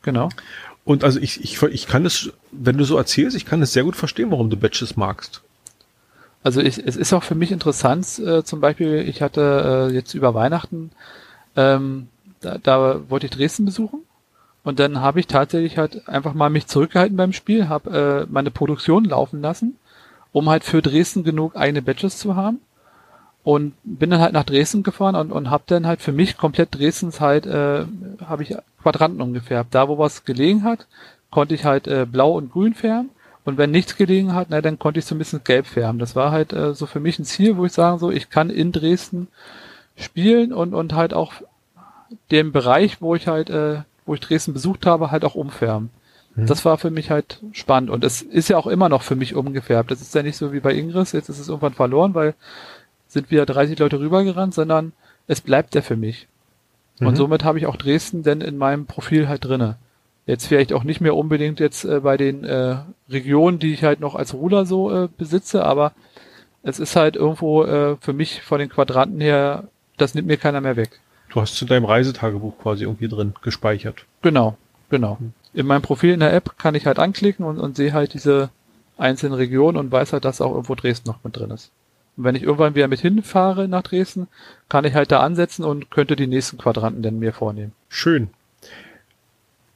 Genau. 0.03 0.29
Und 0.89 1.05
also 1.05 1.21
ich, 1.21 1.45
ich, 1.45 1.61
ich 1.61 1.87
kann 1.87 2.07
es, 2.07 2.33
wenn 2.51 2.79
du 2.79 2.85
so 2.85 2.97
erzählst, 2.97 3.37
ich 3.37 3.45
kann 3.45 3.61
es 3.61 3.75
sehr 3.75 3.85
gut 3.85 3.95
verstehen, 3.95 4.31
warum 4.31 4.49
du 4.49 4.57
Batches 4.57 4.97
magst. 4.97 5.43
Also 6.43 6.63
ich, 6.63 6.79
es 6.79 6.97
ist 6.97 7.13
auch 7.13 7.23
für 7.23 7.35
mich 7.35 7.53
interessant, 7.53 8.19
äh, 8.21 8.43
zum 8.43 8.63
Beispiel, 8.63 9.07
ich 9.07 9.21
hatte 9.21 9.91
äh, 9.91 9.95
jetzt 9.95 10.15
über 10.15 10.33
Weihnachten, 10.33 10.91
ähm, 11.57 12.09
da, 12.41 12.57
da 12.57 13.03
wollte 13.11 13.27
ich 13.27 13.33
Dresden 13.33 13.67
besuchen 13.67 14.01
und 14.65 14.79
dann 14.79 15.03
habe 15.03 15.21
ich 15.21 15.27
tatsächlich 15.27 15.77
halt 15.77 16.09
einfach 16.09 16.33
mal 16.33 16.49
mich 16.49 16.69
zurückgehalten 16.69 17.19
beim 17.19 17.35
Spiel, 17.35 17.69
habe 17.69 18.27
äh, 18.27 18.33
meine 18.33 18.51
Produktion 18.51 19.05
laufen 19.05 19.43
lassen, 19.43 19.77
um 20.33 20.49
halt 20.49 20.65
für 20.65 20.81
Dresden 20.81 21.23
genug 21.23 21.55
eigene 21.55 21.83
Badges 21.83 22.17
zu 22.17 22.35
haben 22.35 22.61
und 23.49 23.73
bin 23.83 24.11
dann 24.11 24.21
halt 24.21 24.35
nach 24.35 24.45
Dresden 24.45 24.83
gefahren 24.83 25.15
und, 25.15 25.33
und 25.33 25.49
habe 25.49 25.63
dann 25.69 25.87
halt 25.87 26.03
für 26.03 26.13
mich 26.13 26.37
komplett 26.37 26.75
Dresdens 26.75 27.19
halt, 27.19 27.47
äh, 27.47 27.87
habe 28.23 28.43
ich 28.43 28.55
Quadranten 28.83 29.23
umgefärbt. 29.23 29.75
Da, 29.75 29.89
wo 29.89 29.97
was 29.97 30.27
gelegen 30.27 30.65
hat, 30.65 30.87
konnte 31.31 31.55
ich 31.55 31.65
halt 31.65 31.89
äh, 31.89 32.05
blau 32.05 32.33
und 32.33 32.53
grün 32.53 32.75
färben 32.75 33.09
und 33.47 33.57
wenn 33.57 33.71
nichts 33.71 33.97
gelegen 33.97 34.35
hat, 34.35 34.49
na, 34.51 34.61
dann 34.61 34.79
konnte 34.79 35.01
ich 35.01 35.07
so 35.07 35.15
ein 35.15 35.19
bisschen 35.19 35.45
gelb 35.45 35.67
färben. 35.67 35.99
Das 35.99 36.15
war 36.15 36.31
halt 36.31 36.53
äh, 36.53 36.75
so 36.75 36.85
für 36.85 37.01
mich 37.01 37.19
ein 37.19 37.25
Ziel, 37.25 37.57
wo 37.57 37.65
ich 37.65 37.73
sagen 37.73 37.99
so, 37.99 38.11
ich 38.11 38.29
kann 38.29 38.51
in 38.51 38.71
Dresden 38.71 39.29
spielen 39.97 40.53
und, 40.53 40.75
und 40.75 40.93
halt 40.93 41.15
auch 41.15 41.33
den 42.31 42.53
Bereich, 42.53 43.01
wo 43.01 43.15
ich 43.15 43.29
halt, 43.29 43.49
äh, 43.49 43.79
wo 44.05 44.13
ich 44.13 44.21
Dresden 44.21 44.53
besucht 44.53 44.85
habe, 44.85 45.11
halt 45.11 45.25
auch 45.25 45.37
umfärben. 45.37 45.89
Mhm. 46.35 46.45
Das 46.45 46.67
war 46.67 46.77
für 46.77 46.91
mich 46.91 47.11
halt 47.11 47.41
spannend 47.53 47.89
und 47.89 48.05
es 48.05 48.21
ist 48.21 48.51
ja 48.51 48.59
auch 48.59 48.67
immer 48.67 48.91
noch 48.91 49.01
für 49.01 49.17
mich 49.17 49.35
umgefärbt. 49.35 49.91
Das 49.91 50.03
ist 50.03 50.15
ja 50.15 50.23
nicht 50.23 50.37
so 50.37 50.53
wie 50.53 50.61
bei 50.61 50.75
Ingris, 50.75 51.13
jetzt 51.13 51.31
ist 51.31 51.39
es 51.39 51.49
irgendwann 51.49 51.73
verloren, 51.73 52.13
weil 52.13 52.35
sind 53.09 53.31
wieder 53.31 53.47
30 53.47 53.79
Leute 53.79 53.99
rübergerannt, 53.99 54.55
sondern 54.55 54.93
es 55.27 55.41
bleibt 55.41 55.75
ja 55.75 55.83
für 55.83 55.97
mich. 55.97 56.29
Mhm. 57.01 57.09
Und 57.09 57.17
somit 57.17 57.45
habe 57.45 57.59
ich 57.59 57.67
auch 57.67 57.77
Dresden 57.77 58.23
denn 58.23 58.41
in 58.41 58.57
meinem 58.57 58.87
Profil 58.87 59.29
halt 59.29 59.45
drinne. 59.45 59.77
Jetzt 60.27 60.47
vielleicht 60.47 60.73
auch 60.75 60.85
nicht 60.85 61.01
mehr 61.01 61.17
unbedingt 61.17 61.59
jetzt 61.59 61.85
äh, 61.85 62.01
bei 62.01 62.17
den 62.17 62.45
äh, 62.45 62.77
Regionen, 63.09 63.59
die 63.59 63.73
ich 63.73 63.83
halt 63.83 64.01
noch 64.01 64.15
als 64.15 64.35
Ruler 64.35 64.67
so 64.67 64.93
äh, 64.93 65.09
besitze, 65.17 65.65
aber 65.65 65.93
es 66.63 66.79
ist 66.79 66.97
halt 66.97 67.17
irgendwo 67.17 67.65
äh, 67.65 67.97
für 68.01 68.13
mich 68.13 68.43
von 68.43 68.59
den 68.59 68.69
Quadranten 68.69 69.21
her, 69.21 69.65
das 69.97 70.15
nimmt 70.15 70.29
mir 70.29 70.37
keiner 70.37 70.61
mehr 70.61 70.77
weg. 70.77 71.01
Du 71.31 71.41
hast 71.41 71.57
zu 71.57 71.65
deinem 71.65 71.85
Reisetagebuch 71.85 72.59
quasi 72.59 72.85
irgendwie 72.85 73.09
drin 73.09 73.35
gespeichert. 73.43 74.05
Genau, 74.23 74.57
genau. 74.91 75.19
In 75.55 75.67
meinem 75.67 75.83
Profil 75.83 76.13
in 76.13 76.21
der 76.21 76.33
App 76.33 76.59
kann 76.59 76.75
ich 76.75 76.87
halt 76.87 76.99
anklicken 76.99 77.45
und, 77.45 77.59
und 77.59 77.77
sehe 77.77 77.93
halt 77.93 78.13
diese 78.13 78.51
einzelnen 78.99 79.35
Regionen 79.35 79.79
und 79.79 79.93
weiß 79.93 80.13
halt, 80.13 80.25
dass 80.25 80.41
auch 80.41 80.51
irgendwo 80.51 80.75
Dresden 80.75 81.09
noch 81.09 81.25
mit 81.25 81.37
drin 81.37 81.51
ist. 81.51 81.71
Und 82.19 82.25
wenn 82.25 82.35
ich 82.35 82.43
irgendwann 82.43 82.75
wieder 82.75 82.89
mit 82.89 83.01
hinfahre 83.01 83.69
nach 83.69 83.83
Dresden, 83.83 84.27
kann 84.69 84.85
ich 84.85 84.95
halt 84.95 85.13
da 85.13 85.21
ansetzen 85.21 85.65
und 85.65 85.89
könnte 85.91 86.17
die 86.17 86.27
nächsten 86.27 86.59
Quadranten 86.59 87.01
denn 87.01 87.21
mir 87.21 87.33
vornehmen. 87.33 87.73
Schön. 87.89 88.29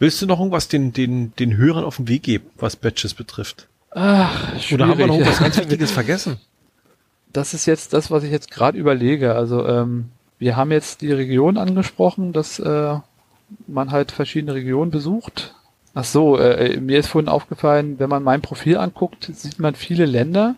Willst 0.00 0.20
du 0.20 0.26
noch 0.26 0.40
irgendwas 0.40 0.66
den, 0.66 0.92
den, 0.92 1.32
den 1.36 1.56
Hörern 1.56 1.84
auf 1.84 1.96
den 1.96 2.08
Weg 2.08 2.24
geben, 2.24 2.50
was 2.56 2.74
Batches 2.74 3.14
betrifft? 3.14 3.68
Ach, 3.92 4.58
schwierig. 4.58 4.72
Oder 4.72 4.88
haben 4.88 4.98
wir 4.98 5.06
noch 5.06 5.20
was 5.20 5.38
ganz 5.38 5.56
Wichtiges 5.58 5.92
vergessen? 5.92 6.40
Das 7.32 7.54
ist 7.54 7.66
jetzt 7.66 7.92
das, 7.92 8.10
was 8.10 8.24
ich 8.24 8.32
jetzt 8.32 8.50
gerade 8.50 8.76
überlege. 8.76 9.36
Also 9.36 9.64
ähm, 9.64 10.06
wir 10.40 10.56
haben 10.56 10.72
jetzt 10.72 11.00
die 11.00 11.12
Region 11.12 11.56
angesprochen, 11.56 12.32
dass 12.32 12.58
äh, 12.58 12.96
man 13.68 13.92
halt 13.92 14.10
verschiedene 14.10 14.54
Regionen 14.54 14.90
besucht. 14.90 15.54
Ach 15.94 16.04
so, 16.04 16.38
äh, 16.38 16.80
mir 16.80 16.98
ist 16.98 17.06
vorhin 17.06 17.28
aufgefallen, 17.28 18.00
wenn 18.00 18.10
man 18.10 18.24
mein 18.24 18.42
Profil 18.42 18.78
anguckt, 18.78 19.30
sieht 19.32 19.60
man 19.60 19.76
viele 19.76 20.06
Länder, 20.06 20.56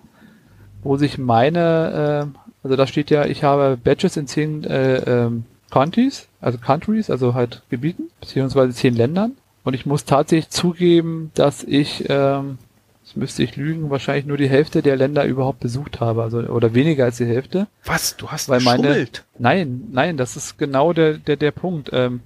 wo 0.84 0.96
sich 0.96 1.18
meine, 1.18 2.30
äh, 2.34 2.38
also 2.62 2.76
da 2.76 2.86
steht 2.86 3.10
ja, 3.10 3.24
ich 3.26 3.42
habe 3.42 3.76
Badges 3.82 4.16
in 4.16 4.26
zehn 4.26 4.64
äh, 4.64 4.98
ähm, 4.98 5.44
Countries, 5.70 6.28
also 6.40 6.58
Countries, 6.58 7.10
also 7.10 7.34
halt 7.34 7.62
Gebieten, 7.70 8.10
beziehungsweise 8.20 8.72
zehn 8.72 8.94
Ländern. 8.94 9.32
Und 9.64 9.74
ich 9.74 9.86
muss 9.86 10.04
tatsächlich 10.04 10.50
zugeben, 10.50 11.32
dass 11.34 11.64
ich, 11.64 12.04
ähm, 12.08 12.58
das 13.02 13.16
müsste 13.16 13.42
ich 13.42 13.56
lügen, 13.56 13.90
wahrscheinlich 13.90 14.26
nur 14.26 14.36
die 14.36 14.48
Hälfte 14.48 14.82
der 14.82 14.96
Länder 14.96 15.24
überhaupt 15.24 15.60
besucht 15.60 16.00
habe, 16.00 16.22
also 16.22 16.38
oder 16.38 16.74
weniger 16.74 17.04
als 17.04 17.16
die 17.16 17.26
Hälfte. 17.26 17.66
Was? 17.84 18.16
Du 18.16 18.28
hast 18.28 18.48
weil 18.48 18.60
meine, 18.60 19.08
Nein, 19.38 19.88
nein, 19.90 20.16
das 20.16 20.36
ist 20.36 20.58
genau 20.58 20.92
der 20.92 21.14
der 21.14 21.36
der 21.36 21.50
Punkt. 21.50 21.90
Ähm, 21.92 22.20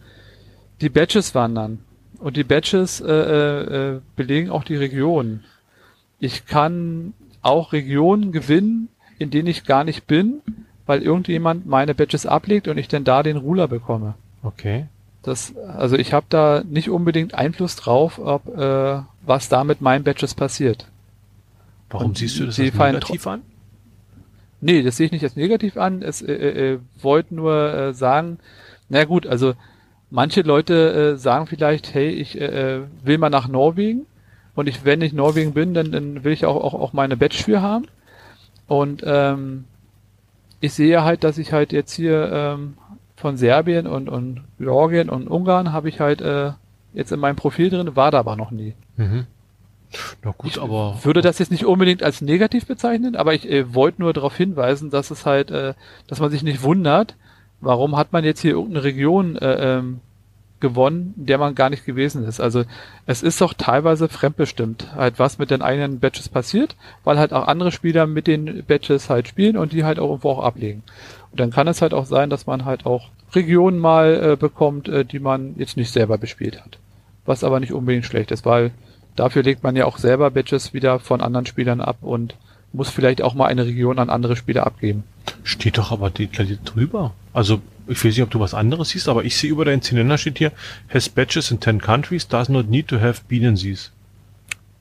die 0.80 0.89
Badges 0.89 1.35
wandern 1.35 1.78
und 2.18 2.36
die 2.36 2.44
Badges 2.44 3.01
äh, 3.01 3.12
äh, 3.12 3.94
äh, 3.94 4.01
belegen 4.16 4.51
auch 4.51 4.64
die 4.64 4.76
Regionen. 4.76 5.44
Ich 6.18 6.47
kann 6.47 7.14
auch 7.43 7.73
Regionen 7.73 8.32
gewinnen, 8.32 8.89
in 9.19 9.31
denen 9.31 9.48
ich 9.48 9.65
gar 9.65 9.85
nicht 9.85 10.06
bin, 10.06 10.40
weil 10.86 11.02
irgendjemand 11.02 11.66
meine 11.66 11.94
Badges 11.94 12.27
ablegt 12.27 12.69
und 12.69 12.78
ich 12.78 12.89
dann 12.89 13.05
da 13.05 13.23
den 13.23 13.36
Ruler 13.36 13.69
bekomme. 13.69 14.15
Okay. 14.43 14.86
Das, 15.23 15.55
also 15.56 15.97
ich 15.97 16.12
habe 16.12 16.27
da 16.28 16.62
nicht 16.66 16.89
unbedingt 16.89 17.35
Einfluss 17.35 17.77
drauf, 17.77 18.19
ob 18.19 18.48
äh, 18.56 19.02
was 19.23 19.48
da 19.48 19.65
mit 19.65 19.81
meinen 19.81 20.05
Badges 20.05 20.35
passiert. 20.35 20.86
Warum 21.90 22.09
und 22.09 22.19
siehst 22.19 22.39
du 22.39 22.47
das 22.47 22.59
als 22.59 22.74
negativ 22.74 23.27
an? 23.27 23.43
Nee, 24.60 24.82
das 24.82 24.97
sehe 24.97 25.06
ich 25.06 25.12
nicht 25.12 25.24
als 25.24 25.36
negativ 25.36 25.77
an. 25.77 26.02
Es 26.02 26.23
äh, 26.23 26.32
äh, 26.32 26.73
äh 26.74 26.78
wollte 27.01 27.35
nur 27.35 27.74
äh, 27.74 27.94
sagen, 27.94 28.39
na 28.89 29.05
gut, 29.05 29.27
also 29.27 29.55
manche 30.10 30.43
Leute 30.43 31.15
äh, 31.15 31.16
sagen 31.16 31.47
vielleicht, 31.47 31.94
hey, 31.94 32.09
ich 32.09 32.40
äh, 32.40 32.77
äh, 32.77 32.82
will 33.05 33.19
mal 33.19 33.31
nach 33.31 33.48
Norwegen 33.48 34.06
und 34.59 34.68
ich, 34.68 34.85
wenn 34.85 35.02
ich 35.02 35.12
Norwegen 35.12 35.52
bin, 35.52 35.72
dann, 35.72 35.93
dann 35.93 36.24
will 36.24 36.32
ich 36.32 36.44
auch, 36.44 36.56
auch, 36.56 36.74
auch 36.74 36.93
meine 36.93 37.16
Badge 37.16 37.44
für 37.44 37.62
haben. 37.62 37.86
Und 38.66 39.05
ähm, 39.06 39.66
ich 40.59 40.72
sehe 40.72 41.05
halt, 41.05 41.22
dass 41.22 41.39
ich 41.39 41.52
halt 41.52 41.72
jetzt 41.72 41.93
hier 41.93 42.28
ähm, 42.32 42.76
von 43.14 43.36
Serbien 43.36 43.86
und, 43.86 44.09
und 44.09 44.43
Georgien 44.59 45.10
und 45.10 45.28
Ungarn 45.28 45.72
habe 45.72 45.89
ich 45.89 46.01
halt 46.01 46.20
äh, 46.20 46.55
jetzt 46.93 47.12
in 47.12 47.20
meinem 47.20 47.36
Profil 47.36 47.70
drin, 47.70 47.94
war 47.94 48.10
da 48.10 48.18
aber 48.18 48.35
noch 48.35 48.51
nie. 48.51 48.74
Mhm. 48.97 49.28
Na 50.24 50.35
gut, 50.36 50.51
ich 50.51 50.60
aber. 50.60 50.98
Würde 51.05 51.22
das 51.22 51.39
jetzt 51.39 51.52
nicht 51.52 51.64
unbedingt 51.64 52.02
als 52.02 52.20
negativ 52.20 52.66
bezeichnen, 52.66 53.14
aber 53.14 53.35
ich 53.35 53.48
äh, 53.48 53.72
wollte 53.76 54.02
nur 54.02 54.12
darauf 54.12 54.36
hinweisen, 54.36 54.90
dass 54.90 55.12
es 55.12 55.24
halt, 55.24 55.52
äh, 55.52 55.74
dass 56.09 56.18
man 56.18 56.32
sich 56.32 56.43
nicht 56.43 56.64
wundert, 56.64 57.14
warum 57.60 57.97
hat 57.97 58.12
man 58.12 58.24
jetzt 58.24 58.40
hier 58.40 58.55
irgendeine 58.55 58.82
Region 58.82 59.36
äh, 59.36 59.78
ähm, 59.78 60.01
gewonnen, 60.60 61.14
der 61.16 61.39
man 61.39 61.55
gar 61.55 61.70
nicht 61.70 61.85
gewesen 61.85 62.24
ist. 62.24 62.40
Also 62.40 62.64
es 63.06 63.22
ist 63.22 63.40
doch 63.40 63.55
teilweise 63.55 64.09
fremdbestimmt, 64.09 64.94
halt 64.94 65.18
was 65.18 65.39
mit 65.39 65.51
den 65.51 65.62
eigenen 65.62 66.01
Badges 66.01 66.28
passiert, 66.28 66.76
weil 67.05 67.18
halt 67.18 67.32
auch 67.32 67.47
andere 67.47 67.72
Spieler 67.72 68.06
mit 68.06 68.26
den 68.26 68.64
Badges 68.66 69.09
halt 69.10 69.28
spielen 69.28 69.56
und 69.56 69.72
die 69.72 69.85
halt 69.85 69.98
auch 69.98 70.09
irgendwo 70.09 70.30
auch 70.30 70.44
ablegen. 70.44 70.82
Und 71.30 71.40
dann 71.40 71.51
kann 71.51 71.68
es 71.68 71.82
halt 71.82 71.94
auch 71.94 72.06
sein, 72.06 72.30
dass 72.30 72.47
man 72.47 72.64
halt 72.64 72.86
auch 72.86 73.10
Regionen 73.35 73.78
mal 73.78 74.32
äh, 74.32 74.36
bekommt, 74.36 74.89
äh, 74.89 75.05
die 75.05 75.20
man 75.20 75.55
jetzt 75.59 75.76
nicht 75.76 75.93
selber 75.93 76.18
bespielt 76.18 76.60
hat. 76.64 76.78
Was 77.26 77.44
aber 77.44 77.60
nicht 77.60 77.72
unbedingt 77.72 78.06
schlecht 78.06 78.30
ist, 78.30 78.47
weil 78.47 78.70
dafür 79.16 79.43
legt 79.43 79.62
man 79.62 79.76
ja 79.76 79.85
auch 79.85 79.98
selber 79.98 80.30
Badges 80.30 80.72
wieder 80.72 80.98
von 80.98 81.20
anderen 81.20 81.47
Spielern 81.47 81.80
ab 81.80 81.98
und 82.01 82.36
muss 82.72 82.90
vielleicht 82.90 83.22
auch 83.22 83.35
mal 83.35 83.47
eine 83.47 83.66
Region 83.66 83.98
an 83.98 84.10
andere 84.10 84.36
Spieler 84.36 84.66
abgeben. 84.66 85.05
Steht 85.43 85.78
doch 85.78 85.93
aber 85.93 86.10
detailliert 86.10 86.60
drüber. 86.64 87.12
Also 87.32 87.60
ich 87.89 88.05
weiß 88.05 88.15
nicht, 88.15 88.23
ob 88.23 88.31
du 88.31 88.40
was 88.40 88.55
anderes 88.55 88.90
siehst, 88.90 89.09
aber 89.09 89.24
ich 89.24 89.36
sehe 89.36 89.51
über 89.51 89.65
deinen 89.65 89.82
Zylinder 89.82 90.19
steht 90.19 90.39
hier, 90.39 90.52
has 90.93 91.09
badges 91.09 91.51
in 91.51 91.60
10 91.60 91.81
countries, 91.81 92.28
does 92.28 92.48
not 92.48 92.69
need 92.69 92.89
to 92.89 93.01
have 93.01 93.23
been 93.28 93.44
in 93.44 93.56
these. 93.56 93.90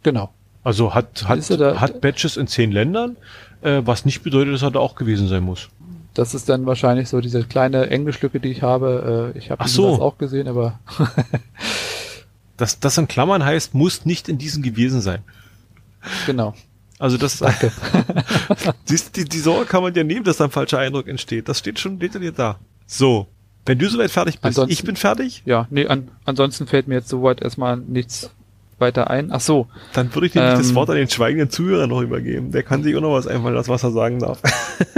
Genau. 0.03 0.31
Also 0.63 0.93
hat, 0.93 1.27
hat, 1.27 1.49
da, 1.49 1.79
hat 1.79 2.01
Badges 2.01 2.35
in 2.35 2.47
10 2.47 2.73
Ländern, 2.73 3.15
äh, 3.61 3.81
was 3.85 4.03
nicht 4.03 4.21
bedeutet, 4.21 4.53
dass 4.53 4.63
er 4.63 4.71
da 4.71 4.79
auch 4.79 4.95
gewesen 4.95 5.29
sein 5.29 5.43
muss. 5.43 5.69
Das 6.13 6.33
ist 6.33 6.49
dann 6.49 6.65
wahrscheinlich 6.65 7.07
so 7.09 7.21
diese 7.21 7.43
kleine 7.43 7.89
Englischlücke, 7.89 8.39
die 8.39 8.49
ich 8.49 8.63
habe. 8.63 9.33
Äh, 9.33 9.37
ich 9.37 9.49
habe 9.49 9.67
so. 9.69 9.91
das 9.91 9.99
auch 10.01 10.17
gesehen, 10.17 10.47
aber. 10.47 10.79
das, 12.57 12.79
das 12.79 12.97
in 12.97 13.07
Klammern 13.07 13.45
heißt, 13.45 13.75
muss 13.75 14.05
nicht 14.05 14.27
in 14.27 14.37
diesen 14.37 14.63
gewesen 14.63 14.99
sein. 14.99 15.19
Genau. 16.25 16.53
Also 16.99 17.17
das, 17.17 17.37
Danke. 17.37 17.71
siehst, 18.85 19.15
die, 19.15 19.25
die 19.25 19.39
Sorge 19.39 19.65
kann 19.67 19.83
man 19.83 19.93
ja 19.93 20.03
nehmen, 20.03 20.23
dass 20.23 20.37
da 20.37 20.45
ein 20.45 20.51
falscher 20.51 20.79
Eindruck 20.79 21.07
entsteht. 21.07 21.47
Das 21.47 21.59
steht 21.59 21.79
schon 21.79 21.99
detailliert 21.99 22.39
da. 22.39 22.57
So. 22.87 23.27
Wenn 23.65 23.77
du 23.77 23.89
soweit 23.89 24.09
fertig 24.11 24.35
bist, 24.35 24.45
ansonsten, 24.45 24.71
ich 24.71 24.83
bin 24.83 24.95
fertig? 24.95 25.43
Ja, 25.45 25.67
nee, 25.69 25.85
an, 25.87 26.09
ansonsten 26.23 26.67
fällt 26.67 26.87
mir 26.87 26.95
jetzt 26.95 27.09
soweit 27.09 27.41
erstmal 27.41 27.75
nichts 27.75 28.31
weiter 28.79 29.09
ein. 29.09 29.29
Ach 29.31 29.41
so. 29.41 29.67
Dann 29.93 30.13
würde 30.15 30.27
ich 30.27 30.33
dir 30.33 30.41
ähm, 30.41 30.57
das 30.57 30.73
Wort 30.73 30.89
an 30.89 30.95
den 30.95 31.09
schweigenden 31.09 31.49
Zuhörer 31.49 31.87
noch 31.87 32.01
übergeben. 32.01 32.51
Der 32.51 32.63
kann 32.63 32.83
sich 32.83 32.95
auch 32.95 33.01
noch 33.01 33.13
was 33.13 33.27
einfallen 33.27 33.55
lassen, 33.55 33.69
was 33.69 33.83
er 33.83 33.91
sagen 33.91 34.19
darf. 34.19 34.41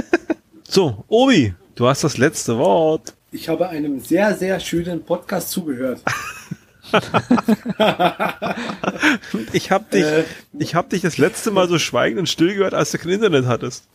so, 0.67 1.03
Obi, 1.07 1.55
du 1.75 1.87
hast 1.87 2.03
das 2.03 2.17
letzte 2.17 2.59
Wort. 2.59 3.13
Ich 3.31 3.49
habe 3.49 3.69
einem 3.69 3.99
sehr, 3.99 4.35
sehr 4.35 4.59
schönen 4.59 5.03
Podcast 5.03 5.49
zugehört. 5.49 6.01
ich 9.53 9.71
habe 9.71 9.85
dich, 9.93 10.03
äh, 10.03 10.23
ich 10.57 10.75
habe 10.75 10.89
dich 10.89 11.01
das 11.01 11.17
letzte 11.17 11.51
Mal 11.51 11.67
so 11.69 11.77
schweigend 11.79 12.19
und 12.19 12.27
still 12.27 12.53
gehört, 12.55 12.73
als 12.73 12.91
du 12.91 12.97
kein 12.97 13.11
Internet 13.11 13.45
hattest. 13.45 13.85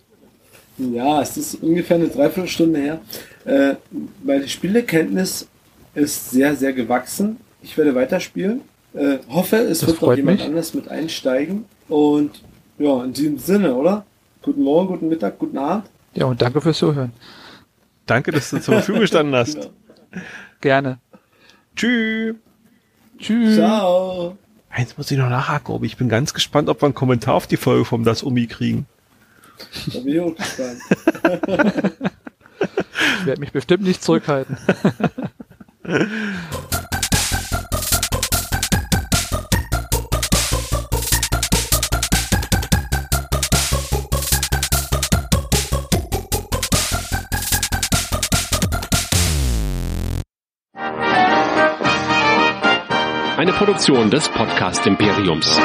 Ja, 0.79 1.21
es 1.23 1.37
ist 1.37 1.57
ungefähr 1.63 1.97
eine 1.97 2.09
Dreiviertelstunde 2.09 2.81
her. 2.81 3.01
Äh, 3.45 3.77
meine 4.23 4.49
Spielekenntnis 4.49 5.47
ist 5.95 6.31
sehr, 6.31 6.57
sehr 6.57 6.73
gewachsen. 6.73 7.37
Ich 7.63 7.77
werde 7.79 7.95
weiterspielen. 7.95 8.63
Äh, 8.93 9.19
hoffe, 9.29 9.57
es 9.57 9.81
das 9.81 9.89
wird 9.91 10.03
noch 10.03 10.17
jemand 10.17 10.39
mich. 10.39 10.47
anders 10.47 10.75
mit 10.75 10.89
einsteigen. 10.89 11.65
Und 11.89 12.43
ja, 12.79 13.05
in 13.05 13.13
diesem 13.13 13.39
Sinne, 13.39 13.75
oder? 13.75 14.05
Guten 14.43 14.63
Morgen, 14.63 14.89
guten 14.89 15.09
Mittag, 15.09 15.39
guten 15.39 15.59
Abend. 15.59 15.87
Ja, 16.15 16.27
und 16.27 16.41
danke 16.43 16.61
fürs 16.61 16.79
Zuhören. 16.79 17.13
Danke, 18.07 18.31
dass 18.33 18.51
du 18.51 18.61
zur 18.61 18.75
Verfügung 18.75 19.01
gestanden 19.03 19.35
hast. 19.35 19.71
Genau. 20.11 20.23
Gerne. 20.61 20.99
Tschüss. 21.75 22.37
Tschüss. 23.19 23.57
Ciao. 23.57 24.39
Eins 24.71 24.97
muss 24.97 25.11
ich 25.11 25.19
noch 25.19 25.29
nachhaken, 25.29 25.75
ob 25.75 25.83
ich 25.83 25.97
bin 25.97 26.09
ganz 26.09 26.33
gespannt, 26.35 26.69
ob 26.69 26.81
wir 26.81 26.87
einen 26.87 26.95
Kommentar 26.95 27.35
auf 27.35 27.47
die 27.49 27.57
Folge 27.57 27.85
vom 27.85 28.05
Das 28.05 28.23
Umi 28.23 28.47
kriegen. 28.47 28.87
Da 29.93 29.99
bin 30.01 30.15
ich 30.15 30.21
auch 30.21 30.35
gespannt. 30.35 30.81
ich 33.21 33.27
werde 33.27 33.41
mich 33.41 33.53
bestimmt 33.53 33.85
nicht 33.85 34.03
zurückhalten. 34.03 34.57
Eine 53.37 53.53
Produktion 53.53 54.11
des 54.11 54.29
Podcast 54.31 54.87
Imperiums. 54.87 55.61